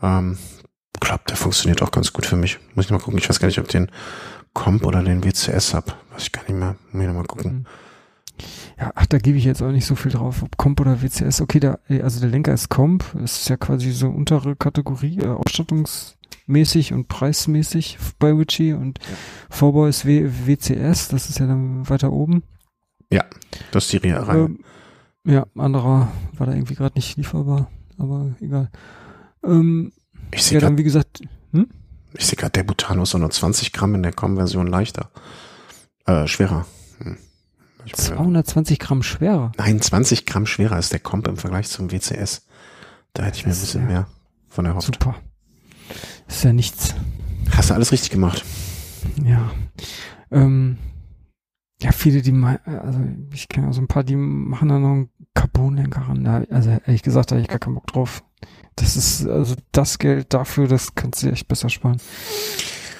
Ähm, 0.00 0.38
glaub, 1.00 1.26
der 1.26 1.36
funktioniert 1.36 1.82
auch 1.82 1.90
ganz 1.90 2.12
gut 2.12 2.26
für 2.26 2.36
mich. 2.36 2.60
Muss 2.76 2.84
ich 2.84 2.92
mal 2.92 3.00
gucken. 3.00 3.18
Ich 3.18 3.28
weiß 3.28 3.40
gar 3.40 3.48
nicht, 3.48 3.58
ob 3.58 3.64
ich 3.64 3.72
den 3.72 3.90
Comp 4.52 4.86
oder 4.86 5.02
den 5.02 5.24
WCS 5.24 5.74
hab. 5.74 5.96
Weiß 6.12 6.22
ich 6.22 6.32
gar 6.32 6.42
nicht 6.42 6.56
mehr. 6.56 6.76
Muss 6.92 7.02
ich 7.02 7.08
noch 7.08 7.14
mal 7.16 7.24
gucken. 7.24 7.66
Ja, 8.78 8.92
ach, 8.94 9.06
da 9.06 9.18
gebe 9.18 9.38
ich 9.38 9.44
jetzt 9.44 9.62
auch 9.62 9.70
nicht 9.70 9.86
so 9.86 9.94
viel 9.94 10.12
drauf, 10.12 10.42
ob 10.42 10.56
Comp 10.56 10.80
oder 10.80 11.02
WCS. 11.02 11.40
Okay, 11.40 11.60
da, 11.60 11.78
also 12.02 12.20
der 12.20 12.28
Lenker 12.28 12.52
ist 12.52 12.68
Comp, 12.68 13.04
das 13.14 13.40
ist 13.40 13.48
ja 13.48 13.56
quasi 13.56 13.92
so 13.92 14.08
untere 14.08 14.56
Kategorie, 14.56 15.18
äh, 15.18 15.28
ausstattungsmäßig 15.28 16.92
und 16.92 17.08
preismäßig 17.08 17.98
bei 18.18 18.36
Witchy 18.36 18.72
und 18.74 18.98
Vorbau 19.50 19.86
ist 19.86 20.04
w 20.04 20.28
WCS, 20.46 21.08
das 21.08 21.30
ist 21.30 21.38
ja 21.38 21.46
dann 21.46 21.88
weiter 21.88 22.12
oben. 22.12 22.42
Das 23.70 23.84
ist 23.84 23.92
die 23.92 24.10
Reihe. 24.10 24.44
Ähm, 24.44 24.58
ja, 25.24 25.46
anderer 25.56 26.12
war 26.32 26.46
da 26.46 26.52
irgendwie 26.52 26.74
gerade 26.74 26.96
nicht 26.96 27.16
lieferbar, 27.16 27.70
aber 27.98 28.34
egal. 28.40 28.70
Ähm, 29.44 29.92
ich 30.32 30.42
sehe 30.42 30.54
ja, 30.54 30.60
gerade, 30.60 30.72
dann 30.72 30.78
wie 30.78 30.84
gesagt, 30.84 31.22
ich 32.16 32.26
sehe 32.26 32.36
gerade, 32.36 32.52
der 32.52 32.62
Butano 32.62 33.02
ist 33.02 33.10
so 33.10 33.18
nur 33.18 33.30
20 33.30 33.72
Gramm 33.72 33.96
in 33.96 34.02
der 34.02 34.12
Com-Version 34.12 34.68
leichter. 34.68 35.10
Äh, 36.06 36.26
schwerer. 36.28 36.64
Hm. 36.98 37.18
Ich- 37.84 37.94
220 37.94 38.78
Gramm 38.78 39.02
schwerer. 39.02 39.52
Nein, 39.58 39.80
20 39.80 40.26
Gramm 40.26 40.46
schwerer 40.46 40.78
ist 40.78 40.92
der 40.92 41.00
Comp 41.00 41.26
im 41.28 41.36
Vergleich 41.36 41.68
zum 41.68 41.90
WCS. 41.92 42.46
Da 43.12 43.24
hätte 43.24 43.38
ich 43.38 43.46
mir 43.46 43.52
ein 43.52 43.58
bisschen 43.60 43.82
ja 43.82 43.86
mehr 43.88 44.06
von 44.48 44.64
erhofft. 44.66 44.86
Super. 44.86 45.16
Ist 46.28 46.44
ja 46.44 46.52
nichts. 46.52 46.94
Hast 47.56 47.70
du 47.70 47.74
alles 47.74 47.92
richtig 47.92 48.10
gemacht? 48.10 48.44
Ja. 49.22 49.50
Ähm, 50.30 50.78
ja, 51.82 51.92
viele, 51.92 52.22
die 52.22 52.32
also 52.64 53.00
ich 53.32 53.48
kenne 53.48 53.68
auch 53.68 53.72
so 53.72 53.80
ein 53.80 53.88
paar, 53.88 54.04
die 54.04 54.16
machen 54.16 54.68
da 54.68 54.78
noch 54.78 54.92
einen 54.92 55.10
Carbonlenker 55.34 56.02
ran. 56.02 56.24
Da, 56.24 56.42
also 56.50 56.70
ehrlich 56.70 57.02
gesagt, 57.02 57.30
da 57.30 57.34
habe 57.34 57.42
ich 57.42 57.48
gar 57.48 57.58
keinen 57.58 57.74
Bock 57.74 57.86
drauf. 57.86 58.22
Das 58.76 58.96
ist, 58.96 59.26
also 59.26 59.54
das 59.72 59.98
Geld 59.98 60.32
dafür, 60.32 60.66
das 60.66 60.94
kannst 60.94 61.22
du 61.22 61.30
echt 61.30 61.46
besser 61.46 61.68
sparen. 61.68 62.00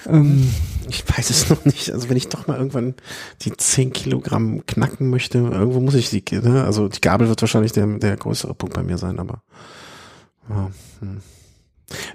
Ähm, 0.06 0.52
Ich 0.88 1.04
weiß 1.08 1.30
es 1.30 1.50
noch 1.50 1.64
nicht. 1.64 1.90
Also 1.90 2.08
wenn 2.08 2.16
ich 2.16 2.28
doch 2.28 2.46
mal 2.46 2.58
irgendwann 2.58 2.94
die 3.42 3.56
10 3.56 3.92
Kilogramm 3.92 4.64
knacken 4.66 5.10
möchte, 5.10 5.38
irgendwo 5.38 5.80
muss 5.80 5.94
ich 5.94 6.10
die, 6.10 6.22
ne? 6.36 6.64
also 6.64 6.88
die 6.88 7.00
Gabel 7.00 7.28
wird 7.28 7.40
wahrscheinlich 7.40 7.72
der, 7.72 7.86
der 7.86 8.16
größere 8.16 8.54
Punkt 8.54 8.74
bei 8.74 8.82
mir 8.82 8.98
sein, 8.98 9.18
aber 9.18 9.42
ja, 10.48 10.70
hm. 11.00 11.20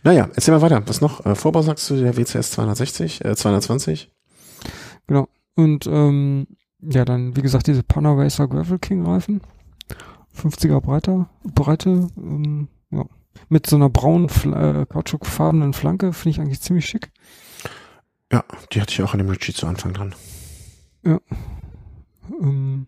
naja, 0.03 0.30
erzähl 0.36 0.53
mal 0.53 0.61
weiter. 0.61 0.84
Was 0.86 1.01
noch? 1.01 1.26
Äh, 1.26 1.36
Vorbau 1.36 1.61
sagst 1.61 1.89
du, 1.89 1.95
der 1.99 2.15
WCS 2.15 2.51
260, 2.51 3.26
äh, 3.26 3.36
220? 3.36 4.11
und 5.59 5.88
ähm, 5.88 6.47
ja, 6.82 7.03
dann, 7.03 7.36
wie 7.36 7.41
gesagt, 7.41 7.67
diese 7.67 7.84
Panna 7.84 8.13
Racer 8.13 8.47
Gravel 8.47 8.80
King 8.80 9.05
Reifen. 9.05 9.41
50er 10.36 10.80
breiter, 10.80 11.30
Breite, 11.43 12.07
ähm, 12.17 12.70
ja. 12.91 13.03
Mit 13.49 13.67
so 13.67 13.76
einer 13.76 13.89
braunen, 13.89 14.30
äh, 14.53 14.86
kautschukfarbenen 14.88 15.74
Flanke, 15.74 16.13
finde 16.13 16.30
ich 16.30 16.39
eigentlich 16.39 16.61
ziemlich 16.61 16.86
schick. 16.86 17.11
Ja, 18.32 18.43
die 18.71 18.82
hatte 18.82 18.93
ich 18.93 19.01
auch 19.01 19.13
an 19.13 19.19
dem 19.19 19.30
Richie 19.30 19.53
zu 19.53 19.65
Anfang 19.67 19.93
dran. 19.93 20.13
Ähm, 22.41 22.86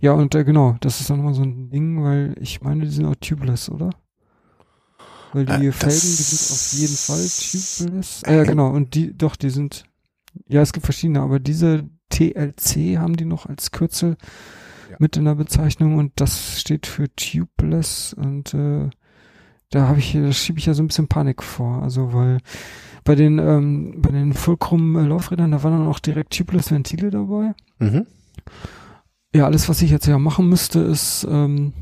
ja, 0.00 0.12
und 0.12 0.34
äh, 0.34 0.44
genau, 0.44 0.76
das 0.80 1.00
ist 1.00 1.08
dann 1.10 1.18
nochmal 1.18 1.34
so 1.34 1.42
ein 1.42 1.70
Ding, 1.70 2.02
weil 2.02 2.34
ich 2.40 2.60
meine, 2.62 2.84
die 2.84 2.90
sind 2.90 3.06
auch 3.06 3.14
tubeless, 3.16 3.70
oder? 3.70 3.90
Weil 5.32 5.46
die 5.46 5.66
Äh, 5.66 5.72
Felgen, 5.72 5.94
die 5.94 6.22
sind 6.22 6.50
auf 6.52 6.72
jeden 6.72 6.96
Fall 6.96 7.90
tubeless. 7.92 8.22
Äh, 8.24 8.36
ja, 8.36 8.44
genau, 8.44 8.70
und 8.70 8.94
die, 8.94 9.16
doch, 9.16 9.36
die 9.36 9.50
sind, 9.50 9.84
ja, 10.48 10.60
es 10.62 10.72
gibt 10.72 10.84
verschiedene, 10.84 11.20
aber 11.20 11.38
diese 11.40 11.88
TLC 12.10 12.98
haben 12.98 13.16
die 13.16 13.24
noch 13.24 13.46
als 13.46 13.70
Kürzel 13.70 14.16
Ja. 14.90 14.96
mit 14.98 15.16
in 15.16 15.24
der 15.24 15.36
Bezeichnung 15.36 15.96
und 15.96 16.12
das 16.16 16.60
steht 16.60 16.86
für 16.86 17.08
tubeless 17.14 18.12
und 18.14 18.52
äh, 18.52 18.90
da 19.70 19.88
habe 19.88 20.00
ich, 20.00 20.12
da 20.12 20.30
schiebe 20.32 20.58
ich 20.58 20.66
ja 20.66 20.74
so 20.74 20.82
ein 20.82 20.88
bisschen 20.88 21.08
Panik 21.08 21.42
vor, 21.42 21.82
also 21.82 22.12
weil 22.12 22.38
bei 23.04 23.14
den, 23.14 23.38
ähm, 23.38 23.94
bei 24.02 24.10
den 24.10 24.32
Fulcrum 24.32 24.96
äh, 24.96 25.02
Laufrädern, 25.06 25.50
da 25.50 25.62
waren 25.62 25.78
dann 25.78 25.86
auch 25.88 25.98
direkt 25.98 26.36
tubeless 26.36 26.70
Ventile 26.70 27.10
dabei. 27.10 27.54
Mhm. 27.78 28.06
Ja, 29.34 29.46
alles, 29.46 29.68
was 29.68 29.80
ich 29.82 29.90
jetzt 29.90 30.06
ja 30.06 30.18
machen 30.18 30.48
müsste, 30.48 30.80
ist 30.80 31.26
ähm, 31.30 31.72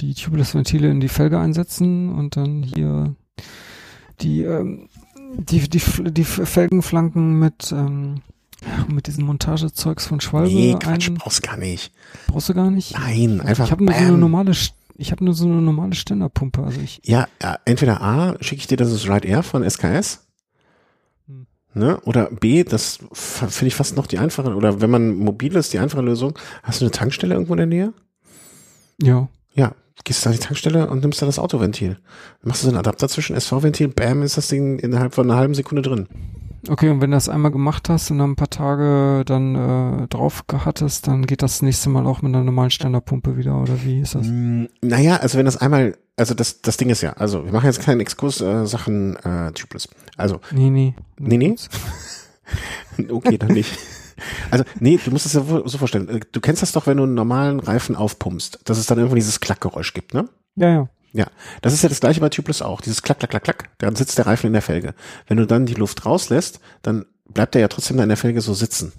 die 0.00 0.14
Tubeless-Ventile 0.14 0.90
in 0.90 1.00
die 1.00 1.08
Felge 1.08 1.38
einsetzen 1.38 2.12
und 2.12 2.36
dann 2.36 2.62
hier 2.62 3.14
die, 4.20 4.42
ähm, 4.42 4.88
die, 5.38 5.68
die, 5.68 5.80
die 6.12 6.24
Felgenflanken 6.24 7.38
mit, 7.38 7.72
ähm, 7.72 8.22
mit 8.88 9.06
diesen 9.06 9.24
Montagezeugs 9.26 10.06
von 10.06 10.20
Schwalbe 10.20 10.48
Nee, 10.54 10.76
Quatsch, 10.80 11.08
ein. 11.10 11.14
brauchst 11.16 11.42
gar 11.42 11.56
nicht. 11.58 11.92
Brauchst 12.26 12.48
du 12.48 12.54
gar 12.54 12.70
nicht? 12.70 12.94
Nein, 12.98 13.40
einfach 13.42 13.66
ich 13.66 13.70
habe 13.70 13.84
nur 13.84 13.94
so 13.94 14.00
eine 14.00 14.16
normale, 14.18 14.52
St- 14.52 14.72
ich 14.98 15.12
habe 15.12 15.24
nur 15.24 15.34
so 15.34 15.44
eine 15.46 15.60
normale 15.60 15.94
Ständerpumpe. 15.94 16.62
Also 16.62 16.80
ich, 16.80 17.00
Ja, 17.04 17.28
ja, 17.42 17.58
entweder 17.64 18.00
A, 18.00 18.36
schicke 18.40 18.60
ich 18.60 18.66
dir 18.66 18.76
das 18.76 19.08
Ride 19.08 19.28
Air 19.28 19.42
von 19.42 19.68
SKS. 19.68 20.26
Hm. 21.26 21.46
Ne? 21.74 22.00
Oder 22.02 22.30
B, 22.30 22.64
das 22.64 22.98
finde 23.12 23.66
ich 23.66 23.74
fast 23.74 23.96
noch 23.96 24.06
die 24.06 24.18
einfache, 24.18 24.54
oder 24.54 24.80
wenn 24.80 24.90
man 24.90 25.16
mobil 25.16 25.54
ist, 25.56 25.72
die 25.72 25.78
einfache 25.78 26.02
Lösung. 26.02 26.38
Hast 26.62 26.80
du 26.80 26.84
eine 26.84 26.92
Tankstelle 26.92 27.34
irgendwo 27.34 27.54
in 27.54 27.58
der 27.58 27.66
Nähe? 27.66 27.92
ja, 29.02 29.28
Ja, 29.54 29.74
gehst 30.04 30.26
an 30.26 30.32
die 30.32 30.38
Tankstelle 30.38 30.88
und 30.88 31.02
nimmst 31.02 31.20
da 31.20 31.26
das 31.26 31.38
Autoventil. 31.38 31.90
Dann 32.40 32.48
machst 32.48 32.62
du 32.62 32.66
so 32.66 32.70
einen 32.70 32.78
Adapter 32.78 33.08
zwischen 33.08 33.36
SV-Ventil, 33.36 33.88
bam, 33.88 34.22
ist 34.22 34.36
das 34.36 34.48
Ding 34.48 34.78
innerhalb 34.78 35.14
von 35.14 35.30
einer 35.30 35.38
halben 35.38 35.54
Sekunde 35.54 35.82
drin. 35.82 36.08
Okay, 36.68 36.90
und 36.90 37.00
wenn 37.00 37.10
du 37.10 37.16
das 37.16 37.28
einmal 37.28 37.50
gemacht 37.50 37.88
hast 37.88 38.10
und 38.10 38.18
dann 38.18 38.32
ein 38.32 38.36
paar 38.36 38.50
Tage 38.50 39.24
dann 39.24 39.54
äh, 39.54 40.08
drauf 40.08 40.44
hattest, 40.52 41.06
dann 41.06 41.26
geht 41.26 41.42
das 41.42 41.62
nächste 41.62 41.88
Mal 41.90 42.06
auch 42.06 42.22
mit 42.22 42.34
einer 42.34 42.44
normalen 42.44 42.70
Standardpumpe 42.70 43.36
wieder, 43.36 43.60
oder 43.60 43.82
wie 43.84 44.00
ist 44.00 44.14
das? 44.14 44.26
Mm, 44.26 44.64
naja, 44.82 45.16
also 45.16 45.38
wenn 45.38 45.46
das 45.46 45.56
einmal, 45.56 45.96
also 46.16 46.34
das, 46.34 46.62
das 46.62 46.76
Ding 46.76 46.90
ist 46.90 47.02
ja, 47.02 47.12
also 47.12 47.44
wir 47.44 47.52
machen 47.52 47.66
jetzt 47.66 47.80
keinen 47.82 48.00
Exkurs 48.00 48.40
äh, 48.40 48.66
Sachen 48.66 49.16
äh, 49.16 49.52
Tubeless. 49.52 49.88
Also, 50.16 50.40
Nee, 50.50 50.70
nee. 50.70 50.94
nee, 51.18 51.36
nee. 51.36 51.54
okay, 53.10 53.38
dann 53.38 53.52
nicht. 53.52 53.78
Also, 54.50 54.64
nee, 54.80 54.98
du 55.04 55.10
musst 55.10 55.26
es 55.26 55.34
ja 55.34 55.42
so 55.42 55.78
vorstellen. 55.78 56.08
Äh, 56.08 56.20
Du 56.32 56.40
kennst 56.40 56.62
das 56.62 56.72
doch, 56.72 56.86
wenn 56.86 56.96
du 56.96 57.02
einen 57.04 57.14
normalen 57.14 57.60
Reifen 57.60 57.96
aufpumpst, 57.96 58.60
dass 58.64 58.78
es 58.78 58.86
dann 58.86 58.98
irgendwann 58.98 59.16
dieses 59.16 59.40
Klackgeräusch 59.40 59.92
gibt, 59.92 60.14
ne? 60.14 60.28
Ja, 60.56 60.68
ja. 60.70 60.88
Ja, 61.12 61.26
das 61.62 61.72
ist 61.72 61.82
ja 61.82 61.88
das 61.88 62.00
gleiche 62.00 62.20
bei 62.20 62.28
Tubeless 62.28 62.62
auch. 62.62 62.80
Dieses 62.80 63.02
Klack, 63.02 63.18
Klack, 63.18 63.30
Klack, 63.30 63.44
Klack. 63.44 63.70
Dann 63.78 63.96
sitzt 63.96 64.18
der 64.18 64.26
Reifen 64.26 64.48
in 64.48 64.52
der 64.52 64.62
Felge. 64.62 64.94
Wenn 65.26 65.38
du 65.38 65.46
dann 65.46 65.66
die 65.66 65.74
Luft 65.74 66.04
rauslässt, 66.04 66.60
dann 66.82 67.06
bleibt 67.28 67.54
er 67.54 67.62
ja 67.62 67.68
trotzdem 67.68 67.96
da 67.96 68.02
in 68.02 68.08
der 68.08 68.18
Felge 68.18 68.40
so 68.40 68.54
sitzen. 68.54 68.92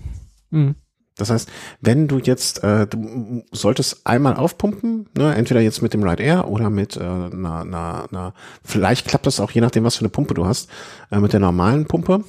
Mhm. 0.50 0.76
Das 1.18 1.32
heißt, 1.32 1.50
wenn 1.82 2.08
du 2.08 2.20
jetzt, 2.20 2.64
äh, 2.64 2.86
du 2.86 3.44
solltest 3.52 4.06
einmal 4.06 4.36
aufpumpen, 4.36 5.10
ne, 5.18 5.34
entweder 5.36 5.62
jetzt 5.62 5.82
mit 5.82 5.94
dem 5.94 6.04
Ride 6.04 6.22
Air 6.22 6.48
oder 6.48 6.70
mit 6.70 6.96
äh, 6.96 7.02
einer, 7.02 7.62
einer, 7.62 8.08
einer, 8.12 8.34
vielleicht 8.64 9.08
klappt 9.08 9.26
das 9.26 9.40
auch 9.40 9.52
je 9.52 9.62
nachdem, 9.62 9.84
was 9.84 9.96
für 9.96 10.02
eine 10.02 10.10
Pumpe 10.10 10.36
du 10.36 10.46
hast, 10.46 10.70
äh, 11.12 11.20
mit 11.20 11.34
der 11.34 11.40
normalen 11.40 11.86
Pumpe. 11.86 12.24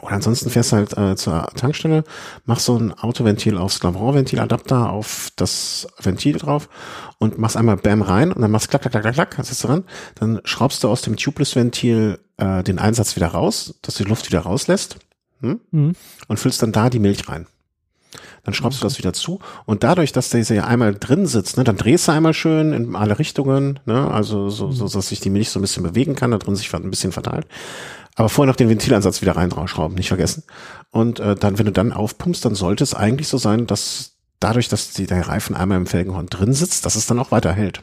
Oder 0.00 0.12
ansonsten 0.12 0.50
fährst 0.50 0.72
du 0.72 0.76
halt 0.76 0.96
äh, 0.96 1.16
zur 1.16 1.46
Tankstelle, 1.54 2.04
machst 2.44 2.66
so 2.66 2.76
ein 2.76 2.92
Autoventil 2.92 3.58
aufs 3.58 3.80
Glavron-Ventiladapter 3.80 4.90
auf 4.90 5.30
das 5.36 5.88
Ventil 5.98 6.38
drauf 6.38 6.68
und 7.18 7.38
machst 7.38 7.56
einmal 7.56 7.76
Bam 7.76 8.02
rein 8.02 8.32
und 8.32 8.40
dann 8.40 8.50
machst 8.50 8.70
klack, 8.70 8.82
klack, 8.82 8.92
klack, 8.92 9.02
klack, 9.02 9.14
klack, 9.14 9.30
kannst 9.32 9.62
du 9.62 9.66
dran. 9.66 9.84
Dann 10.14 10.40
schraubst 10.44 10.82
du 10.82 10.88
aus 10.88 11.02
dem 11.02 11.16
Tubeless-Ventil 11.16 12.18
äh, 12.38 12.62
den 12.62 12.78
Einsatz 12.78 13.16
wieder 13.16 13.28
raus, 13.28 13.74
dass 13.82 13.96
die 13.96 14.04
Luft 14.04 14.26
wieder 14.28 14.40
rauslässt 14.40 14.96
hm? 15.40 15.60
Mhm. 15.70 15.92
und 16.28 16.38
füllst 16.38 16.62
dann 16.62 16.72
da 16.72 16.88
die 16.90 16.98
Milch 16.98 17.28
rein. 17.28 17.46
Dann 18.42 18.54
schraubst 18.54 18.80
du 18.80 18.84
das 18.84 18.98
wieder 18.98 19.12
zu 19.12 19.38
und 19.66 19.84
dadurch, 19.84 20.12
dass 20.12 20.30
der 20.30 20.42
ja 20.42 20.64
einmal 20.64 20.94
drin 20.94 21.26
sitzt, 21.26 21.58
ne, 21.58 21.64
dann 21.64 21.76
drehst 21.76 22.08
du 22.08 22.12
einmal 22.12 22.34
schön 22.34 22.72
in 22.72 22.96
alle 22.96 23.18
Richtungen, 23.18 23.78
ne, 23.84 24.10
also 24.10 24.48
so, 24.48 24.72
so 24.72 24.88
dass 24.88 25.08
sich 25.08 25.20
die 25.20 25.30
Milch 25.30 25.50
so 25.50 25.58
ein 25.58 25.62
bisschen 25.62 25.82
bewegen 25.82 26.16
kann, 26.16 26.30
da 26.30 26.38
drin 26.38 26.56
sich 26.56 26.72
ein 26.74 26.90
bisschen 26.90 27.12
verteilt. 27.12 27.46
Aber 28.16 28.28
vorher 28.28 28.50
noch 28.50 28.56
den 28.56 28.68
Ventilansatz 28.68 29.22
wieder 29.22 29.36
rein 29.36 29.50
draufschrauben, 29.50 29.96
nicht 29.96 30.08
vergessen. 30.08 30.42
Und 30.90 31.20
äh, 31.20 31.34
dann, 31.36 31.58
wenn 31.58 31.66
du 31.66 31.72
dann 31.72 31.92
aufpumpst, 31.92 32.44
dann 32.44 32.54
sollte 32.54 32.84
es 32.84 32.94
eigentlich 32.94 33.28
so 33.28 33.38
sein, 33.38 33.66
dass 33.66 34.12
dadurch, 34.40 34.68
dass 34.68 34.92
die, 34.92 35.06
der 35.06 35.28
Reifen 35.28 35.54
einmal 35.56 35.78
im 35.78 35.86
Felgenhorn 35.86 36.26
drin 36.26 36.52
sitzt, 36.52 36.84
dass 36.86 36.96
es 36.96 37.06
dann 37.06 37.18
auch 37.18 37.30
weiter 37.30 37.52
hält. 37.52 37.82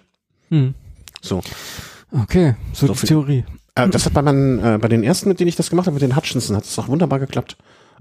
Mhm. 0.50 0.74
So. 1.22 1.42
Okay, 2.12 2.56
so, 2.74 2.88
So 2.88 2.94
die 2.94 3.00
viel- 3.00 3.08
Theorie. 3.10 3.46
Äh, 3.76 3.90
das 3.90 4.06
hat 4.06 4.14
bei 4.14 4.22
meinen, 4.22 4.60
äh, 4.64 4.78
bei 4.82 4.88
den 4.88 5.04
ersten, 5.04 5.30
mit 5.30 5.40
denen 5.40 5.50
ich 5.50 5.56
das 5.56 5.70
gemacht 5.70 5.88
habe, 5.88 5.94
mit 5.94 6.02
den 6.02 6.16
Hutchinson, 6.16 6.56
hat 6.56 6.66
es 6.66 6.78
auch 6.80 6.88
wunderbar 6.88 7.20
geklappt. 7.20 7.58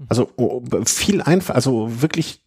Also 0.09 0.29
oh, 0.35 0.61
viel 0.85 1.21
einfach, 1.23 1.55
also 1.55 2.01
wirklich 2.01 2.41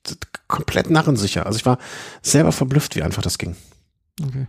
komplett 0.46 0.88
narrensicher. 0.88 1.46
Also 1.46 1.58
ich 1.58 1.66
war 1.66 1.78
selber 2.22 2.52
verblüfft, 2.52 2.94
wie 2.96 3.02
einfach 3.02 3.22
das 3.22 3.38
ging. 3.38 3.56
Okay. 4.22 4.46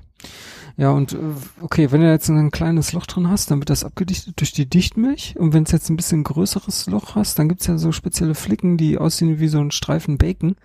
Ja, 0.77 0.91
und 0.91 1.13
äh, 1.13 1.17
okay, 1.61 1.91
wenn 1.91 2.01
du 2.01 2.09
jetzt 2.09 2.29
ein 2.29 2.49
kleines 2.51 2.93
Loch 2.93 3.05
drin 3.05 3.29
hast, 3.29 3.51
dann 3.51 3.59
wird 3.59 3.69
das 3.69 3.83
abgedichtet 3.83 4.39
durch 4.39 4.51
die 4.53 4.65
Dichtmilch. 4.69 5.35
Und 5.37 5.53
wenn 5.53 5.63
es 5.63 5.71
jetzt 5.71 5.89
ein 5.89 5.95
bisschen 5.97 6.23
größeres 6.23 6.87
Loch 6.87 7.15
hast, 7.15 7.37
dann 7.39 7.49
gibt's 7.49 7.67
ja 7.67 7.77
so 7.77 7.91
spezielle 7.91 8.35
Flicken, 8.35 8.77
die 8.77 8.97
aussehen 8.97 9.39
wie 9.39 9.47
so 9.47 9.59
ein 9.59 9.71
Streifen 9.71 10.17
Bacon. 10.17 10.55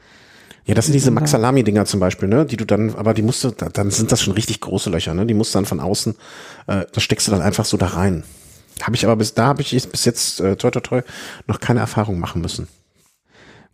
Ja, 0.64 0.74
das 0.74 0.86
sind 0.86 0.94
Die 0.94 0.96
diese 0.96 1.04
sind 1.06 1.14
da- 1.14 1.20
Max 1.20 1.30
Salami 1.32 1.62
Dinger 1.64 1.84
zum 1.84 2.00
Beispiel, 2.00 2.28
ne, 2.28 2.44
die 2.46 2.56
du 2.56 2.64
dann, 2.64 2.94
aber 2.96 3.14
die 3.14 3.22
musst 3.22 3.44
du, 3.44 3.50
da- 3.50 3.68
dann 3.68 3.90
sind 3.90 4.10
das 4.10 4.22
schon 4.22 4.34
richtig 4.34 4.60
große 4.60 4.90
Löcher, 4.90 5.14
ne, 5.14 5.24
die 5.26 5.34
musst 5.34 5.54
du 5.54 5.58
dann 5.58 5.66
von 5.66 5.80
außen, 5.80 6.14
äh, 6.66 6.86
da 6.92 7.00
steckst 7.00 7.26
du 7.28 7.30
dann 7.32 7.42
einfach 7.42 7.64
so 7.64 7.76
da 7.76 7.86
rein. 7.88 8.24
Habe 8.82 8.96
ich 8.96 9.04
aber 9.04 9.16
bis 9.16 9.32
da 9.34 9.46
habe 9.46 9.62
ich 9.62 9.70
bis 9.88 10.04
jetzt 10.04 10.40
äh, 10.40 10.56
toi 10.56 10.70
toi 10.70 10.80
toi 10.80 11.02
noch 11.46 11.60
keine 11.60 11.80
Erfahrung 11.80 12.18
machen 12.18 12.42
müssen. 12.42 12.68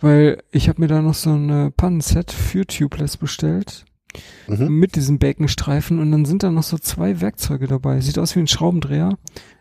Weil 0.00 0.42
ich 0.50 0.68
habe 0.68 0.80
mir 0.80 0.88
da 0.88 1.00
noch 1.00 1.14
so 1.14 1.30
ein 1.30 1.48
äh, 1.50 1.70
Pannenset 1.70 2.30
für 2.32 2.66
Tubeless 2.66 3.16
bestellt. 3.16 3.84
Mhm. 4.46 4.68
Mit 4.68 4.96
diesem 4.96 5.18
Baconstreifen 5.18 5.98
und 5.98 6.10
dann 6.12 6.24
sind 6.24 6.42
da 6.42 6.50
noch 6.50 6.62
so 6.62 6.78
zwei 6.78 7.20
Werkzeuge 7.20 7.66
dabei. 7.66 8.00
Sieht 8.00 8.18
aus 8.18 8.34
wie 8.36 8.40
ein 8.40 8.46
Schraubendreher, 8.48 9.16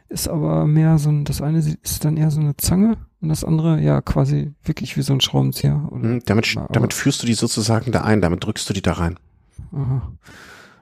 ist 0.10 0.28
aber 0.28 0.68
mehr 0.68 0.98
so 0.98 1.10
ein, 1.10 1.24
das 1.24 1.42
eine 1.42 1.60
ist 1.60 2.04
dann 2.04 2.18
eher 2.18 2.32
so 2.32 2.40
eine 2.42 2.58
Zange 2.58 2.98
und 3.22 3.30
das 3.30 3.44
andere 3.44 3.80
ja 3.82 4.02
quasi 4.02 4.52
wirklich 4.64 4.98
wie 4.98 5.02
so 5.04 5.14
ein 5.14 5.22
Schraubenzieher. 5.22 5.76
Mhm, 5.92 6.22
Damit, 6.26 6.54
Aber- 6.58 6.68
damit 6.74 6.94
führst 6.94 7.22
du 7.24 7.28
die 7.28 7.34
sozusagen 7.34 7.92
da 7.92 8.02
ein, 8.02 8.20
damit 8.22 8.44
drückst 8.44 8.70
du 8.70 8.74
die 8.74 8.82
da 8.82 8.94
rein. 8.94 9.18
Aha. 9.72 10.12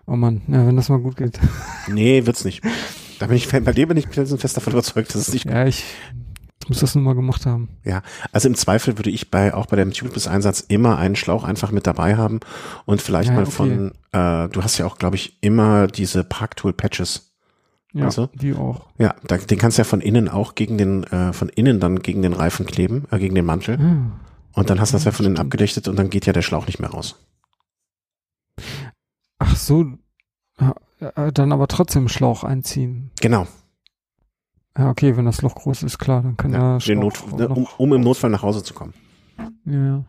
Oh 0.08 0.16
Mann, 0.16 0.42
ja, 0.48 0.66
wenn 0.66 0.76
das 0.76 0.90
mal 0.90 1.00
gut 1.00 1.18
geht. 1.18 1.40
Nee, 1.88 2.26
wird's 2.26 2.44
nicht. 2.44 2.64
Da 3.20 3.28
bin 3.28 3.36
ich 3.38 3.48
bei 3.50 3.60
dir 3.74 3.88
bin 3.88 3.98
ich 3.98 4.08
fest 4.08 4.56
davon 4.58 4.74
überzeugt, 4.74 5.10
dass 5.14 5.22
es 5.28 5.34
nicht 5.34 5.46
Ja, 5.46 5.66
ich, 5.68 5.84
ich 6.70 6.76
muss 6.76 6.82
das 6.82 6.94
nur 6.96 7.04
mal 7.04 7.16
gemacht 7.16 7.46
haben. 7.48 7.68
Ja, 7.84 8.04
also 8.32 8.48
im 8.48 8.54
Zweifel 8.56 8.98
würde 9.00 9.10
ich 9.10 9.32
bei 9.32 9.54
auch 9.56 9.66
bei 9.66 9.76
dem 9.76 9.92
Tubeless-Einsatz 9.92 10.60
immer 10.62 10.98
einen 11.00 11.16
Schlauch 11.16 11.44
einfach 11.44 11.72
mit 11.72 11.88
dabei 11.88 12.16
haben 12.16 12.40
und 12.86 13.02
vielleicht 13.02 13.30
Ja, 13.30 13.36
mal 13.36 13.44
okay. 13.44 13.52
von, 13.52 13.92
äh, 14.12 14.48
du 14.50 14.64
hast 14.64 14.78
ja 14.78 14.86
auch, 14.86 14.98
glaube 15.00 15.16
ich, 15.16 15.38
immer 15.42 15.88
diese 15.88 16.24
Parktool-Patches. 16.24 17.32
Ja, 17.94 18.06
Also? 18.06 18.30
die 18.36 18.54
auch. 18.54 18.86
Ja, 19.00 19.16
da, 19.26 19.38
den 19.38 19.58
kannst 19.58 19.78
du 19.78 19.82
ja 19.82 19.84
von 19.86 20.00
innen 20.02 20.30
auch 20.30 20.54
gegen 20.54 20.78
den, 20.78 21.06
äh, 21.06 21.34
von 21.34 21.50
innen 21.50 21.80
dann 21.80 22.04
gegen 22.04 22.22
den 22.22 22.34
Reifen 22.34 22.68
kleben, 22.68 23.06
äh, 23.10 23.18
gegen 23.18 23.34
den 23.34 23.46
Mantel. 23.46 23.80
Ah. 23.82 24.12
Und 24.60 24.70
dann 24.70 24.80
hast 24.80 24.94
du 24.94 24.98
das 24.98 25.06
ja 25.06 25.12
von 25.12 25.26
innen 25.26 25.40
abgedichtet 25.40 25.88
und 25.88 25.96
dann 25.98 26.12
geht 26.12 26.28
ja 26.28 26.34
der 26.34 26.44
Schlauch 26.44 26.68
nicht 26.68 26.80
mehr 26.80 26.92
raus. 26.92 27.16
Ach 29.40 29.56
so, 29.56 29.86
äh, 31.00 31.32
dann 31.32 31.52
aber 31.52 31.68
trotzdem 31.68 32.10
Schlauch 32.10 32.44
einziehen. 32.44 33.12
Genau. 33.22 33.48
Ja, 34.80 34.90
okay, 34.90 35.18
wenn 35.18 35.26
das 35.26 35.42
Loch 35.42 35.56
groß 35.56 35.84
ist, 35.84 36.00
klar, 36.00 36.22
dann 36.22 36.38
kann 36.38 36.54
Ja, 36.54 36.78
der 36.78 36.80
den 36.80 37.00
Not, 37.00 37.22
um, 37.34 37.68
um 37.78 37.94
im 37.94 38.02
Notfall 38.02 38.30
nach 38.30 38.44
Hause 38.44 38.64
zu 38.64 38.74
kommen. 38.74 38.94
Ja. 39.66 40.06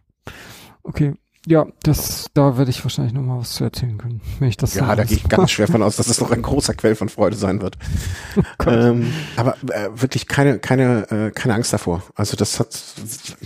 Okay. 0.85 1.15
Ja, 1.47 1.67
das, 1.83 2.27
da 2.35 2.57
werde 2.57 2.71
ich 2.71 2.85
wahrscheinlich 2.85 3.15
noch 3.15 3.23
mal 3.23 3.41
was 3.41 3.55
zu 3.55 3.65
erzählen 3.65 3.97
können, 3.99 4.21
wenn 4.39 4.49
ich 4.49 4.59
das 4.59 4.75
Ja, 4.75 4.95
da 4.95 5.05
gehe 5.05 5.17
ich 5.17 5.29
ganz 5.29 5.51
schwer 5.51 5.67
von 5.67 5.83
aus, 5.83 5.97
dass 5.97 6.07
es 6.07 6.21
noch 6.21 6.31
ein 6.31 6.43
großer 6.43 6.75
Quell 6.75 6.95
von 6.95 7.09
Freude 7.09 7.35
sein 7.35 7.63
wird. 7.63 7.79
ähm, 8.67 9.13
aber 9.37 9.57
äh, 9.73 9.89
wirklich 9.95 10.29
keine, 10.29 10.59
keine, 10.59 11.11
äh, 11.11 11.31
keine 11.31 11.55
Angst 11.55 11.73
davor. 11.73 12.03
Also 12.15 12.37
das 12.37 12.61
hat, 12.61 12.79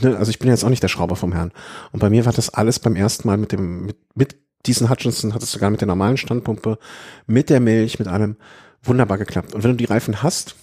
ne, 0.03 0.19
also 0.19 0.29
ich 0.29 0.41
bin 0.41 0.51
jetzt 0.51 0.65
auch 0.65 0.71
nicht 0.71 0.83
der 0.83 0.89
Schrauber 0.89 1.17
vom 1.17 1.33
Herrn. 1.33 1.53
Und 1.93 2.01
bei 2.01 2.11
mir 2.11 2.27
war 2.27 2.33
das 2.33 2.51
alles 2.51 2.81
beim 2.81 2.97
ersten 2.97 3.29
Mal 3.29 3.39
mit 3.39 3.53
dem, 3.53 3.87
mit, 3.87 3.97
mit 4.15 4.37
diesen 4.67 4.91
Hutchinson 4.91 5.33
hat 5.33 5.43
es 5.43 5.53
sogar 5.53 5.71
mit 5.71 5.81
der 5.81 5.89
normalen 5.89 6.17
Standpumpe, 6.17 6.79
mit 7.27 7.49
der 7.49 7.61
Milch, 7.61 7.99
mit 7.99 8.09
allem 8.09 8.37
wunderbar 8.83 9.19
geklappt. 9.19 9.55
Und 9.55 9.63
wenn 9.63 9.71
du 9.71 9.77
die 9.77 9.85
Reifen 9.85 10.23
hast, 10.23 10.57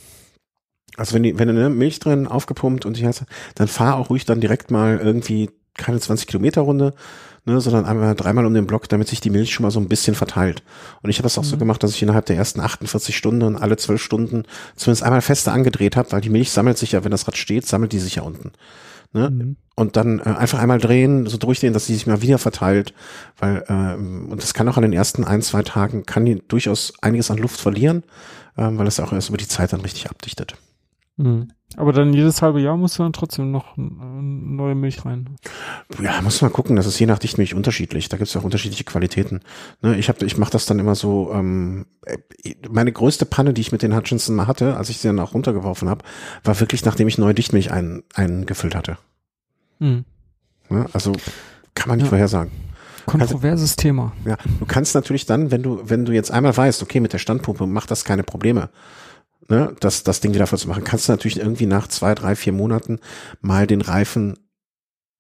also 0.97 1.13
wenn 1.13 1.23
die, 1.23 1.37
wenn 1.39 1.47
du 1.47 1.53
ne, 1.53 1.69
Milch 1.69 1.99
drin 1.99 2.27
aufgepumpt 2.27 2.85
und 2.85 2.97
die 2.97 3.05
hast, 3.05 3.23
dann 3.55 3.67
fahr 3.67 3.95
auch 3.97 4.09
ruhig 4.09 4.25
dann 4.25 4.41
direkt 4.41 4.71
mal 4.71 4.99
irgendwie 5.01 5.49
keine 5.77 5.99
20 5.99 6.27
Kilometer 6.27 6.61
Runde, 6.61 6.93
ne, 7.45 7.59
sondern 7.61 7.85
einmal 7.85 8.13
dreimal 8.15 8.45
um 8.45 8.53
den 8.53 8.67
Block, 8.67 8.89
damit 8.89 9.07
sich 9.07 9.21
die 9.21 9.29
Milch 9.29 9.53
schon 9.53 9.63
mal 9.63 9.71
so 9.71 9.79
ein 9.79 9.87
bisschen 9.87 10.15
verteilt. 10.15 10.63
Und 11.01 11.09
ich 11.09 11.17
habe 11.17 11.23
das 11.23 11.37
auch 11.37 11.43
so 11.43 11.55
Mhm. 11.55 11.59
gemacht, 11.59 11.81
dass 11.83 11.91
ich 11.91 12.03
innerhalb 12.03 12.25
der 12.25 12.35
ersten 12.35 12.59
48 12.59 13.15
Stunden 13.15 13.43
und 13.43 13.55
alle 13.55 13.77
12 13.77 14.01
Stunden 14.01 14.43
zumindest 14.75 15.03
einmal 15.03 15.21
feste 15.21 15.51
angedreht 15.51 15.95
habe, 15.95 16.11
weil 16.11 16.21
die 16.21 16.29
Milch 16.29 16.51
sammelt 16.51 16.77
sich 16.77 16.91
ja, 16.91 17.03
wenn 17.03 17.11
das 17.11 17.27
Rad 17.27 17.37
steht, 17.37 17.65
sammelt 17.65 17.93
die 17.93 17.99
sich 17.99 18.15
ja 18.15 18.23
unten. 18.23 18.51
Ne? 19.13 19.29
Mhm. 19.29 19.55
Und 19.75 19.95
dann 19.95 20.19
äh, 20.19 20.23
einfach 20.23 20.59
einmal 20.59 20.77
drehen, 20.77 21.25
so 21.25 21.37
durchdrehen, 21.37 21.73
dass 21.73 21.85
sie 21.87 21.93
sich 21.93 22.05
mal 22.07 22.21
wieder 22.21 22.37
verteilt, 22.37 22.93
weil 23.39 23.63
ähm, 23.67 24.27
und 24.29 24.43
das 24.43 24.53
kann 24.53 24.67
auch 24.69 24.77
an 24.77 24.83
den 24.83 24.93
ersten 24.93 25.23
ein, 25.23 25.41
zwei 25.41 25.63
Tagen, 25.63 26.05
kann 26.05 26.25
die 26.25 26.41
durchaus 26.47 26.93
einiges 27.01 27.31
an 27.31 27.37
Luft 27.37 27.59
verlieren, 27.59 28.03
ähm, 28.57 28.77
weil 28.77 28.87
es 28.87 28.99
auch 28.99 29.11
erst 29.13 29.29
über 29.29 29.37
die 29.37 29.47
Zeit 29.47 29.73
dann 29.73 29.81
richtig 29.81 30.09
abdichtet. 30.09 30.55
Mhm. 31.21 31.47
Aber 31.77 31.93
dann 31.93 32.11
jedes 32.13 32.41
halbe 32.41 32.59
Jahr 32.59 32.75
musst 32.75 32.99
du 32.99 33.03
dann 33.03 33.13
trotzdem 33.13 33.51
noch 33.51 33.77
äh, 33.77 33.81
neue 33.81 34.75
Milch 34.75 35.05
rein. 35.05 35.37
Ja, 36.01 36.21
muss 36.21 36.41
man 36.41 36.51
gucken, 36.51 36.75
das 36.75 36.85
ist 36.85 36.99
je 36.99 37.05
nach 37.05 37.19
Dichtmilch 37.19 37.53
unterschiedlich. 37.55 38.09
Da 38.09 38.17
gibt 38.17 38.27
es 38.29 38.35
auch 38.35 38.43
unterschiedliche 38.43 38.83
Qualitäten. 38.83 39.39
Ne, 39.81 39.95
ich 39.95 40.09
hab, 40.09 40.21
ich 40.21 40.37
mache 40.37 40.51
das 40.51 40.65
dann 40.65 40.79
immer 40.79 40.95
so, 40.95 41.31
ähm, 41.33 41.85
äh, 42.05 42.17
meine 42.69 42.91
größte 42.91 43.25
Panne, 43.25 43.53
die 43.53 43.61
ich 43.61 43.71
mit 43.71 43.83
den 43.83 43.95
Hutchinson 43.95 44.35
mal 44.35 44.47
hatte, 44.47 44.75
als 44.75 44.89
ich 44.89 44.97
sie 44.97 45.07
dann 45.07 45.19
auch 45.19 45.33
runtergeworfen 45.33 45.87
habe, 45.87 46.03
war 46.43 46.59
wirklich, 46.59 46.83
nachdem 46.83 47.07
ich 47.07 47.17
neue 47.17 47.33
Dichtmilch 47.33 47.71
ein, 47.71 48.03
eingefüllt 48.13 48.75
hatte. 48.75 48.97
Mhm. 49.79 50.03
Ne, 50.69 50.85
also 50.91 51.13
kann 51.73 51.87
man 51.87 51.97
nicht 51.97 52.05
Ja. 52.05 52.09
vorhersagen. 52.09 52.51
Kontroverses 53.05 53.77
Thema. 53.77 54.11
Ja, 54.25 54.37
du 54.59 54.65
kannst 54.65 54.93
natürlich 54.93 55.25
dann, 55.25 55.51
wenn 55.51 55.63
du, 55.63 55.81
wenn 55.83 56.05
du 56.05 56.11
jetzt 56.11 56.31
einmal 56.31 56.55
weißt, 56.55 56.83
okay, 56.83 56.99
mit 56.99 57.13
der 57.13 57.17
Standpumpe 57.17 57.65
macht 57.65 57.89
das 57.91 58.05
keine 58.05 58.23
Probleme, 58.23 58.69
ne, 59.51 59.75
das, 59.79 60.03
das 60.03 60.19
Ding 60.21 60.33
wieder 60.33 60.47
voll 60.47 60.57
zu 60.59 60.67
machen, 60.67 60.83
kannst 60.83 61.07
du 61.07 61.11
natürlich 61.11 61.37
irgendwie 61.37 61.67
nach 61.67 61.87
zwei, 61.87 62.15
drei, 62.15 62.35
vier 62.35 62.53
Monaten 62.53 62.99
mal 63.41 63.67
den 63.67 63.81
Reifen 63.81 64.39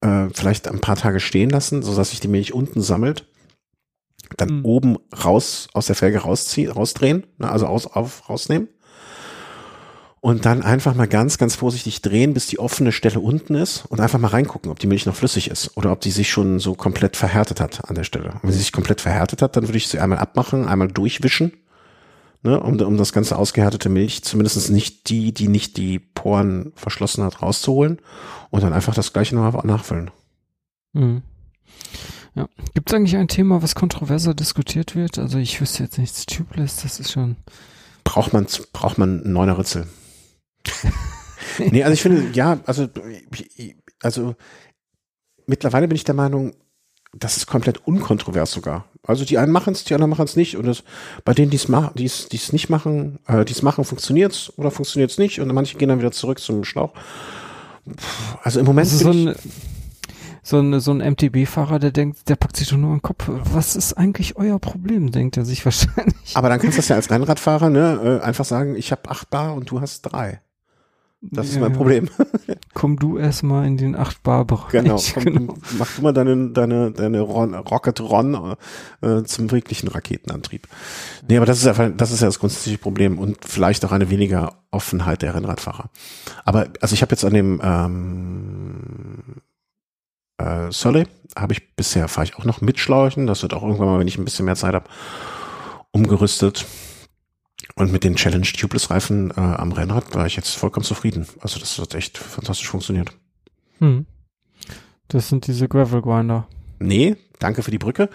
äh, 0.01 0.27
vielleicht 0.33 0.67
ein 0.67 0.79
paar 0.81 0.95
Tage 0.95 1.19
stehen 1.19 1.49
lassen, 1.51 1.83
so 1.83 1.95
dass 1.95 2.09
sich 2.09 2.19
die 2.19 2.27
Milch 2.27 2.53
unten 2.53 2.81
sammelt, 2.81 3.27
dann 4.37 4.59
Mhm. 4.59 4.65
oben 4.65 4.97
raus 5.23 5.67
aus 5.73 5.85
der 5.87 5.95
Felge 5.95 6.19
rausziehen, 6.19 6.71
rausdrehen, 6.71 7.27
ne, 7.37 7.51
also 7.51 7.67
aus, 7.67 7.85
auf, 7.85 8.27
rausnehmen. 8.29 8.69
und 10.23 10.45
dann 10.45 10.61
einfach 10.61 10.93
mal 10.93 11.07
ganz, 11.07 11.39
ganz 11.39 11.55
vorsichtig 11.55 12.03
drehen, 12.03 12.35
bis 12.35 12.45
die 12.45 12.59
offene 12.59 12.91
Stelle 12.91 13.19
unten 13.19 13.55
ist 13.55 13.85
und 13.89 13.99
einfach 13.99 14.19
mal 14.19 14.27
reingucken, 14.27 14.69
ob 14.71 14.77
die 14.77 14.85
Milch 14.85 15.07
noch 15.07 15.15
flüssig 15.15 15.49
ist 15.49 15.75
oder 15.77 15.91
ob 15.91 15.99
die 16.01 16.11
sich 16.11 16.29
schon 16.29 16.59
so 16.59 16.75
komplett 16.75 17.17
verhärtet 17.17 17.59
hat 17.59 17.89
an 17.89 17.95
der 17.95 18.03
Stelle. 18.03 18.29
Und 18.33 18.43
wenn 18.43 18.51
sie 18.51 18.59
sich 18.59 18.71
komplett 18.71 19.01
verhärtet 19.01 19.41
hat, 19.41 19.55
dann 19.55 19.67
würde 19.67 19.77
ich 19.77 19.87
sie 19.87 19.97
einmal 19.99 20.19
abmachen, 20.19 20.67
einmal 20.67 20.89
durchwischen, 20.89 21.53
ne, 22.43 22.59
um, 22.59 22.79
um 22.79 22.97
das 22.97 23.13
ganze 23.13 23.37
ausgehärtete 23.37 23.89
Milch, 23.89 24.23
zumindest 24.23 24.69
nicht 24.69 25.09
die, 25.09 25.33
die 25.33 25.47
nicht 25.47 25.77
die 25.77 25.99
Poren 25.99 26.71
verschlossen 26.75 27.23
hat, 27.23 27.41
rauszuholen 27.41 27.99
und 28.49 28.63
dann 28.63 28.73
einfach 28.73 28.93
das 28.93 29.13
gleiche 29.13 29.35
noch 29.35 29.63
nachfüllen. 29.63 30.11
Mhm. 30.93 31.21
Ja. 32.35 32.47
Gibt 32.73 32.89
es 32.89 32.95
eigentlich 32.95 33.17
ein 33.17 33.27
Thema, 33.27 33.61
was 33.61 33.75
kontroverser 33.75 34.33
diskutiert 34.33 34.95
wird? 34.95 35.17
Also 35.17 35.37
ich 35.37 35.59
wüsste 35.59 35.83
jetzt 35.83 35.97
nichts 35.97 36.25
Tubeless, 36.25 36.77
das 36.77 36.99
ist 36.99 37.11
schon. 37.11 37.35
Braucht 38.03 38.33
man, 38.33 38.47
braucht 38.73 38.97
man 38.97 39.21
einen 39.21 39.33
neuner 39.33 39.57
Ritzel. 39.57 39.87
nee, 41.59 41.83
also 41.83 41.93
ich 41.93 42.01
finde, 42.01 42.31
ja, 42.33 42.59
also, 42.65 42.87
also 44.01 44.35
mittlerweile 45.45 45.87
bin 45.87 45.95
ich 45.95 46.05
der 46.05 46.15
Meinung, 46.15 46.53
das 47.13 47.37
ist 47.37 47.47
komplett 47.47 47.85
unkontrovers 47.85 48.51
sogar. 48.51 48.85
Also 49.03 49.25
die 49.25 49.37
einen 49.37 49.51
machen 49.51 49.73
es, 49.73 49.83
die 49.83 49.93
anderen 49.93 50.11
machen 50.11 50.25
es 50.25 50.35
nicht. 50.35 50.55
Und 50.55 50.65
das, 50.65 50.83
bei 51.25 51.33
denen, 51.33 51.49
die 51.49 51.57
es 51.57 51.67
machen, 51.67 51.91
die 51.95 52.05
es 52.05 52.53
nicht 52.53 52.69
machen, 52.69 53.19
äh, 53.27 53.43
die 53.43 53.53
es 53.53 53.61
machen, 53.61 53.83
funktioniert's 53.83 54.53
oder 54.57 54.71
funktioniert's 54.71 55.17
nicht. 55.17 55.39
Und 55.41 55.53
manche 55.53 55.77
gehen 55.77 55.89
dann 55.89 55.99
wieder 55.99 56.11
zurück 56.11 56.39
zum 56.39 56.63
Schlauch. 56.63 56.93
Also 58.43 58.59
im 58.59 58.65
Moment. 58.65 58.91
Also 58.91 59.11
so 59.11 59.11
ein, 59.11 59.35
so 60.43 60.59
ein, 60.59 60.79
so 60.79 60.91
ein 60.91 61.13
MTB-Fahrer, 61.13 61.79
der 61.79 61.91
denkt, 61.91 62.29
der 62.29 62.35
packt 62.35 62.55
sich 62.57 62.69
doch 62.69 62.77
nur 62.77 62.93
im 62.93 63.01
Kopf. 63.01 63.25
Was 63.27 63.75
ist 63.75 63.93
eigentlich 63.93 64.37
euer 64.37 64.59
Problem, 64.59 65.11
denkt 65.11 65.37
er 65.37 65.45
sich 65.45 65.65
wahrscheinlich. 65.65 66.35
Aber 66.35 66.49
dann 66.49 66.59
kannst 66.59 66.77
du 66.77 66.81
das 66.81 66.89
ja 66.89 66.95
als 66.95 67.09
Rennradfahrer 67.09 67.69
ne, 67.69 68.19
äh, 68.21 68.25
einfach 68.25 68.45
sagen, 68.45 68.75
ich 68.75 68.91
habe 68.91 69.09
acht 69.09 69.29
Bar 69.29 69.55
und 69.55 69.69
du 69.69 69.81
hast 69.81 70.03
drei. 70.03 70.41
Das 71.23 71.47
ja, 71.47 71.53
ist 71.53 71.59
mein 71.59 71.73
Problem. 71.73 72.09
Komm 72.73 72.97
du 72.97 73.19
erstmal 73.19 73.67
in 73.67 73.77
den 73.77 73.95
8-Bar-Bereich. 73.95 74.71
Genau, 74.71 74.99
komm, 75.13 75.23
genau. 75.23 75.53
Mach 75.77 75.95
du 75.95 76.01
mal 76.01 76.13
deine, 76.13 76.49
deine, 76.49 76.91
deine 76.91 77.21
Ron, 77.21 77.53
Rocket 77.53 78.01
Ron 78.01 78.55
äh, 79.01 79.23
zum 79.23 79.51
wirklichen 79.51 79.87
Raketenantrieb. 79.87 80.67
Nee, 81.27 81.37
aber 81.37 81.45
das 81.45 81.59
ist 81.63 81.65
ja, 81.65 81.89
das 81.89 82.11
ist 82.11 82.21
ja 82.21 82.27
das 82.27 82.39
grundsätzliche 82.39 82.79
Problem 82.79 83.19
und 83.19 83.45
vielleicht 83.45 83.85
auch 83.85 83.91
eine 83.91 84.09
weniger 84.09 84.53
Offenheit 84.71 85.21
der 85.21 85.35
Rennradfahrer. 85.35 85.91
Aber 86.43 86.69
also 86.81 86.95
ich 86.95 87.03
habe 87.03 87.11
jetzt 87.11 87.23
an 87.23 87.33
dem 87.33 87.61
ähm, 87.63 89.41
äh, 90.37 90.71
Sully 90.71 91.05
habe 91.37 91.53
ich 91.53 91.75
bisher 91.75 92.07
fahre 92.07 92.25
ich 92.25 92.35
auch 92.35 92.45
noch 92.45 92.61
mit 92.61 92.79
Schläuchen. 92.79 93.27
Das 93.27 93.43
wird 93.43 93.53
auch 93.53 93.61
irgendwann 93.61 93.87
mal, 93.87 93.99
wenn 93.99 94.07
ich 94.07 94.17
ein 94.17 94.25
bisschen 94.25 94.45
mehr 94.45 94.55
Zeit 94.55 94.73
habe, 94.73 94.89
umgerüstet. 95.91 96.65
Und 97.75 97.91
mit 97.91 98.03
den 98.03 98.15
Challenge 98.15 98.45
Tubeless 98.45 98.89
Reifen 98.89 99.31
äh, 99.31 99.39
am 99.39 99.71
Rennrad 99.71 100.13
war 100.13 100.25
ich 100.25 100.35
jetzt 100.35 100.55
vollkommen 100.55 100.85
zufrieden. 100.85 101.25
Also 101.39 101.59
das 101.59 101.77
hat 101.79 101.95
echt 101.95 102.17
fantastisch 102.17 102.69
funktioniert. 102.69 103.11
Hm. 103.79 104.05
Das 105.07 105.29
sind 105.29 105.47
diese 105.47 105.67
Gravel 105.67 106.01
Grinder. 106.01 106.47
Nee, 106.79 107.15
danke 107.39 107.63
für 107.63 107.71
die 107.71 107.77
Brücke. 107.77 108.09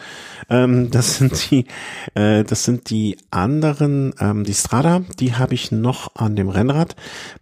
Ähm, 0.48 0.90
das 0.90 1.18
sind 1.18 1.50
die, 1.50 1.66
äh, 2.14 2.42
das 2.42 2.64
sind 2.64 2.90
die 2.90 3.16
anderen, 3.30 4.14
ähm, 4.18 4.44
die 4.44 4.54
Strada, 4.54 5.02
die 5.20 5.34
habe 5.34 5.54
ich 5.54 5.70
noch 5.72 6.16
an 6.16 6.36
dem 6.36 6.48
Rennrad. 6.48 6.96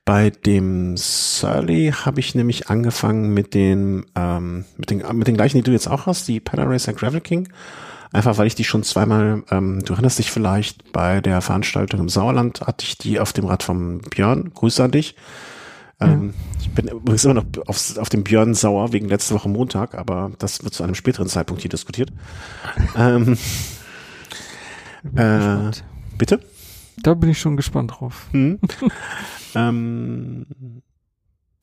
Bei 0.04 0.30
dem 0.30 0.96
Surly 0.96 1.92
habe 1.92 2.20
ich 2.20 2.34
nämlich 2.34 2.68
angefangen 2.68 3.32
mit 3.32 3.54
den, 3.54 4.06
ähm, 4.16 4.64
mit 4.76 4.90
den, 4.90 5.02
mit 5.16 5.28
den 5.28 5.36
gleichen, 5.36 5.58
die 5.58 5.62
du 5.62 5.72
jetzt 5.72 5.88
auch 5.88 6.06
hast, 6.06 6.28
die 6.28 6.40
Panaracer 6.40 6.92
Gravel 6.92 7.20
King. 7.20 7.48
Einfach 8.14 8.38
weil 8.38 8.46
ich 8.46 8.54
die 8.54 8.62
schon 8.62 8.84
zweimal, 8.84 9.42
ähm, 9.50 9.82
du 9.84 9.92
erinnerst 9.92 10.20
dich 10.20 10.30
vielleicht, 10.30 10.92
bei 10.92 11.20
der 11.20 11.40
Veranstaltung 11.40 11.98
im 11.98 12.08
Sauerland 12.08 12.60
hatte 12.60 12.84
ich 12.86 12.96
die 12.96 13.18
auf 13.18 13.32
dem 13.32 13.44
Rad 13.44 13.64
vom 13.64 13.98
Björn. 13.98 14.52
Grüße 14.54 14.84
an 14.84 14.92
dich. 14.92 15.16
Ähm, 15.98 16.32
Ich 16.60 16.70
bin 16.70 16.86
übrigens 16.86 17.24
immer 17.24 17.34
noch 17.34 17.44
auf, 17.66 17.98
auf 17.98 18.08
dem 18.10 18.22
Björn 18.22 18.54
sauer 18.54 18.92
wegen 18.92 19.08
letzte 19.08 19.34
Woche 19.34 19.48
Montag, 19.48 19.96
aber 19.96 20.30
das 20.38 20.62
wird 20.62 20.74
zu 20.74 20.84
einem 20.84 20.94
späteren 20.94 21.26
Zeitpunkt 21.26 21.62
hier 21.62 21.70
diskutiert. 21.70 22.12
ähm, 22.96 23.36
äh, 25.16 25.72
bitte? 26.16 26.38
Da 27.02 27.14
bin 27.14 27.30
ich 27.30 27.40
schon 27.40 27.56
gespannt 27.56 27.94
drauf. 27.98 28.28
Hm. 28.30 28.60
ähm, 29.56 30.46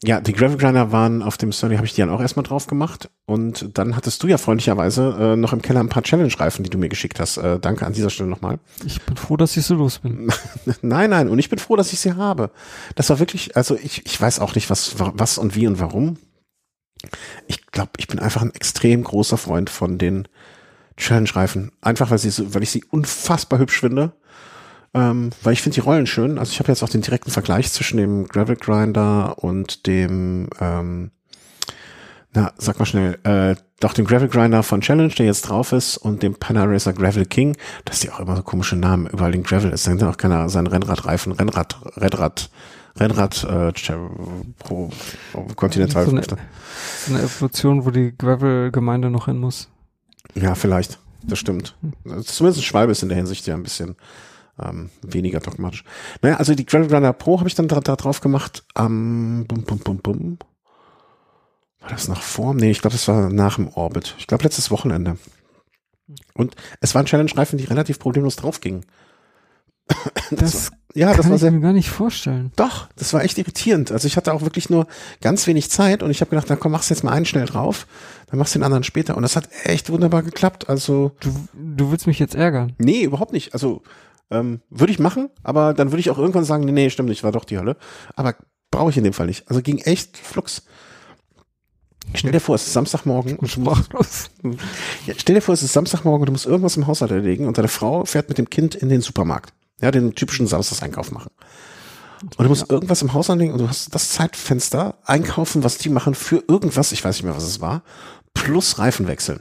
ja, 0.04 0.20
die 0.20 0.34
Gravel 0.34 0.58
Grinder 0.58 0.92
waren 0.92 1.22
auf 1.22 1.38
dem 1.38 1.52
Sony, 1.52 1.76
habe 1.76 1.86
ich 1.86 1.94
die 1.94 2.02
dann 2.02 2.10
auch 2.10 2.22
erstmal 2.22 2.44
drauf 2.44 2.66
gemacht. 2.66 3.12
Und 3.28 3.78
dann 3.78 3.96
hattest 3.96 4.24
du 4.24 4.28
ja 4.28 4.40
freundlicherweise 4.40 5.16
äh, 5.20 5.36
noch 5.36 5.54
im 5.54 5.62
Keller 5.62 5.80
ein 5.80 5.90
paar 5.90 6.02
Challenge-Reifen, 6.02 6.64
die 6.64 6.72
du 6.72 6.80
mir 6.80 6.90
geschickt 6.90 7.20
hast. 7.20 7.38
Äh, 7.38 7.60
danke 7.60 7.86
an 7.86 7.94
dieser 7.94 8.10
Stelle 8.10 8.30
nochmal. 8.30 8.58
Ich 8.84 9.00
bin 9.04 9.16
froh, 9.16 9.38
dass 9.38 9.56
ich 9.56 9.64
so 9.64 9.76
los 9.76 10.00
bin. 10.00 10.32
nein, 10.82 11.12
nein, 11.12 11.30
und 11.30 11.38
ich 11.38 11.50
bin 11.50 11.60
froh, 11.60 11.76
dass 11.76 11.94
ich 11.94 12.00
sie 12.00 12.16
habe. 12.16 12.50
Das 12.96 13.12
war 13.12 13.20
wirklich, 13.20 13.56
also 13.56 13.76
ich, 13.76 14.04
ich 14.08 14.20
weiß 14.20 14.40
auch 14.40 14.56
nicht, 14.56 14.72
was, 14.72 14.96
was 14.98 15.38
und 15.38 15.56
wie 15.56 15.68
und 15.68 15.80
warum. 15.80 16.18
Ich 17.48 17.68
glaube, 17.68 17.92
ich 17.98 18.08
bin 18.08 18.20
einfach 18.20 18.42
ein 18.42 18.56
extrem 18.56 19.04
großer 19.04 19.38
Freund 19.38 19.70
von 19.70 20.00
den 20.00 20.28
Challenge-Reifen. 20.98 21.74
Einfach, 21.80 22.10
weil, 22.10 22.18
sie 22.18 22.32
so, 22.32 22.56
weil 22.56 22.64
ich 22.64 22.72
sie 22.72 22.84
unfassbar 22.90 23.60
hübsch 23.60 23.80
finde 23.80 24.14
ähm, 24.94 25.30
weil 25.44 25.54
ich 25.54 25.62
finde 25.62 25.76
die 25.76 25.82
Rollen 25.82 26.08
schön. 26.08 26.38
Also 26.38 26.52
ich 26.52 26.60
habe 26.60 26.70
jetzt 26.70 26.84
auch 26.84 26.90
den 26.90 27.02
direkten 27.02 27.32
Vergleich 27.32 27.72
zwischen 27.72 27.98
dem 27.98 28.28
Gravel 28.28 28.56
Grinder 28.56 29.42
und 29.44 29.88
dem, 29.88 30.50
ähm, 30.60 31.12
na, 32.34 32.52
sag 32.58 32.80
mal 32.80 32.86
schnell, 32.86 33.18
äh, 33.24 33.56
doch 33.80 33.94
dem 33.94 34.06
Gravel 34.06 34.28
Grinder 34.28 34.64
von 34.64 34.82
Challenge, 34.82 35.14
der 35.14 35.26
jetzt 35.26 35.44
drauf 35.44 35.72
ist, 35.72 35.98
und 35.98 36.24
dem 36.24 36.36
Panaracer 36.36 36.94
Gravel 36.94 37.26
King, 37.26 37.58
dass 37.86 38.00
die 38.00 38.12
auch 38.12 38.20
immer 38.20 38.36
so 38.36 38.44
komische 38.44 38.76
Namen 38.76 39.08
überall 39.08 39.32
den 39.32 39.44
Gravel 39.44 39.72
ist. 39.72 39.88
Dann 39.88 39.98
kann 39.98 40.10
auch 40.10 40.18
keiner 40.18 40.50
seinen 40.50 40.68
Rennradreifen, 40.68 41.32
Rennrad, 41.32 41.80
Rennrad, 41.98 42.50
Rennrad 43.00 43.44
äh, 43.46 43.74
pro 44.60 44.92
Continental. 45.56 46.06
So 46.06 46.12
eine, 46.12 46.24
so 46.24 46.36
eine 47.14 47.24
Evolution, 47.24 47.86
wo 47.86 47.92
die 47.92 48.16
Gravel-Gemeinde 48.16 49.10
noch 49.10 49.26
hin 49.26 49.38
muss. 49.38 49.70
Ja, 50.36 50.56
vielleicht. 50.56 51.00
Das 51.24 51.40
stimmt. 51.40 51.76
Zumindest 52.24 52.66
Schwalbe 52.66 52.92
ist 52.92 53.04
in 53.04 53.10
der 53.10 53.18
Hinsicht 53.18 53.46
ja 53.48 53.56
ein 53.56 53.64
bisschen 53.64 53.96
ähm, 54.60 54.90
weniger 55.02 55.40
dogmatisch. 55.40 55.84
Naja, 56.22 56.38
also 56.38 56.56
die 56.56 56.66
Gravel 56.66 56.94
Runner 56.94 57.14
Pro 57.14 57.40
habe 57.40 57.50
ich 57.50 57.56
dann 57.56 57.68
da, 57.68 57.80
da, 57.80 57.96
drauf 57.96 58.22
gemacht 58.22 58.64
am 58.74 59.46
bum, 59.48 59.64
bum, 59.64 59.80
bum, 59.80 59.98
bum. 59.98 60.38
War 61.80 61.90
das 61.90 62.08
nach 62.08 62.22
vorm? 62.22 62.58
Nee, 62.58 62.72
ich 62.72 62.82
glaube, 62.82 62.94
das 62.94 63.08
war 63.08 63.30
nach 63.30 63.56
dem 63.56 63.68
Orbit. 63.70 64.16
Ich 64.20 64.28
glaube, 64.28 64.44
letztes 64.44 64.70
Wochenende. 64.70 65.18
Und 66.34 66.56
es 66.80 66.94
waren 66.94 67.06
Challenge-Reifen, 67.06 67.58
die 67.58 67.66
relativ 67.66 68.00
problemlos 68.00 68.36
draufgingen. 68.36 68.86
Das, 70.30 70.40
das 70.40 70.72
war, 70.72 70.78
ja, 70.94 71.08
das 71.08 71.22
kann 71.22 71.32
war 71.32 71.38
sehr, 71.38 71.50
ich 71.50 71.56
mir 71.56 71.62
gar 71.62 71.74
nicht 71.74 71.90
vorstellen. 71.90 72.52
Doch, 72.56 72.88
das 72.96 73.14
war 73.14 73.24
echt 73.24 73.38
irritierend. 73.38 73.92
Also 73.92 74.08
ich 74.08 74.18
hatte 74.18 74.34
auch 74.34 74.42
wirklich 74.42 74.70
nur 74.70 74.88
ganz 75.22 75.48
wenig 75.48 75.70
Zeit 75.70 76.04
und 76.04 76.12
ich 76.12 76.22
habe 76.22 76.30
gedacht, 76.30 76.48
na 76.50 76.56
komm, 76.56 76.72
machst 76.72 76.90
jetzt 76.90 77.04
mal 77.04 77.12
einen 77.12 77.26
schnell 77.26 77.46
drauf, 77.46 77.88
dann 78.28 78.40
machst 78.40 78.56
du 78.56 78.60
den 78.60 78.64
anderen 78.64 78.84
später. 78.84 79.16
Und 79.18 79.24
das 79.24 79.36
hat 79.36 79.50
echt 79.64 79.90
wunderbar 79.90 80.24
geklappt. 80.24 80.70
Also 80.70 81.12
du, 81.20 81.34
du 81.54 81.92
willst 81.92 82.08
mich 82.08 82.20
jetzt 82.20 82.36
ärgern? 82.36 82.74
Nee, 82.78 83.04
überhaupt 83.04 83.34
nicht. 83.34 83.54
Also 83.54 83.84
ähm, 84.32 84.62
würde 84.70 84.92
ich 84.92 85.00
machen, 85.00 85.30
aber 85.44 85.74
dann 85.74 85.92
würde 85.92 86.00
ich 86.00 86.10
auch 86.10 86.18
irgendwann 86.18 86.46
sagen, 86.46 86.66
nee, 86.66 86.72
nee, 86.72 86.90
stimmt 86.90 87.10
nicht, 87.10 87.24
war 87.24 87.32
doch 87.32 87.46
die 87.46 87.58
Hölle. 87.58 87.78
Aber 88.16 88.36
brauche 88.72 88.90
ich 88.90 88.98
in 88.98 89.04
dem 89.04 89.14
Fall 89.14 89.28
nicht. 89.28 89.48
Also 89.50 89.62
ging 89.62 89.80
echt 89.80 90.18
flux. 90.18 90.64
Stell 92.14 92.32
dir 92.32 92.40
vor, 92.40 92.56
es 92.56 92.66
ist 92.66 92.74
Samstagmorgen 92.74 93.38
und 93.38 93.58
musst, 93.58 94.32
ja, 95.06 95.14
stell 95.18 95.36
dir 95.36 95.42
vor, 95.42 95.54
es 95.54 95.64
ist 95.64 95.74
Samstagmorgen 95.74 96.22
und 96.22 96.28
du 96.28 96.32
musst 96.32 96.46
irgendwas 96.46 96.76
im 96.76 96.88
Haushalt 96.88 97.12
erledigen 97.12 97.48
und 97.48 97.58
deine 97.58 97.68
Frau 97.68 98.06
fährt 98.06 98.28
mit 98.28 98.38
dem 98.38 98.50
Kind 98.50 98.76
in 98.76 98.90
den 98.90 99.02
Supermarkt. 99.02 99.54
Ja, 99.82 99.92
den 99.92 100.14
typischen 100.14 100.48
Samstagseinkauf 100.48 101.12
machen. 101.12 101.32
Und 102.22 102.40
du 102.40 102.50
musst 102.50 102.64
ja. 102.64 102.68
irgendwas 102.70 103.02
im 103.02 103.14
Haushalt 103.14 103.40
legen 103.40 103.54
und 103.54 103.60
du 103.60 103.68
hast 103.68 103.94
das 103.96 104.10
Zeitfenster 104.10 104.98
einkaufen, 105.06 105.64
was 105.64 105.78
die 105.78 105.90
machen 105.90 106.14
für 106.14 106.44
irgendwas, 106.48 106.92
ich 106.92 107.04
weiß 107.04 107.16
nicht 107.16 107.24
mehr, 107.24 107.36
was 107.36 107.44
es 107.44 107.62
war, 107.62 107.84
plus 108.34 108.78
Reifen 108.78 109.08
wechseln. 109.08 109.40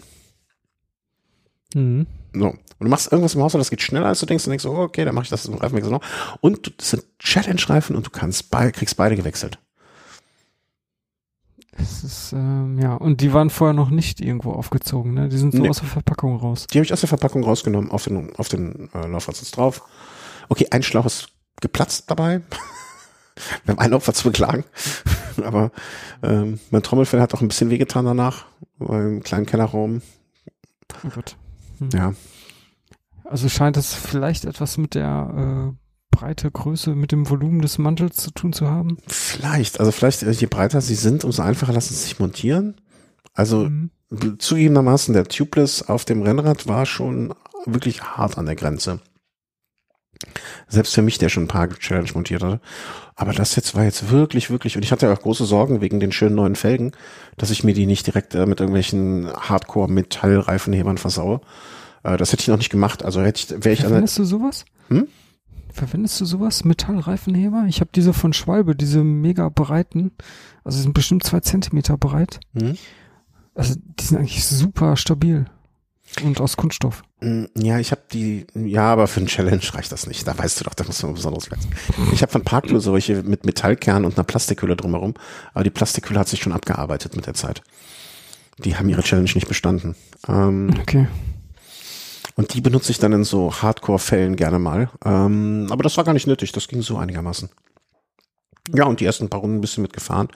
Mhm. 1.75 2.07
So. 2.33 2.55
Und 2.81 2.87
du 2.87 2.91
machst 2.91 3.13
irgendwas 3.13 3.35
im 3.35 3.43
Haushalt, 3.43 3.61
das 3.61 3.69
geht 3.69 3.83
schneller, 3.83 4.07
als 4.07 4.21
du 4.21 4.27
denkst, 4.27 4.47
und 4.47 4.51
denkst, 4.51 4.65
oh, 4.65 4.79
okay, 4.79 5.05
dann 5.05 5.15
mache 5.15 5.25
ich 5.25 5.31
das 5.31 5.45
im 5.45 5.55
Reifenwechsel 5.55 5.93
noch. 5.93 6.01
Und 6.41 6.73
das 6.79 6.91
sind 6.91 7.05
Challenge-Reifen 7.19 7.95
und 7.95 8.07
du 8.07 8.11
kannst 8.11 8.51
beide, 8.51 8.73
kriegst 8.73 8.97
beide 8.97 9.17
gewechselt. 9.17 9.59
Das 11.77 12.03
ist, 12.03 12.33
ähm, 12.33 12.79
ja, 12.81 12.95
und 12.95 13.21
die 13.21 13.35
waren 13.35 13.51
vorher 13.51 13.75
noch 13.75 13.91
nicht 13.91 14.23
irgendwo 14.23 14.53
aufgezogen, 14.53 15.13
ne? 15.13 15.29
Die 15.29 15.37
sind 15.37 15.53
so 15.53 15.61
nee. 15.61 15.69
aus 15.69 15.81
der 15.81 15.89
Verpackung 15.89 16.37
raus. 16.37 16.67
Die 16.73 16.79
habe 16.79 16.85
ich 16.87 16.93
aus 16.93 17.01
der 17.01 17.09
Verpackung 17.09 17.45
rausgenommen, 17.45 17.91
auf 17.91 18.05
den, 18.05 18.35
auf 18.37 18.49
den 18.49 18.89
äh, 18.95 19.07
Laufrad 19.07 19.41
ist 19.41 19.57
drauf. 19.57 19.83
Okay, 20.49 20.67
ein 20.71 20.83
Schlauch 20.83 21.05
ist 21.05 21.29
geplatzt 21.61 22.11
dabei. 22.11 22.41
Wir 23.65 23.73
haben 23.73 23.79
ein 23.79 23.93
Opfer 23.93 24.15
zu 24.15 24.25
beklagen. 24.25 24.65
Aber 25.45 25.71
ähm, 26.23 26.61
mein 26.71 26.83
Trommelfell 26.83 27.21
hat 27.21 27.35
auch 27.35 27.43
ein 27.43 27.49
bisschen 27.49 27.69
wehgetan 27.69 28.07
danach, 28.07 28.47
im 28.79 29.23
kleinen 29.23 29.47
Kellerraum. 29.47 30.01
Oh 31.05 31.09
Gott. 31.15 31.37
Hm. 31.79 31.91
Ja. 31.95 32.15
Also 33.31 33.49
scheint 33.49 33.77
es 33.77 33.95
vielleicht 33.95 34.45
etwas 34.45 34.77
mit 34.77 34.97
der 34.97 35.73
äh, 35.73 35.77
Breite, 36.11 36.51
Größe, 36.51 36.97
mit 36.97 37.13
dem 37.13 37.31
Volumen 37.31 37.63
des 37.63 37.79
Mantels 37.79 38.17
zu 38.17 38.33
tun 38.33 38.53
zu 38.53 38.69
haben? 38.69 38.99
Vielleicht. 39.07 39.79
Also 39.79 39.93
vielleicht, 39.93 40.25
äh, 40.25 40.33
je 40.33 40.49
breiter 40.49 40.81
sie 40.81 40.97
sind, 40.97 41.23
umso 41.23 41.41
einfacher 41.43 41.73
lassen 41.73 41.95
sie 41.95 42.03
sich 42.03 42.19
montieren. 42.19 42.81
Also 43.33 43.69
mhm. 43.69 43.91
zugegebenermaßen, 44.41 45.15
der 45.15 45.29
Tubeless 45.29 45.83
auf 45.83 46.05
dem 46.05 46.23
Rennrad 46.23 46.67
war 46.67 46.87
schon 46.87 47.33
wirklich 47.67 48.03
hart 48.03 48.37
an 48.37 48.47
der 48.47 48.57
Grenze. 48.57 48.99
Selbst 50.67 50.93
für 50.97 51.03
mich, 51.03 51.19
der 51.19 51.29
schon 51.29 51.45
ein 51.45 51.49
paar 51.49 51.69
Challenge 51.69 52.11
montiert 52.15 52.43
hatte. 52.43 52.61
Aber 53.15 53.33
das 53.33 53.55
jetzt 53.55 53.77
war 53.77 53.85
jetzt 53.85 54.11
wirklich, 54.11 54.51
wirklich, 54.51 54.75
und 54.75 54.85
ich 54.85 54.91
hatte 54.91 55.13
auch 55.13 55.23
große 55.23 55.45
Sorgen 55.45 55.81
wegen 55.81 56.01
den 56.01 56.11
schönen 56.11 56.35
neuen 56.35 56.57
Felgen, 56.57 56.91
dass 57.37 57.53
ich 57.53 57.63
mir 57.63 57.75
die 57.75 57.87
nicht 57.87 58.09
direkt 58.09 58.35
äh, 58.35 58.45
mit 58.47 58.59
irgendwelchen 58.59 59.33
Hardcore-Metallreifenhebern 59.33 60.99
versaue. 60.99 61.41
Äh, 62.03 62.17
das 62.17 62.33
hätte 62.33 62.43
ich 62.43 62.49
noch 62.49 62.59
nicht 62.59 62.71
gemacht. 62.71 63.05
Also 63.05 63.23
hätte 63.23 63.41
ich, 63.41 63.65
wäre 63.65 63.73
ich 63.73 63.81
Verwendest 63.81 64.19
du 64.19 64.25
sowas? 64.25 64.65
Hm? 64.89 65.07
Verwendest 65.73 66.21
du 66.21 66.25
sowas? 66.25 66.65
Metallreifenheber? 66.65 67.65
Ich 67.69 67.81
habe 67.81 67.91
diese 67.95 68.13
von 68.13 68.33
Schwalbe, 68.33 68.75
diese 68.75 69.05
mega 69.05 69.49
breiten, 69.49 70.11
also 70.65 70.79
die 70.79 70.83
sind 70.83 70.95
bestimmt 70.95 71.23
zwei 71.25 71.41
Zentimeter 71.41 71.97
breit. 71.97 72.41
Hm? 72.59 72.77
Also 73.55 73.75
die 73.99 74.05
sind 74.05 74.19
eigentlich 74.19 74.45
super 74.45 74.97
stabil. 74.97 75.47
Und 76.25 76.41
aus 76.41 76.57
Kunststoff. 76.57 77.03
Mm, 77.21 77.45
Ja, 77.57 77.79
ich 77.79 77.93
habe 77.93 78.01
die, 78.13 78.45
ja, 78.55 78.93
aber 78.93 79.07
für 79.07 79.21
einen 79.21 79.29
Challenge 79.29 79.63
reicht 79.75 79.93
das 79.93 80.09
nicht. 80.09 80.27
Da 80.27 80.37
weißt 80.37 80.59
du 80.61 80.65
doch, 80.65 80.75
da 80.75 80.83
muss 80.83 81.01
man 81.05 81.15
besonderes 81.15 81.53
Wert. 81.53 81.61
Ich 82.13 82.23
habe 82.23 82.33
von 82.33 82.43
Parklo 82.43 82.81
solche 82.81 83.23
mit 83.23 83.47
Metallkern 83.47 84.05
und 84.05 84.17
einer 84.17 84.25
Plastikhülle 84.25 84.75
drumherum, 84.75 85.15
aber 85.55 85.63
die 85.63 85.71
Plastikhülle 85.71 86.19
hat 86.19 86.29
sich 86.29 86.43
schon 86.43 86.53
abgearbeitet 86.53 87.15
mit 87.15 87.27
der 87.27 87.35
Zeit. 87.35 87.63
Die 88.59 88.77
haben 88.77 88.89
ihre 88.89 89.03
Challenge 89.03 89.31
nicht 89.35 89.47
bestanden. 89.47 89.95
Ähm, 90.27 90.71
Okay. 90.83 91.07
Und 92.37 92.55
die 92.55 92.61
benutze 92.61 92.93
ich 92.93 92.99
dann 92.99 93.13
in 93.13 93.25
so 93.25 93.53
Hardcore-Fällen 93.53 94.37
gerne 94.37 94.59
mal. 94.59 94.91
Ähm, 95.05 95.67
aber 95.71 95.83
das 95.83 95.97
war 95.97 96.05
gar 96.05 96.13
nicht 96.13 96.27
nötig, 96.27 96.53
das 96.53 96.69
ging 96.69 96.83
so 96.83 96.97
einigermaßen. 96.97 97.51
Ja, 98.75 98.85
und 98.85 99.01
die 99.01 99.05
ersten 99.05 99.29
paar 99.29 99.41
Runden 99.41 99.59
ein 99.59 99.61
bisschen 99.61 99.83
mitgefahren. 99.83 100.29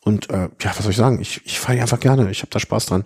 Und 0.00 0.30
äh, 0.30 0.48
ja, 0.60 0.70
was 0.70 0.78
soll 0.78 0.92
ich 0.92 0.96
sagen? 0.96 1.20
Ich, 1.20 1.44
ich 1.44 1.58
fahre 1.58 1.80
einfach 1.80 2.00
gerne. 2.00 2.30
Ich 2.30 2.40
habe 2.40 2.50
da 2.50 2.60
Spaß 2.60 2.86
dran. 2.86 3.04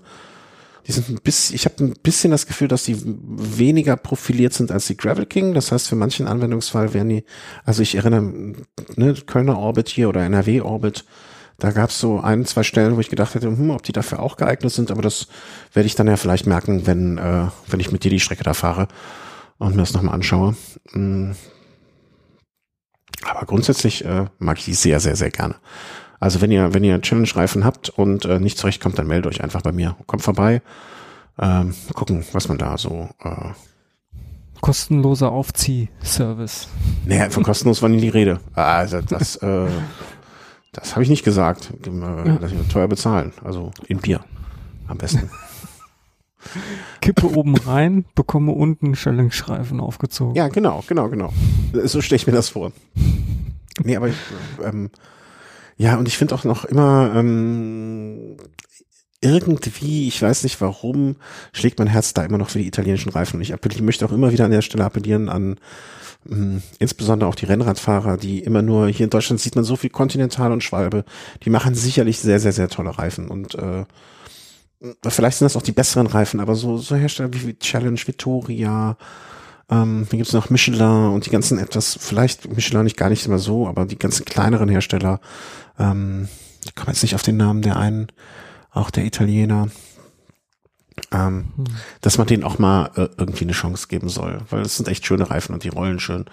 Die 0.87 0.93
sind 0.93 1.09
ein 1.09 1.21
bisschen, 1.23 1.57
ich 1.57 1.65
habe 1.65 1.83
ein 1.85 1.95
bisschen 2.03 2.31
das 2.31 2.47
Gefühl, 2.47 2.69
dass 2.69 2.85
die 2.85 3.01
weniger 3.05 3.97
profiliert 3.97 4.53
sind 4.53 4.71
als 4.71 4.87
die 4.87 4.97
Gravel 4.97 5.27
King. 5.27 5.55
Das 5.55 5.73
heißt, 5.73 5.89
für 5.89 5.97
manchen 5.97 6.27
Anwendungsfall 6.27 6.95
wären 6.95 7.09
die, 7.09 7.25
also 7.65 7.83
ich 7.83 7.95
erinnere, 7.95 8.55
ne, 8.97 9.15
Kölner 9.27 9.59
Orbit 9.59 9.89
hier 9.89 10.09
oder 10.09 10.23
NRW 10.23 10.63
Orbit, 10.63 11.05
da 11.61 11.71
gab 11.71 11.91
es 11.91 12.01
so 12.01 12.21
ein, 12.21 12.45
zwei 12.47 12.63
Stellen, 12.63 12.97
wo 12.97 13.01
ich 13.01 13.11
gedacht 13.11 13.35
hätte, 13.35 13.47
hm, 13.47 13.71
ob 13.71 13.83
die 13.83 13.93
dafür 13.93 14.21
auch 14.21 14.37
geeignet 14.37 14.73
sind, 14.73 14.91
aber 14.91 15.03
das 15.03 15.29
werde 15.73 15.87
ich 15.87 15.95
dann 15.95 16.09
ja 16.09 16.17
vielleicht 16.17 16.47
merken, 16.47 16.87
wenn, 16.87 17.19
äh, 17.19 17.47
wenn 17.69 17.81
ich 17.81 17.93
mit 17.93 18.03
dir 18.03 18.11
die 18.11 18.21
Strecke 18.21 18.43
da 18.43 18.55
fahre 18.55 18.89
und 19.59 19.77
mir 19.77 19.83
das 19.83 19.93
nochmal 19.93 20.15
anschaue. 20.15 20.57
Mm. 20.93 21.33
Aber 23.25 23.47
grundsätzlich 23.47 24.05
äh, 24.05 24.27
mag 24.39 24.59
ich 24.59 24.65
die 24.65 24.75
sehr, 24.75 24.99
sehr, 24.99 25.15
sehr 25.15 25.31
gerne. 25.31 25.57
Also 26.19 26.41
wenn 26.41 26.51
ihr, 26.51 26.73
wenn 26.73 26.85
ihr 26.85 27.01
Challenge-Reifen 27.01 27.65
habt 27.65 27.91
und 27.91 28.25
äh, 28.25 28.41
nicht 28.41 28.59
zurechtkommt, 28.59 28.99
dann 28.99 29.07
meldet 29.07 29.31
euch 29.31 29.43
einfach 29.43 29.61
bei 29.61 29.73
mir. 29.73 29.97
Kommt 30.07 30.23
vorbei. 30.23 30.63
Ähm, 31.39 31.75
gucken, 31.95 32.25
was 32.33 32.49
man 32.49 32.59
da 32.59 32.79
so. 32.79 33.09
Äh, 33.23 33.53
Kostenloser 34.61 35.33
Aufziehservice. 35.33 36.69
naja, 37.07 37.31
von 37.31 37.43
kostenlos 37.43 37.81
war 37.81 37.89
nie 37.89 38.01
die 38.01 38.11
Rede. 38.11 38.41
Also 38.55 39.01
das, 39.01 39.37
äh, 39.37 39.67
das 40.73 40.93
habe 40.95 41.03
ich 41.03 41.11
nicht 41.11 41.25
gesagt. 41.25 41.73
Äh, 41.87 41.91
Ja. 41.91 42.37
Dass 42.37 42.53
wir 42.53 42.69
teuer 42.69 42.89
bezahlen. 42.89 43.33
Also 43.45 43.71
in 43.89 43.99
Bier. 43.99 44.21
Am 44.89 44.99
besten. 44.99 45.31
Kippe 47.01 47.31
oben 47.37 47.57
rein, 47.57 48.05
bekomme 48.15 48.53
unten 48.53 48.95
Challenge-Reifen 48.95 49.79
aufgezogen. 49.81 50.35
Ja, 50.35 50.49
genau, 50.49 50.83
genau, 50.87 51.09
genau. 51.09 51.33
So 51.85 52.01
stelle 52.01 52.17
ich 52.17 52.27
mir 52.27 52.33
das 52.33 52.49
vor. 52.49 52.73
Nee, 53.85 53.97
aber 53.97 54.09
ich, 54.09 54.17
ähm, 54.65 54.91
ja, 55.77 55.97
und 55.97 56.09
ich 56.09 56.17
finde 56.17 56.35
auch 56.35 56.45
noch 56.45 56.65
immer 56.65 57.13
ähm, 57.15 58.37
irgendwie, 59.21 60.09
ich 60.09 60.21
weiß 60.21 60.43
nicht 60.45 60.61
warum, 60.61 61.17
schlägt 61.53 61.79
mein 61.79 61.89
Herz 61.89 62.15
da 62.15 62.25
immer 62.25 62.39
noch 62.39 62.51
für 62.51 62.59
die 62.59 62.67
italienischen 62.67 63.11
Reifen. 63.11 63.37
Und 63.37 63.43
ich 63.43 63.83
möchte 63.83 64.05
auch 64.07 64.13
immer 64.13 64.33
wieder 64.33 64.47
an 64.47 64.51
der 64.51 64.63
Stelle 64.63 64.85
appellieren 64.85 65.29
an 65.29 65.57
insbesondere 66.79 67.29
auch 67.29 67.35
die 67.35 67.47
Rennradfahrer, 67.47 68.17
die 68.17 68.41
immer 68.41 68.63
nur, 68.63 68.89
hier 68.89 69.05
in 69.05 69.11
Deutschland 69.11 69.41
sieht 69.41 69.57
man 69.57 69.65
so 69.65 69.77
viel 69.77 69.91
Continental 69.91 70.53
und 70.53 70.63
Schwalbe, 70.63 71.05
die 71.45 71.51
machen 71.51 71.75
sicherlich 71.75 72.19
sehr, 72.19 72.39
sehr, 72.41 72.53
sehr 72.53 72.69
tolle 72.69 72.99
Reifen. 72.99 73.29
Und 73.29 73.55
äh, 73.55 73.85
vielleicht 75.09 75.39
sind 75.39 75.47
das 75.47 75.57
auch 75.57 75.63
die 75.63 75.73
besseren 75.73 76.07
Reifen, 76.07 76.41
aber 76.41 76.55
so, 76.55 76.77
so 76.77 76.95
Hersteller 76.95 77.31
wie 77.33 77.59
Challenge, 77.59 77.99
Vittoria, 78.05 78.97
ähm, 79.71 80.07
wie 80.11 80.19
gibt's 80.19 80.33
noch 80.33 80.51
Michelin 80.51 81.13
und 81.13 81.27
die 81.27 81.31
ganzen 81.31 81.59
etwas, 81.59 81.97
vielleicht 81.99 82.55
Michelin 82.55 82.85
nicht 82.85 82.97
gar 82.97 83.09
nicht 83.09 83.25
immer 83.25 83.39
so, 83.39 83.67
aber 83.67 83.87
die 83.87 83.99
ganzen 83.99 84.25
kleineren 84.25 84.69
Hersteller, 84.69 85.21
ähm, 85.79 86.29
ich 86.65 86.75
komme 86.75 86.93
jetzt 86.93 87.03
nicht 87.03 87.15
auf 87.15 87.23
den 87.23 87.39
Namen 87.39 87.63
der 87.63 87.77
einen, 87.77 88.09
auch 88.73 88.91
der 88.91 89.05
Italiener, 89.05 89.69
ähm, 91.13 91.53
Hm. 91.57 91.65
dass 92.01 92.19
man 92.19 92.27
denen 92.27 92.45
auch 92.45 92.59
mal 92.59 92.91
äh, 92.97 93.09
irgendwie 93.17 93.45
eine 93.45 93.53
Chance 93.53 93.89
geben 93.89 94.09
soll, 94.09 94.41
weil 94.51 94.63
es 94.63 94.77
sind 94.77 94.89
echt 94.89 95.07
schöne 95.07 95.31
Reifen 95.31 95.55
und 95.55 95.65
die 95.65 95.69
rollen 95.69 96.01
schön. 96.01 96.27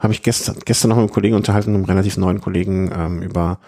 Habe 0.00 0.12
ich 0.12 0.22
gestern, 0.22 0.56
gestern 0.64 0.90
noch 0.90 0.96
mit 0.96 1.04
einem 1.04 1.12
Kollegen 1.12 1.36
unterhalten, 1.36 1.74
einem 1.74 1.84
relativ 1.84 2.16
neuen 2.16 2.40
Kollegen, 2.40 2.90
ähm, 2.94 3.22
über 3.22 3.58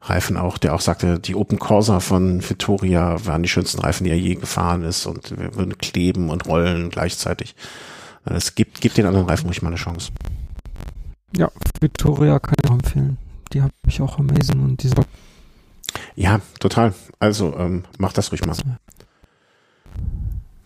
Reifen 0.00 0.36
auch, 0.36 0.58
der 0.58 0.74
auch 0.74 0.80
sagte, 0.80 1.18
die 1.18 1.34
Open 1.34 1.58
Corsa 1.58 1.98
von 2.00 2.48
Vittoria 2.48 3.16
waren 3.26 3.42
die 3.42 3.48
schönsten 3.48 3.80
Reifen, 3.80 4.04
die 4.04 4.10
er 4.10 4.18
je 4.18 4.36
gefahren 4.36 4.82
ist 4.84 5.06
und 5.06 5.36
wir 5.38 5.54
würden 5.56 5.76
kleben 5.76 6.30
und 6.30 6.46
rollen 6.46 6.90
gleichzeitig. 6.90 7.56
Äh, 8.24 8.34
Es 8.34 8.54
gibt, 8.54 8.80
gibt 8.80 8.96
den 8.96 9.06
anderen 9.06 9.26
Reifen 9.26 9.46
ruhig 9.46 9.60
mal 9.62 9.68
eine 9.68 9.76
Chance. 9.76 10.12
Ja, 11.36 11.50
Victoria 11.80 12.38
kann 12.38 12.54
ich 12.62 12.70
auch 12.70 12.74
empfehlen. 12.74 13.18
Die 13.52 13.60
habe 13.62 13.72
ich 13.86 14.00
auch 14.00 14.18
amazing 14.18 14.62
und 14.62 14.82
diese 14.82 14.94
Ja, 16.14 16.40
total. 16.60 16.94
Also, 17.18 17.56
ähm, 17.58 17.84
mach 17.98 18.12
das 18.12 18.30
ruhig 18.30 18.44
mal. 18.46 18.56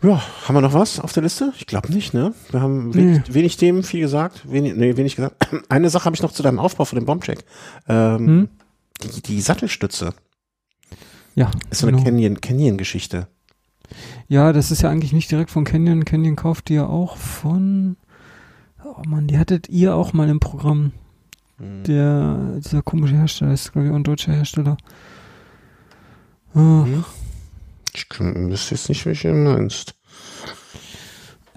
Ja, 0.03 0.21
haben 0.49 0.55
wir 0.57 0.61
noch 0.61 0.73
was 0.75 0.99
auf 0.99 1.13
der 1.13 1.23
Liste? 1.23 1.53
Ich 1.59 1.67
glaube 1.67 1.93
nicht, 1.93 2.13
ne? 2.13 2.35
Wir 2.51 2.61
haben 2.61 2.93
wenig, 2.93 3.33
wenig 3.33 3.57
Themen, 3.57 3.83
viel 3.85 4.01
gesagt. 4.01 4.51
Wenig, 4.51 4.75
nee, 4.75 4.97
wenig 4.97 5.15
gesagt. 5.17 5.37
Eine 5.69 5.91
Sache 5.91 6.07
habe 6.07 6.17
ich 6.17 6.23
noch 6.23 6.33
zu 6.33 6.43
deinem 6.43 6.59
Aufbau 6.59 6.85
von 6.85 6.99
dem 6.99 7.07
Bombcheck. 7.07 7.45
Ähm, 7.89 8.27
Hm? 8.27 8.49
die, 9.03 9.23
die 9.23 9.41
Sattelstütze. 9.41 10.13
Ja, 11.35 11.51
Ist 11.71 11.81
so 11.81 11.87
eine 11.87 11.97
genau. 11.97 12.05
Canyon, 12.11 12.41
Canyon-Geschichte. 12.41 13.27
Ja, 14.29 14.53
das 14.53 14.71
ist 14.71 14.83
ja 14.83 14.91
eigentlich 14.91 15.13
nicht 15.13 15.31
direkt 15.31 15.51
von 15.51 15.65
Canyon. 15.65 16.05
Canyon 16.05 16.37
kauft 16.37 16.69
die 16.69 16.75
ja 16.75 16.87
auch 16.87 17.17
von. 17.17 17.97
Oh 18.85 19.03
Mann, 19.07 19.27
die 19.29 19.39
hattet 19.39 19.69
ihr 19.69 19.95
auch 19.95 20.13
mal 20.13 20.29
im 20.29 20.41
Programm. 20.41 20.93
Hm. 21.59 21.85
Der, 21.85 22.39
dieser 22.59 22.83
komische 22.83 23.15
Hersteller 23.17 23.53
ist, 23.53 23.73
glaube 23.73 23.87
ich, 23.87 23.93
auch 23.93 23.97
ein 23.97 24.05
deutscher 24.05 24.33
Hersteller. 24.33 24.77
Oh, 26.55 26.59
Hm. 26.85 27.05
Ich 27.95 28.09
kann, 28.09 28.51
das 28.51 28.71
jetzt 28.71 28.89
nicht, 28.89 29.05
welche 29.07 29.29
du 29.29 29.35
meinst. 29.35 29.95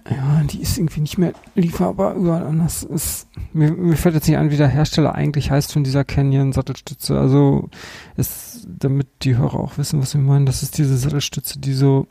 ja, 0.09 0.43
die 0.43 0.61
ist 0.61 0.77
irgendwie 0.77 1.01
nicht 1.01 1.17
mehr 1.17 1.33
lieferbar 1.55 2.15
überall 2.15 2.43
anders. 2.45 2.83
Ist, 2.83 3.27
mir, 3.53 3.71
mir 3.71 3.95
fällt 3.97 4.15
jetzt 4.15 4.27
nicht 4.27 4.37
ein, 4.37 4.51
wie 4.51 4.57
der 4.57 4.67
Hersteller 4.67 5.15
eigentlich 5.15 5.49
heißt 5.51 5.71
von 5.73 5.83
dieser 5.83 6.03
Canyon-Sattelstütze. 6.03 7.19
Also, 7.19 7.69
ist, 8.17 8.67
damit 8.67 9.07
die 9.23 9.37
Hörer 9.37 9.59
auch 9.59 9.77
wissen, 9.77 10.01
was 10.01 10.13
wir 10.13 10.21
meinen, 10.21 10.45
das 10.45 10.61
ist 10.63 10.77
diese 10.77 10.97
Sattelstütze, 10.97 11.59
die 11.59 11.73
so 11.73 12.07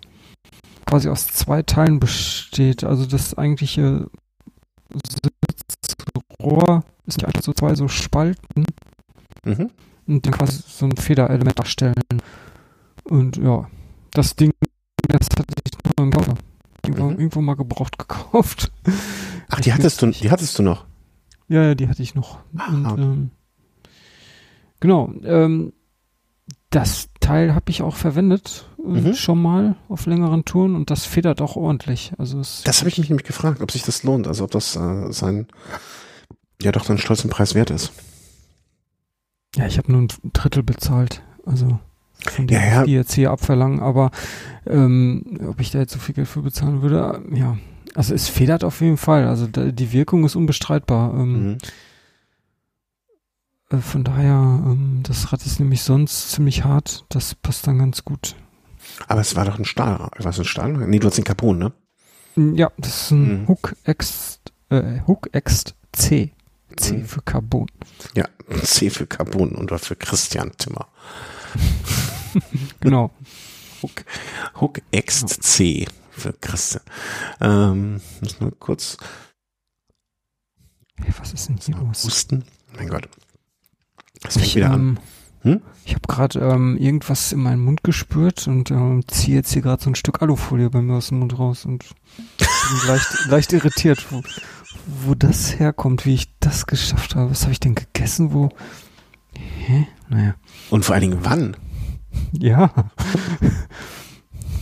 quasi 0.86 1.08
aus 1.08 1.26
zwei 1.26 1.62
Teilen 1.62 2.00
besteht. 2.00 2.82
Also, 2.84 3.06
das 3.06 3.36
eigentliche 3.36 4.08
Sitzrohr 5.06 6.84
ist 7.06 7.18
nicht 7.18 7.26
einfach 7.26 7.42
so 7.42 7.52
zwei 7.52 7.74
so 7.74 7.88
Spalten 7.88 8.64
Mhm. 9.44 9.70
und 10.06 10.24
dann 10.24 10.32
quasi 10.32 10.62
so 10.66 10.86
ein 10.86 10.96
Federelement 10.96 11.58
darstellen. 11.58 11.94
Und 13.04 13.36
ja, 13.36 13.68
das 14.14 14.34
Ding, 14.36 14.52
das 15.08 15.28
hatte 15.36 15.54
ich 15.64 15.72
nur 15.96 16.06
im 16.06 16.12
Lager. 16.12 16.34
Irgendwo, 16.84 17.04
Mhm. 17.10 17.18
irgendwo 17.18 17.40
mal 17.40 17.54
gebraucht 17.56 17.98
gekauft. 17.98 18.72
Ach, 19.48 19.60
die 19.60 19.72
hattest 19.72 20.00
du, 20.02 20.06
die 20.06 20.30
hattest 20.30 20.58
du 20.58 20.62
noch. 20.62 20.84
Ja, 21.48 21.62
ja, 21.62 21.74
die 21.74 21.88
hatte 21.88 22.02
ich 22.02 22.14
noch. 22.14 22.38
Ah, 22.56 22.68
Und, 22.68 22.86
okay. 22.86 23.02
ähm, 23.02 23.30
genau, 24.80 25.12
ähm, 25.24 25.72
das 26.70 27.08
Teil 27.20 27.54
habe 27.54 27.70
ich 27.70 27.82
auch 27.82 27.96
verwendet, 27.96 28.68
äh, 28.78 28.82
Mhm. 28.88 29.14
schon 29.14 29.40
mal 29.40 29.76
auf 29.88 30.06
längeren 30.06 30.44
Touren 30.44 30.74
und 30.74 30.90
das 30.90 31.04
federt 31.06 31.40
auch 31.40 31.56
ordentlich. 31.56 32.12
Also 32.18 32.38
Das 32.38 32.80
habe 32.80 32.88
ich 32.88 32.98
mich 32.98 33.08
nämlich 33.08 33.26
gefragt, 33.26 33.60
ob 33.62 33.70
sich 33.70 33.82
das 33.82 34.02
lohnt, 34.02 34.26
also 34.26 34.44
ob 34.44 34.50
das 34.50 34.74
äh, 34.76 35.12
sein, 35.12 35.46
ja 36.60 36.72
doch 36.72 36.88
einen 36.88 36.98
stolzen 36.98 37.30
Preis 37.30 37.54
wert 37.54 37.70
ist. 37.70 37.92
ja, 39.56 39.66
ich 39.66 39.78
habe 39.78 39.90
nur 39.92 40.02
ein 40.02 40.08
Drittel 40.32 40.62
bezahlt. 40.62 41.22
Also 41.46 41.78
von 42.28 42.46
dem, 42.46 42.54
Ja, 42.56 42.64
ja. 42.66 42.78
was 42.80 42.84
die 42.86 42.92
jetzt 42.92 43.12
hier 43.14 43.30
abverlangen, 43.30 43.80
aber 43.80 44.10
ähm, 44.66 45.38
ob 45.48 45.60
ich 45.60 45.70
da 45.70 45.78
jetzt 45.80 45.92
so 45.92 45.98
viel 45.98 46.14
Geld 46.14 46.28
für 46.28 46.42
bezahlen 46.42 46.82
würde, 46.82 47.22
ja. 47.34 47.56
Also 47.94 48.12
es 48.14 48.28
federt 48.28 48.64
auf 48.64 48.80
jeden 48.80 48.96
Fall. 48.96 49.26
Also 49.28 49.46
da, 49.46 49.66
die 49.66 49.92
Wirkung 49.92 50.24
ist 50.24 50.34
unbestreitbar. 50.34 51.14
Ähm, 51.14 51.32
Mhm. 51.52 51.58
äh, 53.70 53.76
von 53.78 54.04
daher, 54.04 54.34
ähm, 54.66 55.00
das 55.04 55.32
Rad 55.32 55.44
ist 55.46 55.60
nämlich 55.60 55.82
sonst 55.82 56.32
ziemlich 56.32 56.64
hart. 56.64 57.04
Das 57.08 57.34
passt 57.34 57.66
dann 57.66 57.78
ganz 57.78 58.04
gut. 58.04 58.34
Aber 59.08 59.20
es 59.20 59.34
war 59.36 59.44
doch 59.44 59.58
ein 59.58 59.64
Stahl, 59.64 60.08
was 60.18 60.38
ein 60.38 60.44
Stahl? 60.44 60.72
Nee, 60.72 60.98
du 60.98 61.06
hast 61.06 61.16
den 61.16 61.24
Carbon, 61.24 61.58
ne? 61.58 61.72
Mm, 62.36 62.54
Ja, 62.56 62.70
das 62.78 63.04
ist 63.04 63.10
ein 63.12 63.42
Mhm. 63.42 63.48
Hook 63.48 63.76
X, 63.86 64.40
äh, 64.70 65.00
Hook 65.06 65.28
X 65.32 65.64
C. 65.92 66.32
C 66.76 66.94
Mhm. 66.98 67.04
für 67.04 67.22
Carbon. 67.22 67.66
Ja, 68.16 68.24
C 68.64 68.90
für 68.90 69.06
Carbon 69.06 69.52
und 69.52 69.70
war 69.70 69.78
für 69.78 69.94
Christian 69.96 70.50
Timmer. 70.58 70.88
Genau. 72.80 73.10
Hook, 73.82 74.04
Hook 74.60 74.80
X 74.90 75.24
C 75.26 75.86
für 76.10 76.32
Christian. 76.32 76.82
Ähm, 77.40 78.00
muss 78.20 78.40
mal 78.40 78.50
kurz. 78.52 78.96
Hey, 80.96 81.12
was 81.18 81.32
ist 81.32 81.48
denn 81.48 81.58
hier 81.58 81.76
los? 81.76 82.04
Husten? 82.04 82.44
Mein 82.76 82.88
Gott. 82.88 83.08
Das 84.22 84.34
fängt 84.34 84.46
Ich, 84.46 84.56
wieder 84.56 84.70
an. 84.70 84.80
ähm, 84.80 84.98
Hm? 85.42 85.62
ich 85.84 85.92
habe 85.94 86.06
gerade 86.08 86.38
ähm, 86.40 86.78
irgendwas 86.78 87.30
in 87.32 87.40
meinen 87.40 87.60
Mund 87.62 87.84
gespürt 87.84 88.48
und 88.48 88.70
ähm, 88.70 89.04
ziehe 89.08 89.36
jetzt 89.36 89.52
hier 89.52 89.60
gerade 89.60 89.82
so 89.82 89.90
ein 89.90 89.94
Stück 89.94 90.22
Alufolie 90.22 90.70
bei 90.70 90.80
mir 90.80 90.94
aus 90.94 91.08
dem 91.08 91.18
Mund 91.18 91.38
raus 91.38 91.66
und 91.66 91.84
bin 92.38 92.88
leicht, 92.88 93.08
leicht 93.28 93.52
irritiert, 93.52 94.10
wo, 94.10 94.22
wo 94.86 95.14
das 95.14 95.58
herkommt, 95.58 96.06
wie 96.06 96.14
ich 96.14 96.34
das 96.40 96.64
geschafft 96.66 97.14
habe. 97.14 97.30
Was 97.30 97.42
habe 97.42 97.52
ich 97.52 97.60
denn 97.60 97.74
gegessen? 97.74 98.32
Wo? 98.32 98.48
Hä? 99.66 99.86
Naja. 100.08 100.34
Und 100.70 100.84
vor 100.84 100.94
allen 100.94 101.02
Dingen 101.10 101.18
wann? 101.22 101.56
Ja. 102.32 102.70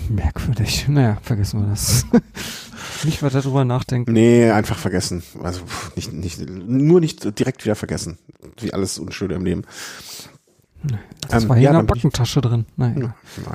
Merkwürdig. 0.09 0.87
Naja, 0.89 1.19
vergessen 1.23 1.61
wir 1.63 1.69
das. 1.69 2.07
Nicht 3.05 3.23
weiter 3.23 3.41
drüber 3.41 3.65
nachdenken. 3.65 4.13
Nee, 4.13 4.51
einfach 4.51 4.79
vergessen. 4.79 5.23
Also 5.43 5.63
nicht, 5.97 6.13
nicht, 6.13 6.41
nur 6.49 7.01
nicht 7.01 7.37
direkt 7.39 7.65
wieder 7.65 7.75
vergessen. 7.75 8.17
Wie 8.61 8.73
alles 8.73 8.99
Unschöne 9.01 9.35
im 9.35 9.45
Leben. 9.45 9.63
Das 11.29 11.43
Ähm, 11.45 11.49
war 11.49 11.57
hier 11.57 11.65
ja, 11.65 11.71
in 11.71 11.77
der 11.79 11.83
bin 11.83 11.97
ich- 11.97 12.03
Backentasche 12.03 12.41
drin. 12.41 12.67
Naja. 12.77 12.95
Ja, 13.01 13.15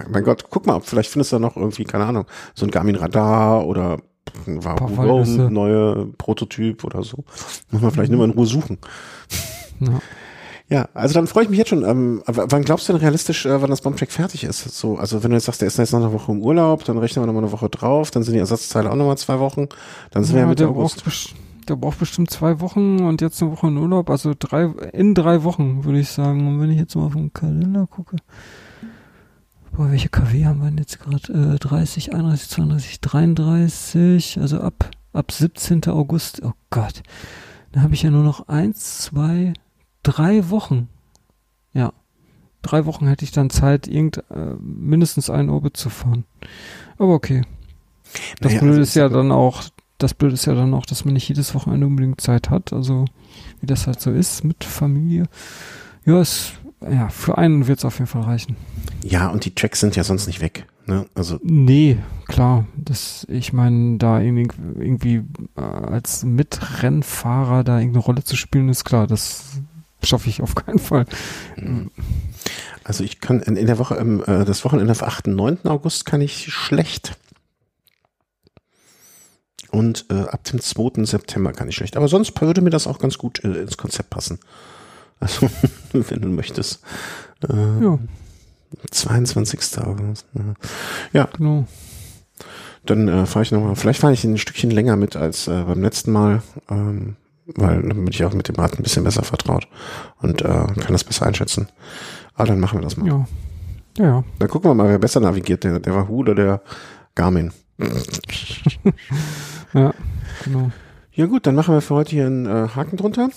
mein 0.10 0.24
Gott, 0.24 0.46
guck 0.50 0.66
mal, 0.66 0.82
vielleicht 0.82 1.10
findest 1.12 1.32
du 1.32 1.38
da 1.38 1.40
noch 1.40 1.56
irgendwie, 1.56 1.86
keine 1.86 2.06
Ahnung, 2.06 2.26
so 2.56 2.66
ein 2.66 2.72
Garmin 2.72 2.96
Radar 2.98 3.66
oder 3.66 4.00
ein 4.48 4.64
Wahoo 4.66 4.76
Paar 4.76 4.98
Walnüsse. 4.98 5.44
Roam, 5.44 5.54
neue 5.54 6.06
Prototyp 6.18 6.84
oder 6.84 7.04
so. 7.04 7.24
Muss 7.72 7.82
man 7.82 7.92
vielleicht 7.92 8.12
nur 8.12 8.20
mal 8.20 8.26
in 8.30 8.38
Ruhe 8.38 8.48
suchen. 8.48 8.78
Ja. 9.80 10.00
Ja, 10.70 10.90
also 10.94 11.14
dann 11.14 11.28
freue 11.28 11.44
ich 11.44 11.50
mich 11.50 11.58
jetzt 11.60 11.70
schon. 11.70 11.86
Ähm, 11.86 12.22
wann 12.26 12.64
glaubst 12.64 12.90
du 12.90 12.94
denn 12.94 13.02
realistisch, 13.02 13.46
äh, 13.46 13.62
wann 13.62 13.70
das 13.70 13.80
Bombtrack 13.82 14.12
fertig 14.12 14.44
ist? 14.44 14.64
So, 14.78 14.98
also 14.98 15.24
wenn 15.24 15.32
du 15.32 15.38
jetzt 15.38 15.46
sagst, 15.46 15.62
der 15.62 15.68
ist 15.70 15.78
jetzt 15.78 15.94
noch 15.94 16.02
eine 16.02 16.12
Woche 16.12 16.32
im 16.32 16.42
Urlaub, 16.42 16.84
dann 16.84 16.98
rechnen 16.98 17.24
wir 17.24 17.28
noch 17.28 17.34
mal 17.34 17.40
eine 17.44 17.52
Woche 17.54 17.70
drauf, 17.70 18.12
dann 18.12 18.24
sind 18.24 18.34
die 18.34 18.40
Ersatzteile 18.40 18.92
auch 18.92 18.96
noch 18.96 19.06
mal 19.06 19.16
zwei 19.18 19.40
Wochen, 19.40 19.68
dann 20.12 20.26
sind 20.26 20.34
wir 20.36 20.42
ja 20.42 20.46
Ja, 20.46 20.50
Mitte 20.50 20.64
der, 20.64 20.70
August. 20.72 21.04
braucht 21.06 21.36
der 21.70 21.76
braucht 21.78 22.00
bestimmt 22.00 22.32
zwei 22.32 22.60
Wochen 22.62 23.00
und 23.02 23.22
jetzt 23.22 23.42
eine 23.42 23.52
Woche 23.52 23.68
in 23.68 23.78
Urlaub, 23.78 24.10
also 24.10 24.34
drei, 24.38 24.66
in 24.94 25.14
drei 25.14 25.44
Wochen, 25.44 25.84
würde 25.86 26.00
ich 26.00 26.10
sagen. 26.10 26.48
Und 26.48 26.62
wenn 26.62 26.72
ich 26.72 26.78
jetzt 26.80 26.96
mal 26.96 27.06
auf 27.06 27.14
den 27.14 27.32
Kalender 27.34 27.88
gucke, 27.88 28.18
boah, 29.74 29.90
welche 29.92 30.10
KW 30.10 30.46
haben 30.46 30.60
wir 30.62 30.70
denn 30.70 30.78
jetzt 30.78 31.00
gerade? 31.00 31.56
Äh, 31.56 31.60
30, 31.60 32.14
31, 32.14 32.50
32, 32.50 33.02
33, 33.02 34.40
also 34.40 34.60
ab, 34.62 34.90
ab 35.14 35.32
17. 35.32 35.86
August. 35.88 36.42
Oh 36.44 36.54
Gott. 36.70 37.04
Dann 37.74 37.84
habe 37.84 37.94
ich 37.94 38.02
ja 38.04 38.12
nur 38.12 38.24
noch 38.24 38.48
eins, 38.48 39.00
zwei, 39.00 39.54
drei 40.08 40.50
Wochen. 40.50 40.88
Ja. 41.74 41.92
Drei 42.62 42.86
Wochen 42.86 43.08
hätte 43.08 43.26
ich 43.26 43.32
dann 43.32 43.50
Zeit, 43.50 43.88
irgend, 43.88 44.18
äh, 44.30 44.56
mindestens 44.60 45.30
einen 45.30 45.50
Orbit 45.50 45.78
zu 45.78 45.90
fahren. 45.90 46.24
Aber 46.98 47.14
okay. 47.14 47.44
Das 48.40 48.54
Naja, 48.54 48.60
Blöde 48.60 48.80
also 48.80 48.82
ist 48.82 48.96
ja 48.96 49.10
dann 49.10 49.32
auch, 49.32 49.64
das 49.98 50.14
Blöde 50.14 50.34
ist 50.36 50.46
ja 50.46 50.56
dann 50.56 50.74
auch, 50.74 50.86
dass 50.86 51.04
man 51.06 51.14
nicht 51.14 51.28
jedes 51.28 51.54
Wochenende 51.54 51.86
unbedingt 51.86 52.22
Zeit 52.22 52.50
hat. 52.50 52.72
Also 52.72 53.06
wie 53.60 53.68
das 53.68 53.86
halt 53.86 54.00
so 54.00 54.12
ist 54.12 54.44
mit 54.44 54.64
Familie. 54.64 55.26
Ja, 56.06 56.20
es, 56.22 56.54
ja, 56.82 57.10
für 57.10 57.38
einen 57.38 57.68
wird 57.68 57.80
es 57.80 57.86
auf 57.86 58.00
jeden 58.00 58.08
Fall 58.08 58.22
reichen. 58.22 58.56
Ja, 59.04 59.28
und 59.30 59.44
die 59.46 59.54
Tracks 59.54 59.82
sind 59.82 59.96
ja 59.96 60.04
sonst 60.04 60.28
nicht 60.28 60.42
weg. 60.42 60.66
Ne? 60.86 61.06
Also 61.16 61.40
Nee, 61.44 61.98
klar. 62.28 62.66
Das, 62.78 63.26
ich 63.30 63.52
meine, 63.52 63.98
da 63.98 64.22
irgendwie, 64.22 65.24
äh, 65.58 65.62
als 65.62 66.24
Mitrennfahrer 66.24 67.64
da 67.66 67.80
irgendeine 67.80 68.06
Rolle 68.06 68.24
zu 68.24 68.38
spielen, 68.38 68.70
ist 68.70 68.86
klar. 68.86 69.06
Das 69.06 69.62
schaffe 70.04 70.30
ich 70.30 70.42
auf 70.42 70.56
keinen 70.56 70.80
Fall. 70.80 71.06
Also 72.84 73.04
ich 73.04 73.20
kann 73.20 73.42
in, 73.42 73.66
der 73.68 73.78
Woche, 73.80 73.96
äh, 73.96 74.46
das 74.46 74.64
Wochenende 74.64 74.92
auf 74.92 75.04
8. 75.04 75.28
9. 75.28 75.66
August 75.66 76.06
kann 76.06 76.22
ich 76.22 76.52
schlecht. 76.52 77.18
Und 79.72 80.06
äh, 80.10 80.22
ab 80.22 80.44
dem 80.46 80.62
2. 80.62 81.04
September 81.06 81.52
kann 81.52 81.68
ich 81.68 81.76
schlecht. 81.76 81.98
Aber 81.98 82.08
sonst 82.08 82.40
würde 82.40 82.62
mir 82.62 82.70
das 82.70 82.88
auch 82.88 83.00
ganz 83.00 83.18
gut 83.18 83.44
äh, 83.44 83.62
ins 83.62 83.78
Konzept 83.78 84.10
passen. 84.10 84.40
Also, 85.20 85.50
wenn 85.92 86.22
du 86.22 86.30
möchtest. 86.30 86.82
Äh, 87.48 87.84
Ja, 87.84 88.00
22. 88.92 89.80
August. 89.80 90.26
Ja, 91.14 91.26
genau. 91.38 91.66
dann 92.86 93.08
äh, 93.08 93.26
fahre 93.26 93.44
ich 93.44 93.52
nochmal. 93.52 93.76
Vielleicht 93.76 94.00
fahre 94.00 94.14
ich 94.14 94.24
ein 94.24 94.38
Stückchen 94.38 94.72
länger 94.72 94.96
mit 94.96 95.16
als 95.16 95.48
äh, 95.48 95.64
beim 95.64 95.82
letzten 95.82 96.12
Mal. 96.12 96.42
Ähm, 96.70 97.16
weil 97.56 97.82
dann 97.82 98.06
bin 98.06 98.08
ich 98.08 98.24
auch 98.24 98.34
mit 98.34 98.48
dem 98.48 98.56
Rad 98.56 98.78
ein 98.78 98.84
bisschen 98.84 99.04
besser 99.04 99.24
vertraut 99.24 99.68
und 100.22 100.42
äh, 100.42 100.46
kann 100.46 100.92
das 100.92 101.04
besser 101.04 101.26
einschätzen. 101.26 101.68
Aber 102.36 102.48
dann 102.48 102.60
machen 102.60 102.80
wir 102.80 102.84
das 102.84 102.98
mal. 102.98 103.08
Ja. 103.08 103.28
Ja, 103.98 104.06
ja. 104.06 104.24
Dann 104.40 104.48
gucken 104.48 104.70
wir 104.70 104.76
mal, 104.76 104.90
wer 104.90 105.00
besser 105.00 105.20
navigiert, 105.20 105.64
der, 105.64 105.80
der 105.80 105.96
Wahoo 105.96 106.20
oder 106.20 106.36
der 106.36 106.62
Garmin. 107.16 107.52
Ja, 109.74 109.94
genau. 110.46 110.72
Ja 111.12 111.26
gut, 111.26 111.46
dann 111.46 111.56
machen 111.56 111.74
wir 111.74 111.82
für 111.82 111.96
heute 111.96 112.12
hier 112.12 112.26
einen 112.26 112.46
äh, 112.46 112.70
Haken 112.70 112.98
drunter. 112.98 113.30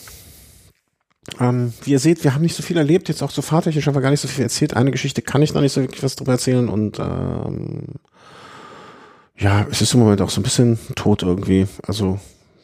Ähm, 1.39 1.73
wie 1.83 1.91
ihr 1.93 1.99
seht, 1.99 2.25
wir 2.25 2.35
haben 2.35 2.43
nicht 2.43 2.57
so 2.57 2.63
viel 2.63 2.77
erlebt, 2.77 3.09
jetzt 3.09 3.23
auch 3.23 3.31
so 3.31 3.43
fahrtechnisch 3.43 3.87
haben 3.87 3.95
wir 3.95 4.01
gar 4.01 4.11
nicht 4.11 4.21
so 4.21 4.29
viel 4.29 4.45
erzählt. 4.45 4.75
Eine 4.75 4.91
Geschichte 4.91 5.23
kann 5.23 5.43
ich 5.43 5.55
noch 5.55 5.61
nicht 5.61 5.73
so 5.73 5.81
wirklich 5.81 6.03
was 6.03 6.17
drüber 6.17 6.33
erzählen 6.33 6.69
und 6.69 6.99
ähm, 6.99 7.87
ja, 9.37 9.67
es 9.71 9.81
ist 9.81 9.95
im 9.95 10.01
Moment 10.01 10.21
auch 10.21 10.31
so 10.31 10.41
ein 10.41 10.45
bisschen 10.45 10.79
tot 10.95 11.23
irgendwie. 11.23 11.67
Also 11.87 12.21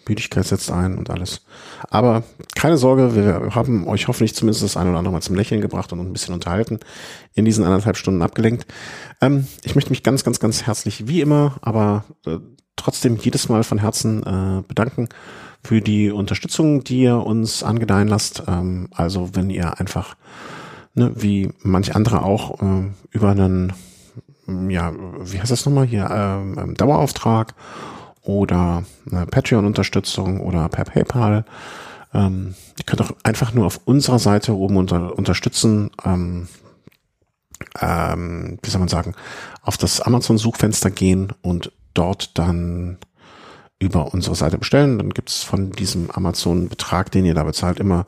Müdigkeit 0.09 0.47
setzt 0.47 0.71
ein 0.71 0.99
und 0.99 1.11
alles. 1.11 1.43
Aber 1.91 2.23
keine 2.55 2.79
Sorge, 2.79 3.15
wir 3.15 3.55
haben 3.55 3.87
euch 3.87 4.09
hoffentlich 4.09 4.35
zumindest 4.35 4.63
das 4.63 4.77
eine 4.77 4.91
oder 4.91 4.99
andere 4.99 5.13
Mal 5.13 5.21
zum 5.21 5.37
Lächeln 5.37 5.61
gebracht 5.61 5.93
und 5.93 6.01
ein 6.01 6.13
bisschen 6.13 6.35
unterhalten 6.35 6.81
in 7.35 7.45
diesen 7.45 7.65
anderthalb 7.65 7.97
Stunden 7.97 8.23
abgelenkt. 8.23 8.67
Ähm, 9.21 9.47
ich 9.65 9.75
möchte 9.75 9.91
mich 9.91 10.03
ganz, 10.03 10.25
ganz, 10.25 10.41
ganz 10.41 10.67
herzlich 10.67 11.09
wie 11.09 11.21
immer, 11.21 11.57
aber 11.61 12.05
äh, 12.27 12.39
trotzdem 12.77 13.17
jedes 13.17 13.49
Mal 13.49 13.65
von 13.65 13.79
Herzen 13.79 14.23
äh, 14.23 14.63
bedanken 14.67 15.09
für 15.65 15.81
die 15.81 16.11
Unterstützung, 16.11 16.85
die 16.85 17.03
ihr 17.03 17.17
uns 17.19 17.63
angedeihen 17.63 18.09
lasst. 18.09 18.45
Ähm, 18.47 18.89
also 18.95 19.31
wenn 19.35 19.51
ihr 19.51 19.81
einfach, 19.81 20.17
ne, 20.95 21.13
wie 21.17 21.51
manch 21.63 21.95
andere 21.97 22.23
auch, 22.23 22.61
äh, 22.63 22.85
über 23.11 23.31
einen, 23.31 23.73
ja, 24.69 24.93
wie 25.21 25.41
heißt 25.41 25.51
das 25.51 25.67
nochmal 25.67 25.87
hier, 25.87 26.09
ähm, 26.11 26.57
ähm, 26.59 26.75
Dauerauftrag 26.75 27.55
oder 28.27 28.85
Patreon-Unterstützung 29.11 30.41
oder 30.41 30.69
per 30.69 30.85
PayPal. 30.85 31.45
Ähm, 32.13 32.55
ihr 32.79 32.85
könnt 32.85 33.03
auch 33.03 33.13
einfach 33.23 33.55
nur 33.55 33.67
auf 33.67 33.81
unserer 33.85 34.19
Seite 34.19 34.55
oben 34.55 34.77
unter, 34.77 35.17
unterstützen. 35.17 35.91
Ähm, 36.05 36.49
ähm, 37.81 38.59
wie 38.63 38.71
soll 38.71 38.81
man 38.81 38.89
sagen, 38.89 39.15
auf 39.63 39.77
das 39.77 40.01
Amazon-Suchfenster 40.01 40.91
gehen 40.91 41.33
und 41.43 41.73
dort 41.95 42.39
dann 42.39 42.99
über 43.79 44.13
unsere 44.13 44.35
Seite 44.35 44.59
bestellen. 44.59 44.99
Dann 44.99 45.11
gibt's 45.11 45.43
von 45.43 45.73
diesem 45.73 46.11
Amazon-Betrag, 46.11 47.11
den 47.11 47.25
ihr 47.25 47.35
da 47.35 47.45
bezahlt, 47.45 47.81
immer 47.81 48.07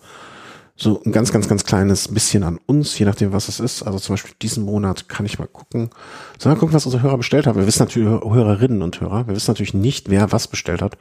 so 0.80 1.02
ein 1.04 1.10
ganz, 1.12 1.32
ganz, 1.32 1.48
ganz 1.48 1.64
kleines 1.64 2.06
bisschen 2.08 2.44
an 2.44 2.58
uns, 2.66 2.96
je 2.98 3.04
nachdem, 3.04 3.32
was 3.32 3.48
es 3.48 3.58
ist. 3.58 3.82
Also 3.82 3.98
zum 3.98 4.12
Beispiel 4.14 4.32
diesen 4.40 4.64
Monat 4.64 5.08
kann 5.08 5.26
ich 5.26 5.38
mal 5.38 5.48
gucken. 5.48 5.90
Sollen 6.38 6.54
wir 6.54 6.60
gucken, 6.60 6.74
was 6.74 6.86
unsere 6.86 7.02
Hörer 7.02 7.16
bestellt 7.18 7.46
haben? 7.48 7.58
Wir 7.58 7.66
wissen 7.66 7.82
natürlich, 7.82 8.08
Hörerinnen 8.08 8.82
und 8.82 9.00
Hörer, 9.00 9.26
wir 9.26 9.34
wissen 9.34 9.50
natürlich 9.50 9.74
nicht, 9.74 10.08
wer 10.08 10.30
was 10.30 10.46
bestellt 10.46 10.80
hat. 10.80 10.96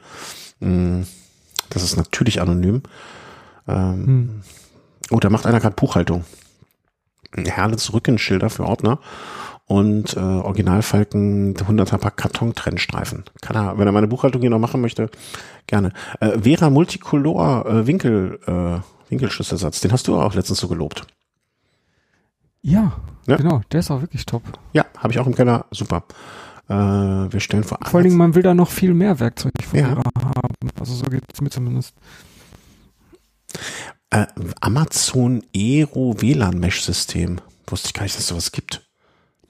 Mm, 0.60 1.02
Das 1.70 1.82
ist 1.84 1.96
natürlich 1.96 2.40
anonym. 2.40 2.82
Ähm, 3.68 4.06
Hm. 4.06 4.42
Oh, 5.10 5.20
da 5.20 5.30
macht 5.30 5.46
einer 5.46 5.60
gerade 5.60 5.76
Buchhaltung. 5.76 6.24
Herrles 7.36 7.92
Rückenschilder 7.92 8.50
für 8.50 8.64
Ordner 8.64 8.98
und 9.66 10.16
äh, 10.16 10.20
Originalfalken 10.20 11.54
100er 11.54 11.98
Pack 11.98 12.16
Karton-Trennstreifen. 12.16 13.24
Kann 13.42 13.56
er, 13.56 13.78
wenn 13.78 13.86
er 13.86 13.92
meine 13.92 14.08
Buchhaltung 14.08 14.40
hier 14.40 14.50
noch 14.50 14.58
machen 14.58 14.80
möchte, 14.80 15.10
gerne. 15.66 15.92
Äh, 16.20 16.38
Vera 16.40 16.70
Multicolor 16.70 17.66
äh, 17.66 17.86
Winkel, 17.86 18.38
äh, 18.46 18.80
Winkelschlüsselsatz, 19.10 19.80
den 19.80 19.92
hast 19.92 20.06
du 20.08 20.18
auch 20.20 20.34
letztens 20.34 20.58
so 20.60 20.68
gelobt. 20.68 21.06
Ja, 22.62 23.00
Ja. 23.26 23.36
genau. 23.36 23.62
Der 23.72 23.80
ist 23.80 23.90
auch 23.90 24.00
wirklich 24.00 24.26
top. 24.26 24.42
Ja, 24.72 24.84
habe 24.98 25.12
ich 25.12 25.18
auch 25.18 25.26
im 25.26 25.34
Keller. 25.34 25.66
Super. 25.70 26.04
Äh, 26.68 26.74
wir 26.74 27.40
stellen 27.40 27.64
vor. 27.64 27.78
Vor 27.84 27.98
allen 27.98 28.04
Dingen, 28.04 28.16
man 28.18 28.34
will 28.34 28.42
da 28.42 28.52
noch 28.54 28.70
viel 28.70 28.92
mehr 28.94 29.18
Werkzeug 29.20 29.52
von 29.62 29.78
Ja. 29.78 29.88
Haben. 29.96 30.70
Also 30.78 30.94
so 30.94 31.04
geht's 31.06 31.40
mir 31.40 31.50
zumindest. 31.50 31.94
Äh, 34.10 34.26
Amazon 34.60 35.42
Aero 35.54 36.20
WLAN 36.20 36.58
Mesh 36.58 36.82
System. 36.82 37.40
Wusste 37.66 37.88
ich 37.88 37.94
gar 37.94 38.02
nicht, 38.02 38.14
dass 38.14 38.22
es 38.22 38.28
sowas 38.28 38.52
gibt. 38.52 38.86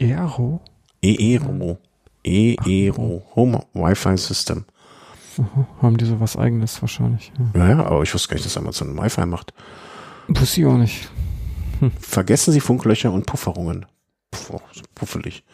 Aero? 0.01 0.61
E-Aero. 1.03 1.79
E-Aero. 2.25 3.23
Home 3.35 3.65
Wi-Fi 3.73 4.17
System. 4.17 4.65
Aha, 5.39 5.67
haben 5.83 5.97
die 5.97 6.05
sowas 6.05 6.37
eigenes 6.37 6.81
wahrscheinlich. 6.83 7.33
Ja. 7.55 7.61
Ja, 7.61 7.69
ja, 7.71 7.87
aber 7.87 8.03
ich 8.03 8.13
wusste 8.13 8.29
gar 8.29 8.35
nicht, 8.35 8.47
dass 8.47 8.57
Amazon 8.57 8.97
Wi-Fi 8.97 9.27
macht. 9.27 9.53
Wusste 10.29 10.61
ich 10.61 10.67
auch 10.67 10.77
nicht. 10.77 11.11
Vergessen 12.01 12.53
Sie 12.53 12.61
Funklöcher 12.61 13.13
und 13.13 13.27
Pufferungen. 13.27 13.87
Puh, 14.31 14.59
so 14.73 14.83
puffelig. 14.95 15.45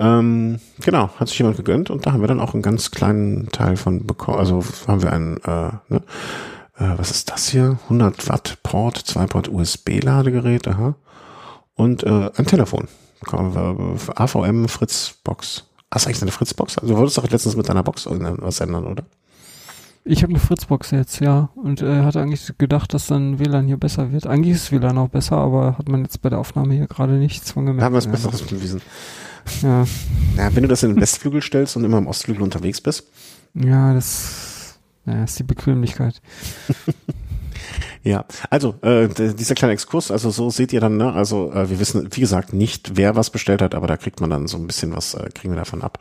Ähm, 0.00 0.60
genau, 0.80 1.10
hat 1.18 1.28
sich 1.28 1.38
jemand 1.38 1.56
gegönnt 1.56 1.90
und 1.90 2.06
da 2.06 2.12
haben 2.12 2.20
wir 2.20 2.28
dann 2.28 2.40
auch 2.40 2.54
einen 2.54 2.62
ganz 2.62 2.90
kleinen 2.90 3.48
Teil 3.50 3.76
von 3.76 4.06
bekommen. 4.06 4.38
Also 4.38 4.62
haben 4.86 5.02
wir 5.02 5.12
einen, 5.12 5.38
äh, 5.38 5.70
ne? 5.88 6.02
äh, 6.76 6.96
was 6.96 7.10
ist 7.10 7.30
das 7.30 7.48
hier? 7.48 7.78
100 7.84 8.28
Watt 8.28 8.58
Port, 8.62 8.96
2 8.98 9.26
Port 9.26 9.48
USB 9.48 10.00
Ladegerät, 10.02 10.68
aha. 10.68 10.94
Und 11.74 12.04
äh, 12.04 12.30
ein 12.36 12.46
Telefon. 12.46 12.88
Äh, 13.32 14.12
AVM 14.14 14.68
Fritz 14.68 15.14
Box. 15.24 15.64
Hast 15.90 16.04
du 16.04 16.08
eigentlich 16.08 16.22
eine 16.22 16.32
Fritz 16.32 16.54
Box? 16.54 16.78
Also 16.78 16.94
du 16.94 16.98
wolltest 16.98 17.18
doch 17.18 17.28
letztens 17.30 17.56
mit 17.56 17.68
deiner 17.68 17.82
Box 17.82 18.06
irgendwas 18.06 18.60
ändern, 18.60 18.86
oder? 18.86 19.04
Ich 20.10 20.22
habe 20.22 20.30
eine 20.30 20.40
Fritzbox 20.40 20.90
jetzt, 20.92 21.20
ja. 21.20 21.50
Und 21.54 21.82
äh, 21.82 22.02
hatte 22.02 22.22
eigentlich 22.22 22.54
gedacht, 22.56 22.94
dass 22.94 23.08
dann 23.08 23.38
WLAN 23.38 23.66
hier 23.66 23.76
besser 23.76 24.10
wird. 24.10 24.26
Eigentlich 24.26 24.54
ist 24.54 24.72
WLAN 24.72 24.96
auch 24.96 25.10
besser, 25.10 25.36
aber 25.36 25.76
hat 25.76 25.88
man 25.90 26.02
jetzt 26.02 26.22
bei 26.22 26.30
der 26.30 26.38
Aufnahme 26.38 26.72
hier 26.72 26.86
gerade 26.86 27.12
nichts 27.14 27.52
von 27.52 27.66
gemerkt. 27.66 27.82
Da 27.82 27.86
haben 27.86 27.92
wir 27.92 27.98
es 27.98 28.06
Besseres 28.06 28.40
bewiesen. 28.40 28.80
Ja. 29.62 29.84
Ja, 30.38 30.54
wenn 30.54 30.62
du 30.62 30.68
das 30.68 30.82
in 30.82 30.94
den 30.94 31.00
Westflügel 31.00 31.42
stellst 31.42 31.76
und 31.76 31.84
immer 31.84 31.98
im 31.98 32.06
Ostflügel 32.06 32.42
unterwegs 32.42 32.80
bist. 32.80 33.06
Ja, 33.52 33.92
das, 33.92 34.78
ja, 35.04 35.24
ist 35.24 35.38
die 35.38 35.42
Bequemlichkeit. 35.42 36.22
Ja, 38.08 38.24
also 38.48 38.74
äh, 38.80 39.06
dieser 39.06 39.54
kleine 39.54 39.74
Exkurs, 39.74 40.10
also 40.10 40.30
so 40.30 40.48
seht 40.48 40.72
ihr 40.72 40.80
dann, 40.80 40.96
ne? 40.96 41.12
Also 41.12 41.52
äh, 41.52 41.68
wir 41.68 41.78
wissen, 41.78 42.08
wie 42.12 42.22
gesagt, 42.22 42.54
nicht, 42.54 42.96
wer 42.96 43.16
was 43.16 43.28
bestellt 43.28 43.60
hat, 43.60 43.74
aber 43.74 43.86
da 43.86 43.98
kriegt 43.98 44.22
man 44.22 44.30
dann 44.30 44.46
so 44.46 44.56
ein 44.56 44.66
bisschen 44.66 44.96
was, 44.96 45.12
äh, 45.12 45.28
kriegen 45.34 45.52
wir 45.52 45.58
davon 45.58 45.82
ab. 45.82 45.98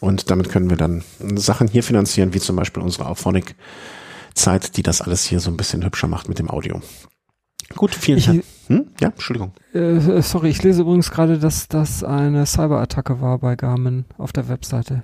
Und 0.00 0.30
damit 0.30 0.48
können 0.48 0.70
wir 0.70 0.78
dann 0.78 1.04
Sachen 1.34 1.68
hier 1.68 1.82
finanzieren, 1.82 2.32
wie 2.32 2.40
zum 2.40 2.56
Beispiel 2.56 2.82
unsere 2.82 3.04
Auphonic-Zeit, 3.04 4.78
die 4.78 4.82
das 4.82 5.02
alles 5.02 5.24
hier 5.24 5.38
so 5.38 5.50
ein 5.50 5.58
bisschen 5.58 5.84
hübscher 5.84 6.08
macht 6.08 6.30
mit 6.30 6.38
dem 6.38 6.48
Audio. 6.48 6.80
Gut, 7.76 7.94
vielen 7.94 8.22
Dank. 8.22 8.44
Hm? 8.68 8.86
Ja, 9.00 9.08
Entschuldigung. 9.08 9.52
Äh, 9.72 10.22
sorry, 10.22 10.48
ich 10.48 10.62
lese 10.62 10.82
übrigens 10.82 11.10
gerade, 11.10 11.38
dass 11.38 11.68
das 11.68 12.04
eine 12.04 12.46
Cyberattacke 12.46 13.20
war 13.20 13.38
bei 13.38 13.56
Garmin 13.56 14.04
auf 14.18 14.32
der 14.32 14.48
Webseite. 14.48 15.02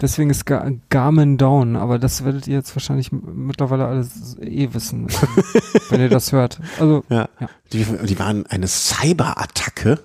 Deswegen 0.00 0.30
ist 0.30 0.46
Gar 0.46 0.70
Garmin 0.90 1.38
down, 1.38 1.76
aber 1.76 1.98
das 1.98 2.24
werdet 2.24 2.46
ihr 2.46 2.54
jetzt 2.54 2.74
wahrscheinlich 2.76 3.10
mittlerweile 3.12 3.86
alles 3.86 4.36
eh 4.40 4.72
wissen, 4.72 5.08
wenn 5.90 6.00
ihr 6.00 6.08
das 6.08 6.32
hört. 6.32 6.60
Also, 6.78 7.04
ja. 7.08 7.28
ja. 7.40 7.48
Die, 7.72 7.84
die 7.84 8.18
waren 8.18 8.46
eine 8.46 8.66
Cyberattacke. 8.66 9.98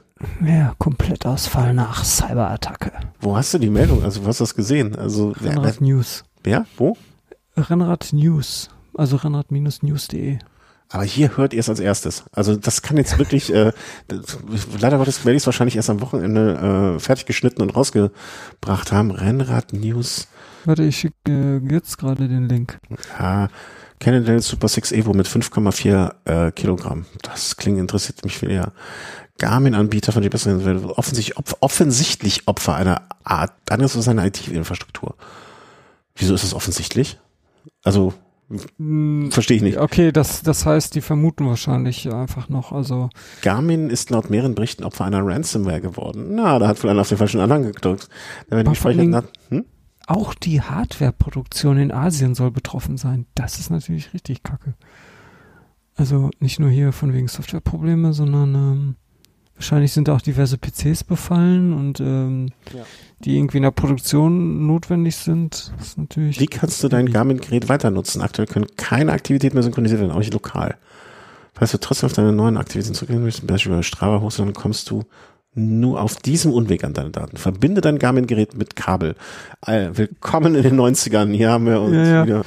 Ja, 0.43 0.73
Komplettausfall 0.79 1.73
nach 1.73 2.03
Cyberattacke. 2.03 2.91
Wo 3.19 3.35
hast 3.35 3.53
du 3.53 3.59
die 3.59 3.69
Meldung? 3.69 4.03
Also, 4.03 4.23
wo 4.23 4.27
hast 4.27 4.39
du 4.39 4.43
das 4.43 4.55
gesehen? 4.55 4.95
Also, 4.95 5.29
Rennrad 5.29 5.79
wer, 5.79 5.87
News. 5.87 6.23
Wer? 6.43 6.65
Wo? 6.77 6.97
Rennrad 7.55 8.09
News. 8.13 8.69
Also 8.97 9.17
Rennrad-news.de. 9.17 10.39
Aber 10.89 11.03
hier 11.03 11.35
hört 11.35 11.53
ihr 11.53 11.59
es 11.59 11.69
als 11.69 11.79
erstes. 11.79 12.23
Also 12.31 12.55
das 12.55 12.81
kann 12.81 12.97
jetzt 12.97 13.17
wirklich, 13.17 13.53
äh, 13.53 13.73
leider 14.79 14.97
Gottes 14.97 15.25
werde 15.25 15.35
ich 15.35 15.43
es 15.43 15.45
wahrscheinlich 15.45 15.75
erst 15.75 15.89
am 15.89 16.01
Wochenende 16.01 16.95
äh, 16.95 16.99
fertig 16.99 17.25
geschnitten 17.25 17.61
und 17.61 17.71
rausgebracht 17.71 18.91
haben. 18.91 19.11
Rennrad 19.11 19.73
News. 19.73 20.27
Warte, 20.65 20.83
ich 20.83 20.97
schicke 20.97 21.15
äh, 21.27 21.73
jetzt 21.73 21.97
gerade 21.97 22.27
den 22.27 22.47
Link. 22.47 22.79
Ja, 23.19 23.49
Cannondale 23.99 24.41
Super 24.41 24.67
6 24.67 24.91
Evo 24.93 25.13
mit 25.13 25.27
5,4 25.27 26.47
äh, 26.47 26.51
Kilogramm. 26.51 27.05
Das 27.21 27.57
klingt 27.57 27.79
interessiert 27.79 28.23
mich 28.23 28.37
viel 28.37 28.51
eher. 28.51 28.71
Garmin-Anbieter 29.39 30.11
von 30.11 30.27
besseren 30.29 30.85
offensichtlich, 30.89 31.37
Opfer, 31.37 31.57
offensichtlich 31.59 32.47
Opfer 32.47 32.75
einer 32.75 33.03
Art, 33.23 33.53
anderes 33.69 33.95
ist 33.95 34.07
eine 34.07 34.25
IT-Infrastruktur. 34.25 35.15
Wieso 36.15 36.33
ist 36.33 36.43
es 36.43 36.53
offensichtlich? 36.53 37.19
Also 37.83 38.13
Verstehe 39.29 39.57
ich 39.57 39.63
nicht. 39.63 39.77
Okay, 39.77 40.13
das, 40.13 40.41
das 40.41 40.65
heißt, 40.65 40.95
die 40.95 41.01
vermuten 41.01 41.47
wahrscheinlich 41.47 42.11
einfach 42.13 42.47
noch, 42.47 42.71
also. 42.71 43.09
Garmin 43.41 43.89
ist 43.89 44.09
laut 44.09 44.29
mehreren 44.29 44.55
Berichten 44.55 44.85
Opfer 44.85 45.03
einer 45.03 45.25
Ransomware 45.25 45.81
geworden. 45.81 46.35
Na, 46.35 46.57
da 46.57 46.67
hat 46.69 46.81
wohl 46.81 46.89
einer 46.89 47.01
auf 47.01 47.09
den 47.09 47.17
falschen 47.17 47.41
Anhang 47.41 47.73
gedrückt. 47.73 48.07
Da 48.49 48.55
werden 48.55 49.23
hm? 49.49 49.65
Auch 50.07 50.33
die 50.33 50.61
Hardwareproduktion 50.61 51.77
in 51.77 51.91
Asien 51.91 52.35
soll 52.35 52.51
betroffen 52.51 52.95
sein. 52.95 53.25
Das 53.35 53.59
ist 53.59 53.69
natürlich 53.69 54.13
richtig 54.13 54.43
kacke. 54.43 54.75
Also 55.95 56.29
nicht 56.39 56.59
nur 56.59 56.69
hier 56.69 56.93
von 56.93 57.13
wegen 57.13 57.27
Softwareprobleme, 57.27 58.13
sondern 58.13 58.55
ähm, 58.55 58.95
wahrscheinlich 59.57 59.91
sind 59.91 60.09
auch 60.09 60.21
diverse 60.21 60.57
PCs 60.57 61.03
befallen 61.03 61.73
und 61.73 61.99
ähm, 61.99 62.51
ja 62.73 62.85
die 63.19 63.37
irgendwie 63.37 63.57
in 63.57 63.63
der 63.63 63.71
Produktion 63.71 64.67
notwendig 64.67 65.15
sind. 65.15 65.71
Ist 65.79 65.97
natürlich 65.97 66.39
Wie 66.39 66.45
kannst 66.45 66.83
du 66.83 66.87
dein 66.87 67.11
Garmin-Gerät 67.11 67.67
weiter 67.67 67.89
nutzen? 67.89 68.21
Aktuell 68.21 68.47
können 68.47 68.67
keine 68.77 69.11
Aktivitäten 69.11 69.55
mehr 69.55 69.63
synchronisiert 69.63 70.01
werden, 70.01 70.11
auch 70.11 70.19
nicht 70.19 70.33
lokal. 70.33 70.75
Falls 71.53 71.71
du 71.71 71.79
trotzdem 71.79 72.07
auf 72.07 72.13
deine 72.13 72.31
neuen 72.31 72.57
Aktivitäten 72.57 72.93
zurückgehen 72.93 73.23
möchtest, 73.23 73.41
zum 73.41 73.47
Beispiel 73.47 73.71
über 73.71 73.81
Strava 73.81 74.21
hochst, 74.21 74.37
dann 74.37 74.53
kommst 74.53 74.89
du 74.91 75.05
nur 75.55 75.99
auf 75.99 76.17
diesem 76.17 76.53
Unweg 76.53 76.83
an 76.83 76.93
deine 76.93 77.09
Daten. 77.09 77.37
Verbinde 77.37 77.81
dein 77.81 77.97
Garmin-Gerät 77.97 78.55
mit 78.55 78.75
Kabel. 78.75 79.15
Willkommen 79.65 80.53
in 80.53 80.61
den 80.61 80.79
90ern. 80.79 81.33
Hier 81.33 81.49
haben 81.49 81.65
wir 81.65 81.81
uns 81.81 81.95
ja, 81.95 82.03
ja. 82.05 82.25
wieder 82.25 82.45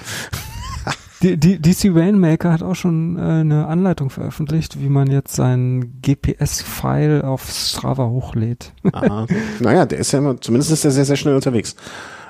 die, 1.23 1.37
die, 1.37 1.61
DC 1.61 1.95
Rainmaker 1.95 2.53
hat 2.53 2.63
auch 2.63 2.75
schon 2.75 3.17
äh, 3.17 3.21
eine 3.21 3.67
Anleitung 3.67 4.11
veröffentlicht, 4.11 4.81
wie 4.81 4.89
man 4.89 5.11
jetzt 5.11 5.35
sein 5.35 6.01
GPS-File 6.03 7.23
auf 7.23 7.51
Strava 7.51 8.07
hochlädt. 8.07 8.73
Aha. 8.93 9.27
Naja, 9.61 9.87
der 9.87 9.99
ist 9.99 10.13
ja 10.13 10.19
immer, 10.19 10.41
zumindest 10.41 10.73
ist 10.73 10.85
er 10.85 10.91
sehr, 10.91 11.05
sehr 11.05 11.17
schnell 11.17 11.35
unterwegs. 11.35 11.77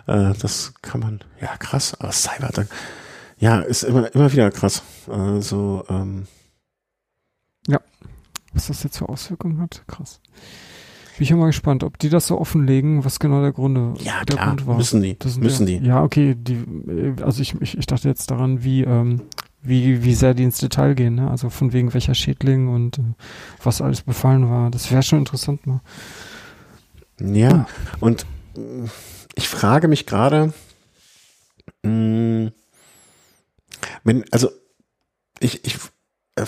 Äh, 0.07 0.33
das 0.41 0.75
kann 0.83 1.01
man, 1.01 1.21
ja 1.41 1.57
krass, 1.57 1.95
aber 2.01 2.13
Cyber, 2.13 2.51
ja, 3.39 3.61
ist 3.61 3.85
immer, 3.85 4.15
immer 4.15 4.31
wieder 4.33 4.51
krass. 4.51 4.83
Also, 5.09 5.85
ähm, 5.89 6.27
ja, 7.67 7.81
was 8.53 8.67
das 8.67 8.83
jetzt 8.83 8.99
für 8.99 9.09
Auswirkungen 9.09 9.61
hat, 9.61 9.83
krass. 9.87 10.21
Bin 11.21 11.25
ich 11.25 11.31
ja 11.33 11.37
mal 11.37 11.49
gespannt, 11.49 11.85
ob 11.85 11.99
die 11.99 12.09
das 12.09 12.27
so 12.27 12.41
offenlegen, 12.41 13.05
was 13.05 13.21
genau 13.21 13.43
der 13.43 13.53
Grunde 13.53 13.93
ja, 14.03 14.25
der 14.25 14.37
klar, 14.37 14.47
Grund 14.47 14.67
war. 14.67 14.79
Müssen 14.79 15.03
die. 15.03 15.19
müssen 15.39 15.69
ja, 15.69 15.79
die. 15.79 15.87
Ja, 15.87 16.03
okay, 16.03 16.35
die, 16.35 16.55
äh, 16.55 17.15
also 17.23 17.43
ich, 17.43 17.61
ich, 17.61 17.77
ich 17.77 17.85
dachte 17.85 18.09
jetzt 18.09 18.31
daran, 18.31 18.65
wie, 18.65 18.85
ähm, 18.85 19.21
wie, 19.61 20.03
wie 20.03 20.15
sehr 20.15 20.33
die 20.33 20.45
ins 20.45 20.57
Detail 20.57 20.95
gehen, 20.95 21.17
ne? 21.17 21.31
Also 21.31 21.51
von 21.51 21.75
wegen 21.75 21.93
welcher 21.93 22.15
Schädling 22.15 22.69
und 22.69 23.01
äh, 23.01 23.03
was 23.63 23.83
alles 23.83 24.01
befallen 24.01 24.49
war. 24.49 24.71
Das 24.71 24.91
wäre 24.91 25.03
schon 25.03 25.19
interessant 25.19 25.67
mal. 25.67 25.83
Ja, 27.21 27.51
ah. 27.51 27.67
und 28.01 28.25
äh, 28.57 28.89
ich 29.35 29.47
frage 29.47 29.89
mich 29.89 30.07
gerade, 30.07 30.55
mm, 31.83 32.47
wenn, 34.05 34.25
also 34.31 34.49
ich, 35.39 35.67
ich 35.67 35.77
äh, 36.37 36.47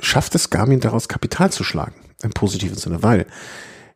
schafft 0.00 0.34
es 0.34 0.50
Garmin 0.50 0.80
daraus 0.80 1.08
Kapital 1.08 1.52
zu 1.52 1.64
schlagen? 1.64 1.94
im 2.24 2.32
positiven 2.32 2.76
Sinne, 2.76 3.02
weil 3.02 3.26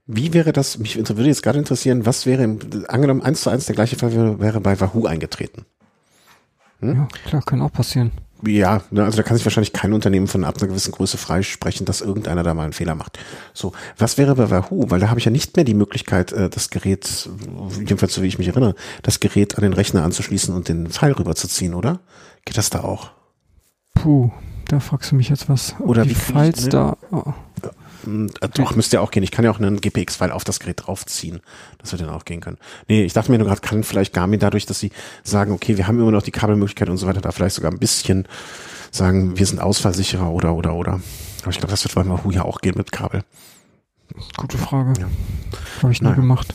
wie 0.06 0.32
wäre 0.32 0.52
das, 0.52 0.78
mich 0.78 0.96
würde 0.96 1.24
jetzt 1.24 1.42
gerade 1.42 1.58
interessieren, 1.58 2.06
was 2.06 2.24
wäre, 2.24 2.56
angenommen 2.88 3.22
eins 3.22 3.42
zu 3.42 3.50
eins 3.50 3.66
der 3.66 3.74
gleiche 3.74 3.96
Fall 3.96 4.12
wäre, 4.12 4.40
wäre 4.40 4.60
bei 4.60 4.80
Wahoo 4.80 5.06
eingetreten? 5.06 5.66
Hm? 6.80 6.94
Ja, 6.94 7.08
klar, 7.26 7.42
kann 7.42 7.60
auch 7.60 7.72
passieren. 7.72 8.12
Ja, 8.46 8.82
ne, 8.90 9.04
also 9.04 9.16
da 9.16 9.24
kann 9.24 9.36
sich 9.36 9.44
wahrscheinlich 9.44 9.72
kein 9.72 9.92
Unternehmen 9.92 10.28
von 10.28 10.44
ab 10.44 10.58
einer 10.58 10.68
gewissen 10.68 10.92
Größe 10.92 11.18
freisprechen, 11.18 11.84
dass 11.84 12.00
irgendeiner 12.00 12.44
da 12.44 12.54
mal 12.54 12.62
einen 12.62 12.72
Fehler 12.72 12.94
macht. 12.94 13.18
So, 13.52 13.72
was 13.98 14.16
wäre 14.16 14.36
bei 14.36 14.48
Wahoo? 14.48 14.88
Weil 14.90 15.00
da 15.00 15.08
habe 15.10 15.18
ich 15.18 15.24
ja 15.24 15.32
nicht 15.32 15.56
mehr 15.56 15.64
die 15.64 15.74
Möglichkeit, 15.74 16.32
äh, 16.32 16.48
das 16.48 16.70
Gerät, 16.70 17.28
jedenfalls 17.80 18.14
so 18.14 18.22
wie 18.22 18.28
ich 18.28 18.38
mich 18.38 18.48
erinnere, 18.48 18.76
das 19.02 19.18
Gerät 19.18 19.56
an 19.56 19.62
den 19.62 19.72
Rechner 19.72 20.04
anzuschließen 20.04 20.54
und 20.54 20.68
den 20.68 20.86
Pfeil 20.86 21.12
rüberzuziehen, 21.12 21.74
oder? 21.74 21.98
Geht 22.44 22.56
das 22.56 22.70
da 22.70 22.84
auch? 22.84 23.10
Puh, 23.94 24.30
da 24.68 24.80
fragst 24.80 25.10
du 25.10 25.16
mich 25.16 25.28
jetzt 25.28 25.48
was. 25.48 25.74
Oder 25.80 26.04
die 26.04 26.14
Files 26.14 26.64
ne? 26.64 26.68
da. 26.68 26.96
Oh. 27.10 27.32
Doch, 28.54 28.76
müsste 28.76 28.96
ja 28.96 29.00
auch 29.02 29.10
gehen. 29.10 29.22
Ich 29.22 29.30
kann 29.30 29.44
ja 29.44 29.50
auch 29.50 29.58
einen 29.58 29.80
GPX-File 29.80 30.30
auf 30.30 30.44
das 30.44 30.60
Gerät 30.60 30.86
draufziehen. 30.86 31.40
Das 31.78 31.92
wird 31.92 32.02
dann 32.02 32.10
auch 32.10 32.24
gehen 32.24 32.40
können. 32.40 32.58
Nee, 32.86 33.04
ich 33.04 33.12
dachte 33.12 33.30
mir 33.30 33.38
nur 33.38 33.48
gerade, 33.48 33.60
kann 33.60 33.82
vielleicht 33.82 34.14
Garmin 34.14 34.40
dadurch, 34.40 34.66
dass 34.66 34.78
sie 34.78 34.92
sagen, 35.24 35.52
okay, 35.52 35.76
wir 35.76 35.88
haben 35.88 35.98
immer 35.98 36.10
noch 36.10 36.22
die 36.22 36.30
Kabelmöglichkeit 36.30 36.88
und 36.88 36.96
so 36.96 37.06
weiter, 37.06 37.20
da 37.20 37.32
vielleicht 37.32 37.56
sogar 37.56 37.72
ein 37.72 37.78
bisschen 37.78 38.26
sagen, 38.90 39.38
wir 39.38 39.46
sind 39.46 39.60
ausfallsicherer 39.60 40.30
oder, 40.30 40.54
oder, 40.54 40.74
oder. 40.74 41.00
Aber 41.42 41.50
ich 41.50 41.58
glaube, 41.58 41.70
das 41.70 41.84
wird 41.84 41.94
bei 41.94 42.06
Wahoo 42.06 42.30
ja 42.30 42.44
auch 42.44 42.60
gehen 42.60 42.74
mit 42.76 42.92
Kabel. 42.92 43.24
Gute 44.36 44.58
Frage. 44.58 45.00
Ja. 45.00 45.06
Habe 45.82 45.92
ich 45.92 46.00
nie 46.00 46.08
naja. 46.08 46.16
gemacht. 46.16 46.54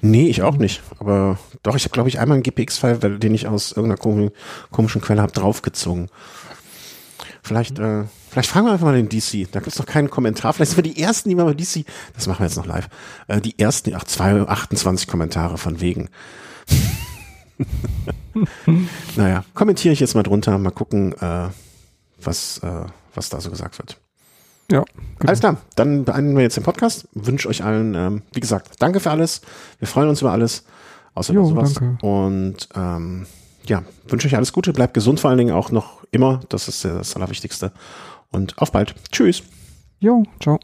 Nee, 0.00 0.28
ich 0.28 0.42
auch 0.42 0.56
nicht. 0.56 0.82
Aber 0.98 1.38
doch, 1.62 1.76
ich 1.76 1.84
habe, 1.84 1.92
glaube 1.92 2.08
ich, 2.08 2.18
einmal 2.18 2.36
einen 2.36 2.42
GPX-File, 2.42 3.18
den 3.18 3.34
ich 3.34 3.48
aus 3.48 3.72
irgendeiner 3.72 4.30
komischen 4.70 5.00
Quelle 5.00 5.20
habe, 5.22 5.32
draufgezogen. 5.32 6.08
Vielleicht, 7.44 7.78
äh, 7.78 8.04
vielleicht 8.30 8.48
fragen 8.48 8.64
wir 8.64 8.72
einfach 8.72 8.86
mal 8.86 8.96
den 8.96 9.10
DC. 9.10 9.46
Da 9.52 9.60
gibt's 9.60 9.78
noch 9.78 9.84
keinen 9.84 10.08
Kommentar. 10.08 10.54
Vielleicht 10.54 10.70
sind 10.70 10.82
wir 10.82 10.92
die 10.94 10.98
ersten, 10.98 11.28
die 11.28 11.34
mal 11.34 11.44
bei 11.44 11.52
DC, 11.52 11.84
das 12.14 12.26
machen 12.26 12.38
wir 12.38 12.46
jetzt 12.46 12.56
noch 12.56 12.64
live, 12.64 12.88
äh, 13.28 13.38
die 13.38 13.58
ersten, 13.58 13.94
ach, 13.94 14.04
zwei, 14.04 14.40
28 14.40 15.06
Kommentare 15.06 15.58
von 15.58 15.82
wegen. 15.82 16.08
naja, 19.16 19.44
kommentiere 19.52 19.92
ich 19.92 20.00
jetzt 20.00 20.14
mal 20.14 20.22
drunter, 20.22 20.56
mal 20.56 20.70
gucken, 20.70 21.12
äh, 21.20 21.48
was, 22.18 22.58
äh, 22.62 22.86
was 23.14 23.28
da 23.28 23.42
so 23.42 23.50
gesagt 23.50 23.78
wird. 23.78 23.98
Ja. 24.72 24.82
Genau. 25.18 25.28
Alles 25.28 25.40
klar, 25.40 25.58
dann 25.76 26.06
beenden 26.06 26.34
wir 26.36 26.44
jetzt 26.44 26.56
den 26.56 26.64
Podcast. 26.64 27.06
Wünsche 27.12 27.50
euch 27.50 27.62
allen, 27.62 27.94
ähm, 27.94 28.22
wie 28.32 28.40
gesagt, 28.40 28.76
danke 28.78 29.00
für 29.00 29.10
alles. 29.10 29.42
Wir 29.80 29.86
freuen 29.86 30.08
uns 30.08 30.22
über 30.22 30.32
alles. 30.32 30.64
Außer 31.12 31.34
jo, 31.34 31.44
sowas. 31.44 31.74
Danke. 31.74 32.06
Und 32.06 32.70
ähm, 32.74 33.26
ja, 33.66 33.82
wünsche 34.08 34.28
euch 34.28 34.36
alles 34.36 34.52
Gute, 34.52 34.72
bleibt 34.72 34.94
gesund 34.94 35.20
vor 35.20 35.30
allen 35.30 35.38
Dingen 35.38 35.54
auch 35.54 35.70
noch 35.70 36.04
immer. 36.10 36.40
Das 36.48 36.68
ist 36.68 36.84
das 36.84 37.16
Allerwichtigste. 37.16 37.72
Und 38.30 38.58
auf 38.58 38.72
bald. 38.72 38.94
Tschüss. 39.10 39.42
Jo, 40.00 40.24
ciao. 40.40 40.58